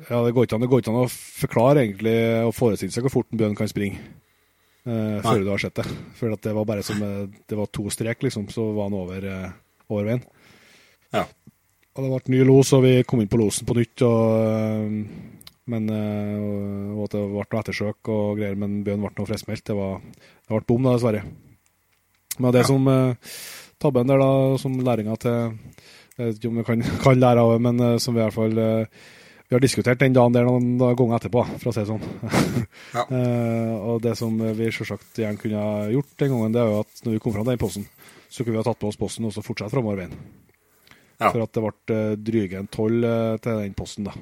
Ja, 0.10 0.24
det 0.26 0.34
går 0.34 0.54
an, 0.56 0.62
det 0.64 0.70
går 0.72 0.82
ikke 0.82 0.92
an 0.92 1.04
å 1.04 1.10
forklare 1.12 1.84
egentlig 1.86 2.16
og 2.48 2.56
forestille 2.58 2.92
seg 2.92 3.04
hvor 3.06 3.14
fort 3.20 3.28
en 3.32 3.38
bjørn 3.42 3.56
kan 3.60 3.70
springe. 3.70 4.00
eh, 4.86 5.20
før 5.22 5.44
du 5.44 5.50
har 5.52 5.62
sett 5.62 5.76
det. 5.78 5.86
For 6.18 6.32
at 6.34 6.42
det 6.42 6.54
var 6.58 6.66
bare 6.66 6.82
som 6.84 7.02
eh, 7.06 7.28
Det 7.48 7.58
var 7.58 7.68
to 7.68 7.86
strek, 7.94 8.24
liksom, 8.24 8.48
så 8.50 8.74
var 8.74 8.90
han 8.90 8.98
over, 8.98 9.24
eh, 9.24 9.52
over 9.90 10.06
veien. 10.10 10.24
Ja. 11.14 11.26
Og 11.96 12.04
det 12.04 12.10
ble 12.26 12.34
ny 12.38 12.44
los, 12.48 12.72
og 12.74 12.84
vi 12.84 13.04
kom 13.04 13.22
inn 13.22 13.28
på 13.30 13.38
losen 13.38 13.68
på 13.68 13.76
nytt. 13.78 14.02
Og, 14.02 14.42
eh, 14.42 15.30
men 15.72 15.88
og 15.92 17.04
at 17.06 17.12
det 17.14 17.22
ble 17.22 17.46
noe 17.46 17.62
ettersøk 17.62 18.10
og 18.10 18.38
greier, 18.40 18.58
men 18.58 18.82
bjørn 18.84 19.04
ble 19.06 19.12
noe 19.20 19.28
friskmeldt. 19.30 19.64
Det, 19.70 19.76
var- 19.78 20.02
det 20.02 20.50
ble 20.50 20.66
bom, 20.68 20.84
da, 20.84 20.96
dessverre. 20.98 21.22
Men 22.40 22.52
det 22.52 22.62
Ja. 22.64 22.68
som 22.68 22.88
eh, 22.88 23.16
tabben 23.80 24.08
der, 24.08 24.18
da, 24.18 24.58
som 24.58 24.74
læringa 24.82 25.16
til 25.20 25.58
Jeg 26.18 26.28
vet 26.28 26.38
ikke 26.40 26.52
om 26.52 26.60
vi 26.60 26.68
kan, 26.68 26.86
kan 27.04 27.20
lære 27.20 27.44
av 27.44 27.56
det, 27.56 27.64
men 27.68 27.84
eh, 27.86 27.98
som 28.04 28.16
vi 28.16 28.22
i 28.22 28.26
hvert 28.26 28.36
fall 28.36 28.58
eh, 28.60 29.02
Vi 29.48 29.56
har 29.56 29.64
diskutert 29.64 30.00
den 30.00 30.16
dagen 30.16 30.36
der 30.36 30.48
noen 30.48 30.76
ganger 30.80 31.18
etterpå, 31.18 31.44
for 31.60 31.72
å 31.72 31.74
si 31.76 31.84
det 31.84 31.90
sånn. 31.92 32.06
Ja. 32.96 33.06
Eh, 33.22 33.76
og 33.88 34.02
det 34.04 34.14
som 34.20 34.36
vi 34.36 34.68
selvsagt 34.72 35.20
gjerne 35.20 35.40
kunne 35.40 35.60
ha 35.60 35.88
gjort 35.92 36.12
den 36.20 36.32
gangen, 36.32 36.54
det 36.56 36.62
er 36.62 36.70
jo 36.70 36.82
at 36.84 37.02
når 37.06 37.16
vi 37.16 37.22
kom 37.24 37.34
fram 37.36 37.46
til 37.46 37.54
den 37.54 37.62
posten, 37.62 37.86
så 38.32 38.44
kunne 38.44 38.56
vi 38.56 38.62
ha 38.62 38.68
tatt 38.68 38.80
på 38.80 38.90
oss 38.92 39.00
posten 39.00 39.28
og 39.28 39.34
så 39.36 39.44
fortsatt 39.44 39.72
framover 39.74 40.04
veien. 40.04 40.14
Ja. 41.22 41.30
For 41.30 41.44
at 41.44 41.54
det 41.54 41.64
ble 41.64 41.98
uh, 41.98 42.14
dryge 42.18 42.60
en 42.60 42.70
tolv 42.72 43.06
eh, 43.06 43.40
til 43.44 43.60
den 43.62 43.76
posten, 43.78 44.08
da. 44.10 44.16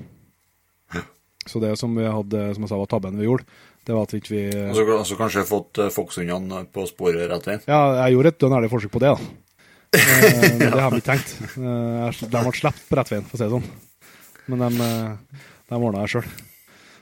Så 1.50 1.62
det 1.64 1.72
som 1.80 1.94
vi 1.96 2.04
hadde, 2.06 2.42
som 2.54 2.66
jeg 2.66 2.70
sa 2.70 2.78
var 2.78 2.90
tabben 2.92 3.16
vi 3.18 3.26
gjorde, 3.26 3.46
det 3.88 3.96
var 3.96 4.04
at 4.06 4.12
vi 4.14 4.20
ikke 4.22 4.34
vi 4.36 4.42
Og 4.52 4.76
så 4.76 4.84
altså, 4.98 5.16
kanskje 5.18 5.46
fått 5.48 5.80
uh, 5.82 5.88
Fokshundene 5.94 6.66
på 6.74 6.84
sporet 6.90 7.30
rett 7.32 7.48
veien. 7.48 7.64
Ja, 7.70 7.80
jeg 8.04 8.18
gjorde 8.18 8.34
et 8.34 8.42
dønn 8.44 8.58
ærlig 8.58 8.72
forsøk 8.74 8.94
på 8.94 9.02
det, 9.02 9.14
da. 9.16 9.49
Eh, 9.90 10.58
men 10.60 10.60
det 10.60 10.82
har 10.84 10.92
vi 10.94 11.00
ikke 11.02 11.12
tenkt. 11.16 11.32
Eh, 11.58 12.12
jeg- 12.12 12.30
de 12.30 12.44
ble 12.46 12.52
sluppet 12.60 12.86
på 12.90 12.98
rett 13.00 13.10
veien, 13.10 13.26
for 13.26 13.38
å 13.38 13.40
si 13.40 13.46
det 13.48 13.54
sånn. 13.56 13.70
Men 14.50 14.60
de, 14.60 14.84
eh, 14.86 15.42
de 15.70 15.76
ordna 15.80 16.04
det 16.06 16.12
sjøl. 16.14 16.28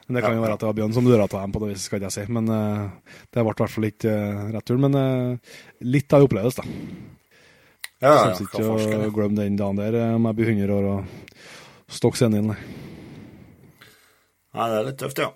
Men 0.07 0.15
det 0.15 0.23
kan 0.23 0.35
jo 0.38 0.41
være 0.45 0.53
at 0.55 0.59
det 0.64 0.68
var 0.69 0.73
Bjørn 0.77 0.93
som 0.95 1.03
døra 1.03 1.27
til 1.27 1.39
dem 1.41 1.51
på 1.51 1.59
det 1.59 1.69
viset, 1.73 1.84
skal 1.89 1.99
jeg 2.05 2.11
si. 2.15 2.23
Men 2.31 2.47
eh, 2.47 2.89
det 3.34 3.43
ble 3.43 3.51
i 3.51 3.57
hvert 3.59 3.73
fall 3.76 3.88
ikke 3.89 4.14
rett 4.53 4.65
tur. 4.65 4.77
Men 4.80 4.95
eh, 4.95 5.55
litt 5.84 6.14
av 6.15 6.22
en 6.22 6.27
opplevelse, 6.30 6.64
da. 6.64 6.64
Ja, 7.99 8.14
ja, 8.14 8.26
ja, 8.30 8.38
ikke 8.45 8.61
å 9.09 9.11
glemme 9.11 9.35
den 9.41 9.57
dagen 9.57 9.76
der 9.81 9.95
eh, 9.97 10.14
om 10.15 10.23
jeg 10.30 10.35
blir 10.38 10.51
100 10.53 10.69
år 10.77 10.88
og 10.93 11.05
stokk 11.91 12.22
inn. 12.22 12.38
nei. 12.47 12.55
Nei, 14.53 14.69
det 14.72 14.77
er 14.80 14.88
litt 14.88 14.97
tøft, 15.01 15.19
ja. 15.22 15.31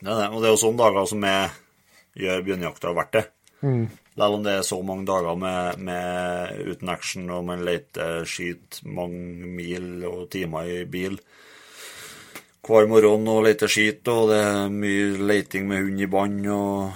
Det 0.00 0.08
er 0.08 0.16
det. 0.22 0.28
Og 0.30 0.38
det 0.40 0.48
er 0.48 0.54
jo 0.54 0.60
sånne 0.62 0.78
dager 0.80 1.08
som 1.10 1.20
jeg 1.26 1.50
gjør 2.22 2.44
bjørnjakta 2.46 2.94
verdt 2.94 3.12
det. 3.18 3.24
Mm. 3.60 3.88
Om 4.20 4.42
det 4.44 4.52
er 4.52 4.66
så 4.66 4.80
mange 4.84 5.06
dager 5.08 5.36
med, 5.38 5.80
med 5.80 6.60
uten 6.68 6.90
action, 6.92 7.30
og 7.32 7.44
man 7.48 7.64
leter, 7.64 8.24
skyter 8.28 8.84
mange 8.84 9.48
mil 9.56 10.04
og 10.08 10.26
timer 10.32 10.68
i 10.68 10.82
bil 10.84 11.20
hver 12.70 12.86
morgen 12.86 13.26
og 13.26 13.42
leter 13.46 13.70
skit, 13.70 14.06
og 14.12 14.28
det 14.30 14.38
er 14.44 14.68
mye 14.70 15.16
leiting 15.26 15.66
med 15.66 15.80
hund 15.82 16.02
i 16.04 16.06
bånd. 16.10 16.44
og 16.52 16.92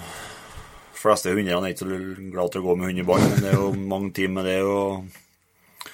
De 0.93 0.99
fleste 1.01 1.33
hundene 1.33 1.57
er 1.57 1.73
ikke 1.73 1.83
så 1.83 1.97
glad 2.31 2.51
til 2.53 2.61
å 2.61 2.67
gå 2.67 2.75
med 2.79 2.89
hund 2.91 3.01
i 3.01 3.07
bånd, 3.09 3.25
men 3.31 3.41
det 3.43 3.49
er 3.51 3.57
jo 3.59 3.71
mange 3.75 4.11
timer 4.15 4.37
med 4.37 4.47
det. 4.47 4.59
Og, 4.63 5.89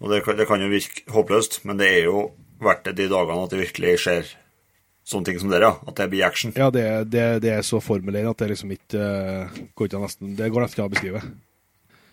og 0.00 0.14
det, 0.14 0.22
det 0.38 0.46
kan 0.48 0.64
jo 0.64 0.70
virke 0.72 1.04
håpløst, 1.12 1.60
men 1.68 1.82
det 1.82 1.90
er 1.98 2.08
jo 2.08 2.30
verdt 2.64 2.86
det 2.88 2.96
de 3.02 3.10
dagene 3.12 3.44
at 3.44 3.52
det 3.52 3.60
virkelig 3.60 3.98
skjer 4.06 4.32
sånne 5.10 5.26
ting 5.28 5.38
som 5.42 5.50
dere, 5.52 5.68
ja. 5.68 5.90
At 5.90 5.98
det 5.98 6.06
blir 6.12 6.24
action. 6.26 6.52
Ja, 6.56 6.70
det, 6.74 6.84
det, 7.10 7.24
det 7.44 7.52
er 7.56 7.64
så 7.66 7.80
formulerende 7.82 8.32
at 8.34 8.42
det 8.42 8.52
liksom 8.52 8.72
ikke 8.76 9.00
eh, 9.02 9.60
går 9.78 9.90
ikke 9.90 10.02
nesten, 10.04 10.36
Det 10.38 10.50
går 10.54 10.64
nesten 10.64 10.78
ikke 10.78 10.84
an 10.86 10.90
å 10.90 10.94
beskrive. 10.94 11.22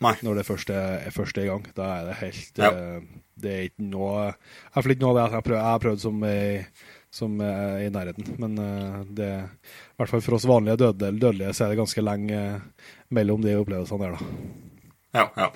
Nei. 0.06 0.14
Når 0.26 0.40
det 0.40 0.46
først 0.46 0.70
er, 0.74 0.98
første 1.06 1.16
først 1.16 1.40
er 1.42 1.46
i 1.48 1.50
gang. 1.52 1.64
Da 1.78 1.88
er 1.96 2.10
det 2.10 2.18
helt 2.24 2.62
Ja. 2.62 2.70
eh, 2.74 3.08
Det 3.38 3.54
er 3.54 3.64
ikke 3.70 3.86
noe 3.94 4.28
Iallfall 4.74 4.94
ikke 4.96 5.06
noe 5.06 5.14
av 5.14 5.18
det 5.18 5.24
jeg 5.28 5.36
har 5.38 5.46
prøvd, 5.46 5.60
jeg 5.62 5.72
har 5.76 5.84
prøvd 5.86 6.04
som, 6.04 6.24
i, 6.26 6.40
som 7.14 7.38
i 7.42 7.90
nærheten. 7.94 8.32
Men 8.42 8.58
uh, 8.58 9.04
det, 9.14 9.30
i 9.46 9.98
hvert 10.02 10.10
fall 10.10 10.24
for 10.26 10.38
oss 10.40 10.48
vanlige 10.50 10.80
dødelige, 10.82 11.22
dødelige 11.22 11.54
så 11.54 11.66
er 11.66 11.74
det 11.74 11.78
ganske 11.84 12.02
lenge 12.06 12.40
mellom 13.14 13.46
de 13.46 13.54
opplevelsene 13.62 14.02
der, 14.08 14.18
da. 14.18 15.22
Ja, 15.22 15.28
ja. 15.38 15.52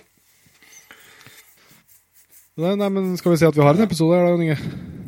Nei, 2.61 2.75
nei, 2.77 2.89
men 2.93 3.13
skal 3.17 3.33
vi 3.33 3.39
si 3.41 3.47
at 3.49 3.57
vi 3.57 3.65
har 3.65 3.73
en 3.77 3.85
episode 3.87 4.17
her, 4.17 4.29
da, 4.29 4.45
Inge? 4.45 5.00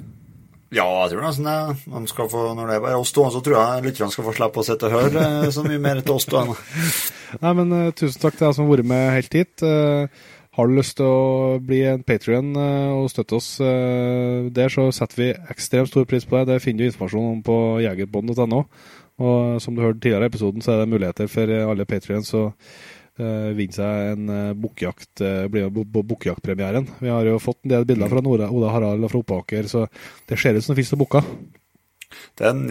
Ja, 0.73 0.85
jeg 1.03 1.13
tror 1.13 1.25
nesten 1.27 1.47
det. 1.47 1.57
De 1.85 2.29
få, 2.31 2.43
når 2.57 2.69
det 2.69 2.75
er 2.75 2.83
bare 2.83 2.99
oss 2.99 3.13
to, 3.13 3.25
så 3.29 3.41
tror 3.45 3.59
jeg 3.59 3.83
lytterne 3.87 4.13
skal 4.13 4.25
få 4.25 4.33
slippe 4.33 4.61
å 4.61 4.65
sitte 4.65 4.89
og 4.89 4.95
høre 4.95 5.25
eh, 5.43 5.51
så 5.53 5.65
mye 5.65 5.81
mer 5.81 6.01
til 6.01 6.15
oss 6.15 6.25
to. 6.29 6.41
Nei, 7.43 7.51
men 7.59 7.73
uh, 7.73 7.91
tusen 7.93 8.21
takk 8.21 8.39
til 8.39 8.47
deg 8.47 8.55
som 8.57 8.65
har 8.65 8.73
vært 8.73 8.89
med 8.89 9.03
helt 9.13 9.37
hit. 9.37 9.53
Uh, 9.61 10.09
har 10.57 10.69
du 10.69 10.75
lyst 10.77 10.97
til 10.97 11.09
å 11.09 11.59
bli 11.65 11.83
en 11.89 12.01
patrion 12.05 12.51
uh, 12.57 12.93
og 12.97 13.11
støtte 13.13 13.37
oss 13.37 13.51
der, 13.57 14.73
så 14.73 14.87
setter 14.93 15.21
vi 15.21 15.29
ekstremt 15.53 15.93
stor 15.93 16.09
pris 16.09 16.25
på 16.29 16.39
det. 16.39 16.55
Det 16.55 16.63
finner 16.65 16.83
du 16.83 16.91
informasjon 16.91 17.29
om 17.35 17.45
på 17.45 17.59
jegerbånd.no. 17.85 18.65
Og 19.23 19.61
som 19.61 19.77
du 19.77 19.83
hørte 19.83 20.01
tidligere 20.01 20.25
i 20.25 20.33
episoden, 20.33 20.65
så 20.65 20.73
er 20.73 20.81
det 20.81 20.89
muligheter 20.89 21.29
for 21.29 21.53
alle 21.69 21.85
patrions 21.85 22.33
vinne 23.17 23.75
seg 23.75 24.13
en 24.15 24.29
bukkjakt, 24.57 25.21
bli 25.53 25.61
med 25.67 25.91
på 25.93 26.01
bukkjaktpremieren. 26.09 26.87
Vi 26.97 27.11
har 27.13 27.27
jo 27.27 27.35
fått 27.37 27.59
en 27.61 27.75
del 27.75 27.85
bilder 27.85 28.09
fra 28.09 28.23
Oda, 28.25 28.47
Oda 28.49 28.71
Harald 28.73 29.05
og 29.05 29.11
fra 29.11 29.21
Oppaker, 29.21 29.69
så 29.69 29.83
det 30.29 30.39
ser 30.41 30.57
ut 30.57 30.65
som 30.65 30.73
det 30.73 30.79
finnes 30.79 30.95
noen 30.95 31.03
bukker. 31.03 31.27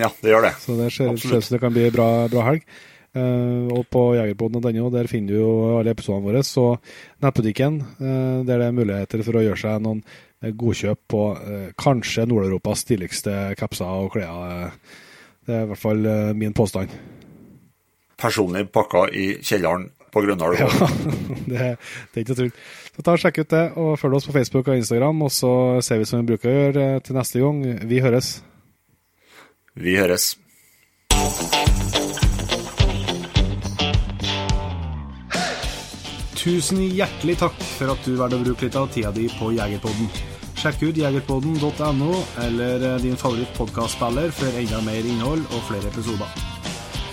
ja, 0.03 0.11
det 0.19 0.35
gjør 0.35 0.49
det. 0.49 0.55
Så 0.65 0.79
det 0.81 0.89
ser 0.91 1.13
ut 1.15 1.23
som 1.23 1.55
det 1.55 1.63
kan 1.63 1.77
bli 1.77 1.87
bra, 1.95 2.09
bra 2.33 2.49
helg. 2.49 2.67
Uh, 3.13 3.69
og 3.69 3.85
på 3.93 4.15
Jegerpoden.no 4.17 4.87
der 4.89 5.09
finner 5.11 5.35
du 5.35 5.41
jo 5.43 5.49
alle 5.77 5.93
episodene 5.93 6.25
våre. 6.25 6.41
Så 6.47 6.65
nettbutikken, 7.21 7.81
uh, 8.01 8.41
der 8.49 8.63
det 8.63 8.69
er 8.71 8.77
muligheter 8.77 9.25
for 9.27 9.37
å 9.37 9.45
gjøre 9.45 9.61
seg 9.61 9.83
noen 9.85 10.01
godkjøp 10.43 11.01
på 11.13 11.25
uh, 11.37 11.67
kanskje 11.79 12.25
Nord-Europas 12.31 12.87
stiligste 12.87 13.53
kapser 13.61 14.07
og 14.07 14.15
klær. 14.17 14.73
Det 15.45 15.59
er 15.59 15.67
i 15.67 15.73
hvert 15.73 15.83
fall 15.83 16.07
min 16.39 16.55
påstand. 16.57 16.93
Personlig 18.23 18.69
pakka 18.73 19.09
i 19.11 19.33
kjelleren 19.43 19.89
på 20.13 20.23
Grøndal. 20.25 20.57
Ja, 20.61 20.69
det, 21.51 21.59
det, 21.59 22.15
er 22.15 22.23
ikke 22.25 22.37
tull. 22.39 22.53
Så 22.93 23.05
ta 23.05 23.17
og 23.17 23.23
Sjekk 23.23 23.43
ut 23.43 23.55
det, 23.55 23.65
og 23.81 23.95
følg 24.01 24.19
oss 24.19 24.29
på 24.29 24.37
Facebook 24.37 24.69
og 24.69 24.77
Instagram. 24.77 25.25
Og 25.27 25.33
så 25.33 25.53
ser 25.85 26.03
vi 26.03 26.09
som 26.09 26.21
vi 26.23 26.35
bruker 26.35 26.51
å 26.53 26.57
gjøre 26.59 26.87
til 27.07 27.19
neste 27.19 27.43
gang. 27.43 27.63
Vi 27.89 28.03
høres. 28.05 28.35
Vi 29.73 29.97
høres. 29.97 30.35
Tusen 36.43 36.81
hjertelig 36.83 37.37
takk 37.39 37.59
for 37.79 37.93
at 37.95 38.03
du 38.03 38.17
valgte 38.19 38.41
å 38.41 38.43
bruke 38.43 38.67
litt 38.67 38.77
av 38.79 38.89
tida 38.91 39.13
di 39.15 39.29
på 39.39 39.53
Jegerpodden. 39.55 40.11
Sjekk 40.59 40.83
ut 40.89 40.99
jegerpodden.no 40.99 42.17
eller 42.45 42.89
eh, 42.89 42.97
din 43.03 43.17
favoritt 43.19 43.55
favorittpodkastspiller 43.55 44.35
for 44.35 44.63
enda 44.63 44.83
mer 44.87 45.07
innhold 45.07 45.47
og 45.49 45.71
flere 45.71 45.89
episoder. 45.91 46.52